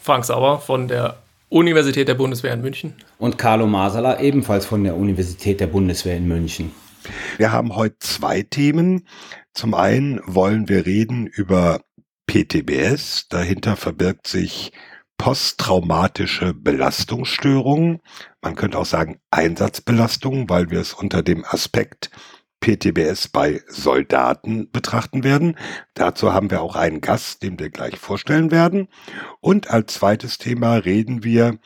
Frank 0.00 0.24
Sauer 0.24 0.60
von 0.60 0.88
der 0.88 1.18
Universität 1.50 2.08
der 2.08 2.14
Bundeswehr 2.14 2.54
in 2.54 2.62
München. 2.62 2.94
Und 3.18 3.36
Carlo 3.36 3.66
Masala 3.66 4.20
ebenfalls 4.20 4.64
von 4.64 4.84
der 4.84 4.96
Universität 4.96 5.60
der 5.60 5.66
Bundeswehr 5.66 6.16
in 6.16 6.26
München. 6.26 6.72
Wir 7.36 7.52
haben 7.52 7.74
heute 7.76 7.96
zwei 7.98 8.42
Themen. 8.42 9.06
Zum 9.52 9.74
einen 9.74 10.20
wollen 10.26 10.68
wir 10.68 10.86
reden 10.86 11.26
über 11.26 11.80
PTBS. 12.26 13.26
Dahinter 13.28 13.76
verbirgt 13.76 14.26
sich 14.26 14.72
posttraumatische 15.18 16.54
Belastungsstörungen. 16.54 18.00
Man 18.40 18.54
könnte 18.54 18.78
auch 18.78 18.86
sagen 18.86 19.18
Einsatzbelastungen, 19.30 20.48
weil 20.48 20.70
wir 20.70 20.80
es 20.80 20.94
unter 20.94 21.22
dem 21.22 21.44
Aspekt 21.44 22.10
PTBS 22.60 23.28
bei 23.28 23.62
Soldaten 23.66 24.70
betrachten 24.70 25.24
werden. 25.24 25.56
Dazu 25.94 26.32
haben 26.32 26.50
wir 26.50 26.62
auch 26.62 26.76
einen 26.76 27.00
Gast, 27.00 27.42
den 27.42 27.58
wir 27.58 27.70
gleich 27.70 27.98
vorstellen 27.98 28.50
werden. 28.50 28.88
Und 29.40 29.70
als 29.70 29.94
zweites 29.94 30.38
Thema 30.38 30.76
reden 30.76 31.24
wir 31.24 31.58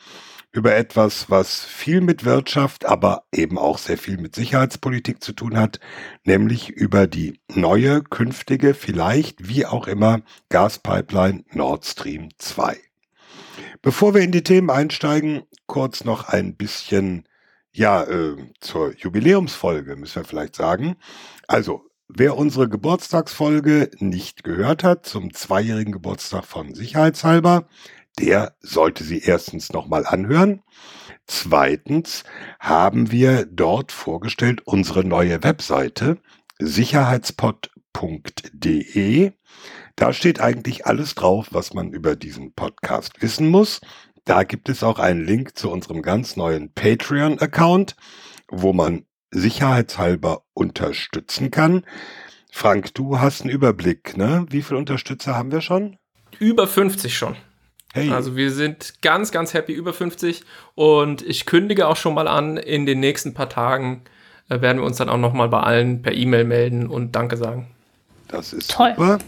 über 0.55 0.73
etwas, 0.73 1.29
was 1.29 1.65
viel 1.65 1.99
mit 1.99 2.23
Wirtschaft, 2.23 2.85
aber 2.85 3.25
eben 3.33 3.57
auch 3.57 3.77
sehr 3.77 3.97
viel 3.97 4.17
mit 4.17 4.35
Sicherheitspolitik 4.35 5.21
zu 5.21 5.33
tun 5.33 5.57
hat, 5.57 5.81
nämlich 6.23 6.69
über 6.69 7.07
die 7.07 7.41
neue, 7.53 8.01
künftige, 8.01 8.73
vielleicht 8.73 9.49
wie 9.49 9.65
auch 9.65 9.87
immer, 9.87 10.21
Gaspipeline 10.47 11.43
Nord 11.51 11.83
Stream 11.85 12.29
2. 12.37 12.77
Bevor 13.81 14.13
wir 14.13 14.21
in 14.21 14.31
die 14.31 14.43
Themen 14.43 14.69
einsteigen, 14.69 15.43
kurz 15.67 16.05
noch 16.05 16.29
ein 16.29 16.55
bisschen, 16.55 17.27
ja, 17.75 18.03
äh, 18.03 18.37
zur 18.61 18.95
Jubiläumsfolge, 18.95 19.97
müssen 19.97 20.15
wir 20.15 20.25
vielleicht 20.25 20.55
sagen. 20.55 20.95
Also, 21.47 21.83
wer 22.07 22.37
unsere 22.37 22.69
Geburtstagsfolge 22.69 23.91
nicht 23.99 24.45
gehört 24.45 24.83
hat, 24.83 25.05
zum 25.05 25.33
zweijährigen 25.33 25.91
Geburtstag 25.91 26.45
von 26.45 26.73
Sicherheitshalber, 26.73 27.67
der 28.17 28.55
sollte 28.61 29.03
sie 29.03 29.19
erstens 29.19 29.73
nochmal 29.73 30.05
anhören. 30.05 30.61
Zweitens 31.27 32.23
haben 32.59 33.11
wir 33.11 33.45
dort 33.45 33.91
vorgestellt 33.91 34.61
unsere 34.65 35.03
neue 35.03 35.43
Webseite 35.43 36.17
sicherheitspod.de. 36.59 39.33
Da 39.97 40.13
steht 40.13 40.39
eigentlich 40.39 40.85
alles 40.85 41.15
drauf, 41.15 41.49
was 41.51 41.73
man 41.73 41.91
über 41.91 42.15
diesen 42.15 42.53
Podcast 42.53 43.21
wissen 43.21 43.49
muss. 43.49 43.81
Da 44.25 44.43
gibt 44.43 44.69
es 44.69 44.83
auch 44.83 44.97
einen 44.97 45.23
Link 45.23 45.55
zu 45.55 45.71
unserem 45.71 46.01
ganz 46.01 46.35
neuen 46.35 46.73
Patreon-Account, 46.73 47.95
wo 48.49 48.73
man 48.73 49.05
sicherheitshalber 49.29 50.41
unterstützen 50.53 51.51
kann. 51.51 51.85
Frank, 52.51 52.93
du 52.95 53.19
hast 53.19 53.41
einen 53.41 53.51
Überblick, 53.51 54.17
ne? 54.17 54.45
Wie 54.49 54.63
viele 54.63 54.79
Unterstützer 54.79 55.35
haben 55.35 55.51
wir 55.51 55.61
schon? 55.61 55.97
Über 56.39 56.67
50 56.67 57.15
schon. 57.15 57.35
Hey. 57.93 58.09
Also 58.09 58.35
wir 58.35 58.51
sind 58.51 58.95
ganz, 59.01 59.31
ganz 59.31 59.53
happy 59.53 59.73
über 59.73 59.93
50 59.93 60.43
und 60.73 61.21
ich 61.21 61.45
kündige 61.45 61.87
auch 61.87 61.95
schon 61.95 62.13
mal 62.13 62.27
an, 62.27 62.57
in 62.57 62.85
den 62.85 62.99
nächsten 62.99 63.33
paar 63.33 63.47
Tagen 63.47 64.01
äh, 64.49 64.59
werden 64.59 64.79
wir 64.79 64.85
uns 64.85 64.97
dann 64.97 65.09
auch 65.09 65.17
noch 65.17 65.33
mal 65.33 65.49
bei 65.49 65.59
allen 65.59 66.01
per 66.01 66.13
E-Mail 66.13 66.45
melden 66.45 66.87
und 66.87 67.15
Danke 67.15 67.37
sagen. 67.37 67.67
Das 68.27 68.53
ist 68.53 68.71
Toll. 68.71 68.93
super. 68.95 69.19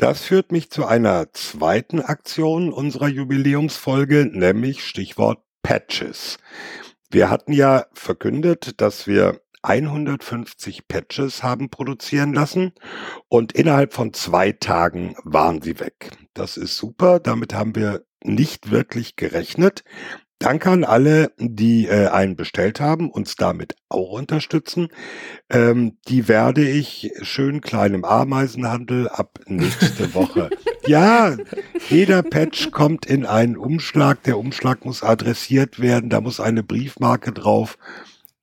Das 0.00 0.22
führt 0.22 0.50
mich 0.50 0.70
zu 0.70 0.86
einer 0.86 1.30
zweiten 1.34 2.00
Aktion 2.00 2.72
unserer 2.72 3.08
Jubiläumsfolge, 3.08 4.30
nämlich 4.32 4.82
Stichwort 4.82 5.42
Patches. 5.62 6.38
Wir 7.10 7.28
hatten 7.28 7.52
ja 7.52 7.84
verkündet, 7.92 8.80
dass 8.80 9.06
wir 9.06 9.42
150 9.60 10.88
Patches 10.88 11.42
haben 11.42 11.68
produzieren 11.68 12.32
lassen 12.32 12.72
und 13.28 13.52
innerhalb 13.52 13.92
von 13.92 14.14
zwei 14.14 14.52
Tagen 14.52 15.16
waren 15.22 15.60
sie 15.60 15.80
weg. 15.80 16.12
Das 16.32 16.56
ist 16.56 16.78
super, 16.78 17.20
damit 17.20 17.52
haben 17.52 17.74
wir 17.76 18.06
nicht 18.24 18.70
wirklich 18.70 19.16
gerechnet. 19.16 19.84
Danke 20.40 20.70
an 20.70 20.84
alle, 20.84 21.32
die 21.38 21.86
äh, 21.86 22.08
einen 22.08 22.34
bestellt 22.34 22.80
haben, 22.80 23.10
uns 23.10 23.36
damit 23.36 23.76
auch 23.90 24.12
unterstützen. 24.12 24.88
Ähm, 25.50 25.98
die 26.08 26.28
werde 26.28 26.66
ich 26.66 27.12
schön 27.20 27.60
kleinem 27.60 28.06
Ameisenhandel 28.06 29.10
ab 29.10 29.38
nächste 29.46 30.14
Woche. 30.14 30.48
ja, 30.86 31.36
jeder 31.90 32.22
Patch 32.22 32.70
kommt 32.70 33.04
in 33.04 33.26
einen 33.26 33.58
Umschlag. 33.58 34.22
Der 34.22 34.38
Umschlag 34.38 34.86
muss 34.86 35.02
adressiert 35.02 35.78
werden. 35.78 36.08
Da 36.08 36.22
muss 36.22 36.40
eine 36.40 36.62
Briefmarke 36.62 37.32
drauf. 37.32 37.76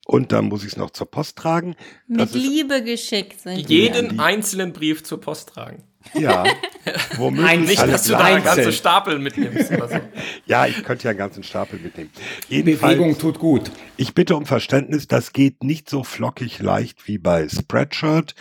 Und 0.06 0.30
dann 0.30 0.44
muss 0.44 0.62
ich 0.62 0.70
es 0.70 0.76
noch 0.76 0.90
zur 0.90 1.10
Post 1.10 1.36
tragen. 1.36 1.74
Das 2.06 2.32
Mit 2.32 2.44
Liebe 2.44 2.84
geschickt 2.84 3.40
sind. 3.40 3.68
Jeden 3.68 4.20
einzelnen 4.20 4.72
Brief 4.72 5.02
zur 5.02 5.20
Post 5.20 5.48
tragen. 5.48 5.82
Ja, 6.14 6.44
womöglich. 7.16 7.68
Nicht, 7.68 7.82
dass 7.82 8.04
du 8.04 8.12
da 8.12 8.24
einen 8.24 8.44
ganzen 8.44 8.72
Stapel 8.72 9.18
mitnimmst 9.18 9.70
oder 9.72 9.88
so. 9.88 10.00
ja, 10.46 10.66
ich 10.66 10.82
könnte 10.84 11.04
ja 11.04 11.10
einen 11.10 11.18
ganzen 11.18 11.42
Stapel 11.42 11.78
mitnehmen. 11.78 12.10
Jedenfalls, 12.48 12.96
Bewegung 12.96 13.18
tut 13.18 13.38
gut. 13.38 13.70
Ich 13.96 14.14
bitte 14.14 14.36
um 14.36 14.46
Verständnis, 14.46 15.06
das 15.06 15.32
geht 15.32 15.62
nicht 15.64 15.90
so 15.90 16.04
flockig 16.04 16.60
leicht 16.60 17.06
wie 17.06 17.18
bei 17.18 17.48
Spreadshirt, 17.48 18.34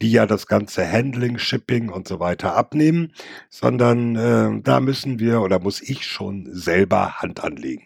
die 0.00 0.10
ja 0.10 0.26
das 0.26 0.46
ganze 0.46 0.90
Handling, 0.90 1.38
Shipping 1.38 1.88
und 1.88 2.08
so 2.08 2.18
weiter 2.18 2.56
abnehmen, 2.56 3.12
sondern 3.48 4.16
äh, 4.16 4.62
da 4.62 4.80
müssen 4.80 5.20
wir 5.20 5.42
oder 5.42 5.60
muss 5.60 5.80
ich 5.80 6.06
schon 6.06 6.48
selber 6.50 7.20
Hand 7.20 7.44
anlegen. 7.44 7.84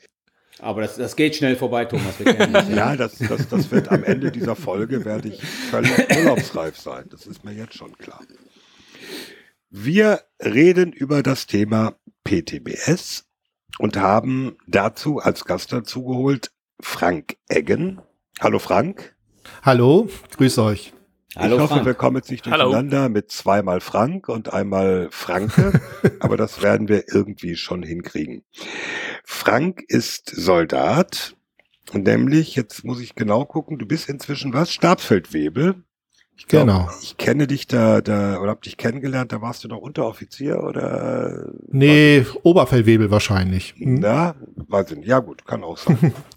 Aber 0.61 0.81
das, 0.81 0.97
das 0.97 1.15
geht 1.15 1.37
schnell 1.37 1.57
vorbei, 1.57 1.85
Thomas. 1.85 2.15
ja, 2.75 2.97
das, 2.97 3.19
das, 3.19 3.49
das 3.49 3.71
wird 3.71 3.91
am 3.91 4.03
Ende 4.03 4.33
dieser 4.33 4.57
Folge, 4.57 5.05
werde 5.05 5.29
ich 5.29 5.43
völlig 5.43 5.93
urlaubsreif 6.17 6.79
sein. 6.79 7.05
Das 7.11 7.27
ist 7.27 7.45
mir 7.45 7.53
jetzt 7.53 7.75
schon 7.75 7.99
klar. 7.99 8.23
Wir 9.69 10.23
reden 10.43 10.93
über 10.93 11.23
das 11.23 11.47
Thema 11.47 11.97
PTBS 12.25 13.27
und 13.79 13.99
haben 13.99 14.57
dazu 14.67 15.19
als 15.19 15.45
Gast 15.45 15.73
dazu 15.73 16.05
geholt 16.05 16.51
Frank 16.81 17.37
Eggen. 17.49 18.01
Hallo 18.41 18.59
Frank. 18.59 19.15
Hallo, 19.63 20.09
grüß 20.37 20.59
euch. 20.59 20.95
Hallo, 21.37 21.57
ich 21.57 21.63
hoffe, 21.63 21.75
Frank. 21.75 21.87
wir 21.87 21.95
kommen 21.95 22.17
jetzt 22.17 22.31
nicht 22.31 22.47
durcheinander 22.47 23.01
Hallo. 23.03 23.09
mit 23.09 23.31
zweimal 23.31 23.81
Frank 23.81 24.29
und 24.29 24.53
einmal 24.53 25.09
Franke, 25.11 25.81
aber 26.21 26.37
das 26.37 26.63
werden 26.63 26.89
wir 26.89 27.05
irgendwie 27.13 27.57
schon 27.57 27.83
hinkriegen. 27.83 28.45
Frank 29.25 29.83
ist 29.89 30.31
Soldat, 30.31 31.37
nämlich, 31.93 32.55
jetzt 32.55 32.85
muss 32.85 33.01
ich 33.01 33.15
genau 33.15 33.45
gucken, 33.45 33.79
du 33.79 33.87
bist 33.87 34.09
inzwischen 34.09 34.53
was? 34.53 34.73
Stabsfeldwebel. 34.73 35.83
Ich 36.37 36.47
glaub, 36.49 36.67
genau. 36.67 36.89
Ich 37.01 37.17
kenne 37.17 37.47
dich 37.47 37.67
da, 37.69 38.01
da, 38.01 38.41
oder 38.41 38.51
hab 38.51 38.63
dich 38.63 38.77
kennengelernt, 38.77 39.33
da 39.33 39.41
warst 39.41 39.63
du 39.63 39.69
noch 39.69 39.79
Unteroffizier 39.79 40.63
oder? 40.63 41.53
Nee, 41.69 42.27
Oberfeldwebel 42.43 43.11
wahrscheinlich. 43.11 43.75
Hm? 43.77 44.01
Na, 44.01 44.35
weiß 44.57 44.91
ich 44.93 44.99
nicht. 44.99 45.09
Ja 45.09 45.21
gut, 45.21 45.47
kann 45.47 45.63
auch 45.63 45.79
sein. 45.79 46.13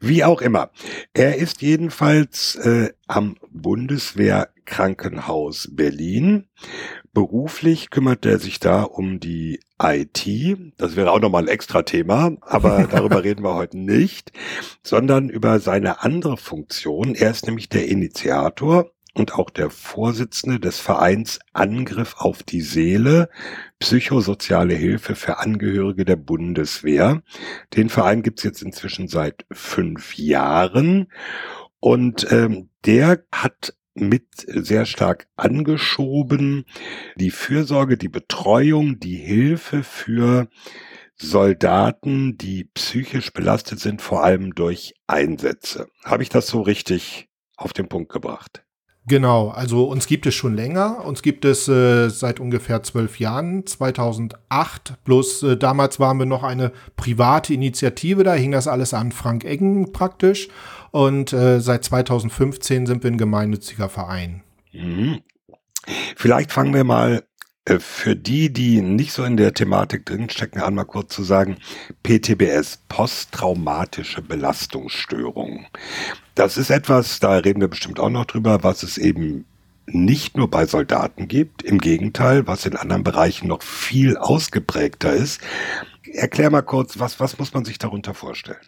Wie 0.00 0.24
auch 0.24 0.42
immer. 0.42 0.70
Er 1.14 1.36
ist 1.36 1.62
jedenfalls 1.62 2.56
äh, 2.56 2.90
am 3.06 3.36
Bundeswehrkrankenhaus 3.50 5.70
Berlin. 5.72 6.48
Beruflich 7.12 7.90
kümmert 7.90 8.26
er 8.26 8.38
sich 8.38 8.60
da 8.60 8.82
um 8.82 9.20
die 9.20 9.60
IT. 9.82 10.26
Das 10.76 10.96
wäre 10.96 11.12
auch 11.12 11.20
nochmal 11.20 11.44
ein 11.44 11.48
extra 11.48 11.82
Thema, 11.82 12.36
aber 12.42 12.86
darüber 12.90 13.24
reden 13.24 13.42
wir 13.42 13.54
heute 13.54 13.78
nicht, 13.78 14.32
sondern 14.82 15.30
über 15.30 15.60
seine 15.60 16.02
andere 16.02 16.36
Funktion. 16.36 17.14
Er 17.14 17.30
ist 17.30 17.46
nämlich 17.46 17.68
der 17.68 17.86
Initiator 17.88 18.90
und 19.18 19.34
auch 19.34 19.50
der 19.50 19.70
Vorsitzende 19.70 20.60
des 20.60 20.78
Vereins 20.78 21.40
Angriff 21.52 22.16
auf 22.18 22.42
die 22.42 22.60
Seele, 22.60 23.28
psychosoziale 23.78 24.74
Hilfe 24.74 25.14
für 25.14 25.38
Angehörige 25.38 26.04
der 26.04 26.16
Bundeswehr. 26.16 27.22
Den 27.74 27.88
Verein 27.88 28.22
gibt's 28.22 28.42
jetzt 28.42 28.62
inzwischen 28.62 29.08
seit 29.08 29.44
fünf 29.50 30.16
Jahren 30.16 31.12
und 31.80 32.30
ähm, 32.30 32.70
der 32.84 33.24
hat 33.32 33.74
mit 33.94 34.26
sehr 34.46 34.86
stark 34.86 35.26
angeschoben 35.36 36.64
die 37.16 37.30
Fürsorge, 37.30 37.96
die 37.96 38.08
Betreuung, 38.08 39.00
die 39.00 39.16
Hilfe 39.16 39.82
für 39.82 40.48
Soldaten, 41.16 42.38
die 42.38 42.64
psychisch 42.74 43.32
belastet 43.32 43.80
sind, 43.80 44.00
vor 44.02 44.22
allem 44.22 44.54
durch 44.54 44.94
Einsätze. 45.08 45.88
Habe 46.04 46.22
ich 46.22 46.28
das 46.28 46.46
so 46.46 46.60
richtig 46.60 47.28
auf 47.56 47.72
den 47.72 47.88
Punkt 47.88 48.12
gebracht? 48.12 48.62
Genau, 49.08 49.48
also 49.48 49.84
uns 49.84 50.06
gibt 50.06 50.26
es 50.26 50.34
schon 50.34 50.54
länger. 50.54 51.02
Uns 51.04 51.22
gibt 51.22 51.46
es 51.46 51.66
äh, 51.66 52.10
seit 52.10 52.40
ungefähr 52.40 52.82
zwölf 52.82 53.18
Jahren, 53.18 53.66
2008. 53.66 55.02
Bloß 55.04 55.42
äh, 55.44 55.56
damals 55.56 55.98
waren 55.98 56.18
wir 56.18 56.26
noch 56.26 56.42
eine 56.42 56.72
private 56.96 57.54
Initiative, 57.54 58.22
da 58.22 58.34
hing 58.34 58.52
das 58.52 58.68
alles 58.68 58.92
an 58.92 59.10
Frank 59.12 59.44
Eggen 59.44 59.92
praktisch. 59.92 60.48
Und 60.90 61.32
äh, 61.32 61.60
seit 61.60 61.84
2015 61.84 62.86
sind 62.86 63.02
wir 63.02 63.10
ein 63.10 63.18
gemeinnütziger 63.18 63.88
Verein. 63.88 64.42
Mhm. 64.72 65.20
Vielleicht 66.16 66.52
fangen 66.52 66.74
wir 66.74 66.84
mal 66.84 67.24
äh, 67.64 67.78
für 67.78 68.14
die, 68.14 68.52
die 68.52 68.82
nicht 68.82 69.12
so 69.12 69.24
in 69.24 69.38
der 69.38 69.54
Thematik 69.54 70.04
drinstecken, 70.04 70.60
an 70.60 70.74
mal 70.74 70.84
kurz 70.84 71.14
zu 71.14 71.22
sagen, 71.22 71.56
PTBS, 72.02 72.80
posttraumatische 72.88 74.20
Belastungsstörung. 74.20 75.66
Das 76.38 76.56
ist 76.56 76.70
etwas, 76.70 77.18
da 77.18 77.32
reden 77.32 77.60
wir 77.60 77.66
bestimmt 77.66 77.98
auch 77.98 78.10
noch 78.10 78.24
drüber, 78.24 78.62
was 78.62 78.84
es 78.84 78.96
eben 78.96 79.44
nicht 79.86 80.36
nur 80.36 80.48
bei 80.48 80.66
Soldaten 80.66 81.26
gibt, 81.26 81.64
im 81.64 81.78
Gegenteil, 81.78 82.46
was 82.46 82.64
in 82.64 82.76
anderen 82.76 83.02
Bereichen 83.02 83.48
noch 83.48 83.60
viel 83.60 84.16
ausgeprägter 84.16 85.12
ist. 85.12 85.40
Erklär 86.12 86.50
mal 86.50 86.62
kurz, 86.62 87.00
was, 87.00 87.18
was 87.18 87.40
muss 87.40 87.54
man 87.54 87.64
sich 87.64 87.78
darunter 87.78 88.14
vorstellen? 88.14 88.60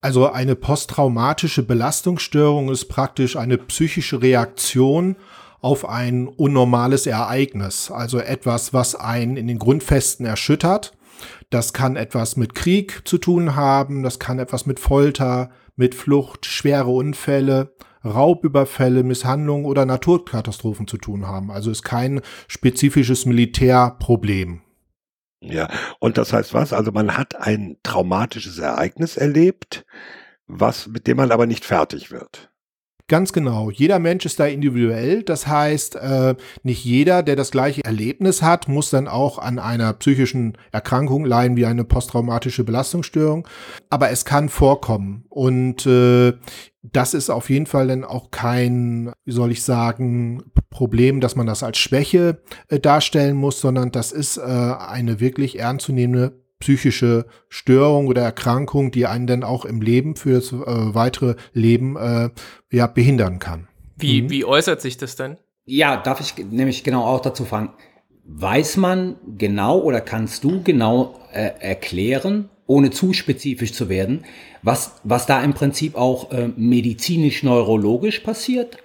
Also 0.00 0.30
eine 0.30 0.54
posttraumatische 0.54 1.64
Belastungsstörung 1.64 2.68
ist 2.68 2.84
praktisch 2.84 3.34
eine 3.34 3.58
psychische 3.58 4.22
Reaktion 4.22 5.16
auf 5.60 5.88
ein 5.88 6.28
unnormales 6.28 7.08
Ereignis, 7.08 7.90
also 7.90 8.20
etwas, 8.20 8.72
was 8.72 8.94
einen 8.94 9.36
in 9.36 9.48
den 9.48 9.58
Grundfesten 9.58 10.24
erschüttert. 10.24 10.95
Das 11.50 11.72
kann 11.72 11.96
etwas 11.96 12.36
mit 12.36 12.54
Krieg 12.54 13.02
zu 13.04 13.18
tun 13.18 13.54
haben, 13.54 14.02
das 14.02 14.18
kann 14.18 14.38
etwas 14.38 14.66
mit 14.66 14.80
Folter, 14.80 15.50
mit 15.76 15.94
Flucht, 15.94 16.46
schwere 16.46 16.90
Unfälle, 16.90 17.74
Raubüberfälle, 18.04 19.02
Misshandlungen 19.02 19.66
oder 19.66 19.84
Naturkatastrophen 19.84 20.86
zu 20.86 20.96
tun 20.96 21.26
haben. 21.26 21.50
Also 21.50 21.70
ist 21.70 21.82
kein 21.82 22.20
spezifisches 22.48 23.26
Militärproblem. 23.26 24.62
Ja, 25.40 25.68
und 26.00 26.18
das 26.18 26.32
heißt 26.32 26.54
was? 26.54 26.72
Also 26.72 26.92
man 26.92 27.16
hat 27.16 27.36
ein 27.36 27.76
traumatisches 27.82 28.58
Ereignis 28.58 29.16
erlebt, 29.16 29.84
was, 30.46 30.88
mit 30.88 31.06
dem 31.06 31.18
man 31.18 31.30
aber 31.30 31.46
nicht 31.46 31.64
fertig 31.64 32.10
wird. 32.10 32.50
Ganz 33.08 33.32
genau. 33.32 33.70
Jeder 33.70 34.00
Mensch 34.00 34.26
ist 34.26 34.40
da 34.40 34.46
individuell. 34.46 35.22
Das 35.22 35.46
heißt, 35.46 35.94
äh, 35.94 36.34
nicht 36.64 36.84
jeder, 36.84 37.22
der 37.22 37.36
das 37.36 37.52
gleiche 37.52 37.84
Erlebnis 37.84 38.42
hat, 38.42 38.66
muss 38.66 38.90
dann 38.90 39.06
auch 39.06 39.38
an 39.38 39.60
einer 39.60 39.92
psychischen 39.92 40.58
Erkrankung 40.72 41.24
leiden 41.24 41.56
wie 41.56 41.66
eine 41.66 41.84
posttraumatische 41.84 42.64
Belastungsstörung. 42.64 43.46
Aber 43.90 44.10
es 44.10 44.24
kann 44.24 44.48
vorkommen. 44.48 45.24
Und 45.28 45.86
äh, 45.86 46.32
das 46.82 47.14
ist 47.14 47.30
auf 47.30 47.48
jeden 47.48 47.66
Fall 47.66 47.86
dann 47.88 48.04
auch 48.04 48.32
kein, 48.32 49.12
wie 49.24 49.32
soll 49.32 49.52
ich 49.52 49.62
sagen, 49.62 50.42
Problem, 50.70 51.20
dass 51.20 51.36
man 51.36 51.46
das 51.46 51.62
als 51.62 51.78
Schwäche 51.78 52.42
äh, 52.68 52.80
darstellen 52.80 53.36
muss, 53.36 53.60
sondern 53.60 53.92
das 53.92 54.10
ist 54.10 54.36
äh, 54.36 54.40
eine 54.40 55.20
wirklich 55.20 55.60
ernstzunehmende 55.60 56.45
psychische 56.58 57.26
Störung 57.48 58.06
oder 58.06 58.22
Erkrankung, 58.22 58.90
die 58.90 59.06
einen 59.06 59.26
dann 59.26 59.44
auch 59.44 59.64
im 59.64 59.80
Leben 59.80 60.16
für 60.16 60.34
das 60.34 60.52
äh, 60.52 60.56
weitere 60.56 61.36
Leben 61.52 61.96
äh, 61.96 62.30
ja, 62.70 62.86
behindern 62.86 63.38
kann. 63.38 63.68
Wie, 63.96 64.22
mhm. 64.22 64.30
wie 64.30 64.44
äußert 64.44 64.80
sich 64.80 64.96
das 64.96 65.16
denn? 65.16 65.36
Ja, 65.64 65.96
darf 65.96 66.20
ich 66.20 66.34
nämlich 66.44 66.84
genau 66.84 67.04
auch 67.04 67.20
dazu 67.20 67.44
fragen. 67.44 67.70
Weiß 68.24 68.76
man 68.76 69.16
genau 69.36 69.78
oder 69.80 70.00
kannst 70.00 70.44
du 70.44 70.62
genau 70.62 71.20
äh, 71.32 71.50
erklären, 71.60 72.48
ohne 72.66 72.90
zu 72.90 73.12
spezifisch 73.12 73.72
zu 73.72 73.88
werden, 73.88 74.24
was, 74.62 74.92
was 75.04 75.26
da 75.26 75.42
im 75.42 75.54
Prinzip 75.54 75.94
auch 75.94 76.32
äh, 76.32 76.48
medizinisch-neurologisch 76.56 78.20
passiert 78.20 78.78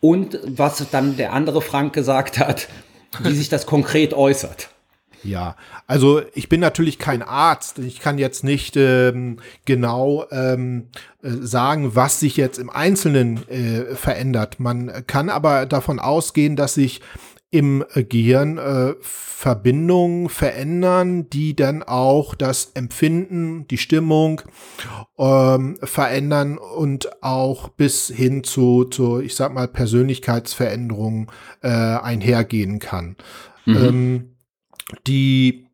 und 0.00 0.40
was 0.44 0.84
dann 0.90 1.16
der 1.16 1.32
andere 1.32 1.62
Frank 1.62 1.92
gesagt 1.92 2.38
hat, 2.38 2.68
wie 3.22 3.34
sich 3.34 3.48
das 3.48 3.66
konkret 3.66 4.14
äußert? 4.14 4.70
Ja, 5.24 5.56
also 5.86 6.22
ich 6.34 6.48
bin 6.48 6.60
natürlich 6.60 6.98
kein 6.98 7.22
Arzt. 7.22 7.78
Ich 7.78 8.00
kann 8.00 8.18
jetzt 8.18 8.44
nicht 8.44 8.76
ähm, 8.76 9.38
genau 9.64 10.26
ähm, 10.30 10.88
äh, 11.22 11.30
sagen, 11.30 11.94
was 11.94 12.20
sich 12.20 12.36
jetzt 12.36 12.58
im 12.58 12.70
Einzelnen 12.70 13.48
äh, 13.48 13.94
verändert. 13.94 14.60
Man 14.60 15.04
kann 15.06 15.28
aber 15.28 15.66
davon 15.66 15.98
ausgehen, 15.98 16.56
dass 16.56 16.74
sich 16.74 17.00
im 17.50 17.84
Gehirn 17.94 18.58
äh, 18.58 18.94
Verbindungen 19.00 20.28
verändern, 20.28 21.30
die 21.30 21.56
dann 21.56 21.82
auch 21.82 22.34
das 22.34 22.72
Empfinden, 22.74 23.66
die 23.68 23.78
Stimmung 23.78 24.42
ähm, 25.16 25.78
verändern 25.82 26.58
und 26.58 27.22
auch 27.22 27.68
bis 27.68 28.08
hin 28.08 28.44
zu, 28.44 28.84
zu 28.84 29.20
ich 29.20 29.34
sag 29.34 29.54
mal, 29.54 29.68
Persönlichkeitsveränderungen 29.68 31.28
äh, 31.62 31.68
einhergehen 31.68 32.80
kann. 32.80 33.16
Mhm. 33.64 33.76
Ähm, 33.76 34.37
die 35.06 35.68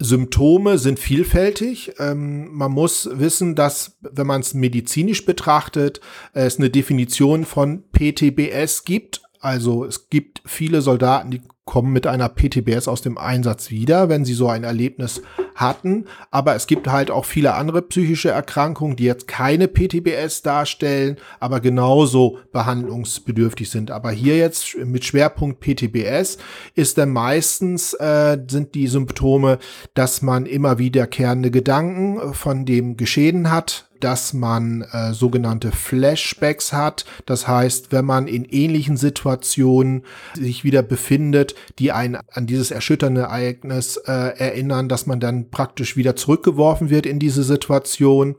Symptome 0.00 0.78
sind 0.78 0.98
vielfältig. 0.98 1.92
Ähm, 1.98 2.48
man 2.52 2.72
muss 2.72 3.08
wissen, 3.12 3.54
dass, 3.54 3.98
wenn 4.00 4.26
man 4.26 4.40
es 4.40 4.54
medizinisch 4.54 5.26
betrachtet, 5.26 6.00
es 6.32 6.58
eine 6.58 6.70
Definition 6.70 7.44
von 7.44 7.84
PTBS 7.92 8.84
gibt. 8.84 9.22
Also 9.40 9.84
es 9.84 10.08
gibt 10.08 10.42
viele 10.46 10.80
Soldaten, 10.80 11.30
die 11.30 11.42
kommen 11.64 11.92
mit 11.92 12.06
einer 12.06 12.28
PTBS 12.28 12.88
aus 12.88 13.02
dem 13.02 13.16
Einsatz 13.16 13.70
wieder, 13.70 14.08
wenn 14.08 14.24
sie 14.24 14.34
so 14.34 14.48
ein 14.48 14.64
Erlebnis 14.64 15.22
hatten. 15.54 16.06
Aber 16.30 16.54
es 16.56 16.66
gibt 16.66 16.88
halt 16.88 17.10
auch 17.10 17.24
viele 17.24 17.54
andere 17.54 17.82
psychische 17.82 18.30
Erkrankungen, 18.30 18.96
die 18.96 19.04
jetzt 19.04 19.28
keine 19.28 19.68
PTBS 19.68 20.42
darstellen, 20.42 21.16
aber 21.38 21.60
genauso 21.60 22.38
behandlungsbedürftig 22.52 23.70
sind. 23.70 23.90
Aber 23.90 24.10
hier 24.10 24.36
jetzt 24.36 24.76
mit 24.78 25.04
Schwerpunkt 25.04 25.60
PTBS 25.60 26.38
ist 26.74 26.98
dann 26.98 27.10
meistens 27.10 27.94
äh, 27.94 28.38
sind 28.48 28.74
die 28.74 28.88
Symptome, 28.88 29.58
dass 29.94 30.22
man 30.22 30.46
immer 30.46 30.78
wiederkehrende 30.78 31.50
Gedanken 31.50 32.34
von 32.34 32.64
dem 32.64 32.96
Geschehen 32.96 33.50
hat, 33.50 33.90
dass 34.00 34.32
man 34.32 34.82
äh, 34.92 35.12
sogenannte 35.12 35.70
Flashbacks 35.72 36.72
hat. 36.72 37.04
Das 37.26 37.46
heißt, 37.46 37.92
wenn 37.92 38.04
man 38.04 38.26
in 38.26 38.44
ähnlichen 38.44 38.96
Situationen 38.96 40.04
sich 40.34 40.64
wieder 40.64 40.82
befindet, 40.82 41.49
die 41.78 41.92
einen 41.92 42.18
an 42.32 42.46
dieses 42.46 42.70
erschütternde 42.70 43.22
Ereignis 43.22 43.96
äh, 43.96 44.12
erinnern, 44.12 44.88
dass 44.88 45.06
man 45.06 45.20
dann 45.20 45.50
praktisch 45.50 45.96
wieder 45.96 46.16
zurückgeworfen 46.16 46.90
wird 46.90 47.06
in 47.06 47.18
diese 47.18 47.42
Situation, 47.42 48.36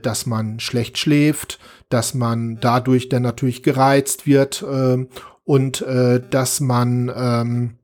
dass 0.00 0.26
man 0.26 0.60
schlecht 0.60 0.98
schläft, 0.98 1.58
dass 1.88 2.14
man 2.14 2.58
dadurch 2.60 3.08
dann 3.08 3.22
natürlich 3.22 3.62
gereizt 3.62 4.26
wird 4.26 4.62
äh, 4.62 5.06
und 5.44 5.82
äh, 5.82 6.20
dass 6.28 6.60
man 6.60 7.12
ähm, 7.14 7.78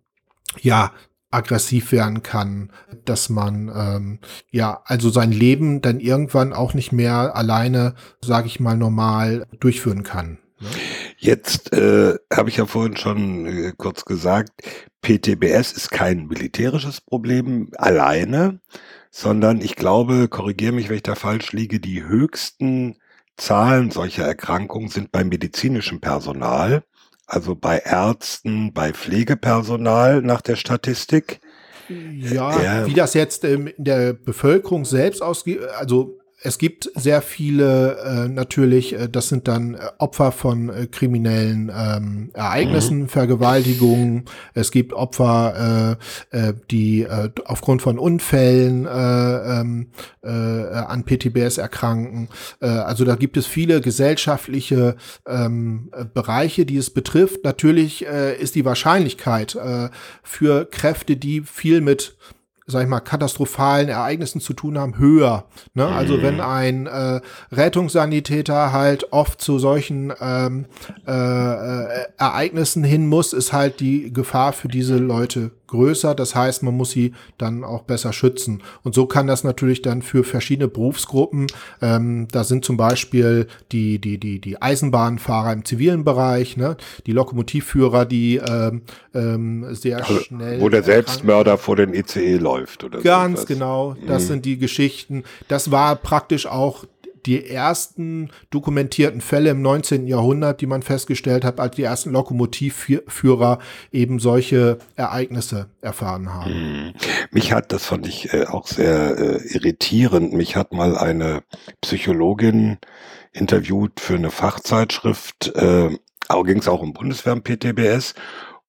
ja 0.61 0.93
aggressiv 1.31 1.93
werden 1.93 2.23
kann, 2.23 2.73
dass 3.05 3.29
man 3.29 3.71
ähm, 3.75 4.19
ja 4.51 4.83
also 4.85 5.11
sein 5.11 5.31
Leben 5.31 5.81
dann 5.81 6.01
irgendwann 6.01 6.53
auch 6.53 6.75
nicht 6.75 6.93
mehr 6.93 7.37
alleine, 7.37 7.95
sage 8.21 8.49
ich 8.49 8.59
mal, 8.59 8.77
normal 8.77 9.47
durchführen 9.61 10.03
kann. 10.03 10.39
Ne? 10.61 10.69
Jetzt 11.19 11.73
äh, 11.73 12.15
habe 12.33 12.49
ich 12.49 12.57
ja 12.57 12.67
vorhin 12.67 12.97
schon 12.97 13.47
äh, 13.47 13.73
kurz 13.77 14.05
gesagt, 14.05 14.51
PTBS 15.03 15.73
ist 15.73 15.91
kein 15.91 16.27
militärisches 16.27 17.01
Problem 17.01 17.71
alleine, 17.77 18.61
sondern 19.11 19.61
ich 19.61 19.77
glaube, 19.77 20.29
korrigiere 20.29 20.73
mich, 20.73 20.89
wenn 20.89 20.97
ich 20.97 21.03
da 21.03 21.15
falsch 21.15 21.53
liege, 21.53 21.81
die 21.81 22.05
höchsten 22.05 22.97
Zahlen 23.37 23.91
solcher 23.91 24.25
Erkrankungen 24.25 24.89
sind 24.89 25.11
beim 25.11 25.29
medizinischen 25.29 26.01
Personal 26.01 26.85
also 27.31 27.55
bei 27.55 27.79
Ärzten, 27.79 28.73
bei 28.73 28.93
Pflegepersonal 28.93 30.21
nach 30.21 30.41
der 30.41 30.57
Statistik. 30.57 31.41
Ja, 31.89 32.61
ja. 32.61 32.87
wie 32.87 32.95
das 32.95 33.15
jetzt 33.15 33.45
ähm, 33.45 33.69
in 33.69 33.85
der 33.85 34.13
Bevölkerung 34.13 34.85
selbst 34.85 35.23
ausgeht, 35.23 35.61
also 35.79 36.19
es 36.43 36.59
gibt 36.59 36.91
sehr 36.95 37.21
viele 37.23 37.99
äh, 37.99 38.29
natürlich, 38.29 38.95
äh, 38.95 39.09
das 39.09 39.29
sind 39.29 39.47
dann 39.47 39.75
äh, 39.75 39.79
Opfer 39.99 40.33
von 40.33 40.71
äh, 40.71 40.87
kriminellen 40.87 41.71
ähm, 41.75 42.31
Ereignissen, 42.33 43.01
mhm. 43.01 43.09
Vergewaltigungen. 43.09 44.25
Es 44.55 44.71
gibt 44.71 44.93
Opfer, 44.93 45.99
äh, 46.33 46.39
äh, 46.39 46.55
die 46.71 47.03
äh, 47.03 47.31
aufgrund 47.45 47.83
von 47.83 47.99
Unfällen 47.99 48.87
äh, 48.87 48.91
ähm, 49.61 49.89
äh, 50.23 50.29
an 50.31 51.05
PTBS 51.05 51.59
erkranken. 51.59 52.29
Äh, 52.61 52.69
also 52.69 53.05
da 53.05 53.17
gibt 53.17 53.37
es 53.37 53.47
viele 53.47 53.81
gesellschaftliche 53.81 54.97
ähm, 55.27 55.91
Bereiche, 56.15 56.65
die 56.65 56.79
es 56.79 56.91
betrifft. 56.91 57.45
Natürlich 57.45 58.07
äh, 58.07 58.37
ist 58.41 58.55
die 58.55 58.65
Wahrscheinlichkeit 58.65 59.57
äh, 59.57 59.91
für 60.23 60.65
Kräfte, 60.65 61.17
die 61.17 61.43
viel 61.43 61.83
mit 61.83 62.17
sag 62.71 62.83
ich 62.83 62.89
mal, 62.89 63.01
katastrophalen 63.01 63.89
Ereignissen 63.89 64.41
zu 64.41 64.53
tun 64.53 64.79
haben, 64.79 64.99
höher. 64.99 65.45
Ne? 65.75 65.87
Also 65.87 66.23
wenn 66.23 66.37
mhm. 66.37 66.41
ein 66.41 66.87
äh, 66.87 67.21
Rettungssanitäter 67.53 68.73
halt 68.73 69.13
oft 69.13 69.41
zu 69.41 69.59
solchen 69.59 70.13
ähm, 70.21 70.67
äh, 71.07 71.13
äh, 71.13 72.07
Ereignissen 72.17 72.85
hin 72.85 73.07
muss, 73.07 73.33
ist 73.33 73.53
halt 73.53 73.81
die 73.81 74.13
Gefahr 74.13 74.53
für 74.53 74.69
diese 74.69 74.97
Leute 74.97 75.51
größer. 75.71 76.15
Das 76.15 76.35
heißt, 76.35 76.63
man 76.63 76.77
muss 76.77 76.91
sie 76.91 77.13
dann 77.39 77.65
auch 77.65 77.83
besser 77.83 78.13
schützen. 78.13 78.63
Und 78.83 78.95
so 78.95 79.07
kann 79.07 79.27
das 79.27 79.45
natürlich 79.45 79.83
dann 79.83 80.03
für 80.03 80.25
verschiedene 80.25 80.69
Berufsgruppen, 80.69 81.47
ähm, 81.81 82.29
da 82.31 82.45
sind 82.45 82.65
zum 82.65 82.77
Beispiel 82.77 83.47
die, 83.73 83.99
die, 83.99 84.19
die, 84.19 84.41
die 84.41 84.61
Eisenbahnfahrer 84.61 85.53
im 85.53 85.65
zivilen 85.65 86.05
Bereich, 86.05 86.57
ne? 86.57 86.77
die 87.07 87.13
Lokomotivführer, 87.13 88.05
die 88.05 88.37
ähm, 88.37 88.83
ähm, 89.15 89.75
sehr 89.75 89.99
also, 89.99 90.21
schnell. 90.21 90.61
Wo 90.61 90.69
der 90.69 90.83
Selbstmörder 90.83 91.59
vor 91.59 91.77
den 91.77 91.95
ECE 91.95 92.37
läuft, 92.37 92.85
oder? 92.85 93.01
Ganz 93.01 93.41
so 93.41 93.47
genau. 93.47 93.97
Das 94.07 94.25
mhm. 94.25 94.27
sind 94.29 94.45
die 94.45 94.59
Geschichten. 94.59 95.25
Das 95.49 95.71
war 95.71 95.97
praktisch 95.97 96.47
auch 96.47 96.85
die 97.27 97.47
ersten 97.47 98.31
dokumentierten 98.51 99.21
Fälle 99.21 99.51
im 99.51 99.63
19. 99.63 100.07
Jahrhundert, 100.07 100.61
die 100.61 100.67
man 100.67 100.83
festgestellt 100.83 101.45
hat, 101.45 101.61
als 101.61 101.77
die 101.77 101.83
ersten 101.83 102.11
Lokomotivführer 102.11 103.59
eben 103.93 104.19
solche 104.19 104.79
Ereignisse 104.97 105.71
erfahren 105.81 106.33
haben. 106.33 106.53
Hm. 106.53 106.93
Mich 107.31 107.53
hat, 107.53 107.73
das 107.73 107.87
fand 107.87 108.07
ich 108.07 108.33
äh, 108.33 108.47
auch 108.47 108.67
sehr 108.67 109.19
äh, 109.19 109.55
irritierend, 109.55 110.33
mich 110.33 110.57
hat 110.57 110.73
mal 110.73 110.97
eine 110.97 111.43
Psychologin 111.81 112.79
interviewt 113.33 114.01
für 114.01 114.15
eine 114.15 114.31
Fachzeitschrift, 114.31 115.53
äh, 115.55 115.91
ging 116.45 116.59
es 116.59 116.69
auch 116.69 116.81
um 116.81 116.93
Bundeswehr 116.93 117.33
und 117.33 117.45
PTBS 117.45 118.15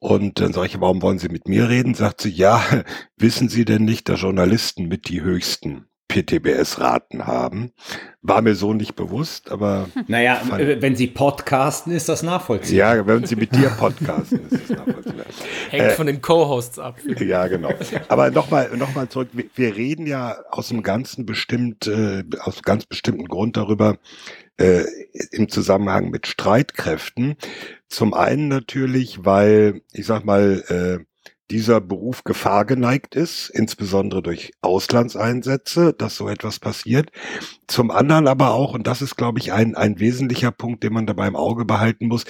und 0.03 0.39
dann 0.39 0.51
sage 0.51 0.65
ich, 0.65 0.81
warum 0.81 1.03
wollen 1.03 1.19
Sie 1.19 1.29
mit 1.29 1.47
mir 1.47 1.69
reden? 1.69 1.93
Sagt 1.93 2.21
sie, 2.21 2.31
ja, 2.31 2.63
wissen 3.17 3.49
Sie 3.49 3.65
denn 3.65 3.85
nicht, 3.85 4.09
dass 4.09 4.21
Journalisten 4.21 4.87
mit 4.87 5.07
die 5.09 5.21
höchsten 5.21 5.85
PTBS-Raten 6.11 7.25
haben. 7.25 7.71
War 8.21 8.41
mir 8.41 8.53
so 8.53 8.73
nicht 8.73 8.95
bewusst, 8.95 9.49
aber. 9.49 9.87
Naja, 10.07 10.41
wenn 10.57 10.95
Sie 10.95 11.07
podcasten, 11.07 11.93
ist 11.93 12.09
das 12.09 12.21
nachvollziehbar. 12.21 12.97
Ja, 12.97 13.07
wenn 13.07 13.25
Sie 13.25 13.35
mit 13.35 13.55
dir 13.55 13.69
podcasten, 13.69 14.41
ist 14.49 14.69
das 14.69 14.77
nachvollziehbar. 14.77 15.25
Hängt 15.69 15.85
äh, 15.85 15.89
von 15.91 16.07
den 16.07 16.21
Co-Hosts 16.21 16.79
ab. 16.79 16.97
Ja, 17.21 17.47
genau. 17.47 17.71
Aber 18.09 18.29
nochmal 18.31 18.75
noch 18.75 18.93
mal 18.93 19.07
zurück. 19.07 19.29
Wir, 19.31 19.45
wir, 19.55 19.75
reden 19.75 20.05
ja 20.05 20.37
aus 20.49 20.71
einem 20.71 20.83
ganzen 20.83 21.25
bestimmt, 21.25 21.87
äh, 21.87 22.23
aus 22.39 22.61
ganz 22.63 22.85
bestimmten 22.85 23.27
Grund 23.27 23.55
darüber, 23.55 23.97
äh, 24.57 24.83
im 25.31 25.47
Zusammenhang 25.49 26.09
mit 26.09 26.27
Streitkräften. 26.27 27.35
Zum 27.87 28.13
einen 28.13 28.47
natürlich, 28.47 29.23
weil, 29.23 29.81
ich 29.93 30.05
sag 30.05 30.25
mal, 30.25 30.63
äh, 30.99 31.10
dieser 31.51 31.81
Beruf 31.81 32.23
Gefahr 32.23 32.65
geneigt 32.65 33.15
ist, 33.15 33.49
insbesondere 33.49 34.23
durch 34.23 34.53
Auslandseinsätze, 34.61 35.93
dass 35.93 36.15
so 36.15 36.29
etwas 36.29 36.59
passiert. 36.59 37.11
Zum 37.67 37.91
anderen 37.91 38.27
aber 38.27 38.51
auch, 38.51 38.73
und 38.73 38.87
das 38.87 39.01
ist, 39.01 39.17
glaube 39.17 39.39
ich, 39.39 39.51
ein, 39.51 39.75
ein 39.75 39.99
wesentlicher 39.99 40.51
Punkt, 40.51 40.83
den 40.83 40.93
man 40.93 41.05
dabei 41.05 41.27
im 41.27 41.35
Auge 41.35 41.65
behalten 41.65 42.07
muss, 42.07 42.25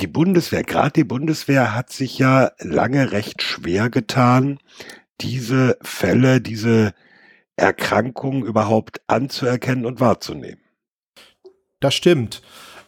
die 0.00 0.06
Bundeswehr, 0.06 0.62
gerade 0.64 0.92
die 0.92 1.04
Bundeswehr 1.04 1.74
hat 1.74 1.92
sich 1.92 2.18
ja 2.18 2.50
lange 2.58 3.12
recht 3.12 3.42
schwer 3.42 3.90
getan, 3.90 4.58
diese 5.20 5.76
Fälle, 5.82 6.40
diese 6.40 6.94
Erkrankungen 7.56 8.44
überhaupt 8.44 9.02
anzuerkennen 9.06 9.86
und 9.86 10.00
wahrzunehmen. 10.00 10.60
Das 11.80 11.94
stimmt. 11.94 12.42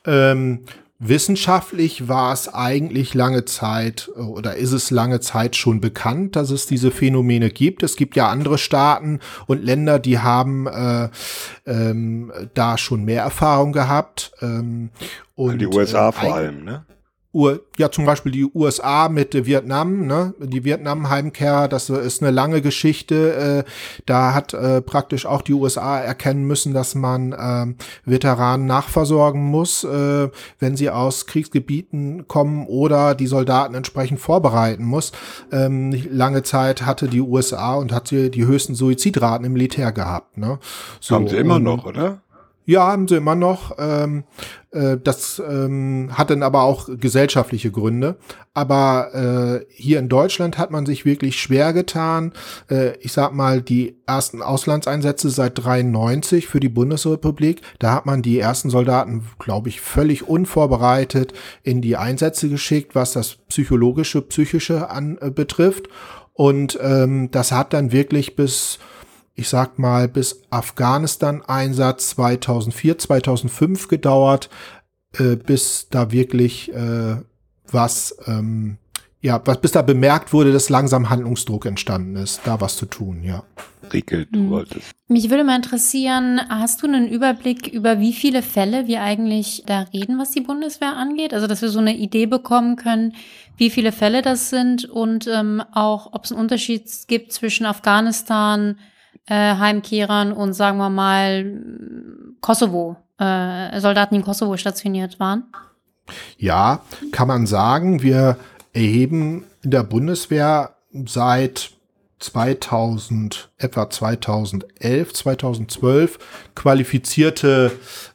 Ähm, 0.05 0.65
Wissenschaftlich 0.99 2.09
war 2.09 2.33
es 2.33 2.53
eigentlich 2.53 3.13
lange 3.13 3.45
Zeit 3.45 4.09
oder 4.17 4.57
ist 4.57 4.73
es 4.73 4.91
lange 4.91 5.21
Zeit 5.21 5.55
schon 5.55 5.81
bekannt, 5.81 6.37
dass 6.37 6.51
es 6.51 6.67
diese 6.67 6.91
Phänomene 6.91 7.51
gibt. 7.51 7.83
Es 7.83 7.97
gibt 7.97 8.17
ja 8.17 8.29
andere 8.29 8.57
Staaten 8.57 9.21
und 9.47 9.63
Länder, 9.63 9.99
die 9.99 10.21
haben 10.21 10.67
äh, 10.67 11.11
ähm, 11.67 12.33
da 12.55 12.79
schon 12.79 13.05
mehr 13.05 13.23
Erfahrung 13.23 13.73
gehabt. 13.73 14.33
Ähm, 14.41 14.89
und, 15.35 15.59
die 15.59 15.67
USA 15.67 16.09
äh, 16.09 16.13
vor 16.13 16.35
allem, 16.35 16.65
ne? 16.65 16.87
Ja 17.79 17.91
zum 17.91 18.05
Beispiel 18.07 18.33
die 18.33 18.47
USA 18.55 19.09
mit 19.09 19.35
Vietnam, 19.47 20.07
ne? 20.07 20.35
die 20.39 20.65
Vietnam-Heimkehr, 20.65 21.69
das 21.69 21.91
ist 21.91 22.23
eine 22.23 22.31
lange 22.31 22.63
Geschichte. 22.63 23.65
Äh, 23.67 23.71
da 24.07 24.35
hat 24.35 24.55
äh, 24.55 24.81
praktisch 24.81 25.27
auch 25.27 25.43
die 25.43 25.53
USA 25.53 25.99
erkennen 25.99 26.47
müssen, 26.47 26.73
dass 26.73 26.95
man 26.95 27.33
äh, 27.33 27.75
Veteranen 28.05 28.67
nachversorgen 28.67 29.43
muss, 29.43 29.85
äh, 29.85 30.29
wenn 30.59 30.77
sie 30.77 30.91
aus 30.91 31.27
Kriegsgebieten 31.27 32.27
kommen 32.29 32.67
oder 32.67 33.15
die 33.15 33.27
Soldaten 33.27 33.75
entsprechend 33.75 34.21
vorbereiten 34.21 34.85
muss. 34.85 35.13
Ähm, 35.53 35.93
lange 36.11 36.43
Zeit 36.43 36.87
hatte 36.87 37.09
die 37.09 37.21
USA 37.21 37.75
und 37.75 37.93
hat 37.93 38.09
sie 38.09 38.31
die 38.31 38.47
höchsten 38.47 38.75
Suizidraten 38.75 39.45
im 39.45 39.53
Militär 39.53 39.93
gehabt. 39.93 40.39
Ne? 40.39 40.59
So, 41.01 41.15
Haben 41.15 41.29
sie 41.29 41.37
immer 41.37 41.59
noch, 41.59 41.85
oder? 41.85 42.23
Ja, 42.67 42.89
haben 42.89 43.07
sie 43.07 43.17
immer 43.17 43.37
noch. 43.37 43.77
Ähm, 43.79 44.25
äh, 44.77 44.99
das 45.03 45.43
ähm, 45.47 46.11
hat 46.13 46.31
dann 46.31 46.43
aber 46.43 46.63
auch 46.63 46.89
gesellschaftliche 46.99 47.71
Gründe. 47.71 48.17
Aber 48.55 49.15
äh, 49.15 49.67
hier 49.71 49.99
in 49.99 50.09
Deutschland 50.09 50.59
hat 50.59 50.71
man 50.71 50.87
sich 50.87 51.05
wirklich 51.05 51.41
schwer 51.41 51.73
getan. 51.73 52.33
Äh, 52.71 52.97
ich 53.01 53.13
sag 53.13 53.33
mal, 53.33 53.63
die 53.63 53.97
ersten 54.07 54.43
Auslandseinsätze 54.43 55.31
seit 55.31 55.59
93 55.63 56.47
für 56.47 56.61
die 56.61 56.69
Bundesrepublik, 56.69 57.63
da 57.79 57.95
hat 57.95 58.07
man 58.07 58.23
die 58.23 58.39
ersten 58.39 58.71
Soldaten, 58.71 59.25
glaube 59.39 59.69
ich, 59.69 59.81
völlig 59.81 60.29
unvorbereitet 60.29 61.33
in 61.63 61.81
die 61.81 61.97
Einsätze 61.97 62.49
geschickt, 62.49 62.95
was 62.95 63.13
das 63.13 63.37
psychologische, 63.49 64.23
psychische 64.23 64.91
an, 64.91 65.19
äh, 65.21 65.31
betrifft. 65.31 65.89
Und 66.33 66.79
ähm, 66.83 67.31
das 67.31 67.51
hat 67.51 67.73
dann 67.73 67.93
wirklich 67.93 68.37
bis 68.37 68.79
ich 69.37 69.49
sag 69.49 69.79
mal, 69.79 70.09
bis 70.09 70.43
Afghanistan-Einsatz 70.51 72.11
2004, 72.11 72.99
2005 72.99 73.89
gedauert, 73.89 74.51
äh, 75.19 75.37
bis 75.37 75.89
da 75.91 76.11
wirklich 76.11 76.73
äh, 76.73 77.17
was 77.71 78.17
ähm, 78.27 78.79
ja, 79.27 79.41
was 79.45 79.61
bis 79.61 79.73
da 79.73 79.83
bemerkt 79.83 80.33
wurde, 80.33 80.53
dass 80.53 80.69
langsam 80.69 81.11
Handlungsdruck 81.11 81.67
entstanden 81.67 82.15
ist, 82.15 82.43
da 82.45 82.61
was 82.61 82.77
zu 82.77 82.87
tun, 82.87 83.25
ja. 83.25 83.43
Rickel, 83.93 84.27
du 84.31 84.39
mhm. 84.39 84.51
wolltest. 84.51 84.93
Mich 85.09 85.31
würde 85.31 85.43
mal 85.45 85.57
interessieren, 85.57 86.41
hast 86.49 86.83
du 86.83 86.87
einen 86.87 87.09
Überblick 87.09 87.67
über 87.67 87.99
wie 87.99 88.13
viele 88.13 88.43
Fälle 88.43 88.87
wir 88.87 89.03
eigentlich 89.03 89.65
da 89.67 89.83
reden, 89.93 90.19
was 90.19 90.31
die 90.31 90.41
Bundeswehr 90.41 90.97
angeht? 90.97 91.35
Also, 91.35 91.47
dass 91.47 91.63
wir 91.63 91.69
so 91.69 91.79
eine 91.79 91.97
Idee 91.97 92.27
bekommen 92.27 92.77
können, 92.77 93.15
wie 93.57 93.71
viele 93.71 93.93
Fälle 93.93 94.23
das 94.23 94.51
sind 94.51 94.85
und 94.85 95.27
ähm, 95.27 95.63
auch, 95.73 96.13
ob 96.13 96.25
es 96.25 96.33
einen 96.33 96.41
Unterschied 96.41 96.89
gibt 97.09 97.33
zwischen 97.33 97.67
Afghanistan, 97.67 98.79
äh, 99.27 99.57
Heimkehrern 99.57 100.33
und 100.33 100.55
sagen 100.55 100.79
wir 100.79 100.91
mal 100.91 101.61
Kosovo, 102.41 102.97
äh, 103.19 103.81
Soldaten, 103.81 104.15
im 104.15 104.23
Kosovo 104.23 104.57
stationiert 104.57 105.19
waren? 105.21 105.45
Ja, 106.39 106.83
kann 107.13 107.29
man 107.29 107.47
sagen. 107.47 108.03
Wir 108.03 108.37
erheben 108.73 109.45
in 109.63 109.71
der 109.71 109.83
Bundeswehr 109.83 110.77
seit 111.07 111.73
2000, 112.19 113.51
etwa 113.59 113.91
2011, 113.91 115.13
2012 115.13 116.19
qualifizierte 116.55 117.73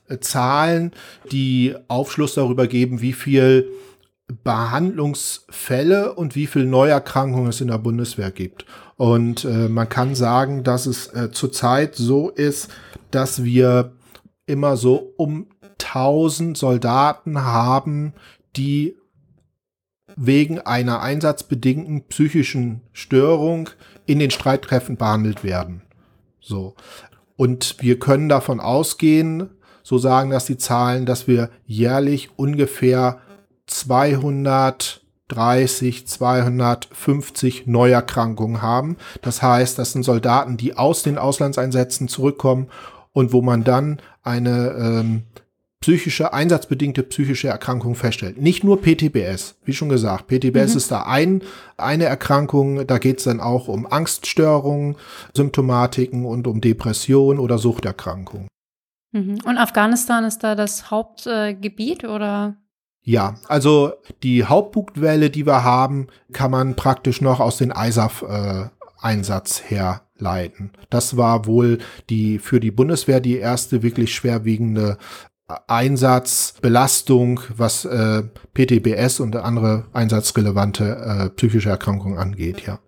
äh, 0.07 0.19
Zahlen, 0.19 0.91
die 1.31 1.75
Aufschluss 1.87 2.33
darüber 2.33 2.67
geben, 2.67 3.01
wie 3.01 3.13
viel 3.13 3.69
Behandlungsfälle 4.43 6.13
und 6.13 6.35
wie 6.35 6.47
viel 6.47 6.65
Neuerkrankungen 6.65 7.49
es 7.49 7.61
in 7.61 7.67
der 7.67 7.77
Bundeswehr 7.77 8.31
gibt. 8.31 8.65
Und 9.01 9.45
äh, 9.45 9.67
man 9.67 9.89
kann 9.89 10.13
sagen, 10.13 10.63
dass 10.63 10.85
es 10.85 11.07
äh, 11.07 11.31
zurzeit 11.31 11.95
so 11.95 12.29
ist, 12.29 12.69
dass 13.09 13.43
wir 13.43 13.93
immer 14.45 14.77
so 14.77 15.15
um 15.17 15.47
1000 15.79 16.55
Soldaten 16.55 17.41
haben, 17.41 18.13
die 18.55 18.95
wegen 20.15 20.59
einer 20.59 21.01
einsatzbedingten 21.01 22.09
psychischen 22.09 22.81
Störung 22.93 23.71
in 24.05 24.19
den 24.19 24.29
Streitkräften 24.29 24.97
behandelt 24.97 25.43
werden. 25.43 25.81
So. 26.39 26.75
Und 27.35 27.77
wir 27.79 27.97
können 27.97 28.29
davon 28.29 28.59
ausgehen, 28.59 29.49
so 29.81 29.97
sagen 29.97 30.29
das 30.29 30.45
die 30.45 30.57
Zahlen, 30.57 31.07
dass 31.07 31.27
wir 31.27 31.49
jährlich 31.65 32.37
ungefähr 32.37 33.19
230, 35.31 36.07
250 36.07 37.67
Neuerkrankungen 37.67 38.61
haben. 38.61 38.97
Das 39.21 39.41
heißt, 39.41 39.79
das 39.79 39.93
sind 39.93 40.03
Soldaten, 40.03 40.57
die 40.57 40.77
aus 40.77 41.03
den 41.03 41.17
Auslandseinsätzen 41.17 42.07
zurückkommen 42.07 42.67
und 43.13 43.33
wo 43.33 43.41
man 43.41 43.63
dann 43.63 44.01
eine 44.23 44.71
ähm, 44.77 45.23
psychische, 45.81 46.33
einsatzbedingte 46.33 47.03
psychische 47.03 47.47
Erkrankung 47.47 47.95
feststellt. 47.95 48.39
Nicht 48.39 48.63
nur 48.63 48.81
PTBS, 48.81 49.55
wie 49.65 49.73
schon 49.73 49.89
gesagt. 49.89 50.27
PTBS 50.27 50.71
mhm. 50.71 50.77
ist 50.77 50.91
da 50.91 51.03
ein, 51.03 51.41
eine 51.77 52.05
Erkrankung, 52.05 52.85
da 52.85 52.99
geht 52.99 53.17
es 53.17 53.23
dann 53.23 53.39
auch 53.39 53.67
um 53.67 53.91
Angststörungen, 53.91 54.95
Symptomatiken 55.35 56.25
und 56.25 56.45
um 56.45 56.61
Depression 56.61 57.39
oder 57.39 57.57
Suchterkrankungen. 57.57 58.47
Mhm. 59.11 59.39
Und 59.43 59.57
Afghanistan 59.57 60.23
ist 60.23 60.43
da 60.43 60.55
das 60.55 60.91
Hauptgebiet 60.91 62.03
äh, 62.03 62.07
oder? 62.07 62.57
Ja, 63.03 63.35
also 63.47 63.93
die 64.21 64.45
Hauptbugwelle, 64.45 65.29
die 65.29 65.45
wir 65.45 65.63
haben, 65.63 66.07
kann 66.33 66.51
man 66.51 66.75
praktisch 66.75 67.21
noch 67.21 67.39
aus 67.39 67.57
den 67.57 67.71
ISAF-Einsatz 67.71 69.61
äh, 69.61 69.75
herleiten. 69.75 70.71
Das 70.89 71.17
war 71.17 71.45
wohl 71.47 71.79
die 72.09 72.37
für 72.37 72.59
die 72.59 72.71
Bundeswehr 72.71 73.19
die 73.19 73.37
erste 73.37 73.81
wirklich 73.81 74.13
schwerwiegende 74.13 74.97
Einsatz, 75.67 76.53
Belastung, 76.61 77.41
was 77.55 77.85
äh, 77.85 78.23
PTBS 78.53 79.19
und 79.19 79.35
andere 79.35 79.85
einsatzrelevante 79.93 80.85
äh, 80.85 81.29
psychische 81.31 81.69
Erkrankungen 81.69 82.17
angeht, 82.17 82.65
ja. 82.65 82.79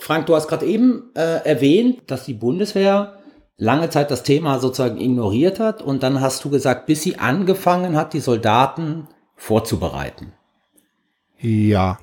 Frank, 0.00 0.26
du 0.26 0.36
hast 0.36 0.46
gerade 0.46 0.64
eben 0.64 1.10
äh, 1.16 1.44
erwähnt, 1.44 2.02
dass 2.06 2.24
die 2.24 2.34
Bundeswehr 2.34 3.17
lange 3.58 3.90
Zeit 3.90 4.10
das 4.10 4.22
Thema 4.22 4.58
sozusagen 4.58 5.00
ignoriert 5.00 5.60
hat 5.60 5.82
und 5.82 6.02
dann 6.02 6.20
hast 6.20 6.44
du 6.44 6.50
gesagt, 6.50 6.86
bis 6.86 7.02
sie 7.02 7.18
angefangen 7.18 7.96
hat, 7.96 8.14
die 8.14 8.20
Soldaten 8.20 9.08
vorzubereiten. 9.36 10.32
Ja 11.40 11.98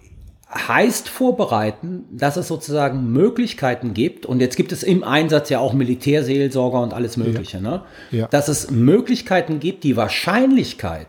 heißt 0.55 1.09
vorbereiten, 1.09 2.05
dass 2.11 2.37
es 2.37 2.47
sozusagen 2.47 3.11
Möglichkeiten 3.11 3.93
gibt, 3.93 4.25
und 4.25 4.39
jetzt 4.39 4.55
gibt 4.55 4.71
es 4.71 4.83
im 4.83 5.03
Einsatz 5.03 5.49
ja 5.49 5.59
auch 5.59 5.73
Militärseelsorger 5.73 6.81
und 6.81 6.93
alles 6.93 7.17
Mögliche, 7.17 7.57
ja. 7.57 7.63
ne? 7.63 7.83
Ja. 8.11 8.27
dass 8.27 8.47
es 8.47 8.71
Möglichkeiten 8.71 9.59
gibt, 9.59 9.83
die 9.83 9.97
Wahrscheinlichkeit, 9.97 11.07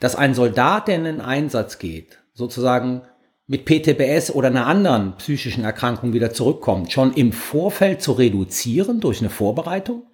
dass 0.00 0.14
ein 0.14 0.34
Soldat, 0.34 0.86
der 0.86 0.96
in 0.96 1.04
den 1.04 1.20
Einsatz 1.20 1.78
geht, 1.78 2.18
sozusagen 2.34 3.02
mit 3.48 3.64
PTBS 3.64 4.30
oder 4.30 4.48
einer 4.48 4.66
anderen 4.66 5.16
psychischen 5.16 5.64
Erkrankung 5.64 6.12
wieder 6.12 6.32
zurückkommt, 6.32 6.92
schon 6.92 7.12
im 7.14 7.32
Vorfeld 7.32 8.00
zu 8.02 8.12
reduzieren 8.12 9.00
durch 9.00 9.20
eine 9.20 9.30
Vorbereitung? 9.30 10.04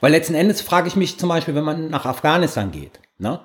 Weil 0.00 0.12
letzten 0.12 0.34
Endes 0.34 0.60
frage 0.60 0.88
ich 0.88 0.96
mich 0.96 1.18
zum 1.18 1.28
Beispiel, 1.28 1.54
wenn 1.54 1.64
man 1.64 1.88
nach 1.88 2.04
Afghanistan 2.04 2.70
geht, 2.70 3.00
ne? 3.18 3.40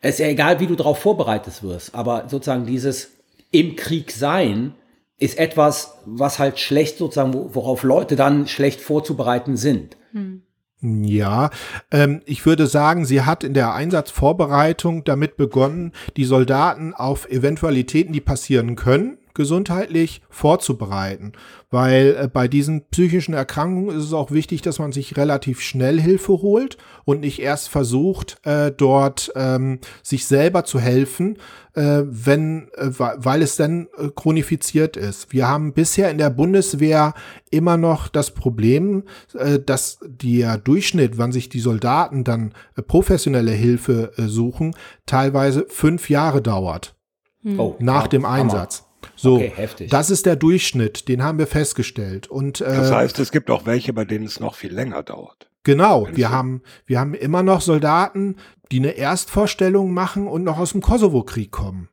Es 0.00 0.14
ist 0.14 0.20
ja 0.20 0.26
egal, 0.26 0.60
wie 0.60 0.66
du 0.66 0.76
darauf 0.76 0.98
vorbereitet 0.98 1.62
wirst, 1.62 1.94
aber 1.94 2.28
sozusagen 2.28 2.66
dieses 2.66 3.12
im 3.50 3.74
Krieg 3.74 4.12
sein 4.12 4.74
ist 5.18 5.38
etwas, 5.38 5.98
was 6.04 6.38
halt 6.38 6.58
schlecht 6.58 6.98
sozusagen, 6.98 7.32
worauf 7.54 7.82
Leute 7.84 8.14
dann 8.14 8.46
schlecht 8.46 8.80
vorzubereiten 8.80 9.56
sind. 9.56 9.96
Hm. 10.12 10.42
Ja, 10.86 11.48
ähm, 11.90 12.20
ich 12.26 12.44
würde 12.44 12.66
sagen, 12.66 13.06
sie 13.06 13.22
hat 13.22 13.42
in 13.42 13.54
der 13.54 13.72
Einsatzvorbereitung 13.72 15.02
damit 15.04 15.38
begonnen, 15.38 15.92
die 16.18 16.26
Soldaten 16.26 16.92
auf 16.92 17.26
Eventualitäten, 17.30 18.12
die 18.12 18.20
passieren 18.20 18.76
können, 18.76 19.16
gesundheitlich 19.34 20.22
vorzubereiten. 20.30 21.32
Weil 21.70 22.16
äh, 22.18 22.28
bei 22.28 22.48
diesen 22.48 22.86
psychischen 22.88 23.34
Erkrankungen 23.34 23.96
ist 23.96 24.04
es 24.04 24.12
auch 24.12 24.30
wichtig, 24.30 24.62
dass 24.62 24.78
man 24.78 24.92
sich 24.92 25.16
relativ 25.16 25.60
schnell 25.60 26.00
Hilfe 26.00 26.34
holt 26.34 26.78
und 27.04 27.20
nicht 27.20 27.40
erst 27.40 27.68
versucht, 27.68 28.38
äh, 28.44 28.70
dort 28.70 29.32
ähm, 29.34 29.80
sich 30.02 30.26
selber 30.26 30.64
zu 30.64 30.78
helfen, 30.78 31.38
äh, 31.74 32.02
wenn, 32.04 32.68
äh, 32.74 32.90
weil 32.98 33.42
es 33.42 33.56
dann 33.56 33.88
äh, 33.98 34.08
chronifiziert 34.14 34.96
ist. 34.96 35.32
Wir 35.32 35.48
haben 35.48 35.72
bisher 35.72 36.10
in 36.10 36.18
der 36.18 36.30
Bundeswehr 36.30 37.14
immer 37.50 37.76
noch 37.76 38.08
das 38.08 38.30
Problem, 38.32 39.04
äh, 39.34 39.58
dass 39.58 39.98
der 40.06 40.58
Durchschnitt, 40.58 41.18
wann 41.18 41.32
sich 41.32 41.48
die 41.48 41.60
Soldaten 41.60 42.24
dann 42.24 42.54
äh, 42.76 42.82
professionelle 42.82 43.52
Hilfe 43.52 44.12
äh, 44.16 44.22
suchen, 44.22 44.76
teilweise 45.06 45.66
fünf 45.68 46.08
Jahre 46.08 46.40
dauert. 46.40 46.94
Hm. 47.42 47.60
Oh, 47.60 47.76
nach 47.78 48.06
dem 48.06 48.24
Einsatz. 48.24 48.84
So, 49.16 49.36
okay, 49.36 49.86
das 49.88 50.10
ist 50.10 50.26
der 50.26 50.36
Durchschnitt, 50.36 51.08
den 51.08 51.22
haben 51.22 51.38
wir 51.38 51.46
festgestellt. 51.46 52.26
Und, 52.26 52.60
äh, 52.60 52.64
das 52.64 52.90
heißt, 52.90 53.18
es 53.18 53.30
gibt 53.32 53.50
auch 53.50 53.66
welche, 53.66 53.92
bei 53.92 54.04
denen 54.04 54.26
es 54.26 54.40
noch 54.40 54.54
viel 54.54 54.72
länger 54.72 55.02
dauert. 55.02 55.50
Genau, 55.62 56.06
wir 56.12 56.30
haben, 56.30 56.62
wir 56.84 57.00
haben 57.00 57.14
immer 57.14 57.42
noch 57.42 57.62
Soldaten, 57.62 58.36
die 58.70 58.80
eine 58.80 58.90
Erstvorstellung 58.90 59.94
machen 59.94 60.26
und 60.26 60.44
noch 60.44 60.58
aus 60.58 60.72
dem 60.72 60.82
Kosovo-Krieg 60.82 61.50
kommen. 61.50 61.88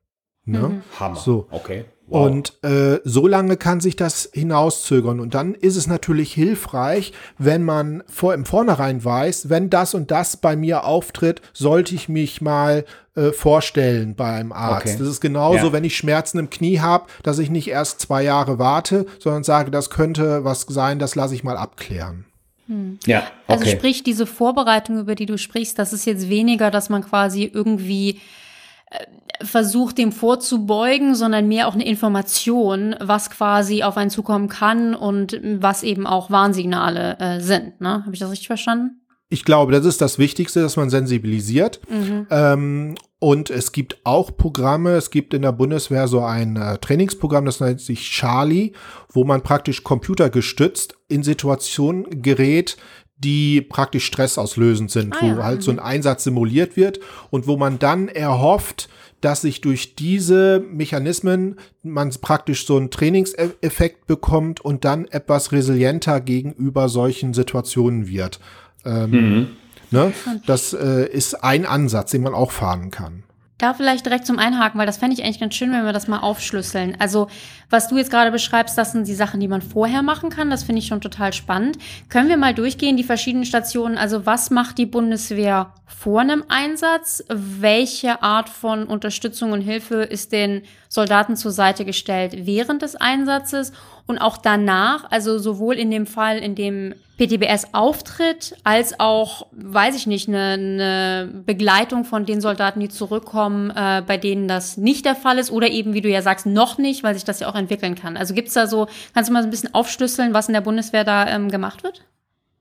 Ne? 0.45 0.59
Mhm. 0.59 0.81
Hammer. 0.99 1.15
So. 1.15 1.47
Okay. 1.51 1.85
Wow. 2.11 2.29
Und 2.29 2.61
äh, 2.61 2.99
so 3.05 3.25
lange 3.25 3.55
kann 3.55 3.79
sich 3.79 3.95
das 3.95 4.29
hinauszögern. 4.33 5.21
Und 5.21 5.33
dann 5.33 5.53
ist 5.53 5.77
es 5.77 5.87
natürlich 5.87 6.33
hilfreich, 6.33 7.13
wenn 7.37 7.63
man 7.63 8.03
vor 8.07 8.33
im 8.33 8.43
Vornherein 8.43 9.03
weiß, 9.03 9.49
wenn 9.49 9.69
das 9.69 9.93
und 9.93 10.11
das 10.11 10.35
bei 10.35 10.57
mir 10.57 10.83
auftritt, 10.83 11.41
sollte 11.53 11.95
ich 11.95 12.09
mich 12.09 12.41
mal 12.41 12.83
äh, 13.15 13.31
vorstellen 13.31 14.15
beim 14.15 14.51
Arzt. 14.51 14.87
Okay. 14.87 14.97
Das 14.99 15.07
ist 15.07 15.21
genauso, 15.21 15.67
ja. 15.67 15.71
wenn 15.71 15.85
ich 15.85 15.95
Schmerzen 15.95 16.37
im 16.37 16.49
Knie 16.49 16.81
habe, 16.81 17.05
dass 17.23 17.39
ich 17.39 17.49
nicht 17.49 17.69
erst 17.69 18.01
zwei 18.01 18.23
Jahre 18.23 18.59
warte, 18.59 19.05
sondern 19.19 19.45
sage, 19.45 19.71
das 19.71 19.89
könnte 19.89 20.43
was 20.43 20.63
sein, 20.67 20.99
das 20.99 21.15
lasse 21.15 21.33
ich 21.33 21.45
mal 21.45 21.55
abklären. 21.55 22.25
Hm. 22.67 22.99
Ja, 23.05 23.19
also 23.19 23.61
okay. 23.61 23.69
Also 23.69 23.69
sprich, 23.77 24.03
diese 24.03 24.25
Vorbereitung, 24.25 24.99
über 24.99 25.15
die 25.15 25.27
du 25.27 25.37
sprichst, 25.37 25.79
das 25.79 25.93
ist 25.93 26.05
jetzt 26.05 26.27
weniger, 26.27 26.71
dass 26.71 26.89
man 26.89 27.05
quasi 27.05 27.49
irgendwie 27.53 28.19
äh, 28.89 29.05
versucht, 29.43 29.97
dem 29.97 30.11
vorzubeugen, 30.11 31.15
sondern 31.15 31.47
mehr 31.47 31.67
auch 31.67 31.73
eine 31.73 31.85
Information, 31.85 32.95
was 32.99 33.29
quasi 33.29 33.83
auf 33.83 33.97
einen 33.97 34.09
zukommen 34.09 34.49
kann 34.49 34.95
und 34.95 35.39
was 35.59 35.83
eben 35.83 36.07
auch 36.07 36.29
Warnsignale 36.31 37.19
äh, 37.19 37.39
sind. 37.39 37.81
Ne? 37.81 38.03
Habe 38.05 38.13
ich 38.13 38.19
das 38.19 38.31
richtig 38.31 38.47
verstanden? 38.47 39.01
Ich 39.29 39.45
glaube, 39.45 39.71
das 39.71 39.85
ist 39.85 40.01
das 40.01 40.19
Wichtigste, 40.19 40.61
dass 40.61 40.75
man 40.75 40.89
sensibilisiert. 40.89 41.79
Mhm. 41.89 42.27
Ähm, 42.29 42.95
und 43.19 43.49
es 43.49 43.71
gibt 43.71 43.97
auch 44.03 44.35
Programme, 44.35 44.91
es 44.91 45.09
gibt 45.09 45.33
in 45.33 45.43
der 45.43 45.53
Bundeswehr 45.53 46.09
so 46.09 46.21
ein 46.21 46.57
äh, 46.57 46.79
Trainingsprogramm, 46.79 47.45
das 47.45 47.61
nennt 47.61 47.79
sich 47.79 48.09
Charlie, 48.09 48.73
wo 49.09 49.23
man 49.23 49.41
praktisch 49.41 49.83
computergestützt 49.83 50.95
in 51.07 51.23
Situationen 51.23 52.21
gerät, 52.21 52.75
die 53.15 53.61
praktisch 53.61 54.05
stressauslösend 54.05 54.91
sind, 54.91 55.15
ah, 55.15 55.19
wo 55.21 55.27
ja. 55.27 55.43
halt 55.43 55.63
so 55.63 55.71
ein 55.71 55.77
mhm. 55.77 55.83
Einsatz 55.83 56.23
simuliert 56.23 56.75
wird 56.75 56.99
und 57.29 57.47
wo 57.47 57.55
man 57.55 57.79
dann 57.79 58.09
erhofft, 58.09 58.89
dass 59.21 59.41
sich 59.41 59.61
durch 59.61 59.95
diese 59.95 60.59
Mechanismen 60.59 61.57
man 61.83 62.09
praktisch 62.21 62.65
so 62.65 62.77
einen 62.77 62.89
Trainingseffekt 62.89 64.07
bekommt 64.07 64.59
und 64.59 64.83
dann 64.83 65.05
etwas 65.05 65.51
resilienter 65.51 66.19
gegenüber 66.19 66.89
solchen 66.89 67.33
Situationen 67.33 68.07
wird. 68.07 68.39
Ähm, 68.83 69.11
mhm. 69.11 69.47
ne? 69.91 70.13
Das 70.45 70.73
äh, 70.73 71.07
ist 71.07 71.43
ein 71.43 71.65
Ansatz, 71.65 72.11
den 72.11 72.23
man 72.23 72.33
auch 72.33 72.51
fahren 72.51 72.91
kann. 72.91 73.23
Da 73.61 73.73
vielleicht 73.73 74.05
direkt 74.05 74.25
zum 74.25 74.39
Einhaken, 74.39 74.79
weil 74.79 74.85
das 74.85 74.97
fände 74.97 75.13
ich 75.13 75.23
eigentlich 75.23 75.39
ganz 75.39 75.55
schön, 75.55 75.71
wenn 75.71 75.85
wir 75.85 75.93
das 75.93 76.07
mal 76.07 76.19
aufschlüsseln. 76.19 76.95
Also, 76.99 77.27
was 77.69 77.87
du 77.87 77.97
jetzt 77.97 78.11
gerade 78.11 78.31
beschreibst, 78.31 78.77
das 78.77 78.91
sind 78.91 79.07
die 79.07 79.13
Sachen, 79.13 79.39
die 79.39 79.47
man 79.47 79.61
vorher 79.61 80.01
machen 80.01 80.29
kann. 80.29 80.49
Das 80.49 80.63
finde 80.63 80.79
ich 80.79 80.87
schon 80.87 81.01
total 81.01 81.33
spannend. 81.33 81.77
Können 82.09 82.29
wir 82.29 82.37
mal 82.37 82.53
durchgehen, 82.53 82.97
die 82.97 83.03
verschiedenen 83.03 83.45
Stationen? 83.45 83.97
Also, 83.97 84.25
was 84.25 84.49
macht 84.49 84.77
die 84.77 84.85
Bundeswehr 84.85 85.73
vor 85.85 86.21
einem 86.21 86.43
Einsatz? 86.47 87.23
Welche 87.29 88.21
Art 88.23 88.49
von 88.49 88.85
Unterstützung 88.85 89.51
und 89.51 89.61
Hilfe 89.61 90.03
ist 90.03 90.31
den 90.31 90.63
Soldaten 90.89 91.35
zur 91.35 91.51
Seite 91.51 91.85
gestellt 91.85 92.45
während 92.45 92.81
des 92.81 92.95
Einsatzes? 92.95 93.71
Und 94.07 94.17
auch 94.17 94.37
danach, 94.37 95.09
also 95.09 95.37
sowohl 95.37 95.75
in 95.75 95.91
dem 95.91 96.05
Fall, 96.05 96.39
in 96.39 96.55
dem 96.55 96.95
PTBS 97.21 97.67
auftritt, 97.73 98.55
als 98.63 98.99
auch, 98.99 99.45
weiß 99.51 99.95
ich 99.95 100.07
nicht, 100.07 100.27
eine, 100.27 100.53
eine 100.53 101.43
Begleitung 101.45 102.03
von 102.03 102.25
den 102.25 102.41
Soldaten, 102.41 102.79
die 102.79 102.89
zurückkommen, 102.89 103.69
äh, 103.69 104.01
bei 104.05 104.17
denen 104.17 104.47
das 104.47 104.77
nicht 104.77 105.05
der 105.05 105.15
Fall 105.15 105.37
ist 105.37 105.51
oder 105.51 105.69
eben, 105.69 105.93
wie 105.93 106.01
du 106.01 106.09
ja 106.09 106.23
sagst, 106.23 106.47
noch 106.47 106.79
nicht, 106.79 107.03
weil 107.03 107.13
sich 107.13 107.23
das 107.23 107.39
ja 107.39 107.47
auch 107.47 107.53
entwickeln 107.53 107.93
kann. 107.93 108.17
Also 108.17 108.33
gibt's 108.33 108.53
da 108.53 108.65
so, 108.65 108.87
kannst 109.13 109.29
du 109.29 109.33
mal 109.33 109.43
so 109.43 109.47
ein 109.47 109.51
bisschen 109.51 109.73
aufschlüsseln, 109.75 110.33
was 110.33 110.47
in 110.47 110.53
der 110.53 110.61
Bundeswehr 110.61 111.03
da 111.03 111.27
ähm, 111.27 111.49
gemacht 111.49 111.83
wird? 111.83 112.03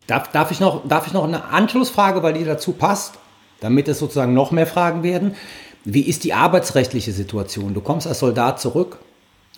Darf, 0.07 0.31
darf, 0.31 0.51
ich 0.51 0.61
noch, 0.61 0.87
darf 0.87 1.07
ich 1.07 1.15
noch 1.15 1.25
eine 1.25 1.45
Anschlussfrage, 1.45 2.23
weil 2.23 2.35
die 2.35 2.45
dazu 2.45 2.73
passt, 2.73 3.15
damit 3.61 3.89
es 3.89 3.99
sozusagen 3.99 4.35
noch 4.35 4.51
mehr 4.51 4.67
Fragen 4.67 5.03
werden? 5.03 5.37
Wie 5.85 6.03
ist 6.03 6.25
die 6.25 6.35
arbeitsrechtliche 6.35 7.13
Situation? 7.13 7.73
Du 7.73 7.81
kommst 7.81 8.07
als 8.07 8.19
Soldat 8.19 8.61
zurück 8.61 8.99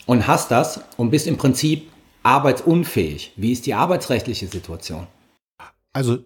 und 0.06 0.28
hast 0.28 0.52
das 0.52 0.80
und 0.96 1.10
bist 1.10 1.26
im 1.26 1.38
Prinzip 1.38 1.91
arbeitsunfähig. 2.22 3.32
Wie 3.36 3.52
ist 3.52 3.66
die 3.66 3.74
arbeitsrechtliche 3.74 4.46
Situation? 4.46 5.06
Also 5.92 6.18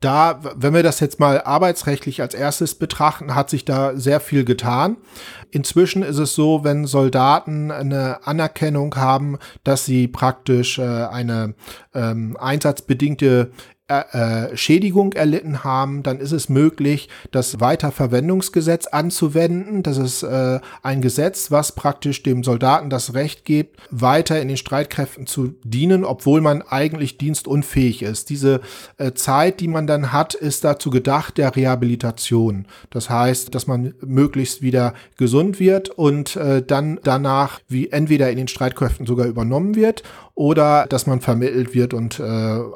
da, 0.00 0.40
wenn 0.54 0.74
wir 0.74 0.84
das 0.84 1.00
jetzt 1.00 1.18
mal 1.18 1.40
arbeitsrechtlich 1.40 2.20
als 2.20 2.34
erstes 2.34 2.76
betrachten, 2.76 3.34
hat 3.34 3.50
sich 3.50 3.64
da 3.64 3.96
sehr 3.96 4.20
viel 4.20 4.44
getan. 4.44 4.96
Inzwischen 5.50 6.04
ist 6.04 6.18
es 6.18 6.34
so, 6.34 6.62
wenn 6.62 6.86
Soldaten 6.86 7.72
eine 7.72 8.24
Anerkennung 8.24 8.94
haben, 8.94 9.38
dass 9.64 9.84
sie 9.84 10.06
praktisch 10.06 10.78
äh, 10.78 10.82
eine 10.82 11.54
ähm, 11.94 12.36
einsatzbedingte 12.38 13.50
äh, 13.88 14.56
Schädigung 14.56 15.14
erlitten 15.14 15.64
haben, 15.64 16.02
dann 16.02 16.20
ist 16.20 16.32
es 16.32 16.48
möglich, 16.48 17.08
das 17.30 17.58
Weiterverwendungsgesetz 17.60 18.86
anzuwenden. 18.86 19.82
Das 19.82 19.96
ist 19.96 20.22
äh, 20.22 20.60
ein 20.82 21.00
Gesetz, 21.00 21.50
was 21.50 21.72
praktisch 21.72 22.22
dem 22.22 22.44
Soldaten 22.44 22.90
das 22.90 23.14
Recht 23.14 23.44
gibt, 23.44 23.80
weiter 23.90 24.40
in 24.40 24.48
den 24.48 24.56
Streitkräften 24.56 25.26
zu 25.26 25.54
dienen, 25.64 26.04
obwohl 26.04 26.40
man 26.40 26.62
eigentlich 26.62 27.16
dienstunfähig 27.18 28.02
ist. 28.02 28.28
Diese 28.30 28.60
äh, 28.98 29.12
Zeit, 29.12 29.60
die 29.60 29.68
man 29.68 29.86
dann 29.86 30.12
hat, 30.12 30.34
ist 30.34 30.64
dazu 30.64 30.90
gedacht 30.90 31.38
der 31.38 31.56
Rehabilitation. 31.56 32.66
Das 32.90 33.08
heißt, 33.08 33.54
dass 33.54 33.66
man 33.66 33.94
möglichst 34.04 34.60
wieder 34.60 34.94
gesund 35.16 35.60
wird 35.60 35.88
und 35.88 36.36
äh, 36.36 36.62
dann 36.62 37.00
danach 37.04 37.60
wie 37.68 37.88
entweder 37.88 38.30
in 38.30 38.36
den 38.36 38.48
Streitkräften 38.48 39.06
sogar 39.06 39.26
übernommen 39.26 39.74
wird 39.74 40.02
oder 40.34 40.86
dass 40.86 41.06
man 41.06 41.20
vermittelt 41.20 41.74
wird 41.74 41.94
und 41.94 42.20
äh, 42.20 42.22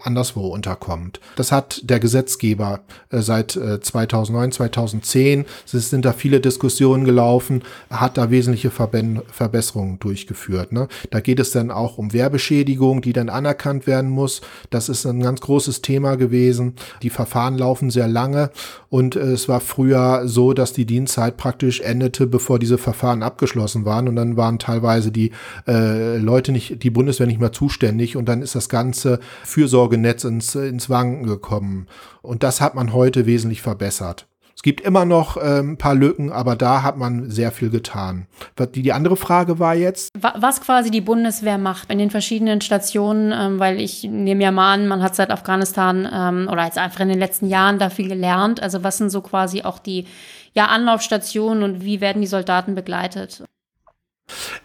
anderswo 0.02 0.48
unterkommt. 0.48 1.01
Das 1.36 1.52
hat 1.52 1.80
der 1.84 2.00
Gesetzgeber 2.00 2.80
äh, 3.10 3.20
seit 3.20 3.56
äh, 3.56 3.80
2009, 3.80 4.52
2010. 4.52 5.44
Es 5.64 5.90
sind 5.90 6.04
da 6.04 6.12
viele 6.12 6.40
Diskussionen 6.40 7.04
gelaufen, 7.04 7.62
hat 7.90 8.16
da 8.16 8.30
wesentliche 8.30 8.70
Verben 8.70 9.22
Verbesserungen 9.30 9.98
durchgeführt. 9.98 10.72
Ne? 10.72 10.88
Da 11.10 11.20
geht 11.20 11.40
es 11.40 11.50
dann 11.50 11.70
auch 11.70 11.98
um 11.98 12.12
Wehrbeschädigung, 12.12 13.02
die 13.02 13.12
dann 13.12 13.28
anerkannt 13.28 13.86
werden 13.86 14.10
muss. 14.10 14.40
Das 14.70 14.88
ist 14.88 15.06
ein 15.06 15.20
ganz 15.20 15.40
großes 15.40 15.82
Thema 15.82 16.16
gewesen. 16.16 16.74
Die 17.02 17.10
Verfahren 17.10 17.58
laufen 17.58 17.90
sehr 17.90 18.08
lange 18.08 18.50
und 18.88 19.16
äh, 19.16 19.20
es 19.32 19.48
war 19.48 19.60
früher 19.60 20.22
so, 20.26 20.52
dass 20.52 20.72
die 20.72 20.84
Dienstzeit 20.84 21.36
praktisch 21.36 21.80
endete, 21.80 22.26
bevor 22.26 22.58
diese 22.58 22.78
Verfahren 22.78 23.22
abgeschlossen 23.22 23.84
waren 23.84 24.08
und 24.08 24.16
dann 24.16 24.36
waren 24.36 24.58
teilweise 24.58 25.10
die 25.10 25.32
äh, 25.66 26.18
Leute 26.18 26.52
nicht, 26.52 26.82
die 26.82 26.90
Bundeswehr 26.90 27.26
nicht 27.26 27.40
mehr 27.40 27.52
zuständig 27.52 28.16
und 28.16 28.26
dann 28.26 28.42
ist 28.42 28.54
das 28.54 28.68
ganze 28.68 29.20
Fürsorgenetz 29.44 30.24
ins, 30.24 30.54
ins 30.54 30.90
Wanken 30.92 31.26
gekommen. 31.26 31.88
Und 32.22 32.44
das 32.44 32.60
hat 32.60 32.76
man 32.76 32.92
heute 32.92 33.26
wesentlich 33.26 33.62
verbessert. 33.62 34.28
Es 34.54 34.62
gibt 34.62 34.80
immer 34.80 35.04
noch 35.04 35.36
äh, 35.38 35.58
ein 35.58 35.76
paar 35.76 35.96
Lücken, 35.96 36.30
aber 36.30 36.54
da 36.54 36.84
hat 36.84 36.96
man 36.96 37.28
sehr 37.30 37.50
viel 37.50 37.68
getan. 37.68 38.28
Die, 38.60 38.82
die 38.82 38.92
andere 38.92 39.16
Frage 39.16 39.58
war 39.58 39.74
jetzt. 39.74 40.10
Was 40.14 40.60
quasi 40.60 40.92
die 40.92 41.00
Bundeswehr 41.00 41.58
macht 41.58 41.90
in 41.90 41.98
den 41.98 42.10
verschiedenen 42.10 42.60
Stationen, 42.60 43.32
ähm, 43.32 43.58
weil 43.58 43.80
ich 43.80 44.04
nehme 44.04 44.44
ja 44.44 44.52
mal 44.52 44.74
an, 44.74 44.86
man 44.86 45.02
hat 45.02 45.16
seit 45.16 45.32
Afghanistan 45.32 46.08
ähm, 46.12 46.48
oder 46.48 46.64
jetzt 46.64 46.78
einfach 46.78 47.00
in 47.00 47.08
den 47.08 47.18
letzten 47.18 47.48
Jahren 47.48 47.80
da 47.80 47.90
viel 47.90 48.08
gelernt. 48.08 48.62
Also 48.62 48.84
was 48.84 48.98
sind 48.98 49.10
so 49.10 49.20
quasi 49.20 49.62
auch 49.62 49.80
die 49.80 50.06
ja, 50.54 50.66
Anlaufstationen 50.66 51.64
und 51.64 51.84
wie 51.84 52.00
werden 52.00 52.22
die 52.22 52.28
Soldaten 52.28 52.76
begleitet? 52.76 53.42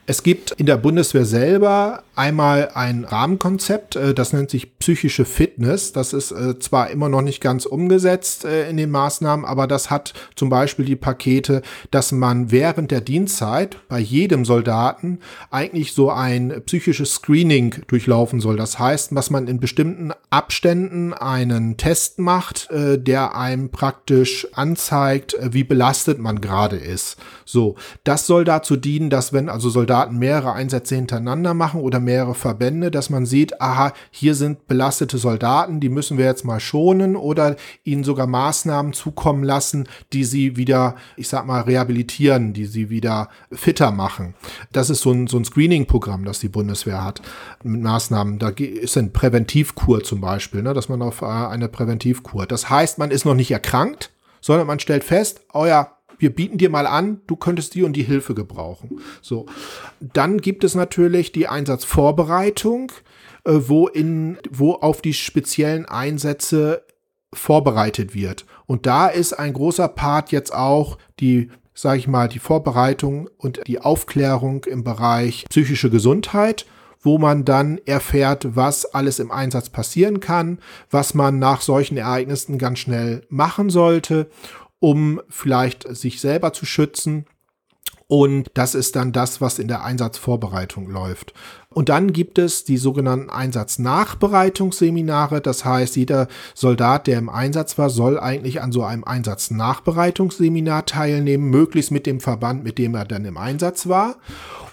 Es 0.09 0.23
gibt 0.23 0.51
in 0.51 0.65
der 0.65 0.77
Bundeswehr 0.77 1.25
selber 1.25 2.03
einmal 2.15 2.71
ein 2.73 3.03
Rahmenkonzept, 3.03 3.97
äh, 3.97 4.13
das 4.13 4.31
nennt 4.31 4.49
sich 4.49 4.79
psychische 4.79 5.25
Fitness. 5.25 5.91
Das 5.91 6.13
ist 6.13 6.31
äh, 6.31 6.57
zwar 6.59 6.89
immer 6.91 7.09
noch 7.09 7.21
nicht 7.21 7.41
ganz 7.41 7.65
umgesetzt 7.65 8.45
äh, 8.45 8.69
in 8.69 8.77
den 8.77 8.89
Maßnahmen, 8.89 9.45
aber 9.45 9.67
das 9.67 9.89
hat 9.89 10.13
zum 10.35 10.49
Beispiel 10.49 10.85
die 10.85 10.95
Pakete, 10.95 11.61
dass 11.91 12.13
man 12.13 12.51
während 12.51 12.89
der 12.91 13.01
Dienstzeit 13.01 13.77
bei 13.89 13.99
jedem 13.99 14.45
Soldaten 14.45 15.19
eigentlich 15.51 15.91
so 15.93 16.09
ein 16.09 16.61
psychisches 16.65 17.15
Screening 17.15 17.75
durchlaufen 17.87 18.39
soll. 18.39 18.55
Das 18.55 18.79
heißt, 18.79 19.11
dass 19.11 19.29
man 19.29 19.47
in 19.47 19.59
bestimmten 19.59 20.13
Abständen 20.29 21.13
einen 21.13 21.75
Test 21.75 22.19
macht, 22.19 22.69
der 22.71 23.35
einem 23.35 23.69
praktisch 23.69 24.47
anzeigt, 24.53 25.35
wie 25.41 25.63
belastet 25.63 26.19
man 26.19 26.41
gerade 26.41 26.77
ist. 26.77 27.17
So, 27.45 27.75
das 28.03 28.27
soll 28.27 28.43
dazu 28.43 28.75
dienen, 28.75 29.09
dass 29.09 29.33
wenn 29.33 29.46
also 29.49 29.69
Soldaten 29.69 30.17
mehrere 30.17 30.53
Einsätze 30.53 30.95
hintereinander 30.95 31.53
machen 31.53 31.81
oder 31.81 31.99
mehrere 31.99 32.35
Verbände, 32.35 32.91
dass 32.91 33.09
man 33.09 33.25
sieht, 33.25 33.61
aha, 33.61 33.93
hier 34.11 34.35
sind 34.35 34.67
belastete 34.67 35.17
Soldaten, 35.17 35.79
die 35.79 35.89
müssen 35.89 36.17
wir 36.17 36.25
jetzt 36.25 36.45
mal 36.45 36.59
schonen 36.59 37.15
oder 37.15 37.55
ihnen 37.83 38.03
sogar 38.03 38.27
Maßnahmen 38.27 38.93
zukommen 38.93 39.43
lassen, 39.43 39.87
die 40.13 40.23
sie 40.23 40.57
wieder, 40.57 40.95
ich 41.15 41.29
sag 41.29 41.45
mal, 41.45 41.61
rehabilitieren, 41.61 42.53
die 42.53 42.65
sie 42.65 42.89
wieder 42.89 43.29
fitter 43.51 43.91
machen. 43.91 44.33
Das 44.71 44.89
ist 44.89 45.01
so 45.01 45.11
ein, 45.11 45.27
so 45.27 45.37
ein 45.37 45.45
Screening-Programm, 45.45 46.25
das 46.25 46.39
die 46.39 46.49
Bundeswehr 46.49 47.03
hat 47.03 47.21
mit 47.63 47.81
Maßnahmen. 47.81 48.39
Da 48.39 48.49
ist 48.49 48.97
ein 48.97 49.13
Präventivkur 49.13 50.03
zum 50.03 50.21
Beispiel, 50.21 50.61
ne, 50.61 50.73
dass 50.73 50.89
man 50.89 51.01
auf 51.01 51.21
äh, 51.21 51.25
eine 51.25 51.67
Präventivkur. 51.67 52.45
Das 52.45 52.69
heißt, 52.69 52.97
man 52.97 53.11
ist 53.11 53.25
noch 53.25 53.35
nicht 53.35 53.51
erkrankt, 53.51 54.11
sondern 54.41 54.67
man 54.67 54.79
stellt 54.79 55.03
fest, 55.03 55.41
oh 55.53 55.65
ja, 55.65 55.96
wir 56.17 56.33
bieten 56.33 56.57
dir 56.57 56.69
mal 56.69 56.87
an, 56.87 57.21
du 57.27 57.35
könntest 57.35 57.75
die 57.75 57.83
und 57.83 57.93
die 57.93 58.03
Hilfe 58.03 58.33
gebrauchen. 58.33 58.99
So. 59.21 59.45
Dann 59.99 60.39
gibt 60.39 60.63
es 60.63 60.75
natürlich 60.75 61.31
die 61.31 61.47
Einsatzvorbereitung, 61.47 62.91
äh, 63.45 63.53
wo 63.53 63.87
in, 63.87 64.37
wo 64.49 64.73
auf 64.73 65.01
die 65.01 65.13
speziellen 65.13 65.85
Einsätze 65.85 66.83
vorbereitet 67.33 68.15
wird. 68.15 68.45
Und 68.65 68.85
da 68.85 69.07
ist 69.07 69.33
ein 69.33 69.53
großer 69.53 69.87
Part 69.87 70.31
jetzt 70.31 70.53
auch 70.53 70.97
die 71.19 71.49
sage 71.77 71.99
ich 71.99 72.07
mal, 72.07 72.27
die 72.27 72.39
Vorbereitung 72.39 73.29
und 73.37 73.61
die 73.67 73.79
Aufklärung 73.79 74.65
im 74.65 74.83
Bereich 74.83 75.45
psychische 75.47 75.91
Gesundheit, 75.91 76.65
wo 77.01 77.19
man 77.19 77.45
dann 77.45 77.79
erfährt, 77.85 78.55
was 78.55 78.85
alles 78.85 79.19
im 79.19 79.31
Einsatz 79.31 79.69
passieren 79.69 80.19
kann, 80.19 80.57
was 80.89 81.13
man 81.13 81.37
nach 81.37 81.61
solchen 81.61 81.95
Ereignissen 81.95 82.57
ganz 82.57 82.79
schnell 82.79 83.21
machen 83.29 83.69
sollte 83.69 84.27
um 84.79 85.21
vielleicht 85.29 85.83
sich 85.95 86.21
selber 86.21 86.53
zu 86.53 86.65
schützen. 86.65 87.25
Und 88.07 88.51
das 88.53 88.73
ist 88.73 88.95
dann 88.95 89.11
das, 89.11 89.41
was 89.41 89.59
in 89.59 89.67
der 89.67 89.83
Einsatzvorbereitung 89.83 90.89
läuft. 90.89 91.33
Und 91.77 91.89
dann 91.89 92.11
gibt 92.11 92.39
es 92.39 92.63
die 92.63 92.77
sogenannten 92.77 93.29
Einsatznachbereitungsseminare. 93.29 95.41
Das 95.41 95.63
heißt, 95.63 95.95
jeder 95.95 96.27
Soldat, 96.55 97.05
der 97.05 97.19
im 97.19 97.29
Einsatz 97.29 97.77
war, 97.77 97.91
soll 97.91 98.19
eigentlich 98.19 98.63
an 98.63 98.71
so 98.71 98.83
einem 98.83 99.03
Einsatznachbereitungsseminar 99.03 100.87
teilnehmen, 100.87 101.51
möglichst 101.51 101.91
mit 101.91 102.07
dem 102.07 102.19
Verband, 102.19 102.63
mit 102.63 102.79
dem 102.79 102.95
er 102.95 103.05
dann 103.05 103.25
im 103.25 103.37
Einsatz 103.37 103.87
war 103.87 104.15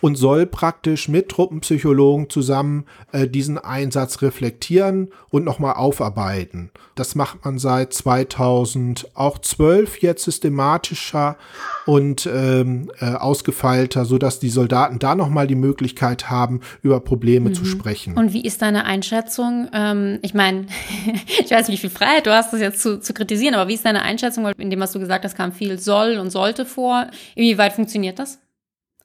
und 0.04 0.16
soll 0.16 0.44
praktisch 0.44 1.08
mit 1.08 1.30
Truppenpsychologen 1.30 2.28
zusammen 2.28 2.84
äh, 3.12 3.26
diesen 3.26 3.56
Einsatz 3.56 4.20
reflektieren 4.20 5.08
und 5.30 5.46
nochmal 5.46 5.76
aufarbeiten. 5.76 6.70
Das 6.94 7.14
macht 7.14 7.42
man 7.42 7.58
seit 7.58 7.94
2012 7.94 10.02
jetzt 10.02 10.24
systematischer 10.24 11.38
und 11.86 12.28
ähm, 12.30 12.90
äh, 13.00 13.14
ausgefeilter, 13.14 14.04
sodass 14.04 14.40
die 14.40 14.50
Soldaten 14.50 14.98
da 14.98 15.14
nochmal 15.14 15.46
die 15.46 15.54
Möglichkeit 15.54 16.28
haben, 16.28 16.60
über 16.82 16.93
Probleme 17.00 17.50
mhm. 17.50 17.54
zu 17.54 17.64
sprechen. 17.64 18.16
Und 18.16 18.32
wie 18.32 18.42
ist 18.42 18.62
deine 18.62 18.84
Einschätzung? 18.84 19.68
Ähm, 19.72 20.18
ich 20.22 20.34
meine, 20.34 20.66
ich 21.40 21.50
weiß 21.50 21.68
nicht, 21.68 21.82
wie 21.82 21.88
viel 21.88 21.96
Freiheit 21.96 22.26
du 22.26 22.34
hast, 22.34 22.52
das 22.52 22.60
jetzt 22.60 22.82
zu, 22.82 23.00
zu 23.00 23.14
kritisieren, 23.14 23.54
aber 23.54 23.68
wie 23.68 23.74
ist 23.74 23.84
deine 23.84 24.02
Einschätzung? 24.02 24.44
Weil 24.44 24.54
in 24.58 24.70
dem, 24.70 24.80
was 24.80 24.92
du 24.92 24.98
gesagt 24.98 25.24
hast, 25.24 25.36
kam 25.36 25.52
viel 25.52 25.78
soll 25.78 26.18
und 26.18 26.30
sollte 26.30 26.66
vor. 26.66 27.06
Inwieweit 27.34 27.72
funktioniert 27.72 28.18
das? 28.18 28.40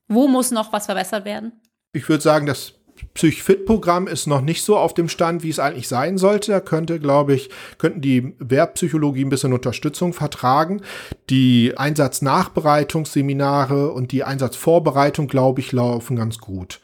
Wo 0.08 0.28
muss 0.28 0.52
noch 0.52 0.74
was 0.74 0.88
verbessert 0.88 1.26
werden? 1.26 1.54
Ich 1.94 2.10
würde 2.10 2.24
sagen, 2.24 2.46
das 2.46 2.74
Psych-Fit-Programm 3.14 4.08
ist 4.08 4.28
noch 4.28 4.42
nicht 4.42 4.64
so 4.64 4.78
auf 4.78 4.94
dem 4.94 5.08
Stand, 5.10 5.44
wie 5.44 5.50
es 5.50 5.60
eigentlich 5.60 5.88
sein 5.88 6.18
sollte. 6.18 6.52
Da 6.52 6.60
könnte, 6.60 7.00
glaube 7.00 7.34
ich, 7.34 7.50
könnten 7.78 8.02
die 8.02 8.36
Wehrpsychologie 8.40 9.24
ein 9.26 9.30
bisschen 9.30 9.54
Unterstützung 9.54 10.14
vertragen. 10.14 10.82
Die 11.30 11.78
Einsatznachbereitungsseminare 11.78 13.92
und 13.92 14.12
die 14.12 14.24
Einsatzvorbereitung, 14.24 15.28
glaube 15.28 15.62
ich, 15.62 15.72
laufen 15.72 16.16
ganz 16.16 16.40
gut. 16.40 16.80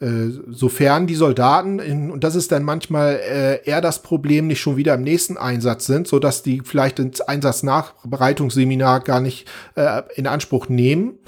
Äh, 0.00 0.30
sofern 0.48 1.06
die 1.06 1.14
Soldaten, 1.14 1.78
in, 1.78 2.10
und 2.10 2.24
das 2.24 2.34
ist 2.34 2.50
dann 2.52 2.62
manchmal 2.62 3.16
äh, 3.16 3.68
eher 3.68 3.82
das 3.82 4.02
Problem, 4.02 4.46
nicht 4.46 4.60
schon 4.60 4.78
wieder 4.78 4.94
im 4.94 5.02
nächsten 5.02 5.36
Einsatz 5.36 5.84
sind, 5.84 6.08
so 6.08 6.18
dass 6.18 6.42
die 6.42 6.62
vielleicht 6.64 6.98
ins 6.98 7.20
Einsatznachbereitungsseminar 7.20 9.00
gar 9.00 9.20
nicht 9.20 9.46
äh, 9.74 10.02
in 10.14 10.26
Anspruch 10.26 10.70
nehmen 10.70 11.18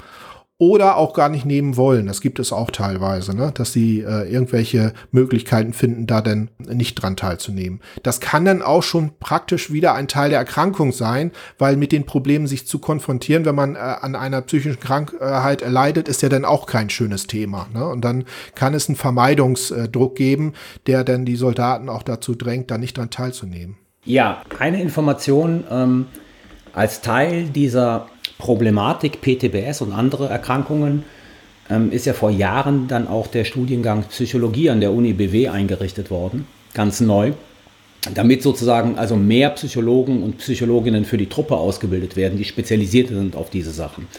oder 0.69 0.95
auch 0.95 1.13
gar 1.13 1.27
nicht 1.27 1.45
nehmen 1.45 1.75
wollen. 1.75 2.07
Das 2.07 2.21
gibt 2.21 2.39
es 2.39 2.53
auch 2.53 2.71
teilweise, 2.71 3.35
ne? 3.35 3.51
dass 3.53 3.73
sie 3.73 3.99
äh, 3.99 4.31
irgendwelche 4.31 4.93
Möglichkeiten 5.11 5.73
finden, 5.73 6.07
da 6.07 6.21
denn 6.21 6.49
nicht 6.57 6.95
dran 6.95 7.17
teilzunehmen. 7.17 7.81
Das 8.01 8.21
kann 8.21 8.45
dann 8.45 8.61
auch 8.61 8.81
schon 8.81 9.11
praktisch 9.19 9.73
wieder 9.73 9.93
ein 9.93 10.07
Teil 10.07 10.29
der 10.29 10.39
Erkrankung 10.39 10.93
sein, 10.93 11.31
weil 11.57 11.75
mit 11.75 11.91
den 11.91 12.05
Problemen 12.05 12.47
sich 12.47 12.65
zu 12.65 12.79
konfrontieren, 12.79 13.43
wenn 13.43 13.55
man 13.55 13.75
äh, 13.75 13.79
an 13.79 14.15
einer 14.15 14.41
psychischen 14.41 14.79
Krankheit 14.79 15.61
erleidet, 15.61 16.07
ist 16.07 16.21
ja 16.21 16.29
dann 16.29 16.45
auch 16.45 16.65
kein 16.65 16.89
schönes 16.89 17.27
Thema. 17.27 17.67
Ne? 17.73 17.85
Und 17.85 18.05
dann 18.05 18.23
kann 18.55 18.73
es 18.73 18.87
einen 18.87 18.95
Vermeidungsdruck 18.95 20.15
geben, 20.15 20.53
der 20.87 21.03
dann 21.03 21.25
die 21.25 21.35
Soldaten 21.35 21.89
auch 21.89 22.03
dazu 22.03 22.35
drängt, 22.35 22.71
da 22.71 22.77
nicht 22.77 22.97
dran 22.97 23.09
teilzunehmen. 23.09 23.75
Ja, 24.05 24.43
eine 24.59 24.81
Information 24.81 25.65
ähm, 25.69 26.05
als 26.73 27.01
Teil 27.01 27.49
dieser 27.49 28.07
Problematik 28.43 29.21
PTBS 29.21 29.79
und 29.79 29.93
andere 29.93 30.27
Erkrankungen 30.27 31.05
ähm, 31.69 31.93
ist 31.93 32.05
ja 32.05 32.11
vor 32.11 32.29
Jahren 32.29 32.89
dann 32.89 33.07
auch 33.07 33.27
der 33.27 33.45
Studiengang 33.45 34.03
Psychologie 34.09 34.69
an 34.69 34.81
der 34.81 34.91
Uni 34.91 35.13
BW 35.13 35.47
eingerichtet 35.47 36.11
worden, 36.11 36.45
ganz 36.73 36.99
neu, 36.99 37.31
damit 38.13 38.43
sozusagen 38.43 38.97
also 38.97 39.15
mehr 39.15 39.51
Psychologen 39.51 40.23
und 40.23 40.39
Psychologinnen 40.39 41.05
für 41.05 41.15
die 41.15 41.29
Truppe 41.29 41.55
ausgebildet 41.55 42.17
werden, 42.17 42.37
die 42.37 42.43
spezialisiert 42.43 43.07
sind 43.07 43.37
auf 43.37 43.49
diese 43.49 43.71
Sachen. 43.71 44.09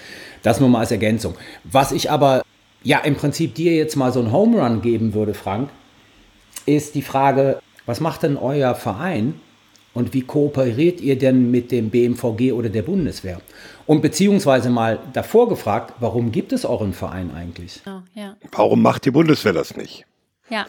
Das 0.42 0.58
nur 0.58 0.70
mal 0.70 0.80
als 0.80 0.90
Ergänzung. 0.90 1.34
Was 1.64 1.92
ich 1.92 2.10
aber 2.10 2.44
ja 2.82 3.00
im 3.00 3.16
Prinzip 3.16 3.54
dir 3.54 3.74
jetzt 3.74 3.94
mal 3.94 4.10
so 4.10 4.20
ein 4.20 4.32
Home 4.32 4.58
Run 4.58 4.80
geben 4.80 5.12
würde, 5.12 5.34
Frank, 5.34 5.68
ist 6.64 6.94
die 6.94 7.02
Frage, 7.02 7.58
was 7.84 8.00
macht 8.00 8.22
denn 8.22 8.38
euer 8.38 8.74
Verein 8.74 9.34
und 9.94 10.12
wie 10.12 10.22
kooperiert 10.22 11.00
ihr 11.00 11.16
denn 11.18 11.50
mit 11.50 11.70
dem 11.70 11.90
BMVG 11.90 12.52
oder 12.52 12.68
der 12.68 12.82
Bundeswehr? 12.82 13.40
Und 13.86 14.02
beziehungsweise 14.02 14.70
mal 14.70 14.98
davor 15.12 15.48
gefragt, 15.48 15.94
warum 16.00 16.32
gibt 16.32 16.52
es 16.52 16.64
euren 16.64 16.92
Verein 16.92 17.30
eigentlich? 17.34 17.80
Oh, 17.86 18.00
ja. 18.14 18.36
Warum 18.52 18.82
macht 18.82 19.04
die 19.04 19.10
Bundeswehr 19.10 19.52
das 19.52 19.76
nicht? 19.76 20.04
Ja. 20.50 20.66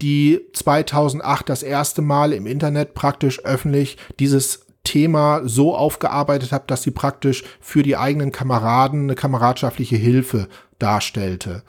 die 0.02 0.42
2008 0.54 1.48
das 1.48 1.64
erste 1.64 2.02
Mal 2.02 2.34
im 2.34 2.48
Internet 2.48 2.96
praktisch 2.96 3.46
öffentlich 3.46 3.98
dieses 4.20 4.66
Thema 4.84 5.42
so 5.44 5.76
aufgearbeitet 5.76 6.52
habe, 6.52 6.66
dass 6.68 6.84
sie 6.84 6.92
praktisch 6.92 7.44
für 7.60 7.84
die 7.84 7.98
eigenen 7.98 8.32
Kameraden 8.32 9.04
eine 9.04 9.16
kameradschaftliche 9.16 9.96
Hilfe 9.96 10.48
darstellte. 10.80 11.64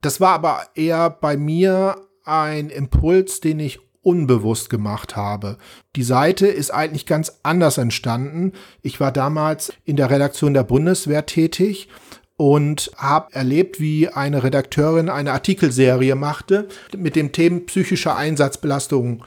Das 0.00 0.20
war 0.20 0.32
aber 0.32 0.62
eher 0.74 1.10
bei 1.10 1.36
mir 1.36 1.96
ein 2.24 2.70
Impuls, 2.70 3.40
den 3.40 3.60
ich 3.60 3.80
unbewusst 4.02 4.70
gemacht 4.70 5.14
habe. 5.16 5.58
Die 5.94 6.02
Seite 6.02 6.46
ist 6.46 6.70
eigentlich 6.70 7.06
ganz 7.06 7.40
anders 7.42 7.76
entstanden. 7.78 8.52
Ich 8.82 8.98
war 8.98 9.12
damals 9.12 9.72
in 9.84 9.96
der 9.96 10.10
Redaktion 10.10 10.54
der 10.54 10.64
Bundeswehr 10.64 11.26
tätig 11.26 11.88
und 12.36 12.90
habe 12.96 13.34
erlebt, 13.34 13.80
wie 13.80 14.08
eine 14.08 14.42
Redakteurin 14.42 15.10
eine 15.10 15.32
Artikelserie 15.32 16.14
machte 16.14 16.68
mit 16.96 17.14
dem 17.14 17.32
Thema 17.32 17.60
psychische 17.66 18.14
Einsatzbelastung. 18.14 19.24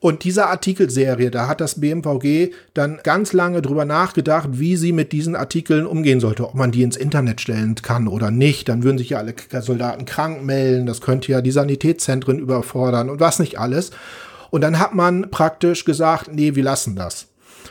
Und 0.00 0.22
diese 0.22 0.46
Artikelserie, 0.46 1.30
da 1.30 1.48
hat 1.48 1.60
das 1.60 1.80
BMVG 1.80 2.52
dann 2.72 3.00
ganz 3.02 3.32
lange 3.32 3.62
drüber 3.62 3.84
nachgedacht, 3.84 4.48
wie 4.52 4.76
sie 4.76 4.92
mit 4.92 5.10
diesen 5.12 5.34
Artikeln 5.34 5.86
umgehen 5.86 6.20
sollte, 6.20 6.46
ob 6.46 6.54
man 6.54 6.70
die 6.70 6.82
ins 6.82 6.96
Internet 6.96 7.40
stellen 7.40 7.74
kann 7.74 8.06
oder 8.06 8.30
nicht. 8.30 8.68
Dann 8.68 8.84
würden 8.84 8.98
sich 8.98 9.10
ja 9.10 9.18
alle 9.18 9.34
Soldaten 9.60 10.04
krank 10.04 10.44
melden, 10.44 10.86
das 10.86 11.00
könnte 11.00 11.32
ja 11.32 11.40
die 11.40 11.50
Sanitätszentren 11.50 12.38
überfordern 12.38 13.10
und 13.10 13.18
was 13.18 13.40
nicht 13.40 13.58
alles. 13.58 13.90
Und 14.50 14.60
dann 14.62 14.78
hat 14.78 14.94
man 14.94 15.30
praktisch 15.30 15.84
gesagt, 15.84 16.32
nee, 16.32 16.54
wir 16.54 16.62
lassen 16.62 16.94
das. 16.94 17.26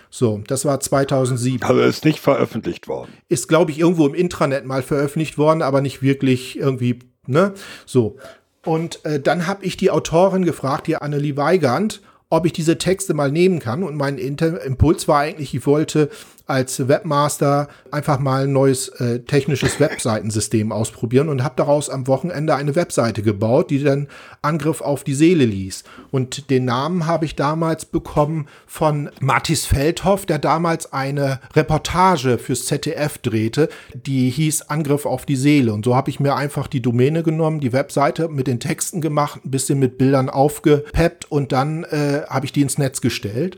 So, 0.10 0.42
das 0.48 0.66
war 0.66 0.80
2007. 0.80 1.63
Also 1.63 1.82
ist 1.82 2.06
nicht 2.06 2.20
veröffentlicht 2.20 2.88
worden. 2.88 3.12
Ist, 3.30 3.48
glaube 3.48 3.72
ich, 3.72 3.80
irgendwo 3.80 4.06
im 4.08 4.13
Intranet 4.13 4.66
mal 4.66 4.82
veröffentlicht 4.82 5.38
worden, 5.38 5.62
aber 5.62 5.82
nicht 5.82 6.02
wirklich 6.02 6.58
irgendwie, 6.58 7.00
ne? 7.26 7.54
So. 7.86 8.18
Und 8.63 9.04
äh, 9.06 9.20
dann 9.20 9.48
habe 9.48 9.63
ich 9.66 9.78
die 9.78 9.92
Autorin 9.92 10.44
gefragt, 10.44 10.88
die 10.88 10.98
Annelie 10.98 11.38
Weigand, 11.38 12.02
ob 12.30 12.46
ich 12.46 12.54
diese 12.54 12.78
Texte 12.78 13.13
mal 13.13 13.32
nehmen 13.32 13.60
kann. 13.60 13.84
Und 13.84 13.96
mein 13.96 14.18
Inter 14.18 14.63
Impuls 14.63 15.08
war 15.08 15.20
eigentlich, 15.20 15.54
ich 15.54 15.66
wollte 15.66 16.10
als 16.48 16.88
Webmaster 16.88 17.68
einfach 17.92 18.20
mal 18.20 18.44
ein 18.44 18.54
neues 18.54 18.88
äh, 18.88 19.20
technisches 19.20 19.80
Webseitensystem 19.80 20.72
ausprobieren 20.72 21.30
und 21.30 21.44
habe 21.44 21.56
daraus 21.58 21.90
am 21.90 22.08
Wochenende 22.08 22.56
eine 22.56 22.76
Webseite 22.76 23.22
gebaut, 23.22 23.70
die 23.70 23.84
dann 23.84 24.08
Angriff 24.42 24.82
auf 24.82 25.04
die 25.04 25.14
Seele 25.14 25.46
ließ. 25.46 25.84
Und 26.10 26.50
den 26.50 26.66
Namen 26.66 27.06
habe 27.06 27.26
ich 27.26 27.36
damals 27.36 27.86
bekommen 27.86 28.48
von 28.66 29.10
Mathis 29.20 29.66
Feldhoff, 29.66 30.26
der 30.26 30.40
damals 30.40 30.94
eine 30.94 31.42
Reportage 31.54 32.38
fürs 32.38 32.66
ZDF 32.66 33.18
drehte, 33.18 33.68
die 33.94 34.30
hieß 34.30 34.70
Angriff 34.70 35.06
auf 35.06 35.26
die 35.26 35.36
Seele. 35.36 35.74
Und 35.74 35.84
so 35.84 35.96
habe 35.96 36.10
ich 36.10 36.20
mir 36.20 36.36
einfach 36.36 36.68
die 36.68 36.82
Domäne 36.82 37.24
genommen, 37.24 37.60
die 37.60 37.74
Webseite 37.74 38.30
mit 38.30 38.48
den 38.48 38.62
Texten 38.62 39.02
gemacht, 39.02 39.42
ein 39.46 39.52
bisschen 39.52 39.80
mit 39.80 39.98
Bildern 39.98 40.30
aufgepeppt 40.30 41.30
und 41.30 41.52
dann 41.52 41.84
äh, 41.84 42.22
habe 42.30 42.46
ich 42.46 42.54
die 42.54 42.62
ins 42.62 42.78
Netz 42.78 43.02
gestellt. 43.02 43.58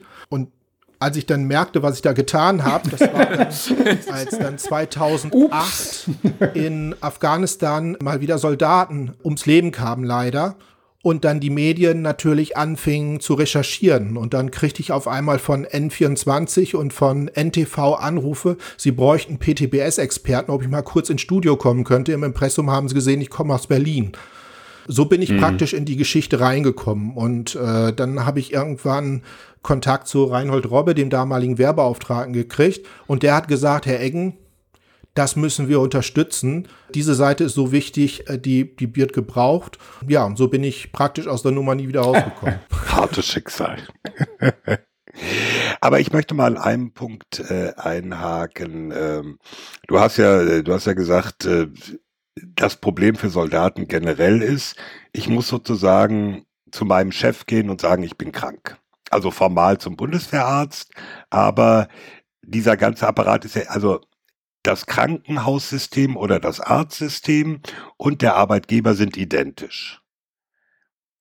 Als 1.01 1.15
ich 1.15 1.25
dann 1.25 1.45
merkte, 1.45 1.81
was 1.81 1.95
ich 1.95 2.01
da 2.01 2.11
getan 2.11 2.65
habe, 2.65 2.89
das 2.89 2.99
war 3.01 3.25
dann, 3.25 3.47
als 4.11 4.37
dann 4.37 4.57
2008 4.57 5.33
Ups. 5.33 6.09
in 6.53 6.93
Afghanistan 6.99 7.95
mal 8.01 8.19
wieder 8.19 8.37
Soldaten 8.37 9.13
ums 9.23 9.45
Leben 9.45 9.71
kamen, 9.71 10.03
leider. 10.03 10.55
Und 11.01 11.23
dann 11.23 11.39
die 11.39 11.49
Medien 11.49 12.01
natürlich 12.01 12.57
anfingen 12.57 13.21
zu 13.21 13.35
recherchieren. 13.35 14.17
Und 14.17 14.33
dann 14.33 14.51
kriegte 14.51 14.81
ich 14.81 14.91
auf 14.91 15.07
einmal 15.07 15.39
von 15.39 15.65
N24 15.65 16.75
und 16.75 16.91
von 16.91 17.29
NTV 17.33 17.95
Anrufe, 17.95 18.57
sie 18.75 18.91
bräuchten 18.91 19.39
PTBS-Experten, 19.39 20.51
ob 20.51 20.61
ich 20.61 20.67
mal 20.67 20.81
kurz 20.81 21.09
ins 21.09 21.21
Studio 21.21 21.55
kommen 21.55 21.85
könnte. 21.85 22.11
Im 22.11 22.25
Impressum 22.25 22.69
haben 22.69 22.89
sie 22.89 22.95
gesehen, 22.95 23.21
ich 23.21 23.29
komme 23.29 23.53
aus 23.53 23.67
Berlin. 23.67 24.11
So 24.91 25.05
bin 25.05 25.21
ich 25.21 25.31
mhm. 25.31 25.37
praktisch 25.37 25.73
in 25.73 25.85
die 25.85 25.97
Geschichte 25.97 26.39
reingekommen. 26.39 27.13
Und 27.13 27.55
äh, 27.55 27.93
dann 27.93 28.25
habe 28.25 28.39
ich 28.39 28.51
irgendwann 28.51 29.21
Kontakt 29.61 30.07
zu 30.07 30.25
Reinhold 30.25 30.69
Robbe, 30.69 30.95
dem 30.95 31.09
damaligen 31.09 31.57
Werbeauftragten, 31.57 32.33
gekriegt. 32.33 32.85
Und 33.07 33.23
der 33.23 33.35
hat 33.35 33.47
gesagt, 33.47 33.85
Herr 33.85 34.01
Eggen, 34.01 34.37
das 35.13 35.35
müssen 35.35 35.67
wir 35.67 35.81
unterstützen. 35.81 36.67
Diese 36.93 37.13
Seite 37.13 37.43
ist 37.43 37.53
so 37.53 37.71
wichtig, 37.71 38.29
äh, 38.29 38.37
die, 38.37 38.75
die 38.75 38.95
wird 38.95 39.13
gebraucht. 39.13 39.77
Ja, 40.07 40.25
und 40.25 40.37
so 40.37 40.47
bin 40.47 40.63
ich 40.63 40.91
praktisch 40.91 41.27
aus 41.27 41.43
der 41.43 41.51
Nummer 41.51 41.75
nie 41.75 41.87
wieder 41.87 42.01
rausgekommen. 42.01 42.59
Hartes 42.87 43.25
Schicksal. 43.25 43.79
Aber 45.81 45.99
ich 45.99 46.13
möchte 46.13 46.35
mal 46.35 46.45
an 46.45 46.57
einem 46.57 46.93
Punkt 46.93 47.39
äh, 47.49 47.73
einhaken. 47.75 48.93
Ähm, 48.95 49.39
du 49.87 49.99
hast 49.99 50.17
ja, 50.17 50.41
äh, 50.41 50.63
du 50.63 50.73
hast 50.73 50.85
ja 50.85 50.93
gesagt, 50.93 51.45
äh, 51.45 51.67
das 52.55 52.77
Problem 52.77 53.15
für 53.15 53.29
Soldaten 53.29 53.87
generell 53.87 54.41
ist, 54.41 54.77
ich 55.11 55.27
muss 55.27 55.49
sozusagen 55.49 56.45
zu 56.71 56.85
meinem 56.85 57.11
Chef 57.11 57.45
gehen 57.45 57.69
und 57.69 57.81
sagen, 57.81 58.03
ich 58.03 58.15
bin 58.15 58.31
krank 58.31 58.78
also 59.11 59.31
formal 59.31 59.77
zum 59.77 59.95
Bundeswehrarzt, 59.95 60.91
aber 61.29 61.87
dieser 62.41 62.77
ganze 62.77 63.07
Apparat 63.07 63.45
ist 63.45 63.55
ja, 63.55 63.63
also 63.67 64.01
das 64.63 64.85
Krankenhaussystem 64.85 66.17
oder 66.17 66.39
das 66.39 66.59
Arztsystem 66.59 67.61
und 67.97 68.21
der 68.21 68.35
Arbeitgeber 68.35 68.93
sind 68.93 69.17
identisch. 69.17 70.01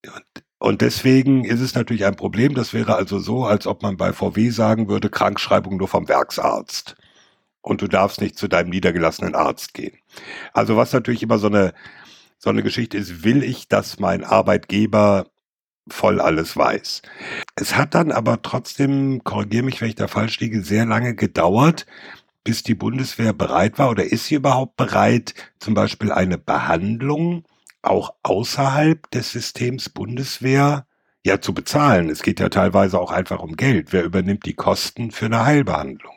Und, 0.05 0.44
und 0.59 0.81
deswegen 0.81 1.44
ist 1.44 1.61
es 1.61 1.74
natürlich 1.74 2.05
ein 2.05 2.16
Problem. 2.16 2.55
Das 2.55 2.72
wäre 2.72 2.96
also 2.96 3.18
so, 3.18 3.44
als 3.44 3.66
ob 3.66 3.83
man 3.83 3.96
bei 3.96 4.12
VW 4.12 4.51
sagen 4.51 4.88
würde, 4.88 5.09
Krankschreibung 5.09 5.77
nur 5.77 5.88
vom 5.88 6.09
Werksarzt. 6.09 6.96
Und 7.61 7.83
du 7.83 7.87
darfst 7.87 8.20
nicht 8.20 8.38
zu 8.38 8.48
deinem 8.48 8.70
niedergelassenen 8.70 9.35
Arzt 9.35 9.74
gehen. 9.74 9.98
Also 10.53 10.77
was 10.77 10.92
natürlich 10.92 11.22
immer 11.22 11.38
so 11.38 11.48
eine 11.48 11.74
so 12.38 12.51
eine 12.51 12.62
Geschichte 12.62 12.96
ist, 12.96 13.24
will 13.24 13.42
ich, 13.42 13.68
dass 13.68 13.98
mein 13.98 14.24
Arbeitgeber 14.24 15.27
voll 15.92 16.20
alles 16.20 16.57
weiß. 16.57 17.03
Es 17.57 17.77
hat 17.77 17.94
dann 17.94 18.12
aber 18.12 18.42
trotzdem, 18.42 19.22
korrigiere 19.24 19.64
mich, 19.64 19.81
wenn 19.81 19.88
ich 19.88 19.94
da 19.94 20.09
falsch 20.09 20.40
liege, 20.40 20.62
sehr 20.62 20.87
lange 20.87 21.14
gedauert, 21.14 21.87
bis 22.44 22.62
die 22.62 22.74
Bundeswehr 22.74 23.33
bereit 23.33 23.79
war 23.79 23.90
oder 23.90 24.05
ist 24.05 24.27
sie 24.27 24.37
überhaupt 24.37 24.77
bereit, 24.77 25.35
zum 25.59 25.74
Beispiel 25.74 26.12
eine 26.12 26.38
Behandlung 26.38 27.44
auch 27.83 28.14
außerhalb 28.22 29.11
des 29.11 29.33
Systems 29.33 29.88
Bundeswehr 29.88 30.87
ja 31.24 31.40
zu 31.40 31.55
bezahlen. 31.55 32.11
Es 32.11 32.22
geht 32.22 32.40
ja 32.40 32.48
teilweise 32.48 32.98
auch 32.98 33.11
einfach 33.11 33.40
um 33.40 33.57
Geld. 33.57 33.92
Wer 33.92 34.05
übernimmt 34.05 34.46
die 34.46 34.55
Kosten 34.55 35.11
für 35.11 35.27
eine 35.27 35.44
Heilbehandlung? 35.44 36.14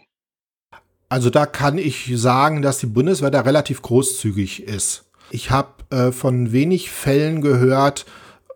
Also 1.09 1.29
da 1.29 1.45
kann 1.45 1.77
ich 1.77 2.11
sagen, 2.15 2.61
dass 2.61 2.79
die 2.79 2.85
Bundeswehr 2.85 3.31
da 3.31 3.41
relativ 3.41 3.81
großzügig 3.81 4.63
ist. 4.63 5.03
Ich 5.29 5.51
habe 5.51 5.73
äh, 5.89 6.11
von 6.11 6.51
wenig 6.51 6.89
Fällen 6.91 7.41
gehört, 7.41 8.05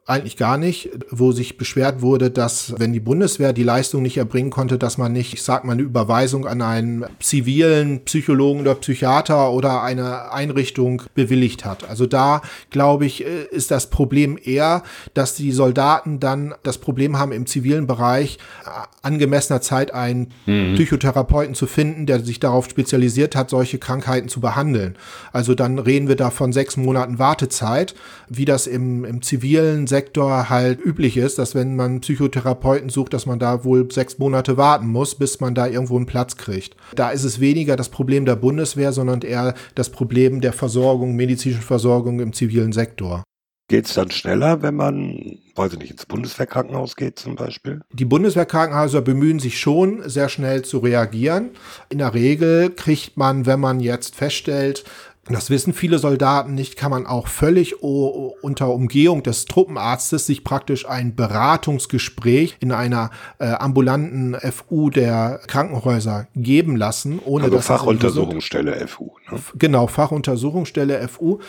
eigentlich 0.08 0.38
gar 0.38 0.60
nicht, 0.60 0.92
wo 1.10 1.32
sich 1.32 1.58
beschwert 1.58 2.04
wurde, 2.04 2.30
dass 2.30 2.76
wenn 2.78 2.94
die 2.94 3.00
Bundeswehr 3.00 3.54
die 3.54 3.64
Leistung 3.64 4.04
nicht 4.04 4.18
erbringen 4.18 4.52
konnte, 4.52 4.78
dass 4.78 5.00
man 5.00 5.12
nicht, 5.12 5.34
ich 5.34 5.42
sag 5.42 5.66
mal, 5.66 5.74
eine 5.74 5.82
Überweisung 5.82 6.46
an 6.46 6.62
einen 6.62 7.06
zivilen 7.20 8.02
Psychologen 8.06 8.62
oder 8.62 8.76
Psychiater 8.76 9.52
oder 9.52 9.82
eine 9.82 10.32
Einrichtung 10.32 11.02
bewilligt 11.16 11.66
hat. 11.66 11.90
Also 11.90 12.06
da, 12.06 12.44
glaube 12.70 13.08
ich, 13.08 13.26
äh, 13.26 13.46
ist 13.50 13.72
das 13.72 13.90
Problem 13.90 14.38
eher, 14.44 14.84
dass 15.16 15.34
die 15.34 15.52
Soldaten 15.52 16.20
dann 16.20 16.54
das 16.62 16.78
Problem 16.78 17.18
haben, 17.18 17.32
im 17.32 17.48
zivilen 17.48 17.88
Bereich 17.88 18.38
äh, 18.64 18.70
angemessener 19.02 19.62
Zeit 19.62 19.92
einen 19.92 20.34
mhm. 20.46 20.76
Psychotherapeuten 20.76 21.56
zu 21.56 21.66
finden, 21.66 22.06
der 22.06 22.24
sich 22.24 22.40
darauf 22.40 22.70
spezialisiert 22.70 23.36
hat, 23.36 23.50
solche 23.50 23.80
Krankheiten 23.80 24.30
zu 24.30 24.40
behandeln. 24.40 24.98
Also 25.32 25.56
dann 25.56 25.80
reden 25.80 26.08
wir 26.08 26.16
da 26.16 26.30
von 26.30 26.54
sechs 26.54 26.78
Monaten 26.78 27.18
Wartezeit, 27.18 27.96
wie 28.30 28.46
das 28.46 28.68
im, 28.68 29.04
im 29.04 29.24
zivilen 29.24 29.88
Sektor 29.96 30.50
halt 30.50 30.84
üblich 30.84 31.16
ist, 31.16 31.40
dass 31.40 31.56
wenn 31.56 31.78
man 31.78 32.02
Psychotherapeuten 32.02 32.90
sucht, 32.90 33.14
dass 33.14 33.26
man 33.26 33.40
da 33.40 33.64
wohl 33.64 33.90
sechs 33.90 34.18
Monate 34.18 34.58
warten 34.58 34.88
muss, 34.88 35.16
bis 35.16 35.40
man 35.40 35.56
da 35.56 35.68
irgendwo 35.68 35.96
einen 35.96 36.06
Platz 36.06 36.36
kriegt. 36.36 36.76
Da 36.96 37.12
ist 37.12 37.24
es 37.24 37.40
weniger 37.40 37.78
das 37.78 37.88
Problem 37.88 38.26
der 38.26 38.36
Bundeswehr, 38.36 38.92
sondern 38.92 39.22
eher 39.22 39.54
das 39.74 39.90
Problem 39.90 40.42
der 40.42 40.52
Versorgung, 40.52 41.16
medizinischen 41.16 41.62
Versorgung 41.62 42.20
im 42.20 42.34
zivilen 42.34 42.74
Sektor. 42.74 43.24
Geht 43.68 43.86
es 43.86 43.94
dann 43.94 44.12
schneller, 44.12 44.62
wenn 44.62 44.76
man, 44.76 45.40
weiß 45.56 45.74
ich 45.74 45.80
nicht, 45.80 45.92
ins 45.92 46.06
Bundeswehrkrankenhaus 46.06 46.98
geht 46.98 47.18
zum 47.18 47.36
Beispiel? 47.36 47.82
Die 47.94 48.06
Bundeswehrkrankenhäuser 48.06 49.02
bemühen 49.02 49.40
sich 49.40 49.60
schon, 49.60 50.08
sehr 50.08 50.28
schnell 50.28 50.64
zu 50.64 50.80
reagieren. 50.80 51.52
In 51.90 52.00
der 52.00 52.14
Regel 52.14 52.70
kriegt 52.70 53.16
man, 53.18 53.46
wenn 53.46 53.62
man 53.62 53.80
jetzt 53.80 54.16
feststellt, 54.16 54.84
das 55.34 55.50
wissen 55.50 55.74
viele 55.74 55.98
Soldaten 55.98 56.54
nicht, 56.54 56.76
kann 56.78 56.92
man 56.92 57.08
auch 57.08 57.28
völlig 57.28 57.82
unter 57.82 58.70
Umgehung 58.70 59.24
des 59.24 59.46
Truppenarztes 59.46 60.28
sich 60.28 60.44
praktisch 60.44 60.88
ein 60.88 61.16
Beratungsgespräch 61.16 62.58
in 62.60 62.72
einer 62.72 63.10
äh, 63.40 63.46
ambulanten 63.46 64.36
FU 64.52 64.92
der 64.92 65.40
Krankenhäuser 65.48 66.28
geben 66.36 66.76
lassen, 66.76 67.20
ohne 67.26 67.46
also 67.46 67.58
dass 67.58 67.66
Fachuntersuchungsstelle 67.66 68.88
FU. 68.88 69.12
Ne? 69.32 69.40
Genau, 69.58 69.88
Fachuntersuchungsstelle 69.88 71.08
FU 71.08 71.40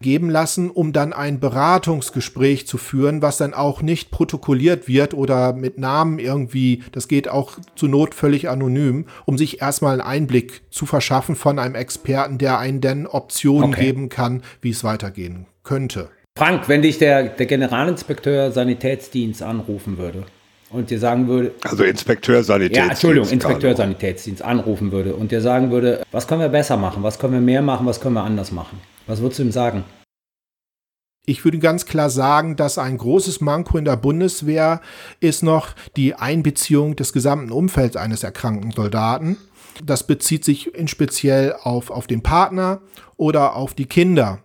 geben 0.00 0.30
lassen, 0.30 0.70
um 0.70 0.92
dann 0.92 1.12
ein 1.12 1.40
Beratungsgespräch 1.40 2.66
zu 2.66 2.78
führen, 2.78 3.22
was 3.22 3.36
dann 3.36 3.54
auch 3.54 3.82
nicht 3.82 4.10
protokolliert 4.10 4.88
wird 4.88 5.14
oder 5.14 5.52
mit 5.52 5.78
Namen 5.78 6.18
irgendwie, 6.18 6.82
das 6.92 7.08
geht 7.08 7.28
auch 7.28 7.58
zur 7.74 7.88
Not 7.88 8.14
völlig 8.14 8.48
anonym, 8.48 9.06
um 9.24 9.38
sich 9.38 9.60
erstmal 9.60 10.00
einen 10.00 10.08
Einblick 10.08 10.62
zu 10.70 10.86
verschaffen 10.86 11.36
von 11.36 11.58
einem 11.58 11.74
Experten, 11.74 12.38
der 12.38 12.58
einen 12.58 12.80
denn 12.80 13.06
Optionen 13.06 13.70
okay. 13.70 13.86
geben 13.86 14.08
kann, 14.08 14.42
wie 14.60 14.70
es 14.70 14.84
weitergehen 14.84 15.46
könnte. 15.62 16.10
Frank, 16.38 16.68
wenn 16.68 16.82
dich 16.82 16.98
der, 16.98 17.30
der 17.30 17.46
Generalinspekteur 17.46 18.52
Sanitätsdienst 18.52 19.42
anrufen 19.42 19.96
würde 19.96 20.24
und 20.70 20.90
dir 20.90 20.98
sagen 20.98 21.28
würde. 21.28 21.52
Also 21.62 21.84
Inspekteur 21.84 22.42
Sanitätsdienst. 22.42 22.86
Ja, 22.86 22.92
Entschuldigung, 22.92 23.28
Inspekteur 23.28 23.76
Sanitätsdienst 23.76 24.42
anrufen 24.42 24.92
würde 24.92 25.14
und 25.14 25.30
dir 25.30 25.40
sagen 25.40 25.70
würde, 25.70 26.02
was 26.10 26.26
können 26.26 26.40
wir 26.40 26.48
besser 26.48 26.76
machen, 26.76 27.02
was 27.02 27.18
können 27.18 27.34
wir 27.34 27.40
mehr 27.40 27.62
machen, 27.62 27.86
was 27.86 28.00
können 28.00 28.14
wir 28.14 28.24
anders 28.24 28.52
machen. 28.52 28.80
Was 29.06 29.20
würdest 29.20 29.38
du 29.38 29.44
ihm 29.44 29.52
sagen? 29.52 29.84
Ich 31.28 31.44
würde 31.44 31.58
ganz 31.58 31.86
klar 31.86 32.08
sagen, 32.08 32.54
dass 32.54 32.78
ein 32.78 32.98
großes 32.98 33.40
Manko 33.40 33.78
in 33.78 33.84
der 33.84 33.96
Bundeswehr 33.96 34.80
ist 35.18 35.42
noch 35.42 35.74
die 35.96 36.14
Einbeziehung 36.14 36.94
des 36.94 37.12
gesamten 37.12 37.50
Umfelds 37.50 37.96
eines 37.96 38.22
erkrankten 38.22 38.70
Soldaten. 38.70 39.36
Das 39.84 40.06
bezieht 40.06 40.44
sich 40.44 40.72
in 40.74 40.86
speziell 40.86 41.54
auf, 41.60 41.90
auf 41.90 42.06
den 42.06 42.22
Partner 42.22 42.80
oder 43.16 43.56
auf 43.56 43.74
die 43.74 43.86
Kinder. 43.86 44.38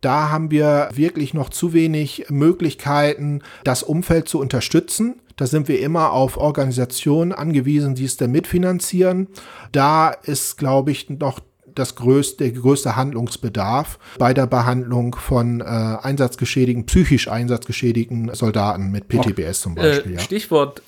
Da 0.00 0.30
haben 0.30 0.50
wir 0.50 0.88
wirklich 0.92 1.34
noch 1.34 1.50
zu 1.50 1.72
wenig 1.72 2.26
Möglichkeiten, 2.28 3.42
das 3.62 3.82
Umfeld 3.82 4.28
zu 4.28 4.38
unterstützen. 4.38 5.20
Da 5.36 5.46
sind 5.46 5.68
wir 5.68 5.80
immer 5.80 6.12
auf 6.12 6.36
Organisationen 6.36 7.32
angewiesen, 7.32 7.94
die 7.94 8.04
es 8.04 8.16
dann 8.16 8.30
mitfinanzieren. 8.30 9.28
Da 9.72 10.10
ist, 10.10 10.56
glaube 10.56 10.92
ich, 10.92 11.10
noch 11.10 11.40
das 11.74 11.96
größte, 11.96 12.44
der 12.44 12.52
größte 12.52 12.96
Handlungsbedarf 12.96 13.98
bei 14.18 14.32
der 14.32 14.46
Behandlung 14.46 15.16
von 15.16 15.60
äh, 15.60 15.64
einsatzgeschädigten, 15.64 16.86
psychisch 16.86 17.28
einsatzgeschädigten 17.28 18.32
Soldaten 18.34 18.90
mit 18.90 19.08
PTBS 19.08 19.60
zum 19.60 19.74
Beispiel. 19.74 20.12
Äh, 20.12 20.14
ja. 20.16 20.20
Stichwort 20.20 20.82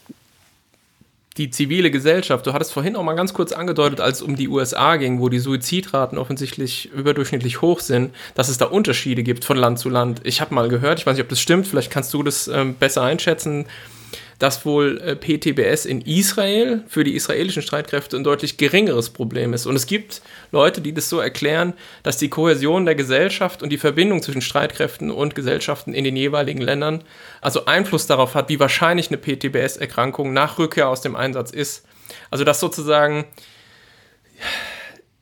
die 1.37 1.51
zivile 1.51 1.91
Gesellschaft. 1.91 2.47
Du 2.47 2.53
hattest 2.53 2.73
vorhin 2.73 2.97
auch 2.97 3.03
mal 3.03 3.15
ganz 3.15 3.35
kurz 3.35 3.53
angedeutet, 3.53 4.01
als 4.01 4.19
es 4.19 4.23
um 4.23 4.37
die 4.37 4.49
USA 4.49 4.97
ging, 4.97 5.21
wo 5.21 5.29
die 5.29 5.39
Suizidraten 5.39 6.17
offensichtlich 6.17 6.91
überdurchschnittlich 6.93 7.61
hoch 7.61 7.81
sind, 7.81 8.15
dass 8.35 8.49
es 8.49 8.57
da 8.59 8.65
Unterschiede 8.67 9.23
gibt 9.23 9.45
von 9.45 9.57
Land 9.57 9.79
zu 9.79 9.91
Land. 9.91 10.23
Ich 10.25 10.41
habe 10.41 10.55
mal 10.55 10.69
gehört, 10.69 10.99
ich 10.99 11.07
weiß 11.07 11.17
nicht, 11.17 11.25
ob 11.25 11.29
das 11.29 11.41
stimmt, 11.41 11.67
vielleicht 11.67 11.91
kannst 11.91 12.15
du 12.15 12.23
das 12.23 12.49
ähm, 12.49 12.75
besser 12.75 13.03
einschätzen, 13.03 13.67
dass 14.39 14.67
wohl 14.67 15.01
äh, 15.01 15.17
PTBS 15.17 15.87
in 15.87 16.03
Israel 16.03 16.85
für 16.89 17.05
die 17.05 17.15
israelischen 17.15 17.63
Streitkräfte 17.63 18.17
ein 18.17 18.25
deutlich 18.25 18.59
geringeres 18.59 19.11
Problem 19.11 19.55
ist. 19.55 19.67
Und 19.67 19.77
es 19.77 19.87
gibt 19.87 20.21
Leute, 20.53 20.81
die 20.81 20.93
das 20.93 21.09
so 21.09 21.19
erklären, 21.21 21.73
dass 22.03 22.19
die 22.19 22.29
Kohäsion 22.29 22.85
der 22.85 22.95
Gesellschaft 22.95 23.63
und 23.63 23.71
die 23.71 23.79
Verbindung 23.79 24.23
zwischen 24.23 24.43
Streitkräften 24.43 25.11
und 25.11 25.35
Gesellschaften 25.35 25.95
in 25.95 26.05
den 26.05 26.17
jeweiligen 26.17 26.61
Ländern 26.61 27.03
also 27.41 27.65
Einfluss 27.65 28.07
darauf 28.07 28.35
hat, 28.35 28.49
wie 28.49 28.61
wahrscheinlich 28.61 29.09
eine 29.09 29.19
PTBS-Erkrankung 29.19 30.33
nach 30.33 30.59
Rückkehr 30.59 30.89
aus 30.89 31.01
dem 31.01 31.17
Einsatz 31.17 31.51
ist. 31.51 31.87
Also 32.31 32.45
dass 32.45 32.61
sozusagen 32.61 33.25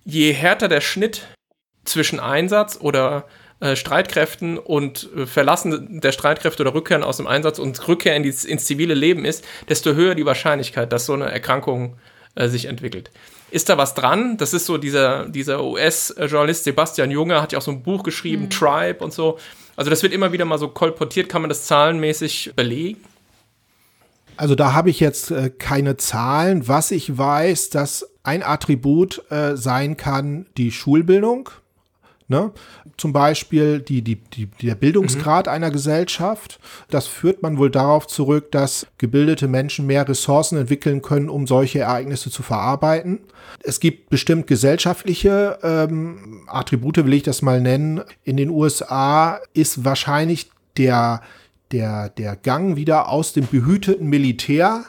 je 0.05 0.33
härter 0.33 0.69
der 0.69 0.81
Schnitt 0.81 1.27
zwischen 1.85 2.19
Einsatz 2.19 2.79
oder 2.81 3.27
äh, 3.61 3.77
Streitkräften 3.77 4.59
und 4.59 5.09
äh, 5.17 5.27
Verlassen 5.27 6.01
der 6.01 6.13
Streitkräfte 6.13 6.63
oder 6.63 6.75
Rückkehren 6.75 7.03
aus 7.03 7.19
dem 7.19 7.27
Einsatz 7.27 7.59
und 7.59 7.87
Rückkehr 7.87 8.17
in 8.17 8.23
die, 8.23 8.35
ins 8.47 8.65
zivile 8.65 8.95
Leben 8.95 9.25
ist, 9.25 9.45
desto 9.69 9.95
höher 9.95 10.15
die 10.15 10.27
Wahrscheinlichkeit, 10.27 10.93
dass 10.93 11.07
so 11.07 11.13
eine 11.13 11.31
Erkrankung 11.31 11.97
äh, 12.35 12.49
sich 12.49 12.67
entwickelt. 12.67 13.11
Ist 13.51 13.69
da 13.69 13.79
was 13.79 13.95
dran? 13.95 14.37
Das 14.37 14.53
ist 14.53 14.67
so 14.67 14.79
dieser, 14.79 15.29
dieser 15.29 15.63
US-Journalist 15.63 16.65
Sebastian 16.65 17.13
Junge 17.13 17.41
hat 17.41 17.53
ja 17.53 17.59
auch 17.59 17.63
so 17.63 17.71
ein 17.71 17.83
Buch 17.85 18.03
geschrieben, 18.03 18.45
mhm. 18.45 18.51
Tribe 18.51 19.05
und 19.05 19.13
so. 19.13 19.39
Also 19.77 19.91
das 19.91 20.03
wird 20.03 20.13
immer 20.13 20.33
wieder 20.33 20.45
mal 20.45 20.59
so 20.59 20.69
kolportiert. 20.69 21.29
Kann 21.29 21.43
man 21.43 21.49
das 21.49 21.67
zahlenmäßig 21.67 22.53
belegen? 22.57 23.01
Also 24.37 24.57
da 24.57 24.73
habe 24.73 24.91
ich 24.91 24.99
jetzt 24.99 25.31
äh, 25.31 25.51
keine 25.51 25.97
Zahlen. 25.97 26.67
Was 26.67 26.91
ich 26.91 27.17
weiß, 27.17 27.71
dass 27.71 28.11
ein 28.25 28.43
Attribut 28.43 29.23
äh, 29.31 29.57
sein 29.57 29.97
kann, 29.97 30.47
die 30.57 30.73
Schulbildung. 30.73 31.51
Ne? 32.27 32.53
Zum 32.97 33.13
Beispiel 33.13 33.81
die, 33.81 34.01
die, 34.01 34.17
die, 34.17 34.47
der 34.63 34.75
Bildungsgrad 34.75 35.47
mhm. 35.47 35.53
einer 35.53 35.71
Gesellschaft. 35.71 36.59
Das 36.89 37.07
führt 37.07 37.43
man 37.43 37.59
wohl 37.59 37.71
darauf 37.71 38.07
zurück, 38.07 38.51
dass 38.51 38.87
gebildete 38.97 39.47
Menschen 39.47 39.87
mehr 39.87 40.09
Ressourcen 40.09 40.57
entwickeln 40.57 41.03
können, 41.03 41.29
um 41.29 41.47
solche 41.47 41.81
Ereignisse 41.81 42.31
zu 42.31 42.43
verarbeiten. 42.43 43.21
Es 43.63 43.79
gibt 43.79 44.09
bestimmt 44.09 44.47
gesellschaftliche 44.47 45.59
ähm, 45.63 46.45
Attribute, 46.47 47.05
will 47.05 47.13
ich 47.13 47.25
das 47.25 47.43
mal 47.43 47.61
nennen. 47.61 48.01
In 48.23 48.39
den 48.39 48.49
USA 48.49 49.41
ist 49.53 49.85
wahrscheinlich 49.85 50.51
der, 50.79 51.21
der, 51.73 52.09
der 52.09 52.37
Gang 52.37 52.77
wieder 52.77 53.11
aus 53.11 53.35
dem 53.35 53.47
behüteten 53.47 54.09
Militär 54.09 54.85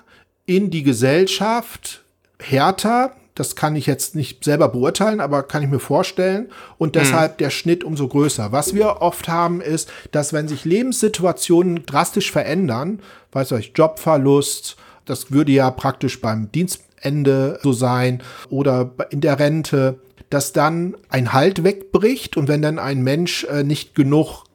in 0.46 0.70
die 0.70 0.84
Gesellschaft 0.84 2.04
härter 2.40 3.16
das 3.36 3.58
kann 3.58 3.76
ich 3.76 3.86
jetzt 3.86 4.16
nicht 4.16 4.46
selber 4.46 4.70
beurteilen, 4.70 5.20
aber 5.20 5.44
kann 5.44 5.62
ich 5.62 5.70
mir 5.70 5.80
vorstellen. 5.80 6.48
Und 6.78 6.96
deshalb 6.96 7.34
mhm. 7.34 7.38
der 7.38 7.50
Schnitt 7.50 7.84
umso 7.84 8.08
größer. 8.08 8.54
Was 8.54 8.74
wir 8.74 9.02
oft 9.02 9.28
haben, 9.28 9.60
ist, 9.60 9.92
dass 10.12 10.32
wenn 10.32 10.48
sich 10.48 10.64
Lebenssituationen 10.64 11.86
drastisch 11.86 12.32
verändern, 12.32 13.02
weiß 13.34 13.52
euch, 13.52 13.74
Jobverlust, 13.76 14.78
das 15.04 15.32
würde 15.32 15.52
ja 15.52 15.70
praktisch 15.70 16.22
beim 16.22 16.50
Dienstende 16.52 17.60
so 17.62 17.74
sein 17.74 18.24
oder 18.50 18.92
in 19.10 19.20
der 19.20 19.38
Rente, 19.38 20.00
dass 20.30 20.54
dann 20.54 20.96
ein 21.10 21.34
Halt 21.34 21.64
wegbricht 21.64 22.38
und 22.38 22.48
wenn 22.48 22.62
dann 22.62 22.80
ein 22.80 23.04
Mensch 23.04 23.44
äh, 23.44 23.64
nicht 23.64 23.96
genug, 23.96 24.46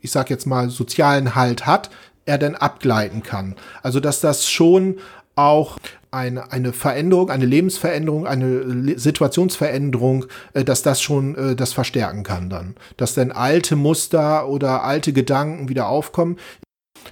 ich 0.00 0.12
sag 0.12 0.30
jetzt 0.30 0.46
mal, 0.46 0.70
sozialen 0.70 1.34
Halt 1.34 1.66
hat, 1.66 1.90
er 2.24 2.38
dann 2.38 2.54
abgleiten 2.54 3.22
kann. 3.22 3.56
Also 3.82 3.98
dass 4.00 4.20
das 4.20 4.48
schon 4.48 4.98
auch 5.34 5.78
eine, 6.10 6.52
eine 6.52 6.72
Veränderung, 6.72 7.30
eine 7.30 7.46
Lebensveränderung, 7.46 8.26
eine 8.26 8.98
Situationsveränderung, 8.98 10.26
äh, 10.54 10.64
dass 10.64 10.82
das 10.82 11.00
schon 11.00 11.34
äh, 11.34 11.56
das 11.56 11.72
verstärken 11.72 12.22
kann 12.22 12.50
dann. 12.50 12.74
Dass 12.96 13.14
dann 13.14 13.32
alte 13.32 13.76
Muster 13.76 14.48
oder 14.48 14.84
alte 14.84 15.12
Gedanken 15.12 15.68
wieder 15.68 15.88
aufkommen. 15.88 16.36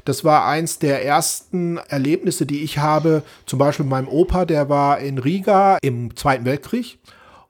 Das 0.05 0.25
war 0.25 0.47
eins 0.47 0.79
der 0.79 1.05
ersten 1.05 1.79
Erlebnisse, 1.79 2.47
die 2.47 2.63
ich 2.63 2.79
habe. 2.79 3.23
Zum 3.47 3.59
Beispiel 3.59 3.87
meinem 3.87 4.09
Opa, 4.09 4.45
der 4.45 4.69
war 4.69 4.99
in 4.99 5.19
Riga 5.19 5.79
im 5.83 6.15
Zweiten 6.17 6.45
Weltkrieg 6.45 6.99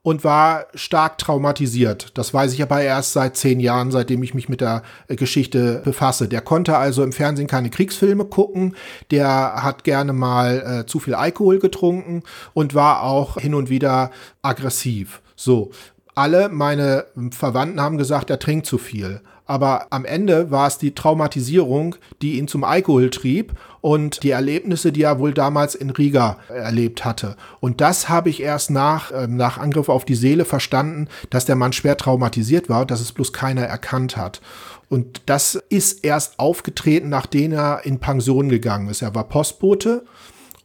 und 0.07 0.23
war 0.23 0.67
stark 0.73 1.17
traumatisiert. 1.17 2.17
Das 2.17 2.33
weiß 2.33 2.53
ich 2.53 2.63
aber 2.63 2.79
erst 2.79 3.11
seit 3.11 3.35
zehn 3.35 3.59
Jahren, 3.59 3.91
seitdem 3.91 4.23
ich 4.23 4.33
mich 4.33 4.47
mit 4.47 4.61
der 4.61 4.83
äh, 5.09 5.17
Geschichte 5.17 5.81
befasse. 5.83 6.29
Der 6.29 6.39
konnte 6.39 6.77
also 6.77 7.03
im 7.03 7.11
Fernsehen 7.11 7.47
keine 7.47 7.69
Kriegsfilme 7.69 8.23
gucken, 8.23 8.77
der 9.11 9.27
hat 9.63 9.83
gerne 9.83 10.13
mal 10.13 10.83
äh, 10.83 10.85
zu 10.85 10.99
viel 10.99 11.13
Alkohol 11.13 11.59
getrunken 11.59 12.23
und 12.53 12.73
war 12.73 13.03
auch 13.03 13.35
hin 13.35 13.53
und 13.53 13.69
wieder 13.69 14.11
aggressiv. 14.41 15.21
So, 15.35 15.71
alle 16.15 16.47
meine 16.47 17.07
Verwandten 17.31 17.81
haben 17.81 17.97
gesagt, 17.97 18.29
er 18.29 18.39
trinkt 18.39 18.65
zu 18.65 18.77
viel. 18.77 19.19
Aber 19.47 19.87
am 19.91 20.05
Ende 20.05 20.51
war 20.51 20.67
es 20.67 20.77
die 20.77 20.93
Traumatisierung, 20.93 21.95
die 22.21 22.37
ihn 22.37 22.47
zum 22.47 22.63
Alkohol 22.63 23.09
trieb 23.09 23.53
und 23.81 24.23
die 24.23 24.31
Erlebnisse, 24.31 24.91
die 24.91 25.03
er 25.03 25.19
wohl 25.19 25.33
damals 25.33 25.73
in 25.73 25.89
Riga 25.89 26.37
erlebt 26.49 27.05
hatte. 27.05 27.37
Und 27.61 27.79
das 27.79 28.09
habe 28.09 28.29
ich 28.29 28.41
erst 28.41 28.69
nach, 28.69 29.11
äh, 29.11 29.27
nach 29.27 29.57
Angriff 29.57 29.87
auf 29.87 30.03
die 30.03 30.15
Seele 30.15 30.43
verstanden, 30.45 31.07
dass 31.29 31.45
der 31.45 31.55
Mann 31.55 31.73
schwer 31.73 31.97
traumatisiert 31.97 32.69
war 32.69 32.85
dass 32.85 33.01
es 33.01 33.11
bloß 33.11 33.33
keiner 33.33 33.63
erkannt 33.63 34.17
hat. 34.17 34.41
Und 34.89 35.21
das 35.25 35.55
ist 35.69 36.05
erst 36.05 36.39
aufgetreten, 36.39 37.09
nachdem 37.09 37.51
er 37.51 37.85
in 37.85 37.99
Pension 37.99 38.49
gegangen 38.49 38.89
ist. 38.89 39.01
Er 39.01 39.15
war 39.15 39.25
Postbote 39.25 40.03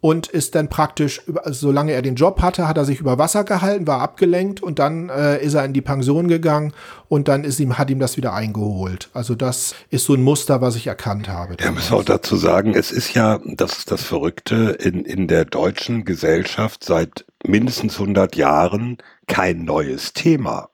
und 0.03 0.27
ist 0.27 0.57
dann 0.57 0.69
praktisch, 0.69 1.23
also 1.45 1.69
solange 1.69 1.93
er 1.93 2.03
den 2.03 2.17
Job 2.17 2.43
hatte, 2.43 2.67
hat 2.67 2.77
er 2.77 2.85
sich 2.85 2.99
über 2.99 3.19
Wasser 3.19 3.45
gehalten, 3.45 3.87
war 3.87 4.01
abgelenkt 4.01 4.61
und 4.61 4.81
dann 4.81 5.09
äh, 5.09 5.41
ist 5.41 5.55
er 5.55 5.65
in 5.65 5.73
die 5.73 5.81
Pension 5.81 6.27
gegangen 6.27 6.73
und 7.09 7.29
dann 7.29 7.45
ist 7.45 7.61
ihm, 7.61 7.79
hat 7.79 7.89
ihm 7.89 8.01
das 8.01 8.17
wieder 8.17 8.35
eingeholt. 8.35 9.11
Also 9.15 9.37
das 9.37 9.77
ist 9.91 10.05
so 10.05 10.15
ein 10.15 10.23
Muster, 10.23 10.61
was 10.61 10.75
ich 10.75 10.89
erkannt 10.89 11.29
habe. 11.29 11.57
Ja, 11.61 11.71
muss 11.71 11.93
auch 11.93 12.03
dazu 12.03 12.35
sagen, 12.35 12.75
es 12.75 12.91
ist 12.91 13.15
ja, 13.15 13.39
das 13.45 13.79
ist 13.79 13.93
das 13.93 14.03
Verrückte, 14.03 14.77
in, 14.81 15.05
in 15.05 15.29
der 15.29 15.45
deutschen 15.45 16.05
Gesellschaft 16.05 16.83
seit 16.83 17.25
mindestens 17.47 17.95
100 18.01 18.35
Jahren 18.35 18.99
kein 19.29 19.65
neues 19.65 20.15
Thema. 20.15 20.69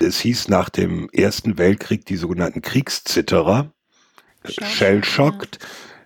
Es 0.00 0.18
hieß 0.18 0.48
nach 0.48 0.70
dem 0.70 1.08
Ersten 1.12 1.56
Weltkrieg 1.56 2.04
die 2.04 2.16
sogenannten 2.16 2.62
Kriegszitterer, 2.62 3.70
Shell-Shocked. 4.44 5.60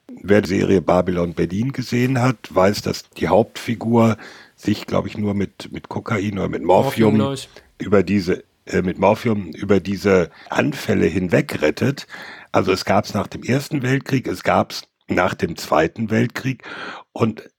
Wer 0.08 0.42
die 0.42 0.48
Serie 0.48 0.82
Babylon 0.82 1.34
Berlin 1.34 1.72
gesehen 1.72 2.20
hat, 2.20 2.54
weiß, 2.54 2.82
dass 2.82 3.10
die 3.10 3.28
Hauptfigur 3.28 4.16
sich, 4.54 4.86
glaube 4.86 5.08
ich, 5.08 5.18
nur 5.18 5.34
mit, 5.34 5.72
mit 5.72 5.88
Kokain 5.88 6.38
oder 6.38 6.48
mit 6.48 6.62
Morphium, 6.62 7.16
Morphium 7.16 7.50
über 7.78 8.02
diese, 8.02 8.44
äh, 8.66 8.82
mit 8.82 8.98
Morphium 8.98 9.50
über 9.50 9.80
diese 9.80 10.30
Anfälle 10.48 11.06
hinweg 11.06 11.60
rettet. 11.60 12.06
Also 12.52 12.72
es 12.72 12.84
gab 12.84 13.04
es 13.04 13.14
nach 13.14 13.26
dem 13.26 13.42
Ersten 13.42 13.82
Weltkrieg, 13.82 14.28
es 14.28 14.44
gab 14.44 14.70
es 14.70 14.88
nach 15.08 15.34
dem 15.34 15.56
Zweiten 15.56 16.10
Weltkrieg 16.10 16.62
und 17.12 17.50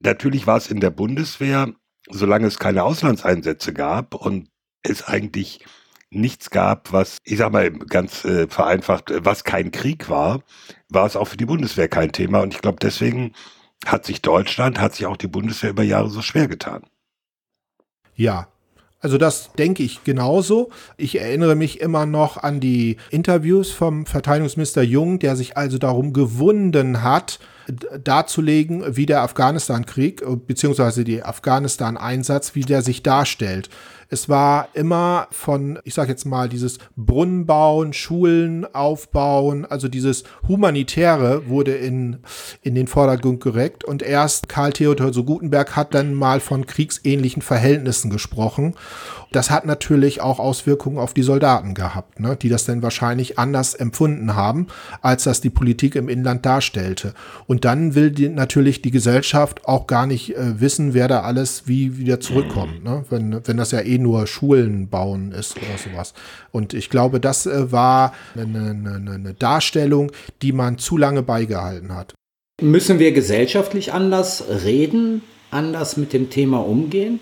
natürlich 0.00 0.46
war 0.46 0.58
es 0.58 0.70
in 0.70 0.80
der 0.80 0.90
Bundeswehr, 0.90 1.72
solange 2.10 2.46
es 2.46 2.58
keine 2.58 2.84
Auslandseinsätze 2.84 3.72
gab 3.72 4.14
und 4.14 4.48
es 4.82 5.02
eigentlich 5.02 5.64
nichts 6.10 6.50
gab, 6.50 6.92
was, 6.92 7.18
ich 7.24 7.38
sag 7.38 7.52
mal 7.52 7.70
ganz 7.70 8.24
äh, 8.24 8.48
vereinfacht, 8.48 9.12
was 9.18 9.44
kein 9.44 9.70
Krieg 9.70 10.08
war, 10.08 10.40
war 10.88 11.06
es 11.06 11.16
auch 11.16 11.26
für 11.26 11.36
die 11.36 11.46
Bundeswehr 11.46 11.88
kein 11.88 12.12
Thema. 12.12 12.40
Und 12.40 12.54
ich 12.54 12.60
glaube, 12.60 12.78
deswegen 12.80 13.32
hat 13.84 14.04
sich 14.04 14.22
Deutschland, 14.22 14.80
hat 14.80 14.94
sich 14.94 15.06
auch 15.06 15.16
die 15.16 15.28
Bundeswehr 15.28 15.70
über 15.70 15.82
Jahre 15.82 16.10
so 16.10 16.22
schwer 16.22 16.48
getan. 16.48 16.82
Ja, 18.14 18.48
also 19.00 19.18
das 19.18 19.52
denke 19.52 19.82
ich 19.82 20.04
genauso. 20.04 20.70
Ich 20.96 21.20
erinnere 21.20 21.54
mich 21.54 21.80
immer 21.80 22.06
noch 22.06 22.38
an 22.38 22.60
die 22.60 22.96
Interviews 23.10 23.70
vom 23.70 24.06
Verteidigungsminister 24.06 24.82
Jung, 24.82 25.18
der 25.18 25.36
sich 25.36 25.56
also 25.56 25.78
darum 25.78 26.12
gewunden 26.12 27.02
hat, 27.02 27.38
darzulegen, 28.02 28.96
wie 28.96 29.06
der 29.06 29.22
Afghanistan-Krieg 29.22 30.24
bzw. 30.46 31.04
die 31.04 31.22
Afghanistan-Einsatz, 31.22 32.54
wie 32.54 32.62
der 32.62 32.82
sich 32.82 33.02
darstellt. 33.02 33.68
Es 34.08 34.28
war 34.28 34.68
immer 34.74 35.28
von, 35.30 35.78
ich 35.84 35.94
sage 35.94 36.10
jetzt 36.10 36.24
mal, 36.24 36.48
dieses 36.48 36.78
Brunnen 36.96 37.46
bauen, 37.46 37.92
Schulen 37.92 38.66
aufbauen, 38.74 39.64
also 39.64 39.88
dieses 39.88 40.24
Humanitäre 40.46 41.48
wurde 41.48 41.74
in, 41.74 42.18
in 42.62 42.74
den 42.74 42.86
Vordergrund 42.86 43.42
gerückt. 43.42 43.84
Und 43.84 44.02
erst 44.02 44.48
Karl 44.48 44.72
Theodor 44.72 45.12
so 45.12 45.24
Gutenberg 45.24 45.76
hat 45.76 45.94
dann 45.94 46.14
mal 46.14 46.40
von 46.40 46.66
kriegsähnlichen 46.66 47.42
Verhältnissen 47.42 48.10
gesprochen. 48.10 48.74
Das 49.32 49.50
hat 49.50 49.66
natürlich 49.66 50.20
auch 50.20 50.38
Auswirkungen 50.38 50.98
auf 50.98 51.12
die 51.12 51.22
Soldaten 51.22 51.74
gehabt, 51.74 52.20
ne, 52.20 52.36
die 52.36 52.48
das 52.48 52.64
dann 52.64 52.82
wahrscheinlich 52.82 53.38
anders 53.38 53.74
empfunden 53.74 54.36
haben, 54.36 54.68
als 55.02 55.24
das 55.24 55.40
die 55.40 55.50
Politik 55.50 55.96
im 55.96 56.08
Inland 56.08 56.46
darstellte. 56.46 57.12
Und 57.46 57.64
dann 57.64 57.94
will 57.94 58.12
die, 58.12 58.28
natürlich 58.28 58.82
die 58.82 58.92
Gesellschaft 58.92 59.66
auch 59.66 59.86
gar 59.86 60.06
nicht 60.06 60.36
äh, 60.36 60.60
wissen, 60.60 60.94
wer 60.94 61.08
da 61.08 61.22
alles 61.22 61.66
wie 61.66 61.98
wieder 61.98 62.20
zurückkommt, 62.20 62.84
ne, 62.84 63.04
wenn, 63.10 63.40
wenn 63.44 63.56
das 63.56 63.72
ja 63.72 63.80
eh 63.80 63.95
nur 63.98 64.26
Schulen 64.26 64.88
bauen 64.88 65.32
ist 65.32 65.56
oder 65.56 65.78
sowas. 65.78 66.14
Und 66.52 66.74
ich 66.74 66.90
glaube, 66.90 67.20
das 67.20 67.46
äh, 67.46 67.72
war 67.72 68.12
eine, 68.34 68.70
eine, 68.70 69.12
eine 69.12 69.34
Darstellung, 69.34 70.12
die 70.42 70.52
man 70.52 70.78
zu 70.78 70.96
lange 70.96 71.22
beigehalten 71.22 71.94
hat. 71.94 72.14
Müssen 72.60 72.98
wir 72.98 73.12
gesellschaftlich 73.12 73.92
anders 73.92 74.44
reden, 74.64 75.22
anders 75.50 75.96
mit 75.96 76.12
dem 76.12 76.30
Thema 76.30 76.58
umgehen? 76.58 77.20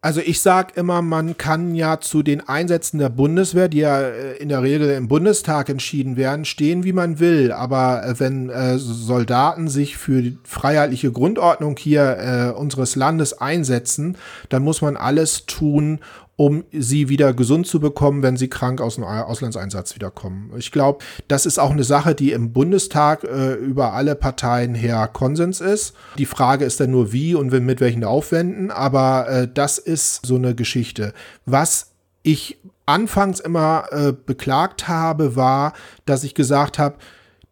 Also 0.00 0.20
ich 0.20 0.40
sage 0.40 0.74
immer, 0.76 1.02
man 1.02 1.36
kann 1.38 1.74
ja 1.74 1.98
zu 1.98 2.22
den 2.22 2.46
Einsätzen 2.46 3.00
der 3.00 3.08
Bundeswehr, 3.08 3.68
die 3.68 3.78
ja 3.78 4.00
äh, 4.00 4.36
in 4.36 4.48
der 4.48 4.62
Regel 4.62 4.90
im 4.90 5.08
Bundestag 5.08 5.68
entschieden 5.68 6.16
werden, 6.16 6.44
stehen, 6.44 6.84
wie 6.84 6.92
man 6.92 7.18
will. 7.18 7.50
Aber 7.50 8.06
äh, 8.06 8.20
wenn 8.20 8.48
äh, 8.48 8.78
Soldaten 8.78 9.66
sich 9.66 9.96
für 9.96 10.22
die 10.22 10.38
freiheitliche 10.44 11.10
Grundordnung 11.10 11.76
hier 11.76 12.16
äh, 12.16 12.56
unseres 12.56 12.94
Landes 12.94 13.40
einsetzen, 13.40 14.16
dann 14.50 14.62
muss 14.62 14.82
man 14.82 14.96
alles 14.96 15.46
tun, 15.46 15.98
um 16.38 16.64
sie 16.70 17.08
wieder 17.08 17.34
gesund 17.34 17.66
zu 17.66 17.80
bekommen, 17.80 18.22
wenn 18.22 18.36
sie 18.36 18.46
krank 18.46 18.80
aus 18.80 18.94
dem 18.94 19.02
Auslandseinsatz 19.02 19.96
wiederkommen. 19.96 20.52
Ich 20.56 20.70
glaube, 20.70 21.04
das 21.26 21.46
ist 21.46 21.58
auch 21.58 21.72
eine 21.72 21.82
Sache, 21.82 22.14
die 22.14 22.30
im 22.30 22.52
Bundestag 22.52 23.24
äh, 23.24 23.54
über 23.54 23.92
alle 23.92 24.14
Parteien 24.14 24.76
her 24.76 25.10
Konsens 25.12 25.60
ist. 25.60 25.96
Die 26.16 26.26
Frage 26.26 26.64
ist 26.64 26.78
dann 26.78 26.92
nur, 26.92 27.12
wie 27.12 27.34
und 27.34 27.50
mit 27.50 27.80
welchen 27.80 28.04
Aufwänden, 28.04 28.70
aber 28.70 29.28
äh, 29.28 29.48
das 29.52 29.78
ist 29.78 30.24
so 30.24 30.36
eine 30.36 30.54
Geschichte. 30.54 31.12
Was 31.44 31.90
ich 32.22 32.58
anfangs 32.86 33.40
immer 33.40 33.86
äh, 33.90 34.12
beklagt 34.12 34.86
habe, 34.86 35.34
war, 35.34 35.72
dass 36.06 36.22
ich 36.22 36.36
gesagt 36.36 36.78
habe, 36.78 36.98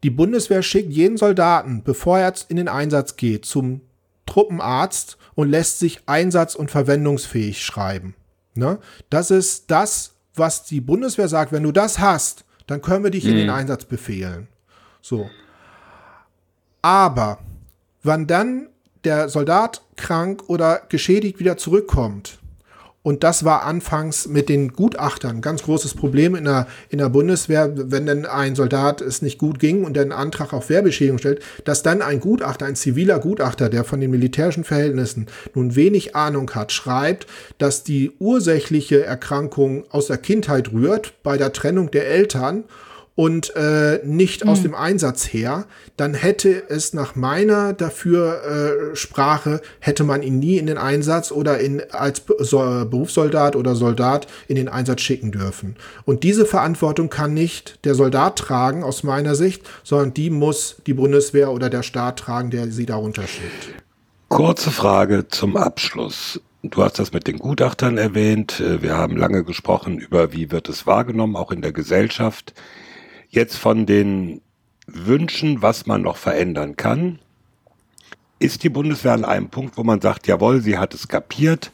die 0.04 0.10
Bundeswehr 0.10 0.62
schickt 0.62 0.92
jeden 0.92 1.16
Soldaten, 1.16 1.82
bevor 1.82 2.20
er 2.20 2.32
in 2.46 2.56
den 2.56 2.68
Einsatz 2.68 3.16
geht, 3.16 3.46
zum 3.46 3.80
Truppenarzt 4.26 5.18
und 5.34 5.50
lässt 5.50 5.80
sich 5.80 6.02
einsatz- 6.06 6.54
und 6.54 6.70
verwendungsfähig 6.70 7.64
schreiben. 7.64 8.14
Ne? 8.56 8.78
Das 9.10 9.30
ist 9.30 9.70
das, 9.70 10.14
was 10.34 10.64
die 10.64 10.80
Bundeswehr 10.80 11.28
sagt. 11.28 11.52
Wenn 11.52 11.62
du 11.62 11.72
das 11.72 11.98
hast, 11.98 12.44
dann 12.66 12.82
können 12.82 13.04
wir 13.04 13.10
dich 13.10 13.24
mhm. 13.24 13.30
in 13.30 13.36
den 13.36 13.46
mhm. 13.46 13.54
Einsatz 13.54 13.84
befehlen. 13.84 14.48
So. 15.00 15.30
Aber 16.82 17.38
wann 18.02 18.26
dann 18.26 18.68
der 19.04 19.28
Soldat 19.28 19.82
krank 19.96 20.44
oder 20.48 20.82
geschädigt 20.88 21.38
wieder 21.38 21.56
zurückkommt, 21.56 22.38
und 23.06 23.22
das 23.22 23.44
war 23.44 23.62
anfangs 23.62 24.26
mit 24.26 24.48
den 24.48 24.72
Gutachtern 24.72 25.40
ganz 25.40 25.62
großes 25.62 25.94
Problem 25.94 26.34
in 26.34 26.42
der, 26.42 26.66
in 26.88 26.98
der 26.98 27.08
Bundeswehr, 27.08 27.70
wenn 27.72 28.04
denn 28.04 28.26
ein 28.26 28.56
Soldat 28.56 29.00
es 29.00 29.22
nicht 29.22 29.38
gut 29.38 29.60
ging 29.60 29.84
und 29.84 29.96
einen 29.96 30.10
Antrag 30.10 30.52
auf 30.52 30.70
Wehrbeschädigung 30.70 31.18
stellt, 31.18 31.40
dass 31.62 31.84
dann 31.84 32.02
ein 32.02 32.18
Gutachter, 32.18 32.66
ein 32.66 32.74
ziviler 32.74 33.20
Gutachter, 33.20 33.68
der 33.68 33.84
von 33.84 34.00
den 34.00 34.10
militärischen 34.10 34.64
Verhältnissen 34.64 35.28
nun 35.54 35.76
wenig 35.76 36.16
Ahnung 36.16 36.50
hat, 36.56 36.72
schreibt, 36.72 37.28
dass 37.58 37.84
die 37.84 38.10
ursächliche 38.18 39.04
Erkrankung 39.04 39.84
aus 39.90 40.08
der 40.08 40.18
Kindheit 40.18 40.72
rührt, 40.72 41.12
bei 41.22 41.36
der 41.36 41.52
Trennung 41.52 41.92
der 41.92 42.08
Eltern 42.08 42.64
und 43.16 43.56
äh, 43.56 44.00
nicht 44.04 44.44
mhm. 44.44 44.50
aus 44.50 44.58
hm. 44.58 44.64
dem 44.64 44.74
Einsatz 44.74 45.24
her, 45.32 45.64
dann 45.96 46.14
hätte 46.14 46.68
es 46.68 46.92
nach 46.92 47.16
meiner 47.16 47.72
dafür 47.72 48.92
äh, 48.92 48.94
Sprache 48.94 49.62
hätte 49.80 50.04
man 50.04 50.22
ihn 50.22 50.38
nie 50.38 50.58
in 50.58 50.66
den 50.66 50.78
Einsatz 50.78 51.32
oder 51.32 51.58
in 51.58 51.82
als 51.90 52.22
so, 52.38 52.58
Berufssoldat 52.58 53.56
oder 53.56 53.74
Soldat 53.74 54.28
in 54.48 54.56
den 54.56 54.68
Einsatz 54.68 55.00
schicken 55.00 55.32
dürfen. 55.32 55.76
Und 56.04 56.22
diese 56.22 56.44
Verantwortung 56.44 57.08
kann 57.08 57.32
nicht 57.32 57.84
der 57.84 57.94
Soldat 57.94 58.36
tragen 58.36 58.84
aus 58.84 59.02
meiner 59.02 59.34
Sicht, 59.34 59.62
sondern 59.82 60.12
die 60.12 60.28
muss 60.28 60.76
die 60.86 60.94
Bundeswehr 60.94 61.50
oder 61.50 61.70
der 61.70 61.82
Staat 61.82 62.18
tragen, 62.18 62.50
der 62.50 62.70
sie 62.70 62.84
darunter 62.84 63.22
schickt. 63.22 63.82
Kurze 64.28 64.70
Frage 64.70 65.28
zum 65.28 65.56
Abschluss. 65.56 66.40
Du 66.62 66.82
hast 66.82 66.98
das 66.98 67.12
mit 67.12 67.26
den 67.28 67.38
Gutachtern 67.38 67.96
erwähnt. 67.96 68.62
Wir 68.80 68.96
haben 68.96 69.16
lange 69.16 69.44
gesprochen 69.44 69.98
über, 69.98 70.32
wie 70.32 70.50
wird 70.50 70.68
es 70.68 70.86
wahrgenommen, 70.86 71.36
auch 71.36 71.52
in 71.52 71.62
der 71.62 71.72
Gesellschaft 71.72 72.52
jetzt 73.36 73.56
von 73.56 73.86
den 73.86 74.40
Wünschen, 74.86 75.62
was 75.62 75.86
man 75.86 76.02
noch 76.02 76.16
verändern 76.16 76.76
kann. 76.76 77.20
ist 78.38 78.64
die 78.64 78.68
Bundeswehr 78.68 79.12
an 79.12 79.24
einem 79.24 79.48
Punkt, 79.48 79.76
wo 79.76 79.84
man 79.84 80.00
sagt, 80.00 80.26
jawohl, 80.26 80.60
sie 80.60 80.76
hat 80.76 80.92
es 80.92 81.08
kapiert 81.08 81.72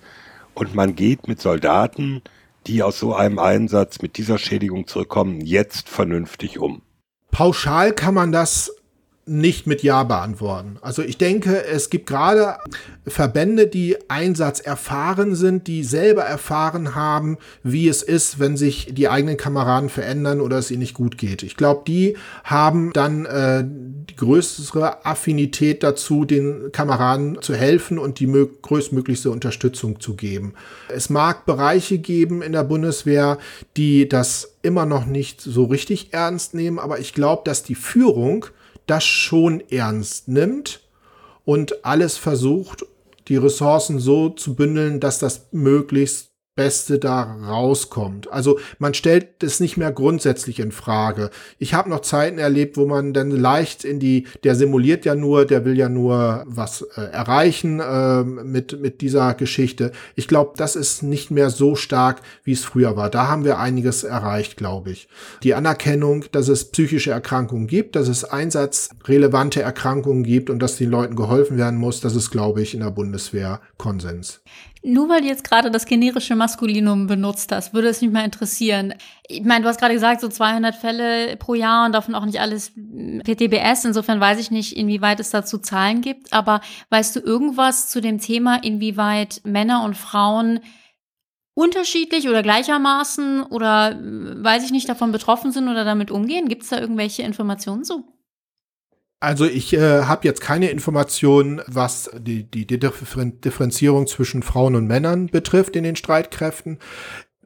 und 0.54 0.74
man 0.74 0.94
geht 0.94 1.26
mit 1.26 1.40
Soldaten, 1.40 2.22
die 2.66 2.82
aus 2.82 2.98
so 2.98 3.14
einem 3.14 3.38
Einsatz 3.38 4.00
mit 4.02 4.16
dieser 4.16 4.38
Schädigung 4.38 4.86
zurückkommen, 4.86 5.40
jetzt 5.40 5.88
vernünftig 5.88 6.58
um? 6.58 6.82
Pauschal 7.30 7.92
kann 7.92 8.14
man 8.14 8.30
das 8.30 8.72
nicht 9.32 9.66
mit 9.66 9.82
Ja 9.82 10.04
beantworten. 10.04 10.76
Also 10.82 11.02
ich 11.02 11.16
denke, 11.16 11.64
es 11.64 11.90
gibt 11.90 12.06
gerade 12.06 12.56
Verbände, 13.06 13.66
die 13.66 13.96
Einsatz 14.08 14.60
erfahren 14.60 15.34
sind, 15.34 15.66
die 15.66 15.84
selber 15.84 16.22
erfahren 16.22 16.94
haben, 16.94 17.38
wie 17.62 17.88
es 17.88 18.02
ist, 18.02 18.38
wenn 18.38 18.56
sich 18.56 18.88
die 18.92 19.08
eigenen 19.08 19.38
Kameraden 19.38 19.88
verändern 19.88 20.40
oder 20.40 20.58
es 20.58 20.70
ihnen 20.70 20.80
nicht 20.80 20.94
gut 20.94 21.16
geht. 21.16 21.42
Ich 21.42 21.56
glaube, 21.56 21.82
die 21.86 22.16
haben 22.44 22.92
dann 22.92 23.24
äh, 23.24 23.64
die 23.64 24.16
größere 24.16 25.06
Affinität 25.06 25.82
dazu, 25.82 26.24
den 26.24 26.70
Kameraden 26.70 27.40
zu 27.40 27.54
helfen 27.54 27.98
und 27.98 28.20
die 28.20 28.30
größtmöglichste 28.62 29.30
Unterstützung 29.30 29.98
zu 29.98 30.14
geben. 30.14 30.54
Es 30.88 31.08
mag 31.08 31.46
Bereiche 31.46 31.98
geben 31.98 32.42
in 32.42 32.52
der 32.52 32.64
Bundeswehr, 32.64 33.38
die 33.76 34.08
das 34.08 34.52
immer 34.60 34.84
noch 34.84 35.06
nicht 35.06 35.40
so 35.40 35.64
richtig 35.64 36.12
ernst 36.12 36.54
nehmen, 36.54 36.78
aber 36.78 37.00
ich 37.00 37.14
glaube, 37.14 37.42
dass 37.46 37.62
die 37.62 37.74
Führung 37.74 38.46
das 38.86 39.04
schon 39.04 39.62
ernst 39.70 40.28
nimmt 40.28 40.80
und 41.44 41.84
alles 41.84 42.16
versucht, 42.16 42.84
die 43.28 43.36
Ressourcen 43.36 43.98
so 43.98 44.30
zu 44.30 44.54
bündeln, 44.54 45.00
dass 45.00 45.18
das 45.18 45.48
möglichst 45.52 46.31
Beste 46.55 46.98
da 46.98 47.22
rauskommt. 47.22 48.30
Also 48.30 48.59
man 48.78 48.92
stellt 48.92 49.42
es 49.42 49.59
nicht 49.59 49.78
mehr 49.78 49.90
grundsätzlich 49.90 50.61
in 50.61 50.70
Frage. 50.70 51.30
Ich 51.59 51.72
habe 51.72 51.88
noch 51.88 52.00
Zeiten 52.00 52.36
erlebt, 52.38 52.76
wo 52.76 52.84
man 52.86 53.14
dann 53.14 53.30
leicht 53.30 53.84
in 53.84 53.98
die, 53.98 54.26
der 54.44 54.55
simuliert 54.55 55.07
ja 55.07 55.14
nur, 55.14 55.46
der 55.46 55.64
will 55.64 55.78
ja 55.78 55.88
nur 55.88 56.44
was 56.46 56.82
äh, 56.96 57.00
erreichen 57.00 57.80
äh, 57.80 58.22
mit, 58.22 58.78
mit 58.82 59.00
dieser 59.00 59.32
Geschichte. 59.32 59.92
Ich 60.14 60.28
glaube, 60.28 60.53
das 60.57 60.76
ist 60.76 61.03
nicht 61.03 61.30
mehr 61.30 61.48
so 61.48 61.74
stark, 61.74 62.20
wie 62.44 62.53
es 62.53 62.64
früher 62.64 62.96
war. 62.98 63.09
Da 63.09 63.28
haben 63.28 63.44
wir 63.44 63.59
einiges 63.59 64.05
erreicht, 64.05 64.59
glaube 64.59 64.90
ich. 64.90 65.09
Die 65.42 65.55
Anerkennung, 65.55 66.26
dass 66.32 66.48
es 66.48 66.70
psychische 66.70 67.12
Erkrankungen 67.12 67.66
gibt, 67.66 67.96
dass 67.96 68.09
es 68.09 68.24
einsatzrelevante 68.24 69.62
Erkrankungen 69.62 70.22
gibt 70.22 70.50
und 70.50 70.59
dass 70.59 70.76
den 70.76 70.90
Leuten 70.90 71.16
geholfen 71.16 71.57
werden 71.57 71.78
muss, 71.78 72.00
das 72.00 72.14
ist, 72.14 72.30
glaube 72.30 72.61
ich, 72.61 72.74
in 72.74 72.80
der 72.80 72.90
Bundeswehr 72.90 73.62
Konsens. 73.78 74.42
Nur 74.84 75.08
weil 75.08 75.20
du 75.20 75.28
jetzt 75.28 75.44
gerade 75.44 75.70
das 75.70 75.86
generische 75.86 76.34
Maskulinum 76.34 77.06
benutzt 77.06 77.52
hast, 77.52 77.72
würde 77.72 77.88
es 77.88 78.00
mich 78.00 78.10
mal 78.10 78.24
interessieren. 78.24 78.94
Ich 79.28 79.44
meine, 79.44 79.62
du 79.62 79.68
hast 79.68 79.78
gerade 79.78 79.94
gesagt, 79.94 80.20
so 80.20 80.28
200 80.28 80.74
Fälle 80.74 81.36
pro 81.36 81.54
Jahr 81.54 81.86
und 81.86 81.92
davon 81.92 82.16
auch 82.16 82.24
nicht 82.24 82.40
alles 82.40 82.72
PTBS. 82.72 83.84
Insofern 83.84 84.18
weiß 84.18 84.40
ich 84.40 84.50
nicht, 84.50 84.76
inwieweit 84.76 85.20
es 85.20 85.30
dazu 85.30 85.58
Zahlen 85.58 86.00
gibt. 86.00 86.32
Aber 86.32 86.60
weißt 86.90 87.14
du 87.14 87.20
irgendwas 87.20 87.90
zu 87.90 88.00
dem 88.00 88.18
Thema, 88.18 88.56
inwieweit 88.64 89.40
Männer 89.44 89.84
und 89.84 89.96
Frauen 89.96 90.58
unterschiedlich 91.54 92.28
oder 92.28 92.42
gleichermaßen 92.42 93.44
oder 93.44 93.96
weiß 94.00 94.64
ich 94.64 94.72
nicht 94.72 94.88
davon 94.88 95.12
betroffen 95.12 95.52
sind 95.52 95.68
oder 95.68 95.84
damit 95.84 96.10
umgehen? 96.10 96.48
Gibt 96.48 96.64
es 96.64 96.70
da 96.70 96.80
irgendwelche 96.80 97.22
Informationen 97.22 97.84
so? 97.84 98.11
Also 99.22 99.44
ich 99.44 99.72
äh, 99.72 100.02
habe 100.02 100.26
jetzt 100.26 100.40
keine 100.40 100.70
Informationen, 100.70 101.62
was 101.68 102.10
die, 102.18 102.42
die, 102.42 102.66
die 102.66 102.80
Differenzierung 102.80 104.08
zwischen 104.08 104.42
Frauen 104.42 104.74
und 104.74 104.88
Männern 104.88 105.28
betrifft 105.28 105.76
in 105.76 105.84
den 105.84 105.94
Streitkräften. 105.94 106.80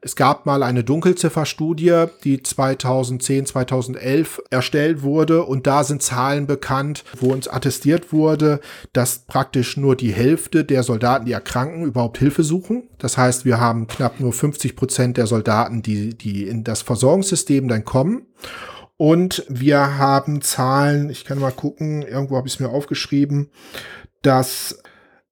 Es 0.01 0.15
gab 0.15 0.47
mal 0.47 0.63
eine 0.63 0.83
Dunkelzifferstudie, 0.83 2.05
die 2.23 2.41
2010, 2.41 3.45
2011 3.45 4.41
erstellt 4.49 5.03
wurde 5.03 5.43
und 5.43 5.67
da 5.67 5.83
sind 5.83 6.01
Zahlen 6.01 6.47
bekannt, 6.47 7.03
wo 7.19 7.31
uns 7.31 7.47
attestiert 7.47 8.11
wurde, 8.11 8.59
dass 8.93 9.19
praktisch 9.27 9.77
nur 9.77 9.95
die 9.95 10.13
Hälfte 10.13 10.65
der 10.65 10.81
Soldaten, 10.81 11.25
die 11.25 11.31
erkranken, 11.31 11.85
überhaupt 11.85 12.17
Hilfe 12.17 12.41
suchen. 12.41 12.89
Das 12.97 13.19
heißt, 13.19 13.45
wir 13.45 13.59
haben 13.59 13.85
knapp 13.85 14.19
nur 14.19 14.33
50 14.33 14.75
Prozent 14.75 15.17
der 15.17 15.27
Soldaten, 15.27 15.83
die, 15.83 16.17
die 16.17 16.47
in 16.47 16.63
das 16.63 16.81
Versorgungssystem 16.81 17.67
dann 17.67 17.85
kommen. 17.85 18.25
Und 18.97 19.45
wir 19.47 19.97
haben 19.97 20.41
Zahlen, 20.41 21.09
ich 21.09 21.23
kann 21.23 21.39
mal 21.39 21.51
gucken, 21.51 22.01
irgendwo 22.01 22.35
habe 22.35 22.47
ich 22.47 22.55
es 22.55 22.59
mir 22.59 22.69
aufgeschrieben, 22.69 23.51
dass 24.23 24.79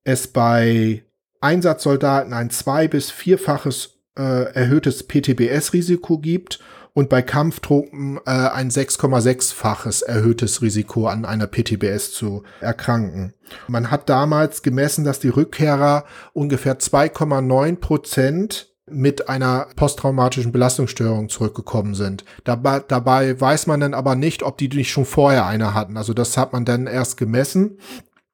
es 0.03 0.28
bei 0.28 1.03
Einsatzsoldaten 1.41 2.34
ein 2.34 2.51
zwei- 2.51 2.88
bis 2.88 3.09
vierfaches 3.09 3.95
äh, 4.18 4.53
erhöhtes 4.53 5.03
PTBS-Risiko 5.07 6.20
gibt 6.20 6.59
und 6.93 7.09
bei 7.09 7.22
Kampftruppen 7.22 8.18
äh, 8.26 8.30
ein 8.30 8.70
6,6-faches 8.70 10.03
erhöhtes 10.03 10.61
Risiko 10.61 11.07
an 11.07 11.26
einer 11.26 11.47
PTBS 11.47 12.13
zu 12.13 12.43
erkranken. 12.61 13.34
Man 13.68 13.91
hat 13.91 14.07
damals 14.09 14.61
gemessen, 14.63 15.03
dass 15.03 15.20
die 15.20 15.30
Rückkehrer 15.30 16.05
ungefähr 16.34 16.80
2,9 16.80 17.76
Prozent 17.78 18.74
mit 18.88 19.29
einer 19.29 19.67
posttraumatischen 19.75 20.51
Belastungsstörung 20.51 21.29
zurückgekommen 21.29 21.95
sind. 21.95 22.23
Dabei, 22.43 22.79
dabei 22.79 23.39
weiß 23.39 23.67
man 23.67 23.79
dann 23.79 23.93
aber 23.93 24.15
nicht, 24.15 24.43
ob 24.43 24.57
die 24.57 24.67
nicht 24.69 24.91
schon 24.91 25.05
vorher 25.05 25.45
eine 25.45 25.73
hatten. 25.73 25.97
Also 25.97 26.13
das 26.13 26.38
hat 26.38 26.53
man 26.53 26.65
dann 26.65 26.86
erst 26.86 27.17
gemessen. 27.17 27.79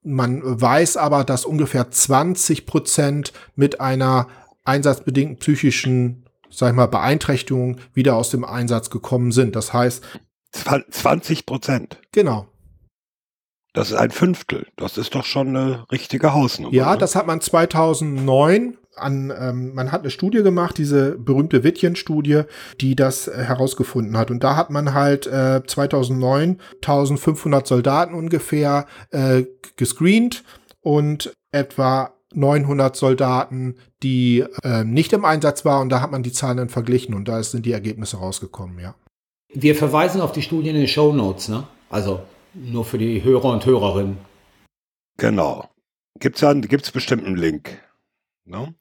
Man 0.03 0.41
weiß 0.43 0.97
aber, 0.97 1.23
dass 1.23 1.45
ungefähr 1.45 1.89
20 1.89 2.65
Prozent 2.65 3.33
mit 3.55 3.79
einer 3.79 4.27
einsatzbedingten 4.65 5.37
psychischen, 5.37 6.25
sag 6.49 6.71
ich 6.71 6.75
mal, 6.75 6.87
Beeinträchtigung 6.87 7.77
wieder 7.93 8.15
aus 8.15 8.29
dem 8.29 8.43
Einsatz 8.43 8.89
gekommen 8.89 9.31
sind. 9.31 9.55
Das 9.55 9.73
heißt 9.73 10.03
20 10.51 11.45
Prozent. 11.45 12.01
Genau. 12.11 12.47
Das 13.73 13.89
ist 13.89 13.97
ein 13.97 14.11
Fünftel. 14.11 14.67
Das 14.75 14.97
ist 14.97 15.15
doch 15.15 15.23
schon 15.23 15.49
eine 15.49 15.85
richtige 15.91 16.33
Hausnummer. 16.33 16.73
Ja, 16.73 16.91
ne? 16.91 16.97
das 16.97 17.15
hat 17.15 17.25
man 17.25 17.39
2009 17.39 18.77
an, 18.95 19.33
ähm, 19.37 19.73
man 19.73 19.91
hat 19.91 20.01
eine 20.01 20.09
Studie 20.09 20.43
gemacht, 20.43 20.77
diese 20.77 21.17
berühmte 21.17 21.63
Wittchen-Studie, 21.63 22.43
die 22.79 22.95
das 22.95 23.27
äh, 23.27 23.43
herausgefunden 23.43 24.17
hat. 24.17 24.31
Und 24.31 24.43
da 24.43 24.55
hat 24.55 24.69
man 24.69 24.93
halt 24.93 25.27
äh, 25.27 25.61
2009 25.65 26.59
1500 26.75 27.67
Soldaten 27.67 28.13
ungefähr 28.13 28.85
äh, 29.11 29.43
gescreent 29.75 30.43
und 30.81 31.33
etwa 31.51 32.13
900 32.33 32.95
Soldaten, 32.95 33.75
die 34.03 34.45
äh, 34.63 34.83
nicht 34.83 35.13
im 35.13 35.25
Einsatz 35.25 35.65
waren. 35.65 35.83
Und 35.83 35.89
da 35.89 36.01
hat 36.01 36.11
man 36.11 36.23
die 36.23 36.31
Zahlen 36.31 36.57
dann 36.57 36.69
verglichen 36.69 37.13
und 37.13 37.27
da 37.27 37.41
sind 37.43 37.65
die 37.65 37.73
Ergebnisse 37.73 38.17
rausgekommen, 38.17 38.79
ja. 38.79 38.95
Wir 39.53 39.75
verweisen 39.75 40.21
auf 40.21 40.31
die 40.31 40.41
Studie 40.41 40.69
in 40.69 40.75
den 40.75 40.87
Show 40.87 41.11
Notes, 41.11 41.49
ne? 41.49 41.67
Also 41.89 42.21
nur 42.53 42.85
für 42.85 42.97
die 42.97 43.21
Hörer 43.21 43.51
und 43.51 43.65
Hörerinnen. 43.65 44.17
Genau. 45.17 45.69
Gibt 46.19 46.41
es 46.41 46.69
gibt's 46.69 46.91
bestimmt 46.91 47.25
einen 47.25 47.37
Link. 47.37 47.79
Ne? 48.45 48.73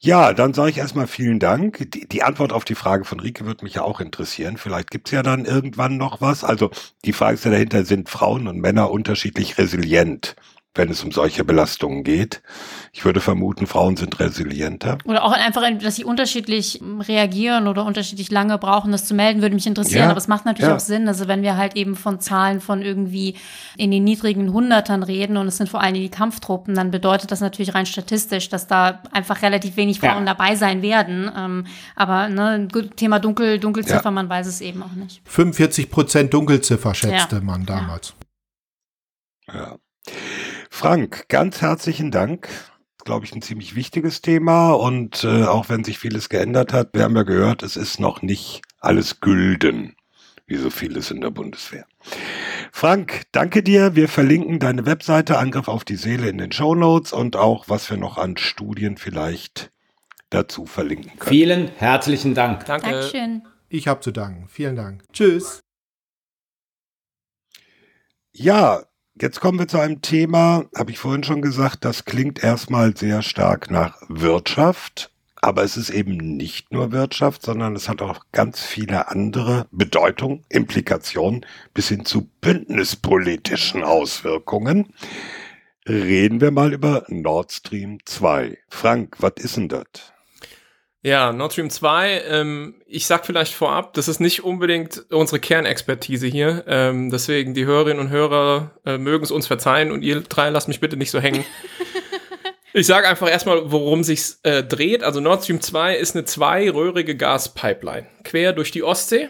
Ja, 0.00 0.32
dann 0.32 0.54
sage 0.54 0.70
ich 0.70 0.78
erstmal 0.78 1.08
vielen 1.08 1.40
Dank. 1.40 1.90
Die, 1.90 2.06
die, 2.06 2.22
Antwort 2.22 2.52
auf 2.52 2.64
die 2.64 2.76
Frage 2.76 3.04
von 3.04 3.18
Rike 3.18 3.46
wird 3.46 3.64
mich 3.64 3.74
ja 3.74 3.82
auch 3.82 4.00
interessieren. 4.00 4.56
Vielleicht 4.56 4.90
gibt 4.92 5.08
es 5.08 5.12
ja 5.12 5.24
dann 5.24 5.44
irgendwann 5.44 5.96
noch 5.96 6.20
was. 6.20 6.44
Also 6.44 6.70
die 7.04 7.12
Frage 7.12 7.34
ist 7.34 7.44
ja 7.44 7.50
dahinter, 7.50 7.84
sind 7.84 8.08
Frauen 8.08 8.46
und 8.46 8.58
Männer 8.60 8.90
unterschiedlich 8.92 9.58
resilient? 9.58 10.36
Wenn 10.74 10.90
es 10.90 11.02
um 11.02 11.10
solche 11.10 11.44
Belastungen 11.44 12.04
geht. 12.04 12.40
Ich 12.92 13.04
würde 13.04 13.20
vermuten, 13.20 13.66
Frauen 13.66 13.96
sind 13.96 14.20
resilienter. 14.20 14.98
Oder 15.04 15.24
auch 15.24 15.32
einfach, 15.32 15.62
dass 15.80 15.96
sie 15.96 16.04
unterschiedlich 16.04 16.80
reagieren 17.00 17.66
oder 17.66 17.84
unterschiedlich 17.84 18.30
lange 18.30 18.58
brauchen, 18.58 18.92
das 18.92 19.04
zu 19.04 19.14
melden, 19.14 19.42
würde 19.42 19.54
mich 19.54 19.66
interessieren. 19.66 20.04
Ja, 20.04 20.10
Aber 20.10 20.18
es 20.18 20.28
macht 20.28 20.44
natürlich 20.44 20.68
ja. 20.68 20.76
auch 20.76 20.80
Sinn. 20.80 21.08
Also 21.08 21.26
wenn 21.26 21.42
wir 21.42 21.56
halt 21.56 21.76
eben 21.76 21.96
von 21.96 22.20
Zahlen 22.20 22.60
von 22.60 22.82
irgendwie 22.82 23.34
in 23.76 23.90
den 23.90 24.04
niedrigen 24.04 24.52
Hundertern 24.52 25.02
reden 25.02 25.36
und 25.36 25.48
es 25.48 25.56
sind 25.56 25.68
vor 25.68 25.80
allem 25.80 25.94
die 25.94 26.08
Kampftruppen, 26.10 26.74
dann 26.74 26.90
bedeutet 26.90 27.32
das 27.32 27.40
natürlich 27.40 27.74
rein 27.74 27.86
statistisch, 27.86 28.48
dass 28.48 28.66
da 28.66 29.02
einfach 29.12 29.42
relativ 29.42 29.76
wenig 29.76 29.98
Frauen 29.98 30.26
ja. 30.26 30.34
dabei 30.34 30.54
sein 30.54 30.82
werden. 30.82 31.30
Ähm, 31.36 31.66
aber 31.96 32.28
ne, 32.28 32.68
Thema 32.94 33.18
Dunkel, 33.18 33.58
Dunkelziffer, 33.58 34.10
man 34.10 34.28
weiß 34.28 34.46
es 34.46 34.60
eben 34.60 34.82
auch 34.82 34.92
nicht. 34.92 35.22
45 35.24 35.90
Prozent 35.90 36.32
Dunkelziffer 36.32 36.94
schätzte 36.94 37.40
man 37.40 37.66
damals. 37.66 38.14
Ja. 39.52 39.76
Frank, 40.70 41.28
ganz 41.28 41.60
herzlichen 41.60 42.10
Dank. 42.10 42.48
Glaube 43.04 43.24
ich, 43.24 43.34
ein 43.34 43.42
ziemlich 43.42 43.74
wichtiges 43.74 44.20
Thema 44.20 44.72
und 44.72 45.24
äh, 45.24 45.44
auch 45.44 45.68
wenn 45.68 45.84
sich 45.84 45.98
vieles 45.98 46.28
geändert 46.28 46.72
hat, 46.72 46.90
wir 46.92 47.04
haben 47.04 47.16
ja 47.16 47.22
gehört, 47.22 47.62
es 47.62 47.76
ist 47.76 48.00
noch 48.00 48.22
nicht 48.22 48.60
alles 48.80 49.20
gülden, 49.20 49.96
wie 50.46 50.56
so 50.56 50.68
vieles 50.68 51.10
in 51.10 51.20
der 51.20 51.30
Bundeswehr. 51.30 51.86
Frank, 52.70 53.22
danke 53.32 53.62
dir. 53.62 53.96
Wir 53.96 54.08
verlinken 54.08 54.58
deine 54.58 54.84
Webseite 54.84 55.38
Angriff 55.38 55.68
auf 55.68 55.84
die 55.84 55.96
Seele 55.96 56.28
in 56.28 56.38
den 56.38 56.52
Show 56.52 56.74
Notes 56.74 57.12
und 57.12 57.36
auch, 57.36 57.68
was 57.68 57.88
wir 57.88 57.96
noch 57.96 58.18
an 58.18 58.36
Studien 58.36 58.98
vielleicht 58.98 59.70
dazu 60.30 60.66
verlinken 60.66 61.18
können. 61.18 61.30
Vielen 61.30 61.68
herzlichen 61.68 62.34
Dank. 62.34 62.66
Danke. 62.66 62.90
Dankeschön. 62.90 63.42
Ich 63.68 63.88
habe 63.88 64.00
zu 64.00 64.12
danken. 64.12 64.48
Vielen 64.48 64.76
Dank. 64.76 65.04
Tschüss. 65.12 65.60
Ja, 68.32 68.82
Jetzt 69.20 69.40
kommen 69.40 69.58
wir 69.58 69.66
zu 69.66 69.80
einem 69.80 70.00
Thema, 70.00 70.66
habe 70.76 70.92
ich 70.92 70.98
vorhin 70.98 71.24
schon 71.24 71.42
gesagt, 71.42 71.84
das 71.84 72.04
klingt 72.04 72.44
erstmal 72.44 72.96
sehr 72.96 73.22
stark 73.22 73.68
nach 73.68 73.96
Wirtschaft, 74.08 75.10
aber 75.34 75.64
es 75.64 75.76
ist 75.76 75.90
eben 75.90 76.16
nicht 76.16 76.72
nur 76.72 76.92
Wirtschaft, 76.92 77.42
sondern 77.42 77.74
es 77.74 77.88
hat 77.88 78.00
auch 78.00 78.20
ganz 78.30 78.62
viele 78.62 79.08
andere 79.08 79.66
Bedeutungen, 79.72 80.44
Implikationen 80.48 81.44
bis 81.74 81.88
hin 81.88 82.04
zu 82.04 82.30
bündnispolitischen 82.40 83.82
Auswirkungen. 83.82 84.94
reden 85.88 86.40
wir 86.40 86.52
mal 86.52 86.72
über 86.72 87.04
Nord 87.08 87.50
Stream 87.50 87.98
2. 88.04 88.56
Frank, 88.68 89.16
was 89.18 89.32
ist 89.38 89.56
denn 89.56 89.68
das? 89.68 89.86
Ja, 91.02 91.32
Nord 91.32 91.52
Stream 91.52 91.70
2, 91.70 92.22
ähm, 92.28 92.74
ich 92.86 93.06
sag 93.06 93.24
vielleicht 93.24 93.54
vorab, 93.54 93.94
das 93.94 94.08
ist 94.08 94.18
nicht 94.18 94.42
unbedingt 94.42 95.06
unsere 95.10 95.38
Kernexpertise 95.38 96.26
hier. 96.26 96.64
Ähm, 96.66 97.10
deswegen, 97.10 97.54
die 97.54 97.66
Hörerinnen 97.66 98.00
und 98.00 98.10
Hörer 98.10 98.72
äh, 98.84 98.98
mögen 98.98 99.22
es 99.22 99.30
uns 99.30 99.46
verzeihen 99.46 99.92
und 99.92 100.02
ihr 100.02 100.22
drei 100.22 100.50
lasst 100.50 100.66
mich 100.66 100.80
bitte 100.80 100.96
nicht 100.96 101.12
so 101.12 101.20
hängen. 101.20 101.44
ich 102.72 102.86
sage 102.86 103.06
einfach 103.06 103.30
erstmal, 103.30 103.70
worum 103.70 104.02
sich's 104.02 104.40
äh, 104.42 104.64
dreht. 104.64 105.04
Also 105.04 105.20
Nord 105.20 105.44
Stream 105.44 105.60
2 105.60 105.96
ist 105.96 106.16
eine 106.16 106.24
zweiröhrige 106.24 107.16
Gaspipeline, 107.16 108.08
quer 108.24 108.52
durch 108.52 108.72
die 108.72 108.82
Ostsee. 108.82 109.28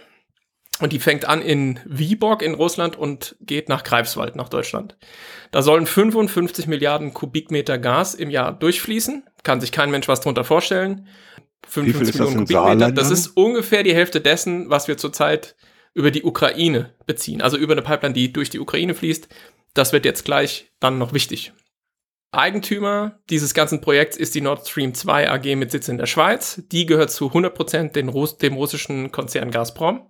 Und 0.80 0.92
die 0.92 1.00
fängt 1.00 1.24
an 1.26 1.42
in 1.42 1.80
Viborg 1.84 2.40
in 2.40 2.54
Russland 2.54 2.96
und 2.96 3.36
geht 3.40 3.68
nach 3.68 3.82
Greifswald, 3.82 4.36
nach 4.36 4.48
Deutschland. 4.48 4.96
Da 5.50 5.60
sollen 5.60 5.86
55 5.86 6.66
Milliarden 6.66 7.12
Kubikmeter 7.12 7.78
Gas 7.78 8.14
im 8.14 8.30
Jahr 8.30 8.52
durchfließen. 8.52 9.24
Kann 9.42 9.60
sich 9.60 9.72
kein 9.72 9.90
Mensch 9.90 10.08
was 10.08 10.20
drunter 10.20 10.44
vorstellen. 10.44 11.08
55 11.66 12.14
Millionen 12.20 12.46
Kubikmeter. 12.46 12.92
Das 12.92 13.10
ist 13.10 13.28
ungefähr 13.28 13.82
die 13.82 13.94
Hälfte 13.94 14.20
dessen, 14.20 14.70
was 14.70 14.88
wir 14.88 14.96
zurzeit 14.96 15.56
über 15.94 16.10
die 16.10 16.22
Ukraine 16.22 16.94
beziehen. 17.06 17.42
Also 17.42 17.56
über 17.56 17.72
eine 17.72 17.82
Pipeline, 17.82 18.14
die 18.14 18.32
durch 18.32 18.50
die 18.50 18.60
Ukraine 18.60 18.94
fließt. 18.94 19.28
Das 19.74 19.92
wird 19.92 20.04
jetzt 20.04 20.24
gleich 20.24 20.72
dann 20.80 20.98
noch 20.98 21.12
wichtig. 21.12 21.52
Eigentümer 22.30 23.18
dieses 23.30 23.54
ganzen 23.54 23.80
Projekts 23.80 24.16
ist 24.16 24.34
die 24.34 24.42
Nord 24.42 24.68
Stream 24.68 24.92
2 24.92 25.30
AG 25.30 25.56
mit 25.56 25.70
Sitz 25.70 25.88
in 25.88 25.96
der 25.98 26.06
Schweiz. 26.06 26.62
Die 26.70 26.84
gehört 26.84 27.10
zu 27.10 27.28
100 27.28 27.54
Prozent 27.54 27.96
dem 27.96 28.08
russischen 28.10 29.10
Konzern 29.12 29.50
Gazprom. 29.50 30.06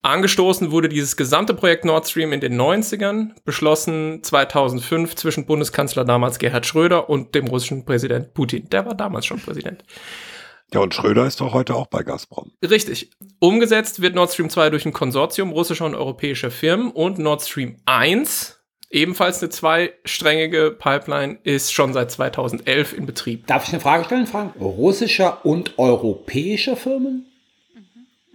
Angestoßen 0.00 0.70
wurde 0.70 0.88
dieses 0.88 1.16
gesamte 1.16 1.54
Projekt 1.54 1.84
Nord 1.84 2.08
Stream 2.08 2.32
in 2.32 2.40
den 2.40 2.58
90ern, 2.58 3.32
beschlossen 3.44 4.22
2005 4.22 5.16
zwischen 5.16 5.44
Bundeskanzler 5.44 6.04
damals 6.04 6.38
Gerhard 6.38 6.66
Schröder 6.66 7.10
und 7.10 7.34
dem 7.34 7.48
russischen 7.48 7.84
Präsident 7.84 8.32
Putin. 8.32 8.68
Der 8.70 8.86
war 8.86 8.94
damals 8.94 9.26
schon 9.26 9.40
Präsident. 9.40 9.84
Ja, 10.72 10.80
und 10.80 10.94
Schröder 10.94 11.26
ist 11.26 11.40
doch 11.40 11.54
heute 11.54 11.74
auch 11.74 11.86
bei 11.86 12.02
Gazprom. 12.02 12.52
Richtig. 12.62 13.10
Umgesetzt 13.38 14.02
wird 14.02 14.14
Nord 14.14 14.32
Stream 14.32 14.50
2 14.50 14.70
durch 14.70 14.84
ein 14.84 14.92
Konsortium 14.92 15.50
russischer 15.50 15.86
und 15.86 15.94
europäischer 15.94 16.50
Firmen 16.50 16.90
und 16.90 17.18
Nord 17.18 17.42
Stream 17.42 17.76
1, 17.86 18.58
ebenfalls 18.90 19.40
eine 19.40 19.48
zweisträngige 19.50 20.76
Pipeline, 20.78 21.38
ist 21.42 21.72
schon 21.72 21.94
seit 21.94 22.10
2011 22.10 22.92
in 22.92 23.06
Betrieb. 23.06 23.46
Darf 23.46 23.66
ich 23.66 23.72
eine 23.72 23.80
Frage 23.80 24.04
stellen, 24.04 24.26
Frank? 24.26 24.54
Russischer 24.60 25.44
und 25.44 25.78
europäischer 25.78 26.76
Firmen? 26.76 27.24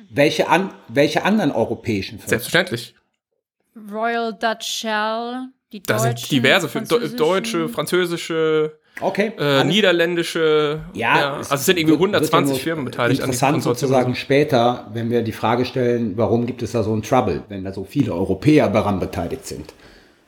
Welche, 0.10 0.50
an, 0.50 0.74
welche 0.88 1.24
anderen 1.24 1.52
europäischen 1.52 2.18
Firmen? 2.18 2.30
Selbstverständlich. 2.30 2.96
Royal 3.92 4.34
Dutch 4.34 4.68
Shell, 4.68 5.50
die 5.72 5.82
Da 5.82 6.00
sind 6.00 6.32
diverse 6.32 6.70
Firmen, 6.70 7.16
deutsche, 7.16 7.70
französische, 7.70 8.80
Okay. 9.02 9.32
Äh, 9.40 9.64
niederländische, 9.64 10.82
ja, 10.94 11.20
ja 11.20 11.34
also 11.38 11.56
es 11.56 11.66
sind 11.66 11.78
irgendwie 11.78 11.96
120 11.96 12.62
Firmen 12.62 12.86
beteiligt 12.86 13.22
interessant 13.22 13.56
an 13.56 13.60
Interessant 13.60 13.80
sozusagen 13.80 14.16
später, 14.16 14.88
wenn 14.94 15.10
wir 15.10 15.24
die 15.24 15.32
Frage 15.32 15.66
stellen, 15.66 16.14
warum 16.16 16.46
gibt 16.46 16.62
es 16.62 16.74
da 16.74 16.84
so 16.84 16.96
ein 16.96 17.02
Trouble, 17.02 17.44
wenn 17.50 17.64
da 17.64 17.74
so 17.74 17.84
viele 17.84 18.14
Europäer 18.14 18.70
daran 18.70 19.00
beteiligt 19.00 19.48
sind. 19.48 19.74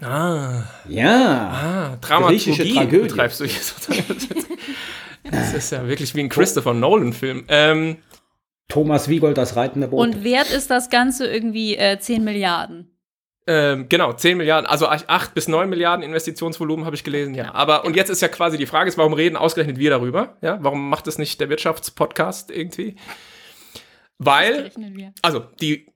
Ah. 0.01 0.63
Ja. 0.89 1.93
Ah, 1.93 1.97
Dramaturgie 2.01 2.73
Tragödie. 2.73 3.03
betreibst 3.03 3.39
du 3.39 3.45
jetzt. 3.45 3.87
das 5.31 5.53
ist 5.53 5.71
ja 5.71 5.87
wirklich 5.87 6.13
wie 6.15 6.21
ein 6.21 6.29
Christopher 6.29 6.73
Nolan-Film. 6.73 7.45
Ähm, 7.47 7.97
Thomas 8.67 9.07
Wiegold, 9.07 9.37
das 9.37 9.55
reitende 9.55 9.87
Boot. 9.87 9.99
Und 9.99 10.23
wert 10.23 10.51
ist 10.51 10.69
das 10.69 10.89
Ganze 10.89 11.27
irgendwie 11.27 11.77
äh, 11.77 11.99
10 11.99 12.23
Milliarden? 12.23 12.94
Ähm, 13.47 13.89
genau, 13.89 14.13
10 14.13 14.37
Milliarden, 14.37 14.67
also 14.67 14.87
8 14.87 15.35
bis 15.35 15.47
9 15.47 15.69
Milliarden 15.69 16.03
Investitionsvolumen 16.03 16.85
habe 16.85 16.95
ich 16.95 17.03
gelesen, 17.03 17.35
ja. 17.35 17.53
Aber 17.53 17.85
und 17.85 17.95
jetzt 17.95 18.09
ist 18.09 18.21
ja 18.21 18.27
quasi 18.27 18.57
die 18.57 18.65
Frage, 18.65 18.87
ist, 18.87 18.97
warum 18.97 19.13
reden 19.13 19.35
ausgerechnet 19.35 19.77
wir 19.77 19.91
darüber? 19.91 20.37
Ja, 20.41 20.57
warum 20.61 20.89
macht 20.89 21.05
es 21.07 21.19
nicht 21.19 21.39
der 21.39 21.49
Wirtschaftspodcast 21.49 22.49
irgendwie? 22.49 22.95
Weil, 24.17 24.71
also 25.21 25.39
die 25.61 25.87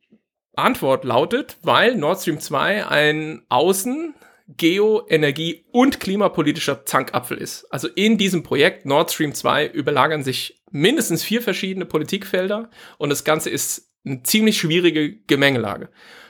Antwort 0.56 1.06
lautet, 1.06 1.58
weil 1.64 1.96
Nord 1.96 2.22
Stream 2.22 2.40
2 2.40 2.86
ein 2.86 3.44
Außen-, 3.50 4.14
Geo-, 4.58 5.06
Energie- 5.10 5.66
und 5.72 6.00
klimapolitischer 6.00 6.86
Zankapfel 6.86 7.38
ist. 7.38 7.66
Also 7.72 7.88
in 7.88 8.18
diesem 8.18 8.44
Projekt 8.44 8.86
Nord 8.86 9.12
Stream 9.12 9.34
2 9.34 9.68
überlagern 9.68 10.24
sich 10.24 10.62
mindestens 10.72 11.24
vier 11.24 11.42
verschiedene 11.42 11.86
Politikfelder 11.86 12.70
und 12.98 13.10
das 13.10 13.24
Ganze 13.24 13.50
ist 13.50 13.92
eine 14.06 14.24
ziemlich 14.24 14.58
schwierige 14.58 15.16
Gemengelage. 15.28 15.90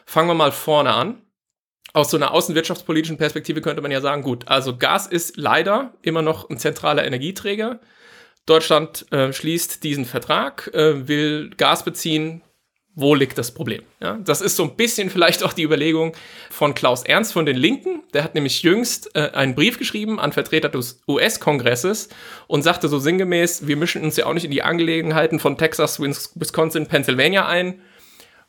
Fangen 0.10 0.28
wir 0.28 0.34
mal 0.34 0.52
vorne 0.52 0.92
an. 0.92 1.22
Aus 1.94 2.10
so 2.10 2.18
einer 2.18 2.32
außenwirtschaftspolitischen 2.32 3.20
Perspektive 3.20 3.62
könnte 3.62 3.84
man 3.84 3.92
ja 3.92 4.02
sagen, 4.02 4.24
gut, 4.24 4.48
also 4.48 4.76
Gas 4.76 5.06
ist 5.06 5.38
leider 5.38 5.94
immer 6.02 6.24
noch 6.24 6.50
ein 6.50 6.58
zentraler 6.58 7.06
Energieträger. 7.06 7.80
Deutschland 8.48 9.06
äh, 9.12 9.32
schließt 9.32 9.84
diesen 9.84 10.06
Vertrag, 10.06 10.72
äh, 10.74 11.08
will 11.08 11.52
Gas 11.58 11.86
beziehen. 11.86 12.42
Wo 12.96 13.14
liegt 13.14 13.38
das 13.38 13.54
Problem? 13.54 13.84
Ja, 14.02 14.18
das 14.24 14.42
ist 14.42 14.56
so 14.56 14.64
ein 14.64 14.76
bisschen 14.76 15.10
vielleicht 15.12 15.44
auch 15.44 15.54
die 15.54 15.62
Überlegung 15.62 16.14
von 16.50 16.74
Klaus 16.74 17.04
Ernst 17.04 17.32
von 17.32 17.46
den 17.46 17.58
Linken. 17.58 18.02
Der 18.16 18.24
hat 18.24 18.34
nämlich 18.34 18.64
jüngst 18.64 19.16
äh, 19.16 19.30
einen 19.34 19.54
Brief 19.54 19.78
geschrieben 19.78 20.20
an 20.20 20.32
Vertreter 20.32 20.70
des 20.70 21.04
US-Kongresses 21.08 22.10
und 22.48 22.64
sagte 22.64 22.88
so 22.88 22.98
sinngemäß, 22.98 23.68
wir 23.68 23.78
mischen 23.78 24.02
uns 24.02 24.18
ja 24.18 24.26
auch 24.26 24.34
nicht 24.34 24.46
in 24.46 24.52
die 24.52 24.64
Angelegenheiten 24.64 25.40
von 25.40 25.56
Texas, 25.56 26.00
Wisconsin, 26.00 26.88
Pennsylvania 26.88 27.46
ein 27.46 27.84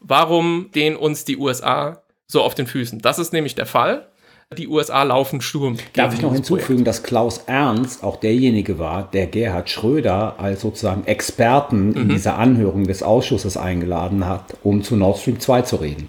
Warum 0.01 0.67
stehen 0.71 0.97
uns 0.97 1.25
die 1.25 1.37
USA 1.37 2.03
so 2.27 2.43
auf 2.43 2.55
den 2.55 2.67
Füßen? 2.67 3.01
Das 3.01 3.19
ist 3.19 3.33
nämlich 3.33 3.55
der 3.55 3.67
Fall. 3.67 4.09
Die 4.57 4.67
USA 4.67 5.05
laufen 5.05 5.41
Sturm. 5.41 5.77
Darf 5.93 6.13
ich 6.13 6.23
noch 6.23 6.33
hinzufügen, 6.33 6.67
Projekt. 6.67 6.87
dass 6.89 7.03
Klaus 7.05 7.45
Ernst 7.47 8.03
auch 8.03 8.17
derjenige 8.17 8.81
war, 8.81 9.09
der 9.09 9.29
Gerhard 9.29 9.71
Schröder 9.71 10.41
als 10.41 10.63
sozusagen 10.63 11.07
Experten 11.07 11.91
mhm. 11.91 11.97
in 11.97 12.09
dieser 12.09 12.37
Anhörung 12.37 12.85
des 12.85 13.05
Ausschusses 13.05 13.57
eingeladen 13.57 14.27
hat, 14.27 14.57
um 14.65 14.83
zu 14.83 14.97
Nord 14.97 15.19
Stream 15.19 15.39
2 15.39 15.63
zu 15.63 15.77
reden. 15.77 16.09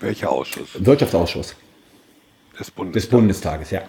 Welcher 0.00 0.30
Ausschuss? 0.30 0.68
Wirtschaftsausschuss. 0.78 1.56
Des 2.58 2.70
Bundestages. 2.70 3.02
Des 3.02 3.10
Bundestages, 3.10 3.70
ja 3.70 3.82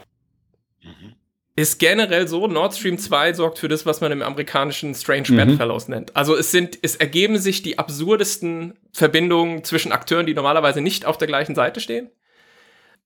ist 1.61 1.79
generell 1.79 2.27
so, 2.27 2.47
Nord 2.47 2.75
Stream 2.75 2.97
2 2.97 3.33
sorgt 3.33 3.59
für 3.59 3.67
das, 3.67 3.85
was 3.85 4.01
man 4.01 4.11
im 4.11 4.21
amerikanischen 4.21 4.93
Strange 4.93 5.25
mhm. 5.29 5.35
Bedfellows 5.35 5.87
nennt. 5.87 6.15
Also 6.15 6.35
es 6.35 6.51
sind, 6.51 6.77
es 6.81 6.95
ergeben 6.95 7.37
sich 7.37 7.61
die 7.61 7.79
absurdesten 7.79 8.77
Verbindungen 8.91 9.63
zwischen 9.63 9.91
Akteuren, 9.91 10.25
die 10.25 10.33
normalerweise 10.33 10.81
nicht 10.81 11.05
auf 11.05 11.17
der 11.17 11.27
gleichen 11.27 11.55
Seite 11.55 11.79
stehen. 11.79 12.09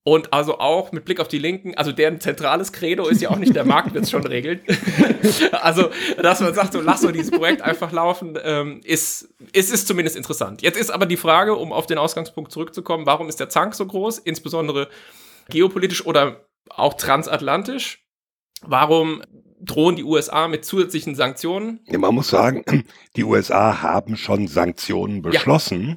Und 0.05 0.33
also 0.33 0.59
auch 0.59 0.91
mit 0.91 1.05
Blick 1.05 1.21
auf 1.21 1.29
die 1.29 1.39
Linken, 1.39 1.75
also 1.75 1.93
deren 1.93 2.19
zentrales 2.19 2.73
Credo 2.73 3.07
ist 3.07 3.21
ja 3.21 3.29
auch 3.29 3.37
nicht, 3.37 3.55
der 3.55 3.63
Markt 3.63 3.93
wird 3.93 4.03
es 4.03 4.11
schon 4.11 4.27
regeln. 4.27 4.59
also, 5.53 5.89
dass 6.21 6.41
man 6.41 6.53
sagt, 6.53 6.73
so 6.73 6.81
lass 6.81 6.99
so 6.99 7.11
dieses 7.11 7.31
Projekt 7.31 7.61
einfach 7.61 7.93
laufen, 7.93 8.37
ähm, 8.43 8.81
ist, 8.83 9.33
ist, 9.53 9.71
ist 9.71 9.87
zumindest 9.87 10.17
interessant. 10.17 10.61
Jetzt 10.61 10.77
ist 10.77 10.89
aber 10.89 11.05
die 11.05 11.15
Frage, 11.15 11.55
um 11.55 11.71
auf 11.71 11.85
den 11.87 11.97
Ausgangspunkt 11.97 12.51
zurückzukommen, 12.51 13.05
warum 13.05 13.29
ist 13.29 13.39
der 13.39 13.47
Zank 13.47 13.75
so 13.75 13.85
groß, 13.85 14.17
insbesondere 14.19 14.89
geopolitisch 15.47 16.05
oder 16.05 16.47
auch 16.69 16.95
transatlantisch? 16.95 18.02
Warum 18.65 19.21
drohen 19.63 19.95
die 19.95 20.03
USA 20.03 20.47
mit 20.47 20.65
zusätzlichen 20.65 21.15
Sanktionen? 21.15 21.79
Ja, 21.87 21.97
man 21.97 22.13
muss 22.13 22.27
sagen, 22.27 22.63
die 23.15 23.23
USA 23.23 23.81
haben 23.81 24.17
schon 24.17 24.47
Sanktionen 24.47 25.21
beschlossen. 25.21 25.87
Ja. 25.87 25.95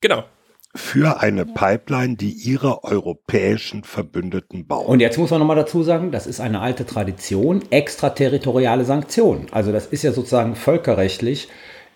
Genau. 0.00 0.24
Für 0.72 1.20
eine 1.20 1.46
Pipeline, 1.46 2.14
die 2.14 2.30
ihre 2.30 2.84
europäischen 2.84 3.82
Verbündeten 3.82 4.68
bauen. 4.68 4.86
Und 4.86 5.00
jetzt 5.00 5.18
muss 5.18 5.30
man 5.30 5.40
nochmal 5.40 5.56
dazu 5.56 5.82
sagen, 5.82 6.12
das 6.12 6.28
ist 6.28 6.40
eine 6.40 6.60
alte 6.60 6.86
Tradition, 6.86 7.62
extraterritoriale 7.70 8.84
Sanktionen. 8.84 9.46
Also 9.50 9.72
das 9.72 9.86
ist 9.86 10.04
ja 10.04 10.12
sozusagen 10.12 10.54
völkerrechtlich, 10.54 11.48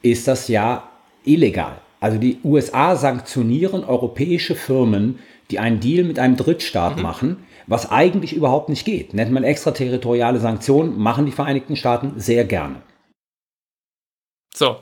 ist 0.02 0.26
das 0.26 0.48
ja 0.48 0.88
illegal. 1.24 1.80
Also 2.00 2.18
die 2.18 2.40
USA 2.42 2.96
sanktionieren 2.96 3.84
europäische 3.84 4.57
Firmen, 4.57 5.20
die 5.52 5.61
einen 5.61 5.78
Deal 5.78 6.05
mit 6.05 6.18
einem 6.18 6.36
Drittstaat 6.36 6.96
mhm. 6.96 7.02
machen 7.02 7.36
was 7.66 7.90
eigentlich 7.90 8.34
überhaupt 8.34 8.68
nicht 8.68 8.84
geht. 8.84 9.14
Nennt 9.14 9.32
man 9.32 9.44
extraterritoriale 9.44 10.40
Sanktionen, 10.40 10.98
machen 10.98 11.26
die 11.26 11.32
Vereinigten 11.32 11.76
Staaten 11.76 12.20
sehr 12.20 12.44
gerne. 12.44 12.82
So. 14.54 14.76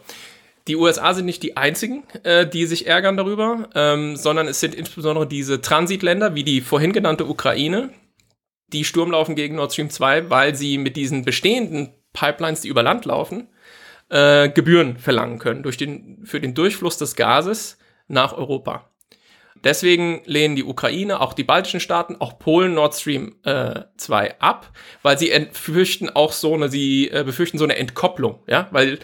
Die 0.69 0.77
USA 0.77 1.13
sind 1.13 1.27
nicht 1.27 1.43
die 1.43 1.57
einzigen, 1.57 2.05
äh, 2.23 2.47
die 2.47 2.67
sich 2.67 2.87
ärgern 2.87 3.17
darüber, 3.17 3.69
ähm, 3.75 4.15
sondern 4.15 4.47
es 4.47 4.61
sind 4.61 4.77
insbesondere 4.77 5.27
diese 5.27 5.61
Transitländer 5.61 6.37
wie 6.37 6.45
die 6.45 6.61
vorhin 6.61 6.93
genannte 6.93 7.27
Ukraine, 7.27 7.91
die 8.73 8.85
Sturm 8.85 9.11
laufen 9.11 9.35
gegen 9.35 9.57
Nord 9.57 9.73
Stream 9.73 9.91
2, 9.91 10.31
weil 10.31 10.55
sie 10.55 10.79
mit 10.79 10.97
diesen 10.97 11.25
bestehenden 11.25 11.91
Pipelines, 12.13 12.61
die 12.61 12.69
über 12.69 12.83
Land 12.83 13.05
laufen, 13.05 13.49
äh, 14.09 14.51
Gebühren 14.51 14.99
verlangen 14.99 15.39
können 15.39 15.63
durch 15.63 15.77
den, 15.77 16.25
für 16.25 16.41
den 16.41 16.55
Durchfluss 16.55 16.97
des 16.97 17.17
Gases 17.17 17.79
nach 18.07 18.33
Europa. 18.33 18.92
Deswegen 19.65 20.23
lehnen 20.25 20.57
die 20.57 20.65
Ukraine, 20.65 21.21
auch 21.21 21.35
die 21.35 21.45
baltischen 21.45 21.81
Staaten, 21.81 22.17
auch 22.19 22.39
Polen 22.39 22.75
Nord 22.75 22.95
Stream 22.95 23.37
äh, 23.45 23.83
2 23.97 24.41
ab, 24.41 24.73
weil 25.03 25.19
sie 25.19 25.31
befürchten 25.31 26.11
auch 26.11 26.33
so 26.33 26.55
eine, 26.55 26.69
sie 26.69 27.09
äh, 27.09 27.23
befürchten 27.25 27.59
so 27.59 27.65
eine 27.65 27.77
Entkopplung, 27.77 28.43
ja, 28.49 28.69
weil 28.73 28.99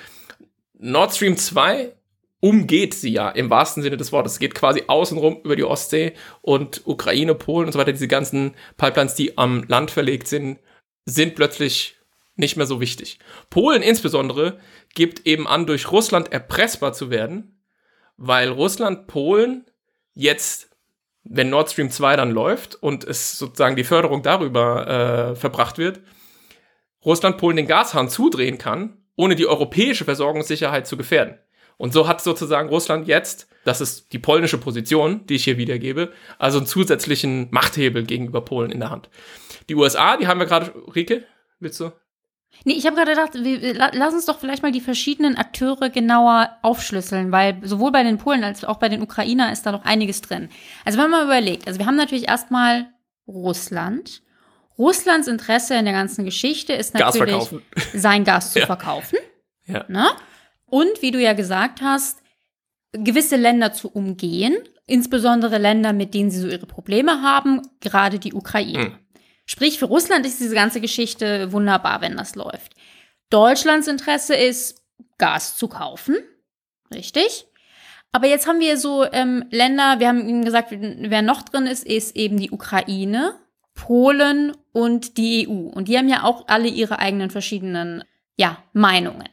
Nord 0.78 1.14
Stream 1.14 1.36
2 1.36 1.92
umgeht 2.40 2.94
sie 2.94 3.12
ja 3.12 3.30
im 3.30 3.50
wahrsten 3.50 3.82
Sinne 3.82 3.96
des 3.96 4.12
Wortes. 4.12 4.32
Es 4.32 4.38
geht 4.38 4.54
quasi 4.54 4.84
außenrum 4.86 5.40
über 5.42 5.56
die 5.56 5.64
Ostsee 5.64 6.12
und 6.40 6.82
Ukraine, 6.86 7.34
Polen 7.34 7.66
und 7.66 7.72
so 7.72 7.78
weiter. 7.78 7.92
Diese 7.92 8.08
ganzen 8.08 8.54
Pipelines, 8.76 9.14
die 9.14 9.36
am 9.38 9.64
Land 9.64 9.90
verlegt 9.90 10.28
sind, 10.28 10.58
sind 11.04 11.34
plötzlich 11.34 11.96
nicht 12.36 12.56
mehr 12.56 12.66
so 12.66 12.80
wichtig. 12.80 13.18
Polen 13.50 13.82
insbesondere 13.82 14.58
gibt 14.94 15.26
eben 15.26 15.48
an, 15.48 15.66
durch 15.66 15.90
Russland 15.90 16.32
erpressbar 16.32 16.92
zu 16.92 17.10
werden, 17.10 17.60
weil 18.16 18.48
Russland 18.50 19.08
Polen 19.08 19.67
jetzt, 20.18 20.70
wenn 21.22 21.48
Nord 21.48 21.70
Stream 21.70 21.90
2 21.90 22.16
dann 22.16 22.32
läuft 22.32 22.74
und 22.74 23.04
es 23.04 23.38
sozusagen 23.38 23.76
die 23.76 23.84
Förderung 23.84 24.22
darüber 24.22 25.30
äh, 25.30 25.36
verbracht 25.36 25.78
wird, 25.78 26.00
Russland 27.04 27.38
Polen 27.38 27.56
den 27.56 27.68
Gashahn 27.68 28.08
zudrehen 28.08 28.58
kann, 28.58 28.98
ohne 29.14 29.36
die 29.36 29.46
europäische 29.46 30.04
Versorgungssicherheit 30.04 30.86
zu 30.86 30.96
gefährden. 30.96 31.38
Und 31.76 31.92
so 31.92 32.08
hat 32.08 32.20
sozusagen 32.20 32.68
Russland 32.68 33.06
jetzt, 33.06 33.48
das 33.64 33.80
ist 33.80 34.12
die 34.12 34.18
polnische 34.18 34.58
Position, 34.58 35.24
die 35.26 35.36
ich 35.36 35.44
hier 35.44 35.56
wiedergebe, 35.56 36.12
also 36.38 36.58
einen 36.58 36.66
zusätzlichen 36.66 37.46
Machthebel 37.52 38.04
gegenüber 38.04 38.40
Polen 38.40 38.72
in 38.72 38.80
der 38.80 38.90
Hand. 38.90 39.08
Die 39.68 39.76
USA, 39.76 40.16
die 40.16 40.26
haben 40.26 40.40
wir 40.40 40.46
gerade, 40.46 40.72
Rike, 40.94 41.24
willst 41.60 41.78
du? 41.78 41.92
Nee, 42.64 42.74
ich 42.74 42.86
habe 42.86 42.96
gerade 42.96 43.12
gedacht, 43.12 43.34
wir, 43.34 43.74
lass 43.92 44.14
uns 44.14 44.26
doch 44.26 44.38
vielleicht 44.38 44.62
mal 44.62 44.72
die 44.72 44.80
verschiedenen 44.80 45.36
Akteure 45.36 45.90
genauer 45.90 46.56
aufschlüsseln, 46.62 47.32
weil 47.32 47.58
sowohl 47.62 47.92
bei 47.92 48.02
den 48.02 48.18
Polen 48.18 48.44
als 48.44 48.64
auch 48.64 48.78
bei 48.78 48.88
den 48.88 49.02
Ukrainer 49.02 49.52
ist 49.52 49.64
da 49.64 49.72
noch 49.72 49.84
einiges 49.84 50.20
drin. 50.20 50.48
Also 50.84 50.98
wenn 50.98 51.10
man 51.10 51.20
mal 51.20 51.26
überlegt, 51.26 51.66
also 51.66 51.78
wir 51.78 51.86
haben 51.86 51.96
natürlich 51.96 52.28
erstmal 52.28 52.88
Russland. 53.26 54.22
Russlands 54.78 55.28
Interesse 55.28 55.74
in 55.74 55.84
der 55.84 55.94
ganzen 55.94 56.24
Geschichte 56.24 56.72
ist 56.72 56.94
natürlich, 56.94 57.50
Gas 57.50 57.54
sein 57.94 58.24
Gas 58.24 58.52
zu 58.52 58.60
ja. 58.60 58.66
verkaufen. 58.66 59.18
Ja. 59.66 59.84
Ne? 59.88 60.06
Und 60.66 61.02
wie 61.02 61.10
du 61.10 61.20
ja 61.20 61.32
gesagt 61.32 61.80
hast, 61.82 62.22
gewisse 62.92 63.36
Länder 63.36 63.72
zu 63.72 63.88
umgehen, 63.88 64.56
insbesondere 64.86 65.58
Länder, 65.58 65.92
mit 65.92 66.14
denen 66.14 66.30
sie 66.30 66.40
so 66.40 66.48
ihre 66.48 66.66
Probleme 66.66 67.22
haben, 67.22 67.62
gerade 67.80 68.18
die 68.18 68.32
Ukraine. 68.32 68.84
Hm. 68.84 68.98
Sprich, 69.50 69.78
für 69.78 69.86
Russland 69.86 70.26
ist 70.26 70.40
diese 70.40 70.54
ganze 70.54 70.80
Geschichte 70.80 71.52
wunderbar, 71.52 72.02
wenn 72.02 72.18
das 72.18 72.34
läuft. 72.34 72.74
Deutschlands 73.30 73.88
Interesse 73.88 74.34
ist, 74.36 74.82
Gas 75.16 75.56
zu 75.56 75.68
kaufen. 75.68 76.16
Richtig. 76.94 77.46
Aber 78.12 78.26
jetzt 78.26 78.46
haben 78.46 78.60
wir 78.60 78.76
so 78.76 79.04
ähm, 79.10 79.44
Länder, 79.50 80.00
wir 80.00 80.08
haben 80.08 80.28
Ihnen 80.28 80.44
gesagt, 80.44 80.68
wer 80.70 81.22
noch 81.22 81.42
drin 81.42 81.66
ist, 81.66 81.84
ist 81.84 82.14
eben 82.14 82.36
die 82.36 82.50
Ukraine, 82.50 83.36
Polen 83.74 84.52
und 84.72 85.16
die 85.16 85.48
EU. 85.48 85.68
Und 85.68 85.88
die 85.88 85.96
haben 85.96 86.08
ja 86.08 86.24
auch 86.24 86.48
alle 86.48 86.68
ihre 86.68 86.98
eigenen 86.98 87.30
verschiedenen 87.30 88.04
ja, 88.36 88.58
Meinungen. 88.74 89.28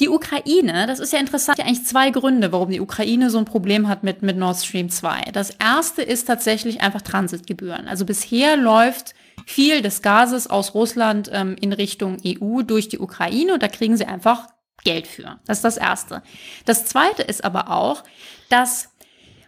Die 0.00 0.08
Ukraine, 0.08 0.86
das 0.86 0.98
ist 0.98 1.12
ja 1.12 1.20
interessant, 1.20 1.58
ja 1.58 1.64
eigentlich 1.64 1.86
zwei 1.86 2.10
Gründe, 2.10 2.52
warum 2.52 2.70
die 2.70 2.80
Ukraine 2.80 3.30
so 3.30 3.38
ein 3.38 3.44
Problem 3.44 3.88
hat 3.88 4.02
mit, 4.02 4.22
mit 4.22 4.36
Nord 4.36 4.58
Stream 4.58 4.90
2. 4.90 5.30
Das 5.32 5.50
erste 5.50 6.02
ist 6.02 6.24
tatsächlich 6.24 6.80
einfach 6.80 7.02
Transitgebühren. 7.02 7.88
Also 7.88 8.04
bisher 8.04 8.56
läuft 8.56 9.14
viel 9.46 9.82
des 9.82 10.02
Gases 10.02 10.48
aus 10.48 10.74
Russland 10.74 11.30
ähm, 11.32 11.56
in 11.60 11.72
Richtung 11.72 12.18
EU 12.26 12.62
durch 12.62 12.88
die 12.88 12.98
Ukraine 12.98 13.54
und 13.54 13.62
da 13.62 13.68
kriegen 13.68 13.96
sie 13.96 14.06
einfach 14.06 14.48
Geld 14.84 15.06
für. 15.06 15.38
Das 15.46 15.58
ist 15.58 15.64
das 15.64 15.76
erste. 15.76 16.22
Das 16.64 16.86
zweite 16.86 17.22
ist 17.22 17.44
aber 17.44 17.70
auch, 17.70 18.02
dass 18.48 18.90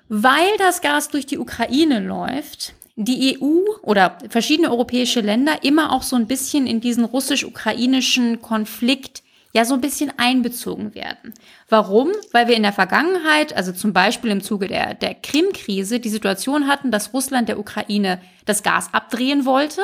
weil 0.08 0.58
das 0.58 0.82
Gas 0.82 1.08
durch 1.08 1.24
die 1.24 1.38
Ukraine 1.38 2.00
läuft, 2.00 2.74
die 2.96 3.38
EU 3.40 3.60
oder 3.80 4.18
verschiedene 4.28 4.70
europäische 4.70 5.20
Länder 5.20 5.64
immer 5.64 5.92
auch 5.92 6.02
so 6.02 6.16
ein 6.16 6.26
bisschen 6.26 6.66
in 6.66 6.82
diesen 6.82 7.04
russisch-ukrainischen 7.04 8.42
Konflikt 8.42 9.21
ja 9.52 9.64
so 9.64 9.74
ein 9.74 9.80
bisschen 9.80 10.12
einbezogen 10.16 10.94
werden. 10.94 11.34
Warum? 11.68 12.10
Weil 12.32 12.48
wir 12.48 12.56
in 12.56 12.62
der 12.62 12.72
Vergangenheit, 12.72 13.54
also 13.54 13.72
zum 13.72 13.92
Beispiel 13.92 14.30
im 14.30 14.42
Zuge 14.42 14.66
der, 14.66 14.94
der 14.94 15.14
Krim-Krise, 15.14 16.00
die 16.00 16.08
Situation 16.08 16.66
hatten, 16.66 16.90
dass 16.90 17.12
Russland 17.12 17.48
der 17.48 17.58
Ukraine 17.58 18.20
das 18.46 18.62
Gas 18.62 18.92
abdrehen 18.92 19.44
wollte 19.44 19.82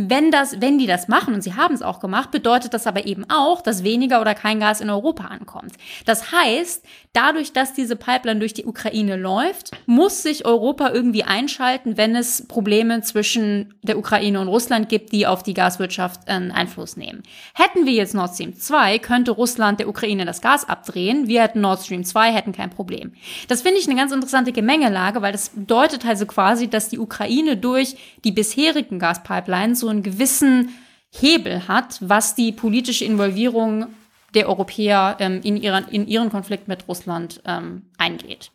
wenn 0.00 0.30
das, 0.30 0.60
wenn 0.60 0.78
die 0.78 0.86
das 0.86 1.08
machen, 1.08 1.34
und 1.34 1.42
sie 1.42 1.54
haben 1.54 1.74
es 1.74 1.82
auch 1.82 1.98
gemacht, 1.98 2.30
bedeutet 2.30 2.72
das 2.72 2.86
aber 2.86 3.04
eben 3.06 3.28
auch, 3.28 3.60
dass 3.60 3.82
weniger 3.82 4.20
oder 4.20 4.36
kein 4.36 4.60
Gas 4.60 4.80
in 4.80 4.90
Europa 4.90 5.24
ankommt. 5.24 5.72
Das 6.06 6.30
heißt, 6.30 6.84
dadurch, 7.12 7.52
dass 7.52 7.74
diese 7.74 7.96
Pipeline 7.96 8.38
durch 8.38 8.54
die 8.54 8.64
Ukraine 8.64 9.16
läuft, 9.16 9.72
muss 9.86 10.22
sich 10.22 10.46
Europa 10.46 10.90
irgendwie 10.90 11.24
einschalten, 11.24 11.96
wenn 11.96 12.14
es 12.14 12.46
Probleme 12.46 13.00
zwischen 13.02 13.74
der 13.82 13.98
Ukraine 13.98 14.40
und 14.40 14.46
Russland 14.46 14.88
gibt, 14.88 15.10
die 15.10 15.26
auf 15.26 15.42
die 15.42 15.54
Gaswirtschaft 15.54 16.28
einen 16.28 16.52
Einfluss 16.52 16.96
nehmen. 16.96 17.24
Hätten 17.52 17.84
wir 17.84 17.92
jetzt 17.92 18.14
Nord 18.14 18.34
Stream 18.34 18.54
2, 18.54 19.00
könnte 19.00 19.32
Russland 19.32 19.80
der 19.80 19.88
Ukraine 19.88 20.24
das 20.24 20.40
Gas 20.40 20.68
abdrehen. 20.68 21.26
Wir 21.26 21.42
hätten 21.42 21.60
Nord 21.60 21.82
Stream 21.82 22.04
2, 22.04 22.32
hätten 22.32 22.52
kein 22.52 22.70
Problem. 22.70 23.14
Das 23.48 23.62
finde 23.62 23.80
ich 23.80 23.88
eine 23.88 23.98
ganz 23.98 24.12
interessante 24.12 24.52
Gemengelage, 24.52 25.22
weil 25.22 25.32
das 25.32 25.48
bedeutet 25.48 26.06
also 26.06 26.24
quasi, 26.24 26.68
dass 26.68 26.88
die 26.88 27.00
Ukraine 27.00 27.56
durch 27.56 27.96
die 28.22 28.30
bisherigen 28.30 29.00
Gaspipelines 29.00 29.80
so 29.80 29.87
einen 29.90 30.02
gewissen 30.02 30.70
Hebel 31.10 31.68
hat, 31.68 31.98
was 32.00 32.34
die 32.34 32.52
politische 32.52 33.04
Involvierung 33.04 33.86
der 34.34 34.48
Europäer 34.48 35.16
ähm, 35.20 35.40
in, 35.42 35.56
ihren, 35.56 35.88
in 35.88 36.06
ihren 36.06 36.30
Konflikt 36.30 36.68
mit 36.68 36.86
Russland 36.86 37.40
ähm, 37.46 37.82
eingeht. 37.96 38.50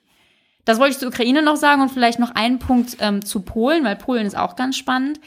Das 0.66 0.80
wollte 0.80 0.94
ich 0.94 1.00
zur 1.00 1.10
Ukraine 1.10 1.42
noch 1.42 1.58
sagen 1.58 1.82
und 1.82 1.90
vielleicht 1.90 2.20
noch 2.20 2.36
einen 2.36 2.60
Punkt 2.60 2.98
ähm, 3.00 3.26
zu 3.26 3.42
Polen, 3.42 3.84
weil 3.84 3.96
Polen 3.96 4.26
ist 4.26 4.38
auch 4.38 4.56
ganz 4.56 4.78
spannend. 4.78 5.20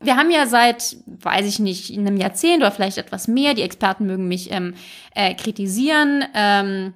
Wir 0.00 0.16
haben 0.16 0.30
ja 0.30 0.46
seit, 0.46 0.96
weiß 1.06 1.46
ich 1.46 1.58
nicht, 1.58 1.96
einem 1.96 2.16
Jahrzehnt 2.16 2.58
oder 2.58 2.70
vielleicht 2.70 2.98
etwas 2.98 3.28
mehr, 3.28 3.54
die 3.54 3.62
Experten 3.62 4.06
mögen 4.06 4.28
mich 4.28 4.50
ähm, 4.50 4.74
äh, 5.14 5.34
kritisieren, 5.34 6.24
ähm, 6.34 6.94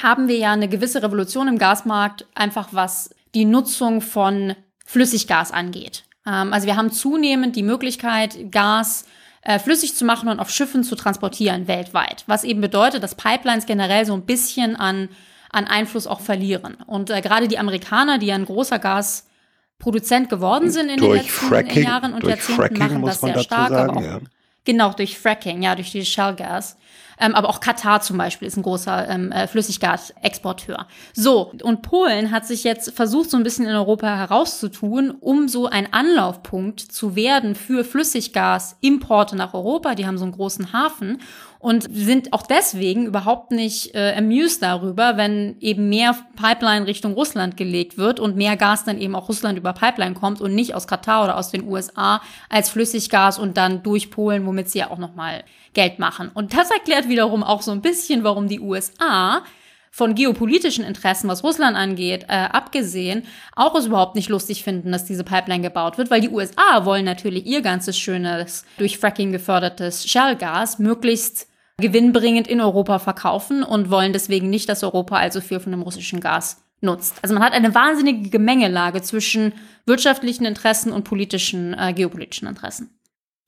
haben 0.00 0.28
wir 0.28 0.36
ja 0.36 0.52
eine 0.52 0.68
gewisse 0.68 1.02
Revolution 1.02 1.48
im 1.48 1.58
Gasmarkt, 1.58 2.26
einfach 2.34 2.68
was 2.72 3.10
die 3.34 3.44
Nutzung 3.44 4.00
von 4.00 4.54
Flüssiggas 4.84 5.52
angeht. 5.52 6.04
Ähm, 6.26 6.52
also 6.52 6.66
wir 6.66 6.76
haben 6.76 6.90
zunehmend 6.90 7.56
die 7.56 7.62
Möglichkeit, 7.62 8.50
Gas 8.50 9.04
äh, 9.42 9.58
flüssig 9.58 9.94
zu 9.94 10.04
machen 10.04 10.28
und 10.28 10.38
auf 10.40 10.50
Schiffen 10.50 10.84
zu 10.84 10.96
transportieren 10.96 11.66
weltweit. 11.66 12.24
Was 12.26 12.44
eben 12.44 12.60
bedeutet, 12.60 13.02
dass 13.02 13.14
Pipelines 13.14 13.66
generell 13.66 14.04
so 14.04 14.14
ein 14.14 14.26
bisschen 14.26 14.76
an, 14.76 15.08
an 15.50 15.66
Einfluss 15.66 16.06
auch 16.06 16.20
verlieren. 16.20 16.76
Und 16.86 17.10
äh, 17.10 17.20
gerade 17.20 17.48
die 17.48 17.58
Amerikaner, 17.58 18.18
die 18.18 18.26
ja 18.26 18.34
ein 18.34 18.44
großer 18.44 18.78
Gasproduzent 18.78 20.28
geworden 20.28 20.70
sind 20.70 20.90
in 20.90 20.98
durch 20.98 21.20
den 21.20 21.26
letzten 21.26 21.46
Fracking, 21.46 21.82
Jahren 21.84 22.12
und 22.12 22.24
Jahrzehnten, 22.24 22.60
Fracking, 22.60 22.78
machen 22.78 23.02
das 23.02 23.20
sehr 23.20 23.38
stark. 23.38 23.70
Sagen, 23.70 24.04
ja. 24.04 24.20
Genau, 24.64 24.92
durch 24.92 25.18
Fracking, 25.18 25.62
ja, 25.62 25.74
durch 25.74 25.90
die 25.90 26.04
Shell 26.04 26.34
Gas. 26.34 26.76
Ähm, 27.20 27.34
aber 27.34 27.48
auch 27.48 27.60
Katar 27.60 28.00
zum 28.00 28.16
Beispiel 28.18 28.48
ist 28.48 28.56
ein 28.56 28.62
großer 28.62 29.08
ähm, 29.08 29.30
äh, 29.32 29.46
Flüssiggasexporteur. 29.46 30.86
So, 31.12 31.52
und 31.62 31.82
Polen 31.82 32.30
hat 32.30 32.46
sich 32.46 32.64
jetzt 32.64 32.92
versucht, 32.92 33.30
so 33.30 33.36
ein 33.36 33.42
bisschen 33.42 33.66
in 33.66 33.74
Europa 33.74 34.16
herauszutun, 34.16 35.10
um 35.10 35.48
so 35.48 35.66
ein 35.66 35.92
Anlaufpunkt 35.92 36.80
zu 36.80 37.14
werden 37.16 37.54
für 37.54 37.84
Flüssiggasimporte 37.84 39.36
nach 39.36 39.54
Europa. 39.54 39.94
Die 39.94 40.06
haben 40.06 40.18
so 40.18 40.24
einen 40.24 40.32
großen 40.32 40.72
Hafen 40.72 41.18
und 41.60 41.86
sind 41.94 42.32
auch 42.32 42.42
deswegen 42.42 43.04
überhaupt 43.04 43.52
nicht 43.52 43.94
äh, 43.94 44.14
amused 44.16 44.62
darüber, 44.62 45.18
wenn 45.18 45.56
eben 45.60 45.90
mehr 45.90 46.16
Pipeline 46.34 46.86
Richtung 46.86 47.12
Russland 47.12 47.58
gelegt 47.58 47.98
wird 47.98 48.18
und 48.18 48.34
mehr 48.34 48.56
Gas 48.56 48.84
dann 48.84 48.98
eben 48.98 49.14
auch 49.14 49.28
Russland 49.28 49.58
über 49.58 49.74
Pipeline 49.74 50.14
kommt 50.14 50.40
und 50.40 50.54
nicht 50.54 50.74
aus 50.74 50.86
Katar 50.86 51.22
oder 51.22 51.36
aus 51.36 51.50
den 51.50 51.68
USA 51.68 52.22
als 52.48 52.70
Flüssiggas 52.70 53.38
und 53.38 53.58
dann 53.58 53.82
durch 53.82 54.10
Polen, 54.10 54.46
womit 54.46 54.70
sie 54.70 54.78
ja 54.78 54.90
auch 54.90 54.96
noch 54.96 55.14
mal 55.14 55.44
Geld 55.74 55.98
machen. 55.98 56.30
Und 56.32 56.56
das 56.56 56.70
erklärt 56.70 57.10
wiederum 57.10 57.42
auch 57.42 57.60
so 57.60 57.72
ein 57.72 57.82
bisschen, 57.82 58.24
warum 58.24 58.48
die 58.48 58.60
USA 58.60 59.42
von 59.90 60.14
geopolitischen 60.14 60.84
Interessen, 60.84 61.28
was 61.28 61.44
Russland 61.44 61.76
angeht, 61.76 62.24
äh, 62.28 62.48
abgesehen, 62.50 63.24
auch 63.54 63.74
es 63.74 63.86
überhaupt 63.86 64.14
nicht 64.14 64.30
lustig 64.30 64.62
finden, 64.64 64.92
dass 64.92 65.04
diese 65.04 65.24
Pipeline 65.24 65.62
gebaut 65.62 65.98
wird, 65.98 66.10
weil 66.10 66.22
die 66.22 66.30
USA 66.30 66.86
wollen 66.86 67.04
natürlich 67.04 67.44
ihr 67.44 67.60
ganzes 67.60 67.98
schönes, 67.98 68.64
durch 68.78 68.98
Fracking 68.98 69.30
gefördertes 69.30 70.08
Shellgas 70.08 70.78
möglichst 70.78 71.49
gewinnbringend 71.80 72.46
in 72.46 72.60
Europa 72.60 72.98
verkaufen 72.98 73.62
und 73.62 73.90
wollen 73.90 74.12
deswegen 74.12 74.50
nicht, 74.50 74.68
dass 74.68 74.84
Europa 74.84 75.16
also 75.16 75.40
viel 75.40 75.60
von 75.60 75.72
dem 75.72 75.82
russischen 75.82 76.20
Gas 76.20 76.62
nutzt. 76.80 77.16
Also 77.22 77.34
man 77.34 77.42
hat 77.42 77.52
eine 77.52 77.74
wahnsinnige 77.74 78.30
Gemengelage 78.30 79.02
zwischen 79.02 79.52
wirtschaftlichen 79.86 80.44
Interessen 80.44 80.92
und 80.92 81.04
politischen, 81.04 81.74
äh, 81.78 81.92
geopolitischen 81.92 82.48
Interessen. 82.48 82.98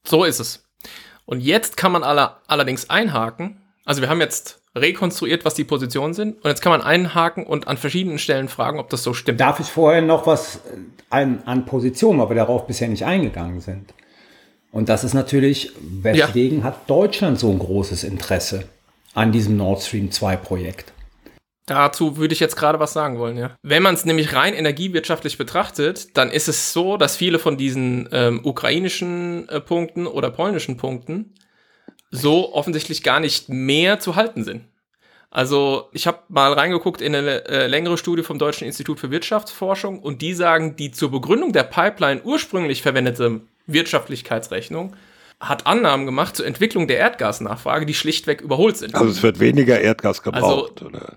So 0.07 0.25
ist 0.25 0.41
es. 0.41 0.65
Und 1.25 1.41
jetzt 1.41 1.77
kann 1.77 1.93
man 1.93 2.03
aller, 2.03 2.41
allerdings 2.47 2.91
einhaken. 2.91 3.63
Also 3.85 4.03
wir 4.03 4.09
haben 4.09 4.21
jetzt 4.21 4.61
rekonstruiert, 4.75 5.45
was 5.45 5.55
die 5.55 5.65
Positionen 5.65 6.15
sind. 6.15 6.37
Und 6.37 6.47
jetzt 6.49 6.63
kann 6.63 6.73
man 6.73 6.83
einhaken 6.83 7.47
und 7.47 7.69
an 7.69 7.77
verschiedenen 7.77 8.19
Stellen 8.19 8.49
fragen, 8.49 8.79
ob 8.79 8.91
das 8.91 9.03
so 9.03 9.15
stimmt. 9.15 9.41
Darf 9.41 9.61
ich 9.61 9.67
vorher 9.67 10.03
noch 10.03 10.27
was 10.27 10.61
an, 11.11 11.43
an 11.45 11.67
Positionen, 11.67 12.19
weil 12.21 12.31
wir 12.31 12.37
darauf 12.37 12.67
bisher 12.67 12.89
nicht 12.89 13.05
eingegangen 13.05 13.61
sind? 13.61 13.93
Und 14.73 14.89
das 14.89 15.05
ist 15.05 15.13
natürlich, 15.13 15.71
weswegen 15.81 16.61
ja. 16.61 16.65
hat 16.65 16.91
Deutschland 16.91 17.39
so 17.39 17.51
ein 17.51 17.59
großes 17.59 18.05
Interesse 18.05 18.65
an 19.15 19.31
diesem 19.31 19.57
Nord 19.59 19.83
Stream 19.83 20.11
2 20.11 20.37
Projekt? 20.37 20.93
Dazu 21.67 22.17
würde 22.17 22.35
ich 22.35 22.41
jetzt 22.41 22.57
gerade 22.57 22.81
was 22.81 22.93
sagen 22.93 23.19
wollen, 23.19 23.37
ja. 23.37 23.55
Wenn 23.63 23.83
man 23.83 23.95
es 23.95 24.05
nämlich 24.05 24.35
rein 24.35 24.55
energiewirtschaftlich 24.55 25.39
betrachtet, 25.39 26.17
dann 26.17 26.31
ist 26.31 26.49
es 26.49 26.73
so, 26.73 26.97
dass 26.97 27.17
viele 27.17 27.39
von 27.39 27.57
diesen 27.57 28.09
ähm, 28.11 28.41
ukrainischen 28.43 29.49
äh, 29.49 29.61
Punkten 29.61 30.07
oder 30.07 30.31
polnischen 30.31 30.77
Punkten 30.77 31.35
so 32.11 32.53
offensichtlich 32.55 33.03
gar 33.03 33.21
nicht 33.21 33.49
mehr 33.49 34.01
zu 34.01 34.17
halten 34.17 34.43
sind. 34.43 34.65
Also 35.31 35.89
ich 35.93 36.07
habe 36.07 36.19
mal 36.29 36.53
reingeguckt 36.53 37.01
in 37.01 37.15
eine 37.15 37.47
äh, 37.47 37.67
längere 37.67 37.97
Studie 37.97 38.23
vom 38.23 38.39
Deutschen 38.39 38.67
Institut 38.67 38.99
für 39.01 39.11
Wirtschaftsforschung 39.11 40.01
und 40.01 40.21
die 40.21 40.35
sagen, 40.35 40.77
die 40.77 40.91
zur 40.91 41.11
Begründung 41.11 41.53
der 41.53 41.63
Pipeline 41.63 42.23
ursprünglich 42.23 42.83
verwendete 42.83 43.43
Wirtschaftlichkeitsrechnung 43.67 44.97
hat 45.41 45.67
Annahmen 45.67 46.07
gemacht 46.07 46.37
zur 46.37 46.47
Entwicklung 46.47 46.87
der 46.87 46.99
Erdgasnachfrage, 46.99 47.85
die 47.85 47.95
schlichtweg 47.95 48.41
überholt 48.41 48.77
sind. 48.77 48.95
Also 48.95 49.09
es 49.09 49.23
wird 49.23 49.41
weniger 49.41 49.81
Erdgas 49.81 50.23
gebraucht, 50.23 50.83
also, 50.83 50.87
oder? 50.87 51.17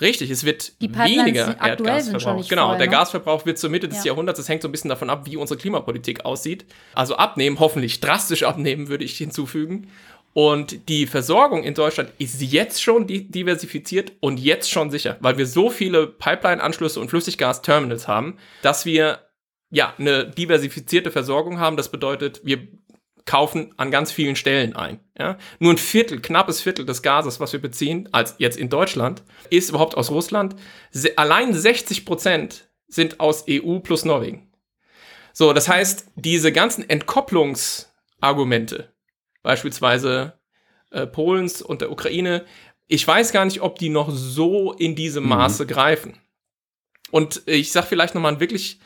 Richtig, 0.00 0.30
es 0.30 0.44
wird 0.44 0.72
weniger 0.80 1.60
Erdgas 1.60 2.08
verbraucht. 2.08 2.48
Genau, 2.48 2.68
voll, 2.68 2.78
der 2.78 2.86
ne? 2.86 2.92
Gasverbrauch 2.92 3.44
wird 3.44 3.58
zur 3.58 3.70
Mitte 3.70 3.88
des 3.88 3.98
ja. 3.98 4.12
Jahrhunderts, 4.12 4.40
es 4.40 4.48
hängt 4.48 4.62
so 4.62 4.68
ein 4.68 4.72
bisschen 4.72 4.88
davon 4.88 5.10
ab, 5.10 5.26
wie 5.26 5.36
unsere 5.36 5.58
Klimapolitik 5.58 6.24
aussieht. 6.24 6.64
Also 6.94 7.16
abnehmen, 7.16 7.60
hoffentlich 7.60 8.00
drastisch 8.00 8.42
abnehmen, 8.42 8.88
würde 8.88 9.04
ich 9.04 9.16
hinzufügen. 9.16 9.88
Und 10.34 10.88
die 10.88 11.06
Versorgung 11.06 11.62
in 11.62 11.74
Deutschland 11.74 12.10
ist 12.16 12.40
jetzt 12.40 12.82
schon 12.82 13.06
diversifiziert 13.06 14.12
und 14.20 14.40
jetzt 14.40 14.70
schon 14.70 14.90
sicher, 14.90 15.18
weil 15.20 15.36
wir 15.36 15.46
so 15.46 15.68
viele 15.68 16.06
Pipeline-Anschlüsse 16.06 16.98
und 16.98 17.10
Flüssiggas-Terminals 17.10 18.08
haben, 18.08 18.38
dass 18.62 18.86
wir 18.86 19.18
ja 19.72 19.94
eine 19.98 20.30
diversifizierte 20.30 21.10
Versorgung 21.10 21.58
haben. 21.58 21.76
Das 21.76 21.90
bedeutet, 21.90 22.42
wir 22.44 22.68
kaufen 23.24 23.72
an 23.76 23.90
ganz 23.90 24.12
vielen 24.12 24.36
Stellen 24.36 24.76
ein. 24.76 25.00
Ja? 25.18 25.38
Nur 25.58 25.72
ein 25.72 25.78
Viertel, 25.78 26.20
knappes 26.20 26.60
Viertel 26.60 26.84
des 26.84 27.02
Gases, 27.02 27.40
was 27.40 27.52
wir 27.52 27.60
beziehen, 27.60 28.08
als 28.12 28.36
jetzt 28.38 28.58
in 28.58 28.68
Deutschland, 28.68 29.24
ist 29.50 29.70
überhaupt 29.70 29.96
aus 29.96 30.10
Russland. 30.10 30.54
Allein 31.16 31.54
60 31.54 32.04
Prozent 32.04 32.68
sind 32.86 33.18
aus 33.18 33.46
EU 33.48 33.78
plus 33.78 34.04
Norwegen. 34.04 34.50
So, 35.32 35.54
das 35.54 35.68
heißt, 35.68 36.10
diese 36.14 36.52
ganzen 36.52 36.88
Entkopplungsargumente, 36.88 38.92
beispielsweise 39.42 40.34
äh, 40.90 41.06
Polens 41.06 41.62
und 41.62 41.80
der 41.80 41.90
Ukraine, 41.90 42.44
ich 42.88 43.08
weiß 43.08 43.32
gar 43.32 43.46
nicht, 43.46 43.62
ob 43.62 43.78
die 43.78 43.88
noch 43.88 44.10
so 44.10 44.72
in 44.72 44.94
diesem 44.94 45.24
mhm. 45.24 45.30
Maße 45.30 45.64
mhm. 45.64 45.68
greifen. 45.68 46.18
Und 47.10 47.42
ich 47.46 47.72
sage 47.72 47.86
vielleicht 47.86 48.14
nochmal 48.14 48.34
ein 48.34 48.40
wirklich 48.40 48.78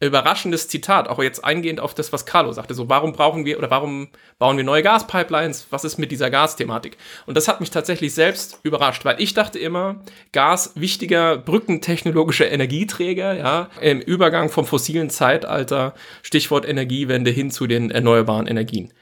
überraschendes 0.00 0.68
Zitat, 0.68 1.08
auch 1.08 1.22
jetzt 1.22 1.44
eingehend 1.44 1.80
auf 1.80 1.94
das, 1.94 2.12
was 2.12 2.26
Carlo 2.26 2.52
sagte. 2.52 2.74
So, 2.74 2.88
warum 2.88 3.12
brauchen 3.12 3.44
wir 3.44 3.58
oder 3.58 3.70
warum 3.70 4.08
bauen 4.38 4.56
wir 4.56 4.64
neue 4.64 4.82
Gaspipelines? 4.82 5.68
Was 5.70 5.84
ist 5.84 5.98
mit 5.98 6.12
dieser 6.12 6.30
Gasthematik? 6.30 6.98
Und 7.24 7.36
das 7.36 7.48
hat 7.48 7.60
mich 7.60 7.70
tatsächlich 7.70 8.12
selbst 8.12 8.60
überrascht, 8.62 9.04
weil 9.04 9.20
ich 9.20 9.32
dachte 9.32 9.58
immer, 9.58 10.02
Gas 10.32 10.72
wichtiger 10.74 11.38
brückentechnologischer 11.38 12.50
Energieträger, 12.50 13.34
ja, 13.34 13.70
im 13.80 14.00
Übergang 14.00 14.50
vom 14.50 14.66
fossilen 14.66 15.08
Zeitalter, 15.08 15.94
Stichwort 16.22 16.68
Energiewende 16.68 17.30
hin 17.30 17.50
zu 17.50 17.66
den 17.66 17.90
erneuerbaren 17.90 18.46
Energien 18.46 18.92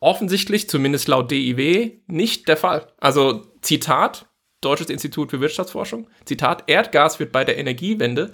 offensichtlich, 0.00 0.68
zumindest 0.68 1.08
laut 1.08 1.30
DIW, 1.30 2.00
nicht 2.06 2.48
der 2.48 2.56
Fall. 2.56 2.92
Also 2.98 3.46
Zitat, 3.62 4.26
Deutsches 4.60 4.90
Institut 4.90 5.30
für 5.30 5.40
Wirtschaftsforschung, 5.40 6.08
Zitat, 6.24 6.64
Erdgas 6.66 7.20
wird 7.20 7.30
bei 7.30 7.44
der 7.44 7.58
Energiewende 7.58 8.32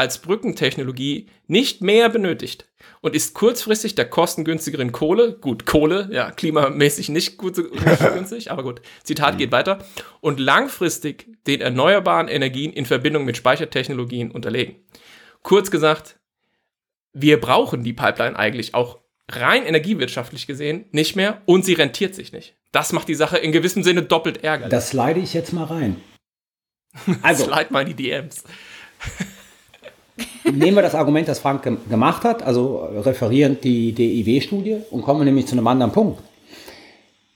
als 0.00 0.16
Brückentechnologie 0.16 1.26
nicht 1.46 1.82
mehr 1.82 2.08
benötigt 2.08 2.66
und 3.02 3.14
ist 3.14 3.34
kurzfristig 3.34 3.94
der 3.96 4.08
kostengünstigeren 4.08 4.92
Kohle, 4.92 5.34
gut, 5.34 5.66
Kohle, 5.66 6.08
ja, 6.10 6.30
klimamäßig 6.30 7.10
nicht 7.10 7.36
gut 7.36 7.54
so 7.54 7.64
günstig, 7.64 8.50
aber 8.50 8.62
gut, 8.62 8.80
Zitat 9.04 9.36
geht 9.36 9.52
weiter, 9.52 9.84
und 10.22 10.40
langfristig 10.40 11.28
den 11.46 11.60
erneuerbaren 11.60 12.28
Energien 12.28 12.72
in 12.72 12.86
Verbindung 12.86 13.26
mit 13.26 13.36
Speichertechnologien 13.36 14.30
unterlegen. 14.30 14.76
Kurz 15.42 15.70
gesagt, 15.70 16.18
wir 17.12 17.38
brauchen 17.38 17.84
die 17.84 17.92
Pipeline 17.92 18.38
eigentlich 18.38 18.74
auch 18.74 19.00
rein 19.28 19.66
energiewirtschaftlich 19.66 20.46
gesehen 20.46 20.86
nicht 20.92 21.14
mehr 21.14 21.42
und 21.44 21.66
sie 21.66 21.74
rentiert 21.74 22.14
sich 22.14 22.32
nicht. 22.32 22.56
Das 22.72 22.94
macht 22.94 23.08
die 23.08 23.14
Sache 23.14 23.36
in 23.36 23.52
gewissem 23.52 23.82
Sinne 23.82 24.02
doppelt 24.02 24.44
ärgerlich. 24.44 24.70
Das 24.70 24.94
leide 24.94 25.20
ich 25.20 25.34
jetzt 25.34 25.52
mal 25.52 25.64
rein. 25.64 26.00
Also, 27.22 27.44
Slide 27.44 27.70
mal 27.70 27.84
die 27.84 27.94
DMs. 27.94 28.44
Nehmen 30.44 30.76
wir 30.76 30.82
das 30.82 30.94
Argument, 30.94 31.28
das 31.28 31.38
Frank 31.38 31.62
gemacht 31.88 32.24
hat, 32.24 32.42
also 32.42 32.88
referierend 33.04 33.64
die 33.64 33.92
DIW-Studie 33.92 34.78
und 34.90 35.02
kommen 35.02 35.24
nämlich 35.24 35.46
zu 35.46 35.52
einem 35.52 35.66
anderen 35.66 35.92
Punkt. 35.92 36.20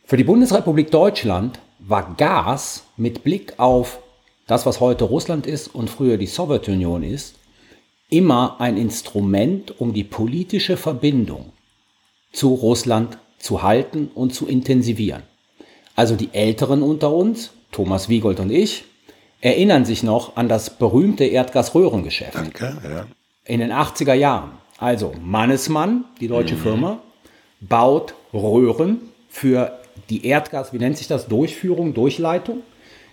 Für 0.05 0.16
die 0.16 0.24
Bundesrepublik 0.24 0.91
Deutschland 0.91 1.59
war 1.78 2.14
Gas 2.16 2.85
mit 2.97 3.24
Blick 3.24 3.55
auf 3.59 4.01
das, 4.47 4.66
was 4.66 4.80
heute 4.80 5.05
Russland 5.05 5.47
ist 5.47 5.74
und 5.74 5.89
früher 5.89 6.18
die 6.18 6.26
Sowjetunion 6.26 7.03
ist, 7.03 7.37
immer 8.11 8.61
ein 8.61 8.76
Instrument, 8.76 9.80
um 9.80 9.93
die 9.93 10.05
politische 10.05 10.76
Verbindung 10.76 11.53
zu 12.32 12.55
Russland 12.55 13.18
zu 13.39 13.62
halten 13.62 14.11
und 14.14 14.35
zu 14.35 14.47
intensivieren. 14.47 15.22
Also 15.97 16.16
die 16.16 16.30
Älteren 16.32 16.82
unter 16.82 17.12
uns, 17.12 17.51
Thomas 17.72 18.09
Wiegold 18.09 18.41
und 18.41 18.51
ich, 18.51 18.85
erinnern 19.45 19.84
sich 19.84 20.03
noch 20.03 20.36
an 20.36 20.49
das 20.49 20.70
berühmte 20.70 21.24
Erdgasröhrengeschäft. 21.24 22.34
Danke, 22.34 22.78
ja. 22.82 23.07
In 23.45 23.61
den 23.61 23.72
80er 23.72 24.14
Jahren. 24.14 24.53
Also 24.78 25.12
Mannesmann, 25.22 26.07
die 26.18 26.28
deutsche 26.28 26.55
mhm. 26.55 26.61
Firma, 26.61 26.99
baut 27.61 28.14
Röhren 28.32 29.01
für 29.28 29.78
die 30.09 30.26
Erdgas, 30.26 30.72
wie 30.72 30.78
nennt 30.78 30.97
sich 30.97 31.09
das, 31.09 31.28
Durchführung, 31.28 31.92
Durchleitung, 31.92 32.62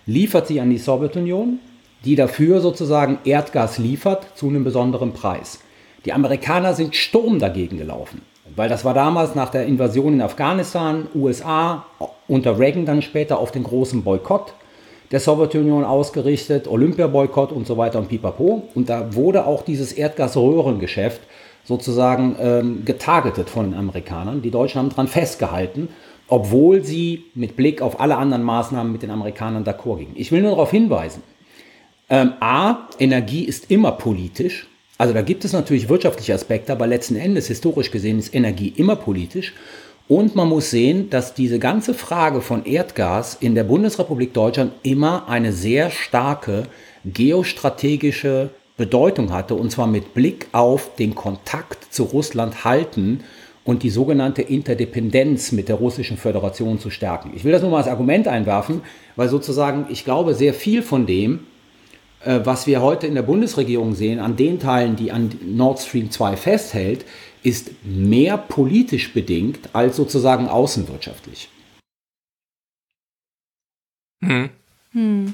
liefert 0.05 0.47
sie 0.47 0.61
an 0.61 0.69
die 0.69 0.77
Sowjetunion, 0.77 1.59
die 2.05 2.15
dafür 2.15 2.61
sozusagen 2.61 3.19
Erdgas 3.25 3.77
liefert 3.77 4.25
zu 4.35 4.47
einem 4.47 4.63
besonderen 4.63 5.11
Preis. 5.11 5.59
Die 6.05 6.13
Amerikaner 6.13 6.73
sind 6.73 6.95
Sturm 6.95 7.39
dagegen 7.39 7.77
gelaufen. 7.77 8.21
Weil 8.55 8.69
das 8.69 8.85
war 8.85 8.93
damals 8.93 9.35
nach 9.35 9.49
der 9.49 9.65
Invasion 9.65 10.13
in 10.13 10.21
Afghanistan, 10.21 11.07
USA, 11.13 11.85
unter 12.27 12.57
Reagan 12.57 12.85
dann 12.85 13.01
später 13.01 13.37
auf 13.37 13.51
den 13.51 13.63
großen 13.63 14.03
Boykott 14.03 14.53
der 15.11 15.19
Sowjetunion 15.19 15.83
ausgerichtet, 15.83 16.67
Olympiaboykott 16.67 17.51
und 17.51 17.67
so 17.67 17.77
weiter 17.77 17.99
und 17.99 18.09
pipapo. 18.09 18.63
Und 18.75 18.89
da 18.89 19.13
wurde 19.13 19.45
auch 19.45 19.63
dieses 19.63 19.91
Erdgasröhrengeschäft 19.93 21.21
sozusagen 21.63 22.35
ähm, 22.39 22.85
getargetet 22.85 23.49
von 23.49 23.71
den 23.71 23.79
Amerikanern. 23.79 24.41
Die 24.41 24.51
Deutschen 24.51 24.79
haben 24.79 24.89
daran 24.89 25.07
festgehalten, 25.07 25.89
obwohl 26.27 26.83
sie 26.83 27.25
mit 27.35 27.55
Blick 27.55 27.81
auf 27.81 27.99
alle 27.99 28.17
anderen 28.17 28.43
Maßnahmen 28.43 28.91
mit 28.91 29.03
den 29.03 29.11
Amerikanern 29.11 29.63
d'accord 29.63 29.97
gingen. 29.97 30.13
Ich 30.15 30.31
will 30.31 30.41
nur 30.41 30.51
darauf 30.51 30.71
hinweisen, 30.71 31.21
ähm, 32.09 32.33
a, 32.39 32.87
Energie 32.99 33.43
ist 33.43 33.69
immer 33.69 33.91
politisch 33.91 34.67
also 35.01 35.15
da 35.15 35.23
gibt 35.23 35.43
es 35.45 35.51
natürlich 35.51 35.89
wirtschaftliche 35.89 36.35
Aspekte, 36.35 36.71
aber 36.71 36.85
letzten 36.85 37.15
Endes, 37.15 37.47
historisch 37.47 37.89
gesehen, 37.89 38.19
ist 38.19 38.35
Energie 38.35 38.71
immer 38.77 38.95
politisch. 38.95 39.53
Und 40.11 40.35
man 40.35 40.49
muss 40.49 40.71
sehen, 40.71 41.09
dass 41.09 41.35
diese 41.35 41.57
ganze 41.57 41.93
Frage 41.93 42.41
von 42.41 42.65
Erdgas 42.65 43.37
in 43.39 43.55
der 43.55 43.63
Bundesrepublik 43.63 44.33
Deutschland 44.33 44.73
immer 44.83 45.29
eine 45.29 45.53
sehr 45.53 45.89
starke 45.89 46.63
geostrategische 47.05 48.49
Bedeutung 48.75 49.31
hatte, 49.31 49.55
und 49.55 49.71
zwar 49.71 49.87
mit 49.87 50.13
Blick 50.13 50.47
auf 50.51 50.95
den 50.97 51.15
Kontakt 51.15 51.93
zu 51.93 52.03
Russland 52.03 52.65
halten 52.65 53.21
und 53.63 53.83
die 53.83 53.89
sogenannte 53.89 54.41
Interdependenz 54.41 55.53
mit 55.53 55.69
der 55.69 55.77
Russischen 55.77 56.17
Föderation 56.17 56.77
zu 56.77 56.89
stärken. 56.89 57.31
Ich 57.33 57.45
will 57.45 57.53
das 57.53 57.61
nur 57.61 57.71
mal 57.71 57.77
als 57.77 57.87
Argument 57.87 58.27
einwerfen, 58.27 58.81
weil 59.15 59.29
sozusagen 59.29 59.85
ich 59.87 60.03
glaube, 60.03 60.33
sehr 60.33 60.53
viel 60.53 60.81
von 60.81 61.05
dem, 61.05 61.47
was 62.25 62.67
wir 62.67 62.81
heute 62.81 63.07
in 63.07 63.15
der 63.15 63.21
Bundesregierung 63.23 63.95
sehen, 63.95 64.19
an 64.19 64.35
den 64.35 64.59
Teilen, 64.59 64.95
die 64.95 65.11
an 65.11 65.31
Nord 65.43 65.79
Stream 65.79 66.11
2 66.11 66.37
festhält, 66.37 67.05
ist 67.43 67.71
mehr 67.83 68.37
politisch 68.37 69.13
bedingt 69.13 69.69
als 69.73 69.95
sozusagen 69.95 70.47
außenwirtschaftlich. 70.47 71.49
Hm. 74.23 74.49
Hm. 74.91 75.33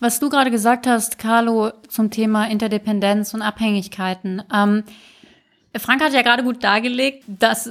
Was 0.00 0.18
du 0.18 0.30
gerade 0.30 0.50
gesagt 0.50 0.86
hast, 0.86 1.18
Carlo, 1.18 1.72
zum 1.88 2.10
Thema 2.10 2.46
Interdependenz 2.48 3.34
und 3.34 3.42
Abhängigkeiten. 3.42 4.42
Ähm, 4.52 4.84
Frank 5.76 6.02
hat 6.02 6.12
ja 6.12 6.22
gerade 6.22 6.42
gut 6.42 6.64
dargelegt, 6.64 7.24
dass 7.28 7.70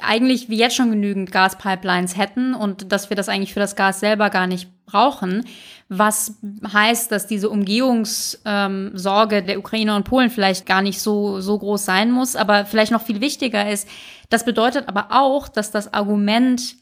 eigentlich 0.00 0.48
wir 0.48 0.56
jetzt 0.56 0.76
schon 0.76 0.90
genügend 0.90 1.32
Gaspipelines 1.32 2.16
hätten 2.16 2.54
und 2.54 2.92
dass 2.92 3.10
wir 3.10 3.16
das 3.16 3.28
eigentlich 3.28 3.52
für 3.52 3.60
das 3.60 3.74
Gas 3.74 4.00
selber 4.00 4.30
gar 4.30 4.46
nicht 4.46 4.68
brauchen. 4.86 5.44
Was 5.88 6.34
heißt, 6.72 7.12
dass 7.12 7.26
diese 7.26 7.50
Umgehungssorge 7.50 9.36
ähm, 9.36 9.46
der 9.46 9.58
Ukrainer 9.58 9.96
und 9.96 10.04
Polen 10.04 10.30
vielleicht 10.30 10.66
gar 10.66 10.82
nicht 10.82 11.00
so, 11.00 11.40
so 11.40 11.58
groß 11.58 11.84
sein 11.84 12.10
muss, 12.10 12.34
aber 12.36 12.64
vielleicht 12.64 12.92
noch 12.92 13.02
viel 13.02 13.20
wichtiger 13.20 13.70
ist. 13.70 13.86
Das 14.30 14.44
bedeutet 14.44 14.88
aber 14.88 15.08
auch, 15.10 15.48
dass 15.48 15.70
das 15.70 15.92
Argument, 15.92 16.76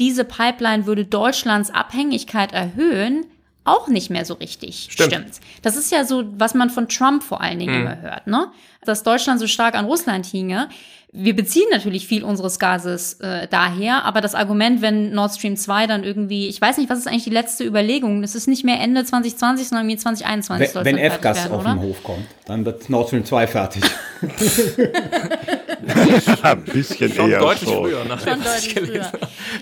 diese 0.00 0.24
Pipeline 0.24 0.86
würde 0.86 1.04
Deutschlands 1.04 1.70
Abhängigkeit 1.70 2.52
erhöhen, 2.52 3.26
auch 3.68 3.88
nicht 3.88 4.10
mehr 4.10 4.24
so 4.24 4.34
richtig 4.34 4.88
stimmt. 4.90 5.12
stimmt. 5.12 5.40
Das 5.62 5.76
ist 5.76 5.92
ja 5.92 6.04
so, 6.04 6.24
was 6.38 6.54
man 6.54 6.70
von 6.70 6.88
Trump 6.88 7.22
vor 7.22 7.40
allen 7.40 7.58
Dingen 7.58 7.74
hm. 7.74 7.82
immer 7.82 8.00
hört, 8.00 8.26
ne? 8.26 8.50
Dass 8.84 9.02
Deutschland 9.02 9.38
so 9.40 9.46
stark 9.46 9.74
an 9.74 9.84
Russland 9.84 10.24
hinge. 10.24 10.70
Wir 11.10 11.34
beziehen 11.34 11.64
natürlich 11.70 12.06
viel 12.06 12.22
unseres 12.22 12.58
Gases 12.58 13.14
äh, 13.14 13.48
daher, 13.48 14.04
aber 14.04 14.20
das 14.20 14.34
Argument, 14.34 14.82
wenn 14.82 15.12
Nord 15.12 15.34
Stream 15.34 15.56
2 15.56 15.86
dann 15.86 16.04
irgendwie, 16.04 16.48
ich 16.48 16.60
weiß 16.60 16.76
nicht, 16.76 16.90
was 16.90 16.98
ist 16.98 17.08
eigentlich 17.08 17.24
die 17.24 17.30
letzte 17.30 17.64
Überlegung? 17.64 18.22
Es 18.22 18.34
ist 18.34 18.46
nicht 18.46 18.62
mehr 18.62 18.78
Ende 18.78 19.04
2020, 19.04 19.68
sondern 19.68 19.88
irgendwie 19.88 20.02
2021. 20.02 20.74
Wenn, 20.74 20.84
wenn 20.84 20.98
F-Gas 20.98 21.50
auf 21.50 21.64
den 21.64 21.80
Hof 21.80 22.02
kommt, 22.02 22.26
dann 22.44 22.66
wird 22.66 22.90
Nord 22.90 23.08
Stream 23.08 23.24
2 23.24 23.46
fertig. 23.46 23.82
Ein 26.42 26.64
bisschen 26.64 27.12
schon 27.12 27.30
eher 27.30 27.40
deutlich 27.40 27.70
schon. 27.70 27.84
früher. 27.84 28.04
Nach 28.04 28.20
Schon 28.20 28.42
deutlich 28.42 28.74
früher. 28.74 29.10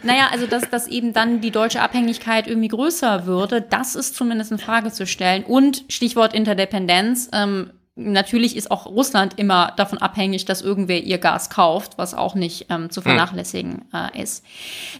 Naja, 0.03 0.28
also 0.32 0.49
dass, 0.49 0.68
dass 0.68 0.88
eben 0.88 1.12
dann 1.12 1.40
die 1.40 1.53
deutsche 1.53 1.80
Abhängigkeit 1.80 2.49
irgendwie 2.49 2.68
größer 2.68 3.26
würde, 3.26 3.61
das 3.61 3.94
ist 3.94 4.16
zumindest 4.16 4.51
in 4.51 4.59
Frage 4.59 4.90
zu 4.90 5.07
stellen. 5.07 5.44
Und 5.44 5.84
Stichwort 5.88 6.34
Interdependenz, 6.34 7.28
ähm, 7.32 7.70
natürlich 7.97 8.57
ist 8.57 8.70
auch 8.70 8.86
Russland 8.86 9.38
immer 9.38 9.72
davon 9.76 9.99
abhängig, 9.99 10.44
dass 10.44 10.62
irgendwer 10.62 11.03
ihr 11.03 11.18
Gas 11.18 11.51
kauft, 11.51 11.99
was 11.99 12.14
auch 12.14 12.34
nicht 12.34 12.66
ähm, 12.68 12.90
zu 12.90 13.01
vernachlässigen 13.01 13.86
äh, 13.92 14.22
ist. 14.22 14.44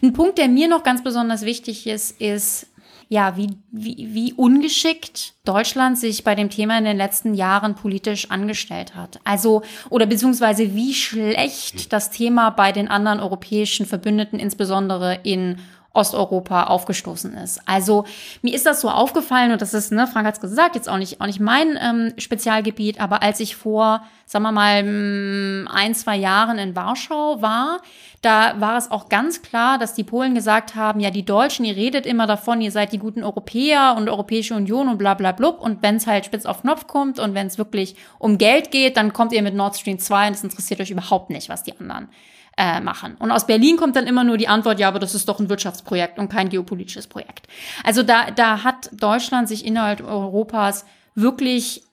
Ein 0.01 0.13
Punkt, 0.13 0.37
der 0.37 0.49
mir 0.49 0.67
noch 0.67 0.83
ganz 0.83 1.03
besonders 1.03 1.43
wichtig 1.43 1.87
ist, 1.87 2.19
ist, 2.19 2.67
ja, 3.09 3.37
wie, 3.37 3.51
wie, 3.71 4.09
wie 4.11 4.33
ungeschickt 4.33 5.35
Deutschland 5.45 5.97
sich 5.97 6.25
bei 6.25 6.35
dem 6.35 6.49
Thema 6.49 6.77
in 6.77 6.83
den 6.83 6.97
letzten 6.97 7.35
Jahren 7.35 7.75
politisch 7.75 8.29
angestellt 8.31 8.95
hat. 8.95 9.19
Also, 9.23 9.61
oder 9.89 10.05
beziehungsweise 10.05 10.75
wie 10.75 10.93
schlecht 10.93 11.93
das 11.93 12.09
Thema 12.09 12.49
bei 12.49 12.73
den 12.73 12.89
anderen 12.89 13.21
europäischen 13.21 13.85
Verbündeten, 13.85 14.39
insbesondere 14.39 15.19
in 15.23 15.57
Osteuropa 15.93 16.65
aufgestoßen 16.65 17.33
ist. 17.33 17.59
Also 17.65 18.05
mir 18.41 18.53
ist 18.53 18.65
das 18.65 18.81
so 18.81 18.89
aufgefallen 18.89 19.51
und 19.51 19.61
das 19.61 19.73
ist, 19.73 19.91
ne, 19.91 20.07
Frank 20.07 20.27
hat 20.27 20.35
es 20.35 20.41
gesagt, 20.41 20.75
jetzt 20.75 20.87
auch 20.87 20.97
nicht, 20.97 21.19
auch 21.19 21.25
nicht 21.25 21.39
mein 21.39 21.77
ähm, 21.81 22.13
Spezialgebiet, 22.17 23.01
aber 23.01 23.23
als 23.23 23.39
ich 23.39 23.55
vor, 23.55 24.03
sagen 24.25 24.43
wir 24.43 24.51
mal, 24.51 24.83
mm, 24.83 25.67
ein, 25.67 25.95
zwei 25.95 26.15
Jahren 26.15 26.59
in 26.59 26.75
Warschau 26.75 27.41
war, 27.41 27.81
da 28.21 28.59
war 28.59 28.77
es 28.77 28.91
auch 28.91 29.09
ganz 29.09 29.41
klar, 29.41 29.77
dass 29.77 29.93
die 29.93 30.03
Polen 30.03 30.35
gesagt 30.35 30.75
haben, 30.75 30.99
ja, 30.99 31.09
die 31.09 31.25
Deutschen, 31.25 31.65
ihr 31.65 31.75
redet 31.75 32.05
immer 32.05 32.27
davon, 32.27 32.61
ihr 32.61 32.71
seid 32.71 32.91
die 32.91 32.99
guten 32.99 33.23
Europäer 33.23 33.95
und 33.97 34.09
Europäische 34.09 34.55
Union 34.55 34.89
und 34.89 34.97
bla 34.97 35.13
bla 35.13 35.31
blub. 35.31 35.61
Und 35.61 35.81
wenn 35.81 35.95
es 35.95 36.07
halt 36.07 36.25
spitz 36.25 36.45
auf 36.45 36.61
Knopf 36.61 36.87
kommt 36.87 37.19
und 37.19 37.35
wenn 37.35 37.47
es 37.47 37.57
wirklich 37.57 37.95
um 38.19 38.37
Geld 38.37 38.71
geht, 38.71 38.97
dann 38.97 39.13
kommt 39.13 39.33
ihr 39.33 39.41
mit 39.41 39.55
Nord 39.55 39.77
Stream 39.77 39.99
2 39.99 40.27
und 40.27 40.33
es 40.33 40.43
interessiert 40.43 40.81
euch 40.81 40.91
überhaupt 40.91 41.29
nicht, 41.29 41.49
was 41.49 41.63
die 41.63 41.79
anderen 41.79 42.09
äh, 42.57 42.81
machen. 42.81 43.15
Und 43.19 43.31
aus 43.31 43.45
Berlin 43.45 43.77
kommt 43.77 43.95
dann 43.95 44.07
immer 44.07 44.23
nur 44.23 44.37
die 44.37 44.47
Antwort, 44.47 44.79
ja, 44.79 44.87
aber 44.87 44.99
das 44.99 45.15
ist 45.15 45.29
doch 45.29 45.39
ein 45.39 45.49
Wirtschaftsprojekt 45.49 46.17
und 46.17 46.29
kein 46.29 46.49
geopolitisches 46.49 47.07
Projekt. 47.07 47.47
Also 47.83 48.03
da, 48.03 48.31
da 48.31 48.63
hat 48.63 48.89
Deutschland 48.93 49.47
sich 49.47 49.65
innerhalb 49.65 50.01
Europas 50.01 50.85
wirklich 51.15 51.83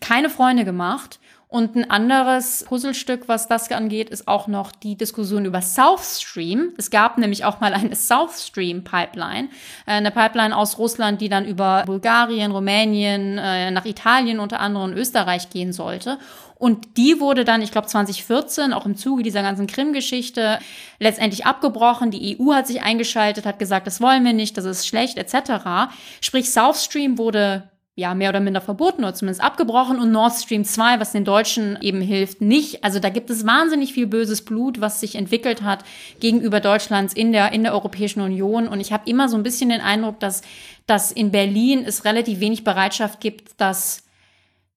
keine 0.00 0.30
Freunde 0.30 0.64
gemacht. 0.64 1.18
Und 1.50 1.76
ein 1.76 1.90
anderes 1.90 2.66
Puzzlestück, 2.68 3.26
was 3.26 3.48
das 3.48 3.72
angeht, 3.72 4.10
ist 4.10 4.28
auch 4.28 4.48
noch 4.48 4.70
die 4.70 4.96
Diskussion 4.96 5.46
über 5.46 5.62
South 5.62 6.20
Stream. 6.20 6.74
Es 6.76 6.90
gab 6.90 7.16
nämlich 7.16 7.46
auch 7.46 7.58
mal 7.60 7.72
eine 7.72 7.94
South 7.94 8.48
Stream 8.48 8.84
Pipeline, 8.84 9.48
äh, 9.86 9.92
eine 9.92 10.10
Pipeline 10.10 10.54
aus 10.54 10.76
Russland, 10.76 11.22
die 11.22 11.30
dann 11.30 11.46
über 11.46 11.84
Bulgarien, 11.86 12.52
Rumänien, 12.52 13.38
äh, 13.38 13.70
nach 13.70 13.86
Italien 13.86 14.40
unter 14.40 14.60
anderem 14.60 14.92
Österreich 14.92 15.48
gehen 15.48 15.72
sollte. 15.72 16.18
Und 16.58 16.96
die 16.96 17.20
wurde 17.20 17.44
dann, 17.44 17.62
ich 17.62 17.70
glaube 17.70 17.86
2014, 17.86 18.72
auch 18.72 18.84
im 18.84 18.96
Zuge 18.96 19.22
dieser 19.22 19.42
ganzen 19.42 19.66
Krim-Geschichte, 19.66 20.58
letztendlich 20.98 21.46
abgebrochen. 21.46 22.10
Die 22.10 22.38
EU 22.38 22.52
hat 22.52 22.66
sich 22.66 22.82
eingeschaltet, 22.82 23.46
hat 23.46 23.58
gesagt, 23.58 23.86
das 23.86 24.00
wollen 24.00 24.24
wir 24.24 24.32
nicht, 24.32 24.56
das 24.56 24.64
ist 24.64 24.86
schlecht, 24.86 25.18
etc. 25.18 25.92
Sprich, 26.20 26.50
South 26.50 26.82
Stream 26.82 27.16
wurde 27.16 27.68
ja, 27.98 28.14
mehr 28.14 28.30
oder 28.30 28.38
minder 28.38 28.60
verboten 28.60 29.02
oder 29.02 29.12
zumindest 29.12 29.42
abgebrochen 29.42 29.98
und 29.98 30.12
Nord 30.12 30.32
Stream 30.32 30.64
2, 30.64 31.00
was 31.00 31.10
den 31.10 31.24
Deutschen 31.24 31.76
eben 31.80 32.00
hilft, 32.00 32.40
nicht. 32.40 32.84
Also 32.84 33.00
da 33.00 33.08
gibt 33.08 33.28
es 33.28 33.44
wahnsinnig 33.44 33.92
viel 33.92 34.06
böses 34.06 34.44
Blut, 34.44 34.80
was 34.80 35.00
sich 35.00 35.16
entwickelt 35.16 35.62
hat 35.62 35.84
gegenüber 36.20 36.60
Deutschlands 36.60 37.12
in 37.12 37.32
der, 37.32 37.50
in 37.52 37.64
der 37.64 37.72
Europäischen 37.72 38.20
Union. 38.20 38.68
Und 38.68 38.78
ich 38.78 38.92
habe 38.92 39.10
immer 39.10 39.28
so 39.28 39.36
ein 39.36 39.42
bisschen 39.42 39.70
den 39.70 39.80
Eindruck, 39.80 40.20
dass, 40.20 40.42
dass 40.86 41.10
in 41.10 41.32
Berlin 41.32 41.82
es 41.84 42.04
relativ 42.04 42.38
wenig 42.38 42.62
Bereitschaft 42.62 43.18
gibt, 43.18 43.60
das 43.60 44.04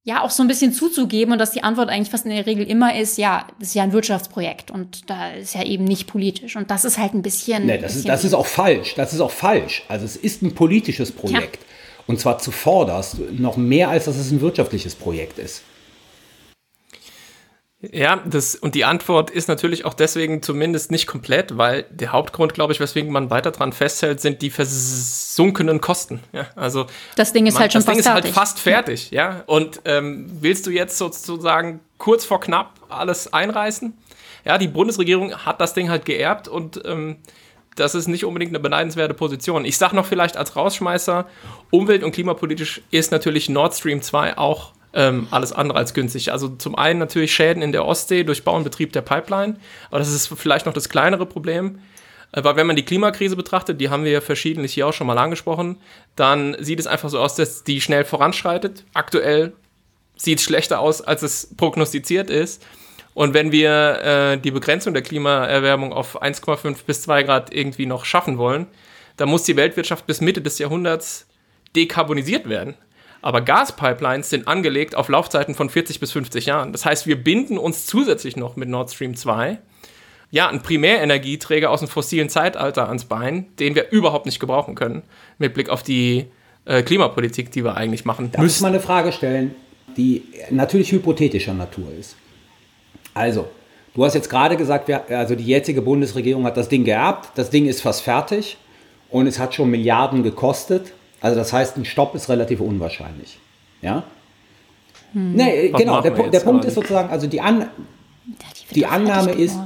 ja 0.03 0.23
auch 0.23 0.31
so 0.31 0.43
ein 0.43 0.47
bisschen 0.47 0.73
zuzugeben 0.73 1.31
und 1.31 1.39
dass 1.39 1.51
die 1.51 1.63
Antwort 1.63 1.89
eigentlich 1.89 2.09
fast 2.09 2.25
in 2.25 2.31
der 2.31 2.45
Regel 2.45 2.65
immer 2.65 2.97
ist, 2.97 3.17
ja, 3.17 3.47
das 3.59 3.69
ist 3.69 3.75
ja 3.75 3.83
ein 3.83 3.93
Wirtschaftsprojekt 3.93 4.71
und 4.71 5.09
da 5.09 5.31
ist 5.33 5.53
ja 5.53 5.63
eben 5.63 5.83
nicht 5.83 6.07
politisch. 6.07 6.55
Und 6.55 6.71
das 6.71 6.85
ist 6.85 6.97
halt 6.97 7.13
ein 7.13 7.21
bisschen. 7.21 7.65
Nee, 7.65 7.77
das, 7.77 7.93
bisschen 7.93 7.99
ist, 7.99 8.09
das 8.09 8.23
ist 8.25 8.33
auch 8.33 8.47
falsch. 8.47 8.95
Das 8.95 9.13
ist 9.13 9.21
auch 9.21 9.31
falsch. 9.31 9.83
Also 9.87 10.05
es 10.05 10.15
ist 10.15 10.41
ein 10.41 10.55
politisches 10.55 11.11
Projekt. 11.11 11.57
Ja. 11.57 11.67
Und 12.07 12.19
zwar 12.19 12.39
zuvorderst, 12.39 13.17
noch 13.31 13.57
mehr 13.57 13.89
als 13.89 14.05
dass 14.05 14.17
es 14.17 14.31
ein 14.31 14.41
wirtschaftliches 14.41 14.95
Projekt 14.95 15.37
ist. 15.37 15.61
Ja, 17.81 18.21
das, 18.25 18.53
und 18.55 18.75
die 18.75 18.85
Antwort 18.85 19.31
ist 19.31 19.47
natürlich 19.47 19.85
auch 19.85 19.95
deswegen 19.95 20.43
zumindest 20.43 20.91
nicht 20.91 21.07
komplett, 21.07 21.57
weil 21.57 21.85
der 21.89 22.11
Hauptgrund, 22.11 22.53
glaube 22.53 22.73
ich, 22.73 22.79
weswegen 22.79 23.11
man 23.11 23.31
weiter 23.31 23.49
dran 23.49 23.73
festhält, 23.73 24.21
sind 24.21 24.43
die 24.43 24.51
versunkenen 24.51 25.81
Kosten. 25.81 26.19
Ja, 26.31 26.47
also 26.55 26.85
das 27.15 27.33
Ding 27.33 27.47
ist 27.47 27.55
man, 27.55 27.61
halt 27.61 27.73
schon 27.73 27.79
das 27.79 27.85
fast 27.85 27.95
Ding 27.95 27.99
ist 27.99 28.05
fertig. 28.05 28.25
halt 28.25 28.35
fast 28.35 28.59
fertig, 28.59 29.11
ja. 29.11 29.31
ja? 29.31 29.43
Und 29.47 29.81
ähm, 29.85 30.29
willst 30.41 30.67
du 30.67 30.71
jetzt 30.71 30.97
sozusagen 30.97 31.79
kurz 31.97 32.23
vor 32.23 32.39
knapp 32.39 32.73
alles 32.89 33.33
einreißen? 33.33 33.97
Ja, 34.45 34.59
die 34.59 34.67
Bundesregierung 34.67 35.33
hat 35.35 35.59
das 35.59 35.73
Ding 35.73 35.89
halt 35.89 36.05
geerbt 36.05 36.47
und 36.47 36.81
ähm, 36.85 37.17
das 37.75 37.95
ist 37.95 38.07
nicht 38.07 38.25
unbedingt 38.25 38.51
eine 38.51 38.59
beneidenswerte 38.59 39.13
Position. 39.13 39.65
Ich 39.65 39.77
sage 39.77 39.95
noch 39.95 40.05
vielleicht 40.05 40.37
als 40.37 40.55
Rausschmeißer, 40.55 41.25
umwelt- 41.71 42.03
und 42.03 42.11
klimapolitisch 42.11 42.81
ist 42.91 43.11
natürlich 43.11 43.49
Nord 43.49 43.73
Stream 43.73 44.01
2 44.01 44.37
auch 44.37 44.73
ähm, 44.93 45.27
alles 45.31 45.53
andere 45.53 45.77
als 45.77 45.93
günstig. 45.93 46.31
Also 46.31 46.49
zum 46.49 46.75
einen 46.75 46.99
natürlich 46.99 47.33
Schäden 47.33 47.61
in 47.61 47.71
der 47.71 47.85
Ostsee 47.85 48.23
durch 48.23 48.43
Bau 48.43 48.55
und 48.55 48.63
Betrieb 48.63 48.93
der 48.93 49.01
Pipeline, 49.01 49.57
aber 49.89 49.99
das 49.99 50.09
ist 50.09 50.27
vielleicht 50.27 50.65
noch 50.65 50.73
das 50.73 50.89
kleinere 50.89 51.25
Problem. 51.25 51.79
Aber 52.33 52.55
wenn 52.55 52.67
man 52.67 52.75
die 52.75 52.85
Klimakrise 52.85 53.35
betrachtet, 53.35 53.81
die 53.81 53.89
haben 53.89 54.05
wir 54.05 54.11
ja 54.11 54.21
verschiedentlich 54.21 54.73
hier 54.73 54.87
auch 54.87 54.93
schon 54.93 55.07
mal 55.07 55.17
angesprochen, 55.17 55.77
dann 56.15 56.55
sieht 56.59 56.79
es 56.79 56.87
einfach 56.87 57.09
so 57.09 57.19
aus, 57.19 57.35
dass 57.35 57.63
die 57.63 57.81
schnell 57.81 58.05
voranschreitet. 58.05 58.85
Aktuell 58.93 59.53
sieht 60.15 60.39
es 60.39 60.45
schlechter 60.45 60.79
aus, 60.79 61.01
als 61.01 61.23
es 61.23 61.53
prognostiziert 61.57 62.29
ist. 62.29 62.65
Und 63.13 63.33
wenn 63.33 63.51
wir 63.51 64.01
äh, 64.01 64.37
die 64.37 64.51
Begrenzung 64.51 64.93
der 64.93 65.03
Klimaerwärmung 65.03 65.91
auf 65.91 66.21
1,5 66.21 66.85
bis 66.85 67.01
2 67.01 67.23
Grad 67.23 67.53
irgendwie 67.53 67.85
noch 67.85 68.05
schaffen 68.05 68.37
wollen, 68.37 68.67
dann 69.17 69.27
muss 69.27 69.43
die 69.43 69.57
Weltwirtschaft 69.57 70.07
bis 70.07 70.21
Mitte 70.21 70.41
des 70.41 70.57
Jahrhunderts 70.59 71.27
dekarbonisiert 71.75 72.47
werden. 72.47 72.75
Aber 73.21 73.41
Gaspipelines 73.41 74.29
sind 74.29 74.47
angelegt 74.47 74.95
auf 74.95 75.09
Laufzeiten 75.09 75.53
von 75.53 75.69
40 75.69 75.99
bis 75.99 76.11
50 76.11 76.47
Jahren. 76.47 76.71
Das 76.71 76.85
heißt, 76.85 77.05
wir 77.05 77.23
binden 77.23 77.57
uns 77.57 77.85
zusätzlich 77.85 78.35
noch 78.35 78.55
mit 78.55 78.69
Nord 78.69 78.91
Stream 78.91 79.15
2 79.15 79.59
ja, 80.31 80.47
einen 80.47 80.61
Primärenergieträger 80.61 81.69
aus 81.69 81.81
dem 81.81 81.89
fossilen 81.89 82.29
Zeitalter 82.29 82.87
ans 82.87 83.05
Bein, 83.05 83.47
den 83.59 83.75
wir 83.75 83.91
überhaupt 83.91 84.25
nicht 84.25 84.39
gebrauchen 84.39 84.75
können, 84.75 85.03
mit 85.37 85.53
Blick 85.53 85.69
auf 85.69 85.83
die 85.83 86.27
äh, 86.65 86.81
Klimapolitik, 86.81 87.51
die 87.51 87.63
wir 87.63 87.75
eigentlich 87.75 88.05
machen 88.05 88.31
Darf 88.31 88.41
müssen. 88.41 88.55
ich 88.55 88.61
mal 88.61 88.69
eine 88.69 88.79
Frage 88.79 89.11
stellen, 89.11 89.53
die 89.97 90.23
natürlich 90.49 90.91
hypothetischer 90.93 91.53
Natur 91.53 91.87
ist? 91.99 92.15
Also, 93.13 93.49
du 93.93 94.05
hast 94.05 94.15
jetzt 94.15 94.29
gerade 94.29 94.55
gesagt, 94.55 94.89
also 95.11 95.35
die 95.35 95.45
jetzige 95.45 95.81
Bundesregierung 95.81 96.45
hat 96.45 96.55
das 96.55 96.69
Ding 96.69 96.85
geerbt, 96.85 97.31
das 97.35 97.49
Ding 97.49 97.65
ist 97.65 97.81
fast 97.81 98.01
fertig 98.01 98.57
und 99.09 99.27
es 99.27 99.37
hat 99.37 99.53
schon 99.53 99.69
Milliarden 99.69 100.23
gekostet. 100.23 100.93
Also 101.21 101.37
das 101.37 101.53
heißt, 101.53 101.77
ein 101.77 101.85
Stopp 101.85 102.15
ist 102.15 102.29
relativ 102.29 102.59
unwahrscheinlich. 102.59 103.37
Ja? 103.81 104.03
Hm. 105.13 105.33
Nee, 105.33 105.69
Was 105.71 105.79
genau, 105.79 106.01
der, 106.01 106.11
der 106.11 106.39
Punkt 106.39 106.65
ist 106.65 106.73
sozusagen, 106.73 107.09
also 107.09 107.27
die, 107.27 107.39
An 107.41 107.69
die, 108.71 108.75
die 108.75 108.85
Annahme 108.85 109.31
ist, 109.31 109.57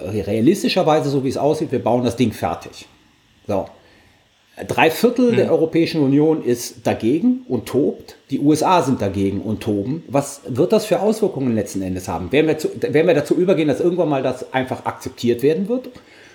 realistischerweise, 0.00 1.10
so 1.10 1.24
wie 1.24 1.28
es 1.28 1.36
aussieht, 1.36 1.70
wir 1.70 1.82
bauen 1.82 2.04
das 2.04 2.16
Ding 2.16 2.32
fertig. 2.32 2.86
So. 3.46 3.66
Drei 4.68 4.90
Viertel 4.90 5.30
hm. 5.30 5.36
der 5.36 5.50
Europäischen 5.50 6.02
Union 6.02 6.44
ist 6.44 6.86
dagegen 6.86 7.44
und 7.48 7.66
tobt. 7.66 8.16
Die 8.30 8.38
USA 8.38 8.82
sind 8.82 9.00
dagegen 9.00 9.40
und 9.40 9.60
toben. 9.60 10.04
Was 10.08 10.42
wird 10.46 10.72
das 10.72 10.84
für 10.86 11.00
Auswirkungen 11.00 11.54
letzten 11.54 11.82
Endes 11.82 12.06
haben? 12.08 12.30
Werden 12.32 12.46
wir, 12.46 12.58
zu, 12.58 12.68
werden 12.80 13.06
wir 13.06 13.14
dazu 13.14 13.34
übergehen, 13.34 13.68
dass 13.68 13.80
irgendwann 13.80 14.10
mal 14.10 14.22
das 14.22 14.52
einfach 14.52 14.84
akzeptiert 14.84 15.42
werden 15.42 15.68
wird 15.68 15.88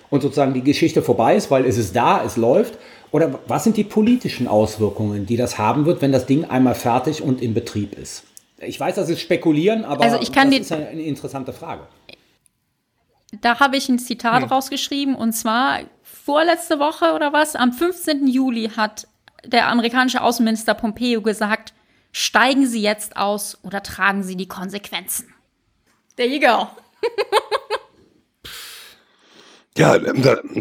und 0.09 0.21
sozusagen 0.21 0.53
die 0.53 0.63
Geschichte 0.63 1.01
vorbei 1.01 1.35
ist, 1.35 1.51
weil 1.51 1.65
es 1.65 1.77
ist 1.77 1.95
da, 1.95 2.23
es 2.25 2.37
läuft? 2.37 2.77
Oder 3.11 3.39
was 3.47 3.63
sind 3.63 3.77
die 3.77 3.83
politischen 3.83 4.47
Auswirkungen, 4.47 5.25
die 5.25 5.37
das 5.37 5.57
haben 5.57 5.85
wird, 5.85 6.01
wenn 6.01 6.11
das 6.11 6.25
Ding 6.25 6.45
einmal 6.45 6.75
fertig 6.75 7.21
und 7.21 7.41
in 7.41 7.53
Betrieb 7.53 7.97
ist? 7.97 8.23
Ich 8.59 8.79
weiß, 8.79 8.95
das 8.95 9.09
ist 9.09 9.21
spekulieren, 9.21 9.85
aber 9.85 10.03
also 10.03 10.19
ich 10.19 10.31
kann 10.31 10.49
das 10.49 10.61
ist 10.61 10.71
eine 10.71 11.01
interessante 11.01 11.53
Frage. 11.53 11.87
Da 13.41 13.59
habe 13.59 13.77
ich 13.77 13.87
ein 13.89 13.99
Zitat 13.99 14.43
hm. 14.43 14.49
rausgeschrieben 14.49 15.15
und 15.15 15.33
zwar 15.33 15.81
vorletzte 16.01 16.79
Woche 16.79 17.13
oder 17.13 17.33
was, 17.33 17.55
am 17.55 17.71
15. 17.71 18.27
Juli 18.27 18.71
hat 18.75 19.07
der 19.45 19.67
amerikanische 19.67 20.21
Außenminister 20.21 20.73
Pompeo 20.73 21.21
gesagt, 21.21 21.73
steigen 22.11 22.65
Sie 22.65 22.81
jetzt 22.81 23.15
aus 23.15 23.57
oder 23.63 23.83
tragen 23.83 24.23
Sie 24.23 24.35
die 24.35 24.47
Konsequenzen. 24.47 25.33
There 26.15 26.27
you 26.27 26.39
go. 26.39 26.67
ja, 29.77 29.97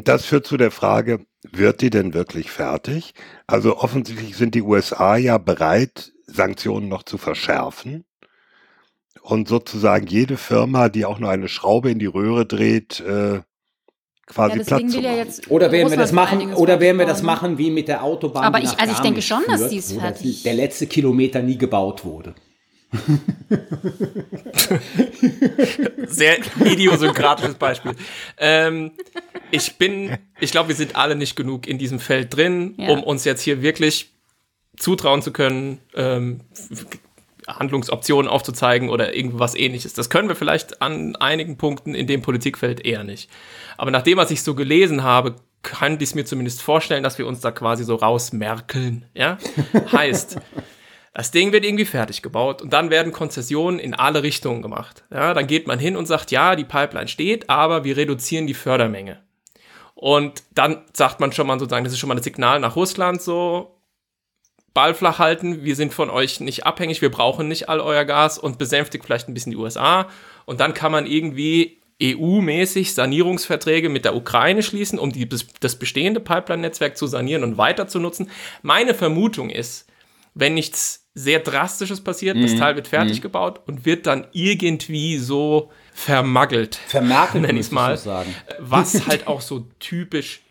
das 0.04 0.24
führt 0.24 0.46
zu 0.46 0.56
der 0.56 0.70
Frage, 0.70 1.26
wird 1.52 1.80
die 1.80 1.90
denn 1.90 2.14
wirklich 2.14 2.50
fertig? 2.50 3.14
Also 3.46 3.78
offensichtlich 3.78 4.36
sind 4.36 4.54
die 4.54 4.62
USA 4.62 5.16
ja 5.16 5.38
bereit, 5.38 6.12
Sanktionen 6.26 6.88
noch 6.88 7.02
zu 7.02 7.18
verschärfen. 7.18 8.04
Und 9.22 9.48
sozusagen 9.48 10.06
jede 10.06 10.36
Firma, 10.36 10.88
die 10.88 11.04
auch 11.04 11.18
nur 11.18 11.30
eine 11.30 11.48
Schraube 11.48 11.90
in 11.90 11.98
die 11.98 12.06
Röhre 12.06 12.46
dreht, 12.46 13.00
äh, 13.00 13.40
quasi 14.26 14.58
ja, 14.58 14.64
Platz 14.64 14.92
zu 14.92 15.00
machen. 15.00 15.28
oder 15.48 15.72
werden 15.72 15.90
wir 15.90 15.96
das 15.96 16.12
machen, 16.12 16.54
oder 16.54 16.80
werden 16.80 16.98
wir 16.98 17.06
das 17.06 17.22
machen 17.22 17.58
wie 17.58 17.70
mit 17.70 17.88
der 17.88 18.04
Autobahn? 18.04 18.44
Aber 18.44 18.60
ich, 18.60 18.78
also 18.78 18.92
ich 18.92 19.00
denke 19.00 19.22
schon, 19.22 19.42
führt, 19.42 19.60
dass 19.60 19.68
dies 19.68 19.92
fertig. 19.92 20.42
Der 20.42 20.54
letzte 20.54 20.86
Kilometer 20.86 21.42
nie 21.42 21.58
gebaut 21.58 22.04
wurde. 22.04 22.34
Sehr 26.06 26.38
idiosynkratisches 26.64 27.54
Beispiel. 27.54 27.94
Ähm, 28.38 28.92
ich 29.50 29.76
bin, 29.76 30.16
ich 30.40 30.50
glaube, 30.50 30.68
wir 30.68 30.76
sind 30.76 30.96
alle 30.96 31.16
nicht 31.16 31.36
genug 31.36 31.66
in 31.66 31.78
diesem 31.78 32.00
Feld 32.00 32.36
drin, 32.36 32.74
ja. 32.76 32.90
um 32.90 33.02
uns 33.02 33.24
jetzt 33.24 33.42
hier 33.42 33.62
wirklich 33.62 34.10
zutrauen 34.76 35.22
zu 35.22 35.32
können, 35.32 35.80
ähm, 35.94 36.40
Handlungsoptionen 37.46 38.30
aufzuzeigen 38.30 38.90
oder 38.90 39.14
irgendwas 39.14 39.54
ähnliches. 39.54 39.92
Das 39.92 40.10
können 40.10 40.28
wir 40.28 40.36
vielleicht 40.36 40.82
an 40.82 41.16
einigen 41.16 41.56
Punkten 41.56 41.94
in 41.94 42.06
dem 42.06 42.22
Politikfeld 42.22 42.84
eher 42.84 43.04
nicht. 43.04 43.30
Aber 43.76 43.90
nachdem, 43.90 44.18
was 44.18 44.30
ich 44.30 44.42
so 44.42 44.54
gelesen 44.54 45.02
habe, 45.02 45.36
kann 45.62 45.96
ich 45.96 46.02
es 46.02 46.14
mir 46.14 46.24
zumindest 46.24 46.62
vorstellen, 46.62 47.02
dass 47.02 47.18
wir 47.18 47.26
uns 47.26 47.40
da 47.40 47.50
quasi 47.50 47.84
so 47.84 47.96
rausmerkeln. 47.96 49.04
Ja? 49.14 49.38
heißt, 49.92 50.38
das 51.16 51.30
Ding 51.30 51.50
wird 51.50 51.64
irgendwie 51.64 51.86
fertig 51.86 52.20
gebaut 52.20 52.60
und 52.60 52.74
dann 52.74 52.90
werden 52.90 53.10
Konzessionen 53.10 53.78
in 53.78 53.94
alle 53.94 54.22
Richtungen 54.22 54.60
gemacht. 54.60 55.02
Ja, 55.10 55.32
dann 55.32 55.46
geht 55.46 55.66
man 55.66 55.78
hin 55.78 55.96
und 55.96 56.04
sagt, 56.04 56.30
ja, 56.30 56.56
die 56.56 56.64
Pipeline 56.64 57.08
steht, 57.08 57.48
aber 57.48 57.84
wir 57.84 57.96
reduzieren 57.96 58.46
die 58.46 58.52
Fördermenge. 58.52 59.22
Und 59.94 60.42
dann 60.52 60.82
sagt 60.92 61.20
man 61.20 61.32
schon 61.32 61.46
mal 61.46 61.58
sozusagen, 61.58 61.84
das 61.84 61.94
ist 61.94 62.00
schon 62.00 62.08
mal 62.08 62.18
ein 62.18 62.22
Signal 62.22 62.60
nach 62.60 62.76
Russland, 62.76 63.22
so 63.22 63.78
Ball 64.74 64.92
flach 64.92 65.18
halten, 65.18 65.64
wir 65.64 65.74
sind 65.74 65.94
von 65.94 66.10
euch 66.10 66.40
nicht 66.40 66.66
abhängig, 66.66 67.00
wir 67.00 67.10
brauchen 67.10 67.48
nicht 67.48 67.70
all 67.70 67.80
euer 67.80 68.04
Gas 68.04 68.38
und 68.38 68.58
besänftigt 68.58 69.06
vielleicht 69.06 69.26
ein 69.26 69.32
bisschen 69.32 69.52
die 69.52 69.56
USA. 69.56 70.10
Und 70.44 70.60
dann 70.60 70.74
kann 70.74 70.92
man 70.92 71.06
irgendwie 71.06 71.80
EU-mäßig 72.02 72.92
Sanierungsverträge 72.92 73.88
mit 73.88 74.04
der 74.04 74.16
Ukraine 74.16 74.62
schließen, 74.62 74.98
um 74.98 75.12
die, 75.12 75.26
das 75.26 75.76
bestehende 75.76 76.20
Pipeline-Netzwerk 76.20 76.98
zu 76.98 77.06
sanieren 77.06 77.42
und 77.42 77.56
weiter 77.56 77.88
zu 77.88 78.00
nutzen. 78.00 78.30
Meine 78.60 78.92
Vermutung 78.92 79.48
ist, 79.48 79.86
wenn 80.36 80.54
nichts 80.54 81.08
sehr 81.14 81.40
Drastisches 81.40 82.02
passiert, 82.02 82.36
mhm. 82.36 82.42
das 82.42 82.56
Teil 82.56 82.76
wird 82.76 82.88
fertig 82.88 83.18
mhm. 83.18 83.22
gebaut 83.22 83.62
und 83.66 83.86
wird 83.86 84.06
dann 84.06 84.26
irgendwie 84.32 85.16
so 85.16 85.72
vermaggelt. 85.94 86.76
Vermerkelt, 86.76 87.42
nenne 87.42 87.58
ich 87.58 87.66
es 87.66 87.72
mal. 87.72 87.96
Sagen. 87.96 88.34
Was 88.58 89.06
halt 89.06 89.26
auch 89.26 89.40
so 89.40 89.66
typisch 89.80 90.42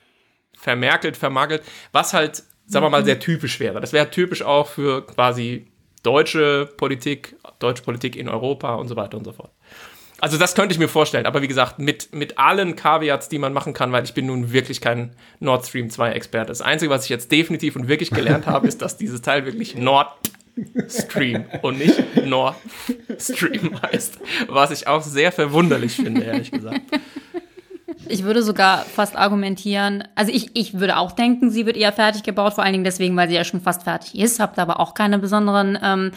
vermerkelt, 0.57 1.15
vermaggelt, 1.15 1.61
was 1.91 2.13
halt, 2.13 2.43
sagen 2.65 2.83
wir 2.83 2.89
mal, 2.89 3.05
sehr 3.05 3.19
typisch 3.19 3.59
wäre. 3.59 3.79
Das 3.79 3.93
wäre 3.93 4.09
typisch 4.09 4.41
auch 4.41 4.67
für 4.67 5.05
quasi 5.05 5.67
deutsche 6.01 6.67
Politik, 6.77 7.35
deutsche 7.59 7.83
Politik 7.83 8.15
in 8.15 8.27
Europa 8.27 8.73
und 8.73 8.87
so 8.87 8.95
weiter 8.95 9.17
und 9.19 9.25
so 9.25 9.33
fort. 9.33 9.51
Also 10.25 10.39
das 10.39 10.55
könnte 10.55 10.73
ich 10.73 10.79
mir 10.79 10.87
vorstellen, 10.87 11.27
aber 11.27 11.43
wie 11.43 11.47
gesagt, 11.47 11.77
mit, 11.77 12.11
mit 12.11 12.39
allen 12.39 12.75
Caveats, 12.75 13.29
die 13.29 13.37
man 13.37 13.53
machen 13.53 13.73
kann, 13.73 13.91
weil 13.91 14.03
ich 14.05 14.15
bin 14.15 14.25
nun 14.25 14.51
wirklich 14.51 14.81
kein 14.81 15.11
Nord 15.39 15.67
Stream 15.67 15.91
2 15.91 16.13
Experte. 16.13 16.47
Das 16.47 16.61
Einzige, 16.61 16.89
was 16.89 17.03
ich 17.03 17.11
jetzt 17.11 17.31
definitiv 17.31 17.75
und 17.75 17.87
wirklich 17.87 18.09
gelernt 18.09 18.47
habe, 18.47 18.67
ist, 18.67 18.81
dass 18.81 18.97
dieses 18.97 19.21
Teil 19.21 19.45
wirklich 19.45 19.75
Nord 19.77 20.07
Stream 20.89 21.45
und 21.61 21.77
nicht 21.77 22.25
Nord 22.25 22.55
Stream 23.19 23.79
heißt. 23.83 24.17
Was 24.47 24.71
ich 24.71 24.87
auch 24.87 25.03
sehr 25.03 25.31
verwunderlich 25.31 25.95
finde, 25.95 26.23
ehrlich 26.23 26.49
gesagt. 26.49 26.81
Ich 28.09 28.23
würde 28.23 28.41
sogar 28.41 28.79
fast 28.79 29.15
argumentieren, 29.15 30.05
also 30.15 30.31
ich, 30.31 30.49
ich 30.55 30.79
würde 30.79 30.97
auch 30.97 31.11
denken, 31.11 31.51
sie 31.51 31.67
wird 31.67 31.77
eher 31.77 31.93
fertig 31.93 32.23
gebaut, 32.23 32.55
vor 32.55 32.63
allen 32.63 32.73
Dingen 32.73 32.83
deswegen, 32.83 33.15
weil 33.15 33.29
sie 33.29 33.35
ja 33.35 33.43
schon 33.43 33.61
fast 33.61 33.83
fertig 33.83 34.17
ist, 34.17 34.39
habt 34.39 34.57
aber 34.57 34.79
auch 34.79 34.95
keine 34.95 35.19
besonderen 35.19 35.77
ähm, 35.83 36.11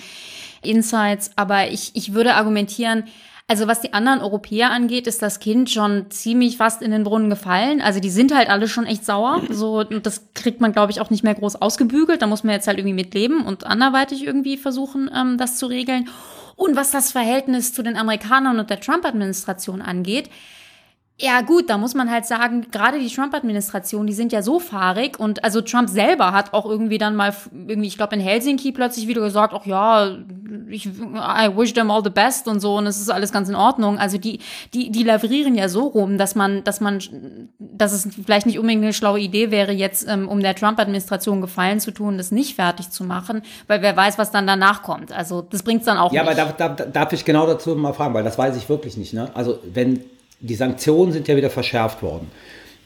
Insights. 0.62 1.30
Aber 1.36 1.68
ich, 1.68 1.90
ich 1.92 2.14
würde 2.14 2.36
argumentieren, 2.36 3.04
also 3.50 3.66
was 3.66 3.80
die 3.80 3.94
anderen 3.94 4.20
Europäer 4.20 4.70
angeht, 4.70 5.06
ist 5.06 5.22
das 5.22 5.40
Kind 5.40 5.70
schon 5.70 6.10
ziemlich 6.10 6.58
fast 6.58 6.82
in 6.82 6.90
den 6.90 7.02
Brunnen 7.02 7.30
gefallen. 7.30 7.80
Also 7.80 7.98
die 7.98 8.10
sind 8.10 8.34
halt 8.34 8.50
alle 8.50 8.68
schon 8.68 8.84
echt 8.84 9.06
sauer. 9.06 9.40
So, 9.48 9.84
das 9.84 10.26
kriegt 10.34 10.60
man, 10.60 10.72
glaube 10.72 10.92
ich, 10.92 11.00
auch 11.00 11.08
nicht 11.08 11.24
mehr 11.24 11.34
groß 11.34 11.56
ausgebügelt. 11.56 12.20
Da 12.20 12.26
muss 12.26 12.44
man 12.44 12.52
jetzt 12.52 12.68
halt 12.68 12.76
irgendwie 12.76 12.94
mitleben 12.94 13.46
und 13.46 13.64
anderweitig 13.64 14.26
irgendwie 14.26 14.58
versuchen, 14.58 15.10
ähm, 15.16 15.38
das 15.38 15.56
zu 15.56 15.64
regeln. 15.64 16.10
Und 16.56 16.76
was 16.76 16.90
das 16.90 17.10
Verhältnis 17.10 17.72
zu 17.72 17.82
den 17.82 17.96
Amerikanern 17.96 18.58
und 18.58 18.68
der 18.68 18.80
Trump-Administration 18.80 19.80
angeht, 19.80 20.28
ja 21.20 21.40
gut, 21.40 21.68
da 21.68 21.78
muss 21.78 21.94
man 21.94 22.08
halt 22.10 22.26
sagen, 22.26 22.66
gerade 22.70 23.00
die 23.00 23.08
Trump-Administration, 23.08 24.06
die 24.06 24.12
sind 24.12 24.30
ja 24.30 24.40
so 24.40 24.60
fahrig 24.60 25.18
und 25.18 25.42
also 25.42 25.60
Trump 25.60 25.88
selber 25.88 26.32
hat 26.32 26.54
auch 26.54 26.64
irgendwie 26.64 26.98
dann 26.98 27.16
mal 27.16 27.34
irgendwie, 27.52 27.88
ich 27.88 27.96
glaube 27.96 28.14
in 28.14 28.20
Helsinki 28.20 28.70
plötzlich 28.70 29.08
wieder 29.08 29.22
gesagt, 29.22 29.52
ach 29.52 29.66
ja, 29.66 30.16
ich 30.68 30.86
I 30.86 31.50
wish 31.56 31.74
them 31.74 31.90
all 31.90 32.04
the 32.04 32.10
best 32.10 32.46
und 32.46 32.60
so 32.60 32.76
und 32.76 32.86
es 32.86 33.00
ist 33.00 33.10
alles 33.10 33.32
ganz 33.32 33.48
in 33.48 33.56
Ordnung. 33.56 33.98
Also 33.98 34.16
die 34.16 34.38
die 34.74 34.90
die 34.90 35.02
lavrieren 35.02 35.56
ja 35.56 35.68
so 35.68 35.88
rum, 35.88 36.18
dass 36.18 36.36
man 36.36 36.62
dass 36.62 36.80
man 36.80 37.00
dass 37.58 37.92
es 37.92 38.08
vielleicht 38.24 38.46
nicht 38.46 38.60
unbedingt 38.60 38.84
eine 38.84 38.92
schlaue 38.92 39.18
Idee 39.18 39.50
wäre 39.50 39.72
jetzt 39.72 40.06
ähm, 40.08 40.28
um 40.28 40.40
der 40.40 40.54
Trump-Administration 40.54 41.40
Gefallen 41.40 41.80
zu 41.80 41.90
tun, 41.90 42.16
das 42.16 42.30
nicht 42.30 42.54
fertig 42.54 42.90
zu 42.90 43.02
machen, 43.02 43.42
weil 43.66 43.82
wer 43.82 43.96
weiß, 43.96 44.18
was 44.18 44.30
dann 44.30 44.46
danach 44.46 44.84
kommt. 44.84 45.10
Also 45.10 45.42
das 45.42 45.64
bringt's 45.64 45.86
dann 45.86 45.98
auch 45.98 46.12
ja, 46.12 46.22
nicht. 46.22 46.36
Ja, 46.36 46.44
aber 46.44 46.52
darf, 46.52 46.76
darf, 46.76 46.92
darf 46.92 47.12
ich 47.12 47.24
genau 47.24 47.46
dazu 47.48 47.74
mal 47.74 47.92
fragen, 47.92 48.14
weil 48.14 48.24
das 48.24 48.38
weiß 48.38 48.56
ich 48.56 48.68
wirklich 48.68 48.96
nicht. 48.96 49.14
Ne? 49.14 49.30
Also 49.34 49.58
wenn 49.64 50.00
die 50.40 50.54
Sanktionen 50.54 51.12
sind 51.12 51.28
ja 51.28 51.36
wieder 51.36 51.50
verschärft 51.50 52.02
worden. 52.02 52.30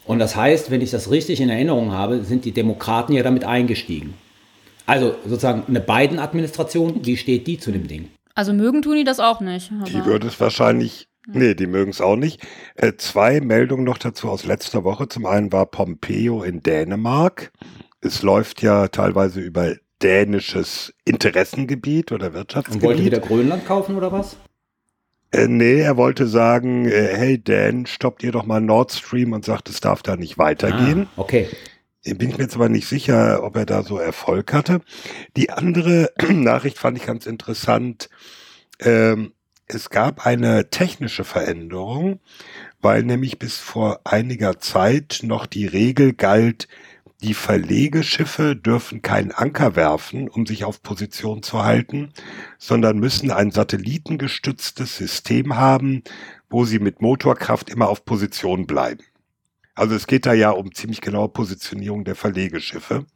Und 0.05 0.19
das 0.19 0.35
heißt, 0.35 0.71
wenn 0.71 0.81
ich 0.81 0.91
das 0.91 1.11
richtig 1.11 1.41
in 1.41 1.49
Erinnerung 1.49 1.93
habe, 1.93 2.25
sind 2.25 2.45
die 2.45 2.53
Demokraten 2.53 3.13
ja 3.13 3.23
damit 3.23 3.45
eingestiegen. 3.45 4.15
Also 4.87 5.15
sozusagen 5.25 5.65
eine 5.69 5.81
Biden-Administration, 5.81 7.05
wie 7.05 7.17
steht 7.17 7.47
die 7.47 7.59
zu 7.59 7.71
dem 7.71 7.87
Ding? 7.87 8.09
Also 8.35 8.53
mögen 8.53 8.83
tun 8.83 8.97
die 8.97 9.05
das 9.05 9.21
auch 9.21 9.41
nicht. 9.41 9.71
Die 9.89 10.05
würde 10.05 10.27
es 10.27 10.41
wahrscheinlich, 10.41 11.09
nee, 11.29 11.55
die 11.55 11.67
mögen 11.67 11.91
es 11.91 12.01
auch 12.01 12.17
nicht. 12.17 12.45
Äh, 12.75 12.95
zwei 12.97 13.41
Meldungen 13.41 13.85
noch 13.85 13.99
dazu 13.99 14.29
aus 14.29 14.45
letzter 14.45 14.83
Woche. 14.83 15.09
Zum 15.09 15.27
einen 15.27 15.53
war 15.53 15.67
Pompeo 15.67 16.43
in 16.43 16.63
Dänemark. 16.63 17.53
Es 18.01 18.23
läuft 18.23 18.63
ja 18.63 18.89
teilweise 18.89 19.41
über 19.41 19.77
dänisches 20.03 20.93
Interessengebiet 21.05 22.11
oder 22.11 22.33
Wirtschaftsgebiet. 22.35 22.83
Und 22.83 22.89
wollte 22.89 23.05
wieder 23.05 23.21
Grönland 23.21 23.67
kaufen 23.67 23.97
oder 23.97 24.11
was? 24.11 24.37
Äh, 25.33 25.49
nee, 25.49 25.81
er 25.81 25.97
wollte 25.97 26.27
sagen, 26.27 26.87
äh, 26.87 27.17
hey 27.17 27.43
Dan, 27.43 27.87
stoppt 27.87 28.23
ihr 28.23 28.33
doch 28.33 28.45
mal 28.45 28.61
Nord 28.61 28.93
Stream 28.93 29.33
und 29.33 29.45
sagt, 29.45 29.69
es 29.71 29.81
darf 29.81 30.03
da 30.03 30.17
nicht 30.17 30.39
weitergehen. 30.39 31.09
Ah, 31.17 31.21
okay. 31.21 31.49
Bin 32.05 32.31
ich 32.31 32.37
mir 32.37 32.45
jetzt 32.45 32.57
aber 32.57 32.69
nicht 32.69 32.89
sicher, 32.89 33.43
ob 33.43 33.57
er 33.57 33.65
da 33.65 33.83
so 33.83 33.97
Erfolg 33.97 34.53
hatte. 34.53 34.81
Die 35.37 35.51
andere 35.51 36.13
Nachricht 36.31 36.79
fand 36.79 36.99
ich 36.99 37.07
ganz 37.07 37.27
interessant. 37.27 38.11
Ähm, 38.81 39.33
es 39.67 39.89
gab 39.89 40.27
eine 40.27 40.69
technische 40.69 41.25
Veränderung, 41.25 42.21
weil 42.81 43.05
nämlich 43.05 43.39
bis 43.39 43.57
vor 43.57 44.01
einiger 44.05 44.59
Zeit 44.59 45.21
noch 45.23 45.47
die 45.47 45.67
Regel 45.67 46.13
galt, 46.13 46.69
die 47.23 47.35
Verlegeschiffe 47.35 48.57
dürfen 48.57 49.01
keinen 49.01 49.31
Anker 49.31 49.77
werfen, 49.77 50.29
um 50.29 50.45
sich 50.45 50.65
auf 50.65 50.83
Position 50.83 51.43
zu 51.43 51.63
halten, 51.63 52.13
sondern 52.59 52.99
müssen 52.99 53.31
ein 53.31 53.51
satellitengestütztes 53.51 54.97
System 54.97 55.57
haben, 55.57 56.03
wo 56.51 56.65
sie 56.65 56.81
mit 56.81 57.01
Motorkraft 57.01 57.71
immer 57.71 57.89
auf 57.89 58.05
Position 58.05 58.67
bleiben. 58.67 59.05
Also 59.75 59.95
es 59.95 60.07
geht 60.07 60.27
da 60.27 60.33
ja 60.33 60.51
um 60.51 60.75
ziemlich 60.75 61.01
genaue 61.01 61.29
Positionierung 61.29 62.05
der 62.05 62.17
Verlegeschiffe. 62.17 63.07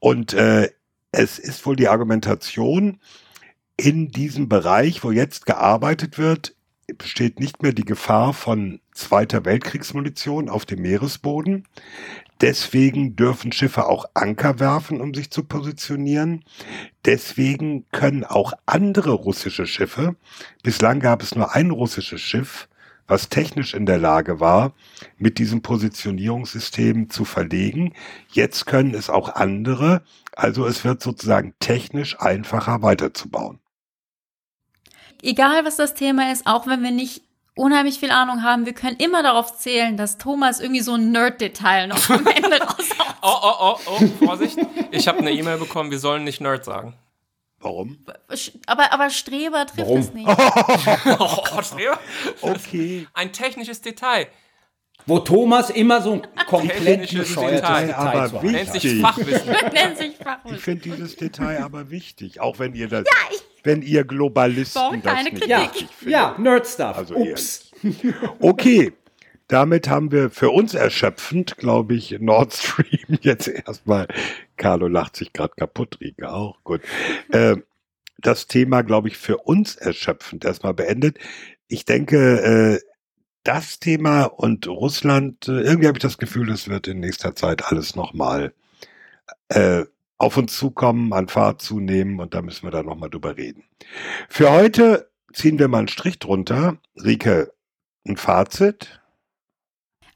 Und 0.00 0.32
äh, 0.32 0.70
es 1.12 1.38
ist 1.38 1.64
wohl 1.66 1.76
die 1.76 1.88
Argumentation, 1.88 2.98
in 3.76 4.08
diesem 4.08 4.48
Bereich, 4.48 5.04
wo 5.04 5.12
jetzt 5.12 5.46
gearbeitet 5.46 6.18
wird, 6.18 6.56
besteht 6.96 7.38
nicht 7.40 7.62
mehr 7.62 7.72
die 7.72 7.84
Gefahr 7.84 8.32
von 8.32 8.80
Zweiter 8.92 9.44
Weltkriegsmunition 9.44 10.48
auf 10.48 10.64
dem 10.64 10.82
Meeresboden. 10.82 11.66
Deswegen 12.40 13.16
dürfen 13.16 13.52
Schiffe 13.52 13.86
auch 13.86 14.06
Anker 14.14 14.58
werfen, 14.58 15.00
um 15.00 15.12
sich 15.12 15.30
zu 15.30 15.44
positionieren. 15.44 16.44
Deswegen 17.04 17.84
können 17.90 18.24
auch 18.24 18.52
andere 18.66 19.12
russische 19.12 19.66
Schiffe, 19.66 20.16
bislang 20.62 21.00
gab 21.00 21.22
es 21.22 21.34
nur 21.34 21.54
ein 21.54 21.70
russisches 21.70 22.20
Schiff, 22.20 22.68
was 23.06 23.28
technisch 23.28 23.74
in 23.74 23.86
der 23.86 23.98
Lage 23.98 24.38
war, 24.38 24.74
mit 25.16 25.38
diesem 25.38 25.62
Positionierungssystem 25.62 27.10
zu 27.10 27.24
verlegen. 27.24 27.94
Jetzt 28.30 28.66
können 28.66 28.94
es 28.94 29.10
auch 29.10 29.34
andere. 29.34 30.02
Also 30.36 30.66
es 30.66 30.84
wird 30.84 31.02
sozusagen 31.02 31.54
technisch 31.58 32.20
einfacher 32.20 32.82
weiterzubauen. 32.82 33.58
Egal 35.22 35.64
was 35.64 35.76
das 35.76 35.94
Thema 35.94 36.32
ist, 36.32 36.46
auch 36.46 36.66
wenn 36.66 36.82
wir 36.82 36.90
nicht 36.90 37.22
unheimlich 37.54 37.98
viel 37.98 38.10
Ahnung 38.10 38.42
haben, 38.42 38.66
wir 38.66 38.72
können 38.72 38.96
immer 38.96 39.22
darauf 39.22 39.58
zählen, 39.58 39.96
dass 39.96 40.16
Thomas 40.16 40.60
irgendwie 40.60 40.80
so 40.80 40.94
ein 40.94 41.10
Nerd-Detail 41.10 41.88
noch 41.88 42.08
am 42.10 42.26
Ende 42.34 42.60
raushaut. 42.60 43.16
Oh, 43.22 43.36
oh, 43.42 43.54
oh, 43.60 43.78
oh, 43.86 44.26
Vorsicht. 44.26 44.58
Ich 44.92 45.08
habe 45.08 45.18
eine 45.18 45.32
E-Mail 45.32 45.58
bekommen, 45.58 45.90
wir 45.90 45.98
sollen 45.98 46.24
nicht 46.24 46.40
Nerd 46.40 46.64
sagen. 46.64 46.94
Warum? 47.60 47.98
Aber, 48.66 48.92
aber 48.92 49.10
Streber 49.10 49.66
trifft 49.66 49.78
Warum? 49.78 49.98
es 49.98 50.14
nicht. 50.14 50.28
oh, 51.18 51.42
Gott, 51.50 51.66
Streber? 51.66 51.98
Okay. 52.40 53.08
Ein 53.14 53.32
technisches 53.32 53.80
Detail. 53.80 54.28
Wo 55.06 55.18
Thomas 55.18 55.70
immer 55.70 56.02
so 56.02 56.12
ein 56.12 56.26
komplett 56.46 57.10
bescheuertes 57.10 57.34
Detail, 57.34 57.86
Detail 57.86 57.94
aber 57.94 58.42
wichtig. 58.42 58.52
Nennt 58.52 58.72
sich 58.72 59.00
Fachwissen. 59.00 59.56
Nennt 59.72 59.98
sich 59.98 60.16
Fachwissen. 60.16 60.56
Ich 60.58 60.62
finde 60.62 60.82
dieses 60.82 61.16
Detail 61.16 61.62
aber 61.62 61.90
wichtig, 61.90 62.40
auch 62.40 62.58
wenn 62.58 62.74
ihr 62.74 62.88
das, 62.88 63.04
ja, 63.06 63.34
ich, 63.34 63.40
wenn 63.68 63.82
ihr 63.82 64.04
Globalisten 64.04 65.02
das 65.02 65.24
nicht 65.24 65.42
Kritik. 65.42 65.88
findet. 65.90 66.12
Ja, 66.12 66.34
Nerd-Stuff. 66.38 66.96
Also 66.96 67.14
Ups. 67.16 67.70
okay, 68.40 68.94
damit 69.46 69.90
haben 69.90 70.10
wir 70.10 70.30
für 70.30 70.50
uns 70.50 70.72
erschöpfend, 70.72 71.58
glaube 71.58 71.94
ich, 71.94 72.18
Nord 72.18 72.54
Stream 72.54 73.18
jetzt 73.20 73.46
erstmal. 73.46 74.08
Carlo 74.56 74.88
lacht 74.88 75.16
sich 75.16 75.34
gerade 75.34 75.52
kaputt, 75.54 75.98
Rika 76.00 76.32
auch. 76.32 76.64
Gut. 76.64 76.80
Äh, 77.30 77.56
das 78.16 78.46
Thema, 78.46 78.82
glaube 78.82 79.08
ich, 79.08 79.18
für 79.18 79.36
uns 79.36 79.76
erschöpfend 79.76 80.46
erstmal 80.46 80.72
beendet. 80.72 81.18
Ich 81.68 81.84
denke, 81.84 82.80
äh, 82.80 82.80
das 83.44 83.78
Thema 83.80 84.24
und 84.24 84.66
Russland, 84.66 85.46
äh, 85.46 85.60
irgendwie 85.60 85.88
habe 85.88 85.98
ich 85.98 86.02
das 86.02 86.16
Gefühl, 86.16 86.46
das 86.46 86.68
wird 86.68 86.88
in 86.88 87.00
nächster 87.00 87.36
Zeit 87.36 87.66
alles 87.66 87.96
nochmal 87.96 88.54
äh, 89.50 89.84
auf 90.18 90.36
uns 90.36 90.56
zukommen, 90.56 91.12
an 91.12 91.28
Fahrt 91.28 91.62
zunehmen 91.62 92.20
und 92.20 92.34
da 92.34 92.42
müssen 92.42 92.64
wir 92.64 92.70
dann 92.70 92.86
nochmal 92.86 93.10
drüber 93.10 93.36
reden. 93.36 93.64
Für 94.28 94.50
heute 94.50 95.10
ziehen 95.32 95.58
wir 95.58 95.68
mal 95.68 95.78
einen 95.78 95.88
Strich 95.88 96.18
drunter. 96.18 96.78
Rike, 96.96 97.52
ein 98.06 98.16
Fazit? 98.16 99.00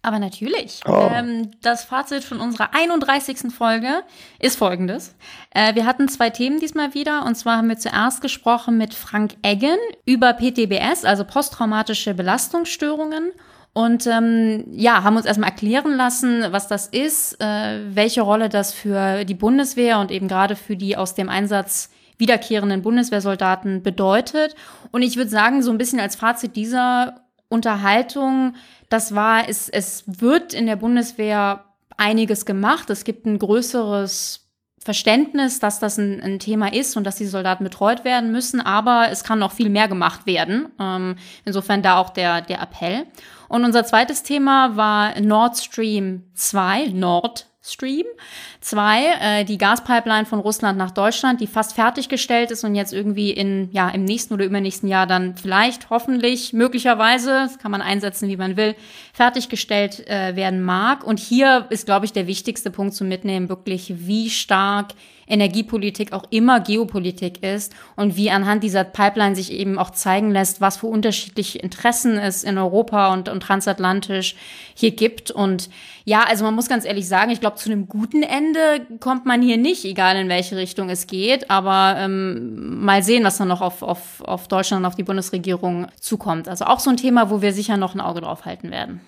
Aber 0.04 0.18
natürlich. 0.18 0.80
Oh. 0.84 1.08
Ähm, 1.12 1.52
das 1.62 1.84
Fazit 1.84 2.24
von 2.24 2.40
unserer 2.40 2.74
31. 2.74 3.54
Folge 3.56 4.02
ist 4.40 4.58
folgendes. 4.58 5.14
Äh, 5.50 5.76
wir 5.76 5.86
hatten 5.86 6.08
zwei 6.08 6.30
Themen 6.30 6.58
diesmal 6.58 6.92
wieder. 6.94 7.24
Und 7.24 7.36
zwar 7.36 7.58
haben 7.58 7.68
wir 7.68 7.78
zuerst 7.78 8.20
gesprochen 8.20 8.76
mit 8.76 8.94
Frank 8.94 9.36
Eggen 9.42 9.78
über 10.04 10.32
PTBS, 10.32 11.04
also 11.04 11.24
posttraumatische 11.24 12.14
Belastungsstörungen. 12.14 13.30
Und 13.74 14.06
ähm, 14.06 14.64
ja, 14.70 15.02
haben 15.02 15.16
uns 15.16 15.24
erstmal 15.24 15.50
erklären 15.50 15.96
lassen, 15.96 16.44
was 16.50 16.68
das 16.68 16.88
ist, 16.88 17.40
äh, 17.40 17.80
welche 17.94 18.20
Rolle 18.20 18.50
das 18.50 18.74
für 18.74 19.24
die 19.24 19.34
Bundeswehr 19.34 19.98
und 19.98 20.10
eben 20.10 20.28
gerade 20.28 20.56
für 20.56 20.76
die 20.76 20.96
aus 20.96 21.14
dem 21.14 21.30
Einsatz 21.30 21.90
wiederkehrenden 22.18 22.82
Bundeswehrsoldaten 22.82 23.82
bedeutet. 23.82 24.54
Und 24.90 25.02
ich 25.02 25.16
würde 25.16 25.30
sagen, 25.30 25.62
so 25.62 25.70
ein 25.70 25.78
bisschen 25.78 26.00
als 26.00 26.16
Fazit 26.16 26.54
dieser 26.54 27.22
Unterhaltung, 27.48 28.54
das 28.90 29.14
war, 29.14 29.48
es, 29.48 29.70
es 29.70 30.04
wird 30.06 30.52
in 30.52 30.66
der 30.66 30.76
Bundeswehr 30.76 31.64
einiges 31.96 32.44
gemacht. 32.44 32.90
Es 32.90 33.04
gibt 33.04 33.24
ein 33.26 33.38
größeres 33.38 34.41
Verständnis, 34.82 35.60
dass 35.60 35.78
das 35.78 35.96
ein, 35.98 36.20
ein, 36.20 36.38
Thema 36.38 36.72
ist 36.72 36.96
und 36.96 37.04
dass 37.04 37.16
die 37.16 37.26
Soldaten 37.26 37.62
betreut 37.62 38.04
werden 38.04 38.32
müssen, 38.32 38.60
aber 38.60 39.08
es 39.10 39.22
kann 39.22 39.38
noch 39.38 39.52
viel 39.52 39.68
mehr 39.68 39.86
gemacht 39.86 40.26
werden. 40.26 40.68
Ähm, 40.80 41.16
insofern 41.44 41.82
da 41.82 41.98
auch 41.98 42.10
der, 42.10 42.40
der 42.40 42.60
Appell. 42.60 43.06
Und 43.48 43.64
unser 43.64 43.84
zweites 43.84 44.22
Thema 44.22 44.76
war 44.76 45.20
Nord 45.20 45.56
Stream 45.58 46.24
2, 46.34 46.88
Nord 46.88 47.46
Stream 47.62 48.06
2, 48.62 49.40
äh, 49.40 49.44
die 49.44 49.58
Gaspipeline 49.58 50.24
von 50.24 50.38
Russland 50.38 50.78
nach 50.78 50.92
Deutschland, 50.92 51.40
die 51.40 51.46
fast 51.46 51.74
fertiggestellt 51.74 52.50
ist 52.50 52.64
und 52.64 52.74
jetzt 52.74 52.92
irgendwie 52.92 53.30
in, 53.30 53.68
ja, 53.72 53.88
im 53.88 54.04
nächsten 54.04 54.32
oder 54.32 54.44
übernächsten 54.44 54.88
Jahr 54.88 55.06
dann 55.06 55.36
vielleicht, 55.36 55.90
hoffentlich, 55.90 56.52
möglicherweise, 56.52 57.30
das 57.30 57.58
kann 57.58 57.72
man 57.72 57.82
einsetzen, 57.82 58.28
wie 58.28 58.36
man 58.36 58.56
will, 58.56 58.76
fertiggestellt 59.12 60.08
äh, 60.08 60.36
werden 60.36 60.62
mag. 60.62 61.04
Und 61.04 61.18
hier 61.18 61.66
ist, 61.70 61.86
glaube 61.86 62.06
ich, 62.06 62.12
der 62.12 62.28
wichtigste 62.28 62.70
Punkt 62.70 62.94
zu 62.94 63.04
mitnehmen, 63.04 63.48
wirklich, 63.48 63.92
wie 64.06 64.30
stark 64.30 64.94
Energiepolitik 65.32 66.12
auch 66.12 66.24
immer 66.30 66.60
Geopolitik 66.60 67.42
ist 67.42 67.74
und 67.96 68.16
wie 68.16 68.30
anhand 68.30 68.62
dieser 68.62 68.84
Pipeline 68.84 69.34
sich 69.34 69.52
eben 69.52 69.78
auch 69.78 69.90
zeigen 69.90 70.30
lässt, 70.30 70.60
was 70.60 70.76
für 70.76 70.88
unterschiedliche 70.88 71.58
Interessen 71.58 72.18
es 72.18 72.44
in 72.44 72.58
Europa 72.58 73.12
und, 73.12 73.28
und 73.28 73.40
transatlantisch 73.40 74.36
hier 74.74 74.90
gibt. 74.90 75.30
Und 75.30 75.70
ja, 76.04 76.24
also 76.24 76.44
man 76.44 76.54
muss 76.54 76.68
ganz 76.68 76.84
ehrlich 76.84 77.08
sagen, 77.08 77.30
ich 77.30 77.40
glaube, 77.40 77.56
zu 77.56 77.70
einem 77.70 77.88
guten 77.88 78.22
Ende 78.22 78.51
kommt 79.00 79.26
man 79.26 79.42
hier 79.42 79.56
nicht, 79.56 79.84
egal 79.84 80.16
in 80.16 80.28
welche 80.28 80.56
Richtung 80.56 80.90
es 80.90 81.06
geht. 81.06 81.50
Aber 81.50 81.96
ähm, 81.98 82.84
mal 82.84 83.02
sehen, 83.02 83.24
was 83.24 83.38
dann 83.38 83.48
noch 83.48 83.60
auf, 83.60 83.82
auf, 83.82 84.20
auf 84.22 84.48
Deutschland 84.48 84.80
und 84.80 84.86
auf 84.86 84.94
die 84.94 85.02
Bundesregierung 85.02 85.86
zukommt. 86.00 86.48
Also 86.48 86.64
auch 86.64 86.80
so 86.80 86.90
ein 86.90 86.96
Thema, 86.96 87.30
wo 87.30 87.42
wir 87.42 87.52
sicher 87.52 87.76
noch 87.76 87.94
ein 87.94 88.00
Auge 88.00 88.20
drauf 88.20 88.44
halten 88.44 88.70
werden. 88.70 89.00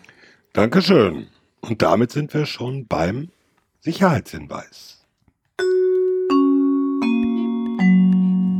Dankeschön. 0.52 1.26
Und 1.60 1.82
damit 1.82 2.12
sind 2.12 2.32
wir 2.34 2.46
schon 2.46 2.86
beim 2.86 3.30
Sicherheitshinweis. 3.80 5.04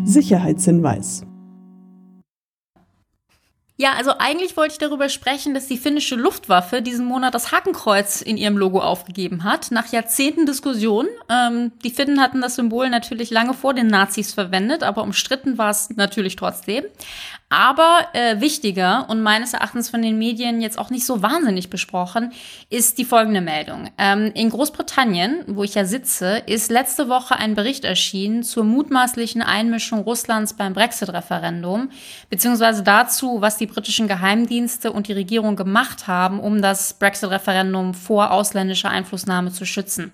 Sicherheitshinweis. 0.04 1.24
Ja, 3.76 3.94
also 3.94 4.12
eigentlich 4.18 4.56
wollte 4.56 4.74
ich 4.74 4.78
darüber 4.78 5.08
sprechen, 5.08 5.52
dass 5.52 5.66
die 5.66 5.78
finnische 5.78 6.14
Luftwaffe 6.14 6.80
diesen 6.80 7.06
Monat 7.06 7.34
das 7.34 7.50
Hakenkreuz 7.50 8.22
in 8.22 8.36
ihrem 8.36 8.56
Logo 8.56 8.80
aufgegeben 8.80 9.42
hat, 9.42 9.72
nach 9.72 9.90
Jahrzehnten 9.90 10.46
Diskussion. 10.46 11.08
Ähm, 11.28 11.72
die 11.82 11.90
Finnen 11.90 12.20
hatten 12.20 12.40
das 12.40 12.54
Symbol 12.54 12.88
natürlich 12.88 13.30
lange 13.30 13.52
vor 13.52 13.74
den 13.74 13.88
Nazis 13.88 14.32
verwendet, 14.32 14.84
aber 14.84 15.02
umstritten 15.02 15.58
war 15.58 15.70
es 15.70 15.90
natürlich 15.90 16.36
trotzdem. 16.36 16.84
Aber 17.56 18.08
äh, 18.14 18.40
wichtiger 18.40 19.06
und 19.08 19.22
meines 19.22 19.52
Erachtens 19.52 19.88
von 19.88 20.02
den 20.02 20.18
Medien 20.18 20.60
jetzt 20.60 20.76
auch 20.76 20.90
nicht 20.90 21.06
so 21.06 21.22
wahnsinnig 21.22 21.70
besprochen, 21.70 22.32
ist 22.68 22.98
die 22.98 23.04
folgende 23.04 23.40
Meldung. 23.40 23.90
Ähm, 23.96 24.32
in 24.34 24.50
Großbritannien, 24.50 25.44
wo 25.46 25.62
ich 25.62 25.76
ja 25.76 25.84
sitze, 25.84 26.42
ist 26.46 26.68
letzte 26.68 27.08
Woche 27.08 27.36
ein 27.36 27.54
Bericht 27.54 27.84
erschienen 27.84 28.42
zur 28.42 28.64
mutmaßlichen 28.64 29.40
Einmischung 29.40 30.00
Russlands 30.00 30.54
beim 30.54 30.72
Brexit-Referendum, 30.72 31.90
beziehungsweise 32.28 32.82
dazu, 32.82 33.40
was 33.40 33.56
die 33.56 33.68
britischen 33.68 34.08
Geheimdienste 34.08 34.90
und 34.90 35.06
die 35.06 35.12
Regierung 35.12 35.54
gemacht 35.54 36.08
haben, 36.08 36.40
um 36.40 36.60
das 36.60 36.94
Brexit-Referendum 36.94 37.94
vor 37.94 38.32
ausländischer 38.32 38.90
Einflussnahme 38.90 39.52
zu 39.52 39.64
schützen. 39.64 40.10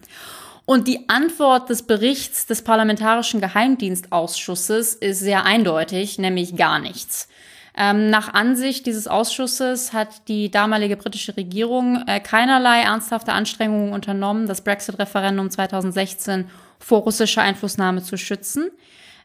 Und 0.67 0.87
die 0.87 1.09
Antwort 1.09 1.71
des 1.71 1.83
Berichts 1.85 2.47
des 2.47 2.63
Parlamentarischen 2.63 3.41
Geheimdienstausschusses 3.41 4.95
ist 4.95 5.21
sehr 5.21 5.45
eindeutig, 5.45 6.19
nämlich 6.19 6.55
gar 6.55 6.79
nichts. 6.79 7.30
Ähm, 7.77 8.11
nach 8.11 8.33
Ansicht 8.35 8.87
dieses 8.87 9.07
Ausschusses 9.07 9.93
hat 9.93 10.29
die 10.29 10.51
damalige 10.51 10.97
britische 10.97 11.37
Regierung 11.37 12.03
äh, 12.07 12.21
keinerlei 12.21 12.81
ernsthafte 12.83 13.33
Anstrengungen 13.33 13.93
unternommen, 13.93 14.47
das 14.47 14.63
Brexit-Referendum 14.63 15.51
2016 15.51 16.49
vor 16.79 17.03
russischer 17.03 17.43
Einflussnahme 17.43 18.03
zu 18.03 18.17
schützen. 18.17 18.71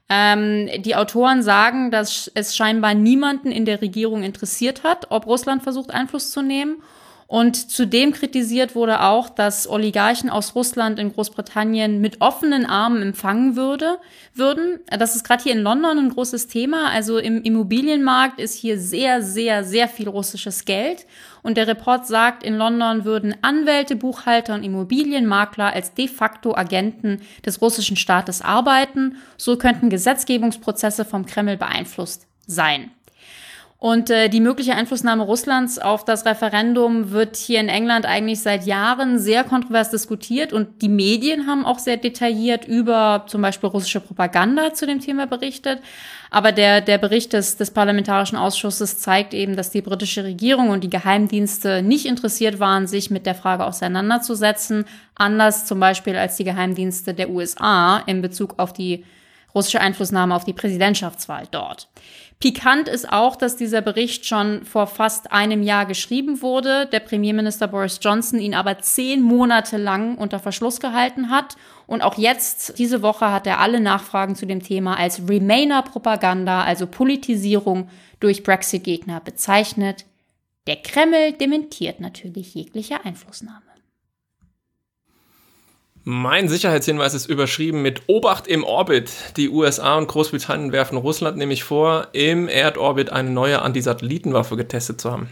Ähm, 0.08 0.70
die 0.84 0.96
Autoren 0.96 1.42
sagen, 1.42 1.90
dass 1.90 2.32
es 2.36 2.56
scheinbar 2.56 2.94
niemanden 2.94 3.52
in 3.52 3.66
der 3.66 3.82
Regierung 3.82 4.22
interessiert 4.22 4.84
hat, 4.84 5.08
ob 5.10 5.26
Russland 5.26 5.64
versucht, 5.64 5.92
Einfluss 5.92 6.30
zu 6.30 6.44
nehmen 6.44 6.84
und 7.27 7.72
zudem 7.72 8.11
kritisiert 8.11 8.76
wurde 8.76 9.02
auch, 9.02 9.30
dass 9.30 9.68
Oligarchen 9.68 10.30
aus 10.30 10.53
Russland 10.53 10.99
in 10.99 11.11
Großbritannien 11.11 11.99
mit 11.99 12.22
offenen 12.22 12.68
Armen 12.68 13.02
empfangen 13.02 13.56
würde, 13.56 13.97
würden. 14.35 14.80
Das 14.88 15.15
ist 15.15 15.23
gerade 15.23 15.41
hier 15.41 15.53
in 15.53 15.64
London 15.64 15.97
ein 15.97 16.10
großes 16.10 16.47
Thema. 16.47 16.91
Also 16.91 17.18
im 17.18 17.41
Immobilienmarkt 17.41 18.39
ist 18.39 18.53
hier 18.53 18.80
sehr, 18.80 19.23
sehr, 19.23 19.64
sehr 19.64 19.88
viel 19.88 20.07
russisches 20.07 20.65
Geld. 20.65 21.07
Und 21.41 21.57
der 21.57 21.68
Report 21.68 22.06
sagt, 22.06 22.43
in 22.43 22.57
London 22.57 23.06
würden 23.06 23.35
Anwälte, 23.41 23.95
Buchhalter 23.95 24.53
und 24.53 24.64
Immobilienmakler 24.64 25.73
als 25.73 25.95
de 25.95 26.07
facto 26.07 26.56
Agenten 26.56 27.22
des 27.43 27.60
russischen 27.60 27.97
Staates 27.97 28.43
arbeiten. 28.43 29.18
So 29.38 29.57
könnten 29.57 29.89
Gesetzgebungsprozesse 29.89 31.06
vom 31.06 31.26
Kreml 31.26 31.57
beeinflusst 31.57 32.27
sein. 32.45 32.91
Und 33.77 34.10
äh, 34.10 34.30
die 34.30 34.39
mögliche 34.39 34.73
Einflussnahme 34.73 35.23
Russlands 35.23 35.80
auf 35.80 36.06
das 36.06 36.26
Referendum 36.26 37.11
wird 37.11 37.35
hier 37.35 37.60
in 37.60 37.68
England 37.68 38.06
eigentlich 38.06 38.39
seit 38.41 38.65
Jahren 38.65 39.19
sehr 39.19 39.43
kontrovers 39.43 39.89
diskutiert 39.91 40.53
und 40.53 40.81
die 40.81 40.89
Medien 40.89 41.45
haben 41.45 41.65
auch 41.65 41.77
sehr 41.80 41.97
detailliert 41.97 42.65
über 42.65 43.26
zum 43.27 43.41
Beispiel 43.41 43.69
russische 43.69 43.99
Propaganda 43.99 44.73
zu 44.73 44.88
dem 44.88 45.02
Thema 45.02 45.27
berichtet. 45.27 45.80
Aber 46.31 46.53
der, 46.53 46.80
der 46.80 46.97
Bericht 46.97 47.34
des, 47.34 47.57
des 47.57 47.72
Parlamentarischen 47.72 48.38
Ausschusses 48.38 48.99
zeigt 48.99 49.34
eben, 49.34 49.57
dass 49.57 49.72
die 49.72 49.81
britische 49.81 50.23
Regierung 50.23 50.69
und 50.69 50.84
die 50.84 50.89
Geheimdienste 50.89 51.81
nicht 51.81 52.06
interessiert 52.06 52.60
waren, 52.60 52.88
sich 52.88 53.11
mit 53.11 53.26
der 53.26 53.35
Frage 53.35 53.65
auseinanderzusetzen, 53.65 54.85
anders 55.15 55.65
zum 55.65 55.81
Beispiel 55.81 56.15
als 56.15 56.38
die 56.38 56.45
Geheimdienste 56.45 57.14
der 57.14 57.30
USA 57.30 57.99
in 58.06 58.22
Bezug 58.22 58.56
auf 58.57 58.72
die 58.72 59.03
russische 59.56 59.82
Einflussnahme 59.82 60.36
auf 60.36 60.44
die 60.44 60.53
Präsidentschaftswahl 60.53 61.48
dort. 61.49 61.88
Pikant 62.40 62.90
ist 62.90 63.10
auch, 63.10 63.38
dass 63.38 63.56
dieser 63.56 63.82
Bericht 63.82 64.26
schon 64.26 64.65
vor 64.65 64.88
fast 64.88 65.32
einem 65.32 65.64
Jahr 65.64 65.86
geschrieben 65.86 66.41
wurde, 66.41 66.86
der 66.86 66.99
Premierminister 66.99 67.68
Boris 67.68 67.99
Johnson 68.02 68.40
ihn 68.40 68.53
aber 68.53 68.77
zehn 68.80 69.22
Monate 69.22 69.77
lang 69.77 70.18
unter 70.18 70.40
Verschluss 70.40 70.82
gehalten 70.82 71.30
hat. 71.30 71.56
Und 71.88 72.02
auch 72.02 72.18
jetzt, 72.18 72.77
diese 72.77 73.02
Woche, 73.02 73.32
hat 73.32 73.48
er 73.48 73.60
alle 73.60 73.80
Nachfragen 73.80 74.36
zu 74.36 74.45
dem 74.45 74.61
Thema 74.61 74.99
als 74.99 75.30
Remainer-Propaganda, 75.30 76.64
also 76.64 76.88
Politisierung 76.88 77.90
durch 78.19 78.44
Brexit-Gegner 78.44 79.22
bezeichnet. 79.22 80.06
Der 80.68 80.77
Kreml 80.77 81.32
dementiert 81.34 82.02
natürlich 82.02 82.53
jegliche 82.53 83.06
Einflussnahme. 83.06 83.74
Mein 86.07 86.48
Sicherheitshinweis 86.48 87.15
ist 87.15 87.26
überschrieben 87.26 87.82
mit 87.82 88.03
Obacht 88.06 88.45
im 88.45 88.64
Orbit. 88.64 89.10
Die 89.38 89.49
USA 89.49 89.98
und 89.98 90.07
Großbritannien 90.07 90.72
werfen 90.72 90.99
Russland 90.99 91.36
nämlich 91.36 91.64
vor, 91.64 92.10
im 92.14 92.48
Erdorbit 92.48 93.10
eine 93.10 93.32
neue 93.32 93.64
Antisatellitenwaffe 93.64 94.56
getestet 94.56 95.02
zu 95.02 95.11
haben. 95.11 95.30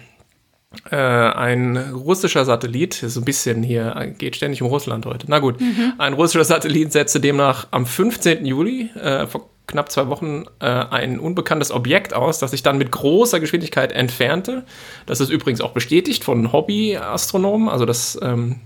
Äh, 0.89 0.95
ein 0.95 1.77
russischer 1.77 2.43
Satellit, 2.43 2.95
so 2.95 3.21
ein 3.21 3.23
bisschen 3.23 3.61
hier, 3.61 4.15
geht 4.17 4.35
ständig 4.35 4.63
um 4.63 4.67
Russland 4.67 5.05
heute. 5.05 5.27
Na 5.29 5.37
gut, 5.37 5.61
mhm. 5.61 5.93
ein 5.99 6.13
russischer 6.13 6.43
Satellit 6.43 6.91
setzte 6.91 7.19
demnach 7.19 7.67
am 7.69 7.85
15. 7.85 8.43
Juli, 8.43 8.89
äh, 8.99 9.27
vor 9.27 9.52
knapp 9.67 9.91
zwei 9.91 10.07
Wochen 10.07 10.45
äh, 10.59 10.65
ein 10.65 11.19
unbekanntes 11.19 11.71
Objekt 11.71 12.13
aus, 12.13 12.39
das 12.39 12.51
sich 12.51 12.63
dann 12.63 12.77
mit 12.77 12.91
großer 12.91 13.39
Geschwindigkeit 13.39 13.91
entfernte. 13.91 14.63
Das 15.05 15.19
ist 15.19 15.29
übrigens 15.29 15.61
auch 15.61 15.71
bestätigt 15.71 16.23
von 16.23 16.51
Hobbyastronomen. 16.51 17.69
Also 17.69 17.85
das 17.85 18.19
ähm, 18.21 18.57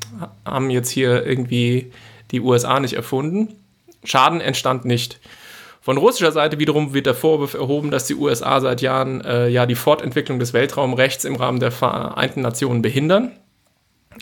haben 0.45 0.69
jetzt 0.69 0.89
hier 0.89 1.25
irgendwie 1.25 1.91
die 2.31 2.41
USA 2.41 2.79
nicht 2.79 2.93
erfunden. 2.93 3.55
Schaden 4.03 4.41
entstand 4.41 4.85
nicht. 4.85 5.19
Von 5.81 5.97
russischer 5.97 6.33
Seite 6.33 6.59
wiederum 6.59 6.93
wird 6.93 7.05
der 7.05 7.15
Vorwurf 7.15 7.53
erhoben, 7.53 7.91
dass 7.91 8.07
die 8.07 8.15
USA 8.15 8.59
seit 8.59 8.81
Jahren 8.81 9.21
äh, 9.21 9.47
ja 9.47 9.65
die 9.65 9.75
Fortentwicklung 9.75 10.39
des 10.39 10.51
Weltraumrechts 10.51 11.23
im 11.23 11.35
Rahmen 11.35 11.59
der 11.59 11.71
Vereinten 11.71 12.41
Nationen 12.41 12.81
behindern. 12.81 13.31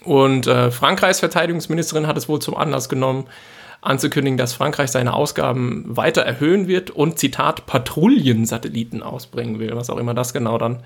Und 0.04 0.46
äh, 0.46 0.72
Frankreichs 0.72 1.22
Verteidigungsministerin 1.22 2.06
hat 2.06 2.18
es 2.18 2.30
wohl 2.30 2.40
zum 2.40 2.56
Anlass 2.56 2.90
genommen, 2.90 3.26
anzukündigen, 3.86 4.38
dass 4.38 4.54
Frankreich 4.54 4.92
seine 4.92 5.14
Ausgaben 5.14 5.84
weiter 5.88 6.22
erhöhen 6.22 6.68
wird 6.68 6.90
und 6.92 7.20
Zitat 7.20 7.66
Patrouillensatelliten 7.66 9.04
ausbringen 9.04 9.60
will, 9.60 9.76
was 9.76 9.90
auch 9.90 9.98
immer 9.98 10.14
das 10.14 10.34
genau 10.34 10.58
dann 10.58 10.84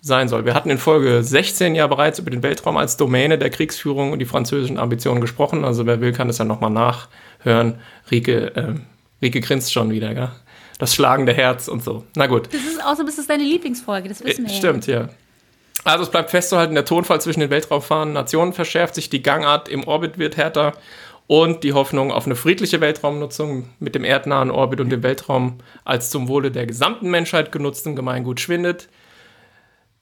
sein 0.00 0.28
soll. 0.28 0.44
Wir 0.44 0.52
hatten 0.52 0.68
in 0.68 0.76
Folge 0.76 1.22
16 1.22 1.74
ja 1.74 1.86
bereits 1.86 2.18
über 2.18 2.30
den 2.30 2.42
Weltraum 2.42 2.76
als 2.76 2.98
Domäne 2.98 3.38
der 3.38 3.48
Kriegsführung 3.48 4.12
und 4.12 4.18
die 4.18 4.26
französischen 4.26 4.78
Ambitionen 4.78 5.22
gesprochen. 5.22 5.64
Also 5.64 5.86
wer 5.86 6.00
will, 6.02 6.12
kann 6.12 6.28
es 6.28 6.36
ja 6.36 6.44
nochmal 6.44 6.70
nachhören. 6.70 7.80
Rike, 8.10 8.54
äh, 8.54 8.74
Rike 9.22 9.40
grinst 9.40 9.72
schon 9.72 9.90
wieder, 9.90 10.12
gell? 10.12 10.30
Das 10.78 10.94
schlagende 10.94 11.32
Herz 11.32 11.68
und 11.68 11.82
so. 11.82 12.04
Na 12.16 12.26
gut. 12.26 12.52
Das 12.52 12.60
ist 12.60 12.84
außer 12.84 13.04
das 13.04 13.16
ist 13.16 13.30
deine 13.30 13.44
Lieblingsfolge, 13.44 14.08
das 14.08 14.22
wissen 14.22 14.46
wir. 14.46 14.52
Stimmt, 14.52 14.86
ja. 14.86 15.08
Also 15.84 16.04
es 16.04 16.10
bleibt 16.10 16.30
festzuhalten, 16.30 16.74
der 16.74 16.84
Tonfall 16.84 17.20
zwischen 17.20 17.40
den 17.40 17.50
weltraumfahrenden 17.50 18.14
Nationen 18.14 18.52
verschärft 18.52 18.94
sich, 18.94 19.10
die 19.10 19.22
Gangart 19.22 19.68
im 19.68 19.84
Orbit 19.84 20.18
wird 20.18 20.36
härter 20.36 20.72
und 21.26 21.64
die 21.64 21.72
Hoffnung 21.72 22.12
auf 22.12 22.26
eine 22.26 22.36
friedliche 22.36 22.80
Weltraumnutzung 22.80 23.68
mit 23.78 23.94
dem 23.94 24.04
erdnahen 24.04 24.50
Orbit 24.50 24.80
und 24.80 24.90
dem 24.90 25.02
Weltraum 25.02 25.58
als 25.84 26.10
zum 26.10 26.28
Wohle 26.28 26.50
der 26.50 26.66
gesamten 26.66 27.10
Menschheit 27.10 27.52
genutztem 27.52 27.96
Gemeingut 27.96 28.40
schwindet. 28.40 28.88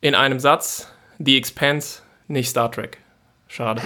In 0.00 0.14
einem 0.14 0.40
Satz, 0.40 0.88
The 1.18 1.36
Expanse, 1.36 2.00
nicht 2.26 2.48
Star 2.48 2.72
Trek. 2.72 2.98
Schade. 3.46 3.82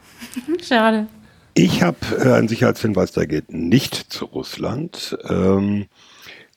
Schade. 0.66 1.08
Ich 1.54 1.82
habe 1.82 1.98
äh, 2.18 2.32
einen 2.32 2.48
Sicherheitshinweis, 2.48 3.12
der 3.12 3.26
geht 3.26 3.52
nicht 3.52 3.94
zu 3.94 4.24
Russland. 4.24 5.18
Ähm, 5.28 5.88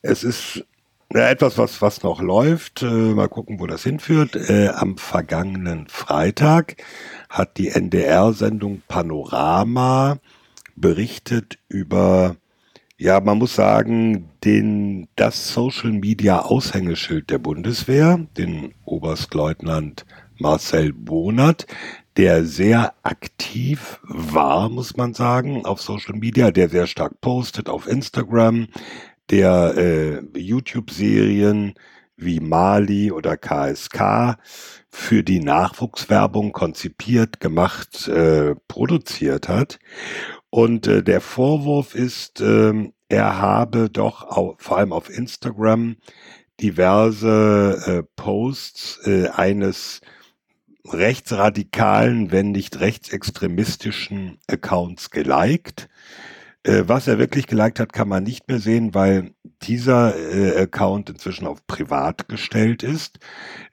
es 0.00 0.24
ist 0.24 0.64
äh, 1.12 1.30
etwas, 1.30 1.58
was, 1.58 1.82
was 1.82 2.02
noch 2.02 2.22
läuft. 2.22 2.82
Äh, 2.82 2.86
mal 2.86 3.28
gucken, 3.28 3.60
wo 3.60 3.66
das 3.66 3.82
hinführt. 3.82 4.36
Äh, 4.36 4.68
am 4.68 4.96
vergangenen 4.96 5.88
Freitag 5.88 6.76
hat 7.34 7.58
die 7.58 7.70
NDR-Sendung 7.70 8.82
Panorama 8.86 10.18
berichtet 10.76 11.58
über, 11.68 12.36
ja, 12.96 13.20
man 13.20 13.38
muss 13.38 13.56
sagen, 13.56 14.30
den, 14.44 15.08
das 15.16 15.52
Social 15.52 15.90
Media 15.90 16.42
Aushängeschild 16.42 17.30
der 17.30 17.38
Bundeswehr, 17.38 18.24
den 18.38 18.72
Oberstleutnant 18.84 20.06
Marcel 20.38 20.92
Bonert, 20.92 21.66
der 22.16 22.44
sehr 22.44 22.94
aktiv 23.02 23.98
war, 24.04 24.68
muss 24.68 24.96
man 24.96 25.12
sagen, 25.12 25.64
auf 25.64 25.82
Social 25.82 26.14
Media, 26.14 26.52
der 26.52 26.68
sehr 26.68 26.86
stark 26.86 27.20
postet 27.20 27.68
auf 27.68 27.88
Instagram, 27.88 28.68
der 29.30 29.74
äh, 29.76 30.38
YouTube-Serien 30.38 31.74
wie 32.16 32.38
Mali 32.38 33.10
oder 33.10 33.36
KSK 33.36 34.38
für 34.94 35.24
die 35.24 35.40
Nachwuchswerbung 35.40 36.52
konzipiert, 36.52 37.40
gemacht, 37.40 38.06
äh, 38.06 38.54
produziert 38.68 39.48
hat. 39.48 39.80
Und 40.50 40.86
äh, 40.86 41.02
der 41.02 41.20
Vorwurf 41.20 41.96
ist, 41.96 42.40
äh, 42.40 42.92
er 43.08 43.38
habe 43.38 43.90
doch 43.90 44.22
auch, 44.22 44.54
vor 44.58 44.78
allem 44.78 44.92
auf 44.92 45.10
Instagram 45.10 45.96
diverse 46.60 47.82
äh, 47.86 48.02
Posts 48.14 49.00
äh, 49.06 49.28
eines 49.30 50.00
rechtsradikalen, 50.86 52.30
wenn 52.30 52.52
nicht 52.52 52.78
rechtsextremistischen 52.78 54.38
Accounts 54.46 55.10
geliked. 55.10 55.88
Äh, 56.62 56.84
was 56.86 57.08
er 57.08 57.18
wirklich 57.18 57.48
geliked 57.48 57.80
hat, 57.80 57.92
kann 57.92 58.08
man 58.08 58.22
nicht 58.22 58.46
mehr 58.46 58.60
sehen, 58.60 58.94
weil 58.94 59.32
dieser 59.66 60.16
äh, 60.16 60.60
Account 60.62 61.10
inzwischen 61.10 61.46
auf 61.46 61.66
privat 61.66 62.28
gestellt 62.28 62.82
ist. 62.82 63.18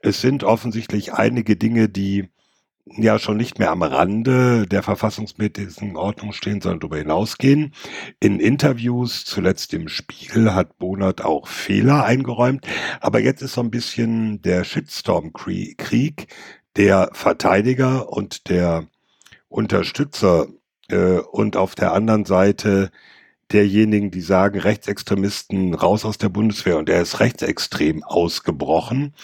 Es 0.00 0.20
sind 0.20 0.44
offensichtlich 0.44 1.12
einige 1.12 1.56
Dinge, 1.56 1.88
die 1.88 2.28
ja 2.84 3.18
schon 3.18 3.36
nicht 3.36 3.58
mehr 3.58 3.70
am 3.70 3.82
Rande 3.82 4.66
der 4.66 4.82
verfassungsmäßigen 4.82 5.96
Ordnung 5.96 6.32
stehen, 6.32 6.60
sondern 6.60 6.80
darüber 6.80 6.98
hinausgehen. 6.98 7.72
In 8.20 8.40
Interviews, 8.40 9.24
zuletzt 9.24 9.72
im 9.72 9.88
Spiegel, 9.88 10.54
hat 10.54 10.78
Bonert 10.78 11.24
auch 11.24 11.46
Fehler 11.46 12.04
eingeräumt. 12.04 12.66
Aber 13.00 13.20
jetzt 13.20 13.42
ist 13.42 13.54
so 13.54 13.60
ein 13.60 13.70
bisschen 13.70 14.42
der 14.42 14.64
Shitstorm-Krieg 14.64 16.26
der 16.76 17.10
Verteidiger 17.12 18.12
und 18.12 18.48
der 18.48 18.88
Unterstützer 19.48 20.46
äh, 20.88 21.18
und 21.18 21.56
auf 21.56 21.74
der 21.74 21.92
anderen 21.92 22.24
Seite 22.24 22.90
derjenigen, 23.52 24.10
die 24.10 24.20
sagen, 24.20 24.58
Rechtsextremisten 24.58 25.74
raus 25.74 26.04
aus 26.04 26.18
der 26.18 26.28
Bundeswehr 26.28 26.78
und 26.78 26.88
er 26.88 27.02
ist 27.02 27.20
rechtsextrem 27.20 28.02
ausgebrochen. 28.02 29.14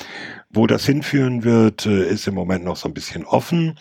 Wo 0.51 0.67
das 0.67 0.85
hinführen 0.87 1.45
wird, 1.45 1.87
äh, 1.87 2.09
ist 2.09 2.27
im 2.27 2.35
Moment 2.35 2.65
noch 2.65 2.77
so 2.77 2.89
ein 2.89 2.95
bisschen 2.95 3.25
offen. 3.25 3.79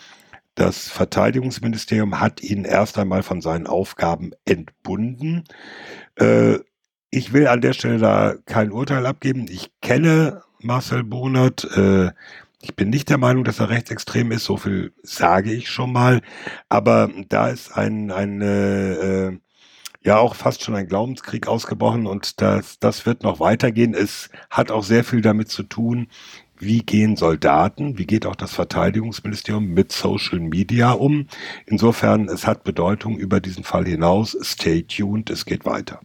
Das 0.54 0.88
Verteidigungsministerium 0.88 2.20
hat 2.20 2.42
ihn 2.42 2.64
erst 2.64 2.98
einmal 2.98 3.22
von 3.22 3.40
seinen 3.40 3.66
Aufgaben 3.66 4.32
entbunden. 4.44 5.44
Äh, 6.16 6.58
ich 7.10 7.32
will 7.32 7.46
an 7.46 7.60
der 7.60 7.72
Stelle 7.72 7.98
da 7.98 8.34
kein 8.44 8.72
Urteil 8.72 9.06
abgeben. 9.06 9.46
Ich 9.48 9.70
kenne 9.80 10.42
Marcel 10.60 11.04
Bonert. 11.04 11.64
Äh, 11.76 12.10
ich 12.60 12.74
bin 12.74 12.90
nicht 12.90 13.08
der 13.08 13.18
Meinung, 13.18 13.44
dass 13.44 13.60
er 13.60 13.70
rechtsextrem 13.70 14.32
ist, 14.32 14.44
so 14.44 14.56
viel 14.56 14.92
sage 15.02 15.52
ich 15.52 15.70
schon 15.70 15.92
mal. 15.92 16.22
Aber 16.68 17.08
da 17.28 17.48
ist 17.48 17.76
ein, 17.76 18.10
ein 18.10 18.42
äh, 18.42 19.38
ja 20.00 20.18
auch 20.18 20.34
fast 20.34 20.62
schon 20.62 20.74
ein 20.74 20.86
Glaubenskrieg 20.86 21.48
ausgebrochen 21.48 22.06
und 22.06 22.40
das, 22.40 22.78
das 22.78 23.06
wird 23.06 23.22
noch 23.22 23.40
weitergehen. 23.40 23.94
Es 23.94 24.30
hat 24.50 24.70
auch 24.70 24.84
sehr 24.84 25.04
viel 25.04 25.20
damit 25.20 25.48
zu 25.48 25.62
tun, 25.62 26.08
wie 26.60 26.80
gehen 26.80 27.16
Soldaten, 27.16 27.98
wie 27.98 28.06
geht 28.06 28.26
auch 28.26 28.36
das 28.36 28.52
Verteidigungsministerium 28.52 29.66
mit 29.66 29.92
Social 29.92 30.40
Media 30.40 30.92
um. 30.92 31.26
Insofern, 31.66 32.28
es 32.28 32.46
hat 32.46 32.64
Bedeutung 32.64 33.16
über 33.16 33.40
diesen 33.40 33.64
Fall 33.64 33.86
hinaus. 33.86 34.36
Stay 34.42 34.82
tuned, 34.82 35.30
es 35.30 35.44
geht 35.44 35.64
weiter. 35.64 36.00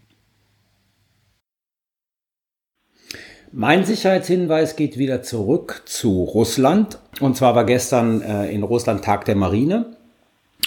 Mein 3.52 3.86
Sicherheitshinweis 3.86 4.76
geht 4.76 4.98
wieder 4.98 5.22
zurück 5.22 5.84
zu 5.86 6.24
Russland. 6.24 6.98
Und 7.20 7.38
zwar 7.38 7.54
war 7.54 7.66
gestern 7.66 8.22
äh, 8.22 8.50
in 8.50 8.64
Russland 8.64 9.04
Tag 9.04 9.26
der 9.26 9.36
Marine. 9.36 9.96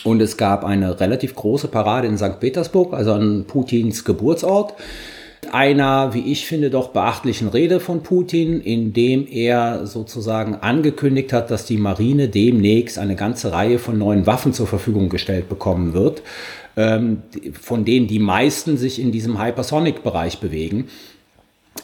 Und 0.06 0.22
es 0.22 0.36
gab 0.36 0.64
eine 0.64 1.00
relativ 1.00 1.34
große 1.34 1.66
Parade 1.66 2.06
in 2.06 2.16
St. 2.16 2.38
Petersburg, 2.38 2.94
also 2.94 3.12
an 3.12 3.44
Putins 3.44 4.04
Geburtsort. 4.04 4.74
Einer, 5.50 6.14
wie 6.14 6.30
ich 6.30 6.46
finde, 6.46 6.70
doch 6.70 6.90
beachtlichen 6.90 7.48
Rede 7.48 7.80
von 7.80 8.04
Putin, 8.04 8.60
in 8.60 8.92
dem 8.92 9.26
er 9.26 9.84
sozusagen 9.84 10.54
angekündigt 10.54 11.32
hat, 11.32 11.50
dass 11.50 11.66
die 11.66 11.76
Marine 11.76 12.28
demnächst 12.28 12.98
eine 12.98 13.16
ganze 13.16 13.50
Reihe 13.50 13.80
von 13.80 13.98
neuen 13.98 14.28
Waffen 14.28 14.52
zur 14.52 14.68
Verfügung 14.68 15.08
gestellt 15.08 15.48
bekommen 15.48 15.92
wird, 15.92 16.22
ähm, 16.76 17.22
von 17.60 17.84
denen 17.84 18.06
die 18.06 18.20
meisten 18.20 18.76
sich 18.76 19.00
in 19.00 19.10
diesem 19.10 19.42
Hypersonic-Bereich 19.42 20.38
bewegen. 20.38 20.84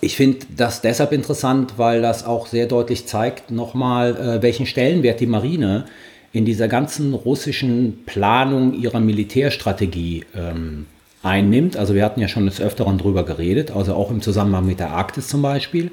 Ich 0.00 0.14
finde 0.14 0.46
das 0.56 0.80
deshalb 0.80 1.10
interessant, 1.10 1.74
weil 1.76 2.02
das 2.02 2.24
auch 2.24 2.46
sehr 2.46 2.66
deutlich 2.66 3.04
zeigt, 3.06 3.50
nochmal, 3.50 4.16
äh, 4.16 4.42
welchen 4.42 4.66
Stellenwert 4.66 5.18
die 5.18 5.26
Marine 5.26 5.86
in 6.32 6.44
dieser 6.44 6.68
ganzen 6.68 7.14
russischen 7.14 8.04
Planung 8.06 8.74
ihrer 8.74 9.00
Militärstrategie 9.00 10.24
ähm, 10.34 10.86
einnimmt. 11.22 11.76
Also 11.76 11.94
wir 11.94 12.04
hatten 12.04 12.20
ja 12.20 12.28
schon 12.28 12.46
des 12.46 12.60
Öfteren 12.60 12.98
drüber 12.98 13.24
geredet, 13.24 13.70
also 13.70 13.94
auch 13.94 14.10
im 14.10 14.22
Zusammenhang 14.22 14.66
mit 14.66 14.80
der 14.80 14.90
Arktis 14.90 15.28
zum 15.28 15.42
Beispiel. 15.42 15.90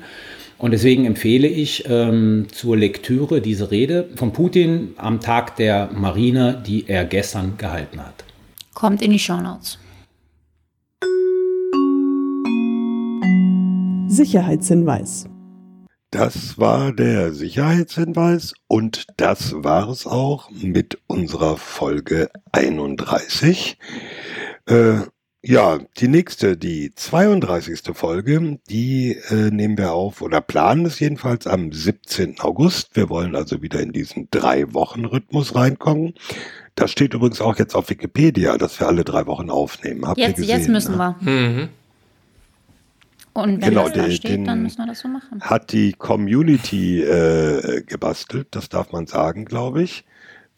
Und 0.58 0.72
deswegen 0.72 1.06
empfehle 1.06 1.48
ich 1.48 1.86
ähm, 1.88 2.48
zur 2.52 2.76
Lektüre 2.76 3.40
diese 3.40 3.72
Rede 3.72 4.10
von 4.16 4.34
Putin 4.34 4.90
am 4.98 5.22
Tag 5.22 5.56
der 5.56 5.90
Marine, 5.94 6.62
die 6.66 6.86
er 6.88 7.06
gestern 7.06 7.58
gehalten 7.58 8.02
hat. 8.02 8.26
Kommt 8.74 9.02
in 9.02 9.12
die 9.12 9.20
Show 9.20 9.40
Notes. 9.40 9.78
Sicherheitshinweis. 14.10 15.30
Das 16.12 16.58
war 16.58 16.92
der 16.92 17.34
Sicherheitshinweis 17.34 18.56
und 18.68 19.06
das 19.18 19.54
war 19.56 19.90
es 19.90 20.08
auch 20.08 20.50
mit 20.50 20.98
unserer 21.06 21.56
Folge 21.58 22.32
31. 22.52 23.78
Äh, 24.66 25.02
ja, 25.44 25.78
die 26.00 26.08
nächste, 26.08 26.58
die 26.58 26.94
32. 26.96 27.96
Folge, 27.96 28.60
die 28.70 29.18
äh, 29.30 29.52
nehmen 29.52 29.78
wir 29.78 29.94
auf 29.94 30.24
oder 30.24 30.42
planen 30.42 30.88
es 30.88 31.00
jedenfalls 31.00 31.46
am 31.46 31.72
17. 31.72 32.40
August. 32.40 32.96
Wir 32.96 33.10
wollen 33.10 33.36
also 33.36 33.62
wieder 33.62 33.80
in 33.80 33.94
diesen 33.94 34.30
drei 34.32 34.74
Wochen 34.74 35.06
Rhythmus 35.06 35.54
reinkommen. 35.54 36.16
Das 36.74 36.90
steht 36.90 37.14
übrigens 37.14 37.40
auch 37.40 37.58
jetzt 37.60 37.76
auf 37.76 37.90
Wikipedia, 37.92 38.58
dass 38.58 38.80
wir 38.80 38.88
alle 38.88 39.04
drei 39.04 39.28
Wochen 39.28 39.52
aufnehmen. 39.52 40.08
Habt 40.08 40.18
jetzt, 40.18 40.40
ihr 40.40 40.48
gesehen, 40.48 40.58
jetzt 40.58 40.70
müssen 40.70 40.98
ne? 40.98 41.16
wir. 41.22 41.32
Mhm. 41.32 41.70
Und 43.42 43.62
wenn 43.62 43.70
genau, 43.70 43.86
das 43.86 43.94
da 43.94 44.12
steht, 44.12 44.48
dann 44.48 44.64
müssen 44.64 44.78
wir 44.80 44.88
das 44.88 45.00
so 45.00 45.08
machen. 45.08 45.42
Hat 45.42 45.72
die 45.72 45.94
Community 45.94 47.02
äh, 47.02 47.82
gebastelt, 47.82 48.48
das 48.52 48.70
darf 48.70 48.92
man 48.92 49.08
sagen, 49.08 49.46
glaube 49.46 49.84
ich. 49.84 50.06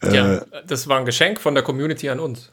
Äh, 0.02 0.16
ja, 0.16 0.42
das 0.66 0.88
war 0.88 1.00
ein 1.00 1.06
Geschenk 1.06 1.40
von 1.40 1.54
der 1.54 1.64
Community 1.64 2.10
an 2.10 2.20
uns. 2.20 2.52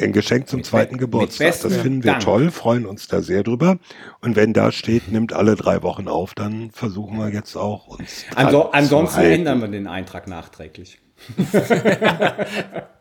Ein 0.00 0.12
Geschenk 0.12 0.48
zum 0.48 0.62
zweiten 0.62 0.98
Geburtstag. 0.98 1.60
Das 1.60 1.76
finden 1.76 2.04
wir 2.04 2.12
Dank. 2.12 2.22
toll, 2.22 2.50
freuen 2.52 2.86
uns 2.86 3.08
da 3.08 3.22
sehr 3.22 3.42
drüber. 3.42 3.78
Und 4.20 4.36
wenn 4.36 4.52
da 4.52 4.70
steht, 4.70 5.10
nimmt 5.10 5.32
alle 5.32 5.56
drei 5.56 5.82
Wochen 5.82 6.06
auf, 6.06 6.34
dann 6.34 6.70
versuchen 6.70 7.18
wir 7.18 7.30
jetzt 7.30 7.56
auch 7.56 7.88
uns. 7.88 8.24
Also, 8.36 8.70
ansonsten 8.70 9.22
ändern 9.22 9.60
wir 9.60 9.68
den 9.68 9.88
Eintrag 9.88 10.28
nachträglich. 10.28 11.00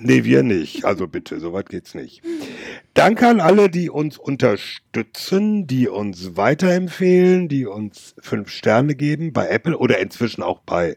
nee, 0.00 0.24
wir 0.24 0.42
nicht. 0.42 0.84
Also 0.84 1.06
bitte, 1.06 1.40
soweit 1.40 1.68
geht's 1.68 1.94
nicht. 1.94 2.22
Danke 2.94 3.28
an 3.28 3.40
alle, 3.40 3.68
die 3.68 3.90
uns 3.90 4.18
unterstützen, 4.18 5.66
die 5.66 5.88
uns 5.88 6.36
weiterempfehlen, 6.36 7.48
die 7.48 7.66
uns 7.66 8.14
fünf 8.20 8.50
Sterne 8.50 8.94
geben 8.94 9.32
bei 9.32 9.48
Apple 9.48 9.76
oder 9.76 9.98
inzwischen 9.98 10.42
auch 10.42 10.60
bei 10.60 10.96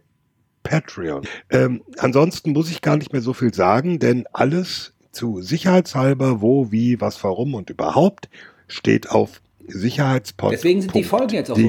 Patreon. 0.64 1.26
Ähm, 1.50 1.84
ansonsten 1.98 2.52
muss 2.52 2.70
ich 2.70 2.82
gar 2.82 2.98
nicht 2.98 3.12
mehr 3.12 3.22
so 3.22 3.34
viel 3.34 3.54
sagen, 3.54 4.00
denn 4.00 4.26
alles 4.34 4.94
zu 5.12 5.42
sicherheitshalber, 5.42 6.42
wo, 6.42 6.72
wie, 6.72 7.02
was, 7.02 7.24
warum 7.24 7.54
und 7.56 7.70
überhaupt 7.70 8.30
steht 8.68 9.10
auf 9.10 9.42
Sicherheitspod. 9.68 10.52
Deswegen 10.52 10.82
sind 10.82 10.96
die 10.96 11.04
Folgen 11.04 11.34
jetzt 11.34 11.52
auch 11.52 11.58
so. 11.58 11.68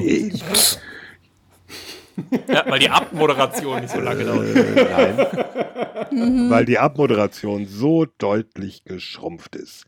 Ja, 2.47 2.63
weil 2.67 2.79
die 2.79 2.89
Abmoderation 2.89 3.81
nicht 3.81 3.93
so 3.93 3.99
lange 3.99 4.25
dauert. 4.25 4.55
Äh, 4.55 6.05
nein. 6.11 6.49
Weil 6.49 6.65
die 6.65 6.77
Abmoderation 6.77 7.67
so 7.67 8.05
deutlich 8.17 8.83
geschrumpft 8.83 9.55
ist. 9.55 9.85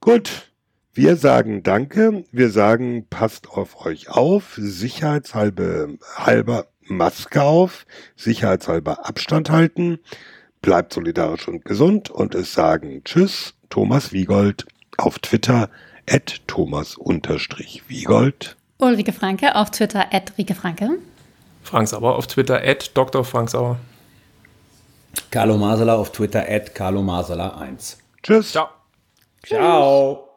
Gut, 0.00 0.52
wir 0.94 1.16
sagen 1.16 1.62
Danke. 1.62 2.24
Wir 2.32 2.50
sagen, 2.50 3.06
passt 3.08 3.48
auf 3.48 3.86
euch 3.86 4.10
auf. 4.10 4.54
Sicherheitshalber 4.56 5.88
halber 6.16 6.66
Maske 6.82 7.42
auf. 7.42 7.86
Sicherheitshalber 8.16 9.06
Abstand 9.06 9.48
halten. 9.48 10.00
Bleibt 10.60 10.92
solidarisch 10.92 11.48
und 11.48 11.64
gesund. 11.64 12.10
Und 12.10 12.34
es 12.34 12.52
sagen 12.52 13.02
Tschüss, 13.04 13.54
Thomas 13.70 14.12
Wiegold 14.12 14.66
auf 14.98 15.18
Twitter 15.18 15.70
at 16.10 16.42
Thomas-Wiegold. 16.46 18.56
Ulrike 18.78 19.12
Franke 19.12 19.54
auf 19.54 19.70
Twitter 19.70 20.12
at 20.12 20.32
Rike 20.36 20.54
Franke. 20.54 20.98
Frank 21.62 21.88
Sauer 21.88 22.16
auf 22.16 22.26
Twitter, 22.26 22.62
at 22.62 22.96
Dr. 22.96 23.24
Frank 23.24 23.50
Sauer. 23.50 23.78
Carlo 25.30 25.56
Masala 25.56 25.94
auf 25.94 26.12
Twitter, 26.12 26.44
at 26.48 26.74
Carlo 26.74 27.02
Masala 27.02 27.56
1. 27.58 27.98
Tschüss. 28.22 28.52
Ciao. 28.52 28.68
Ciao. 29.44 30.28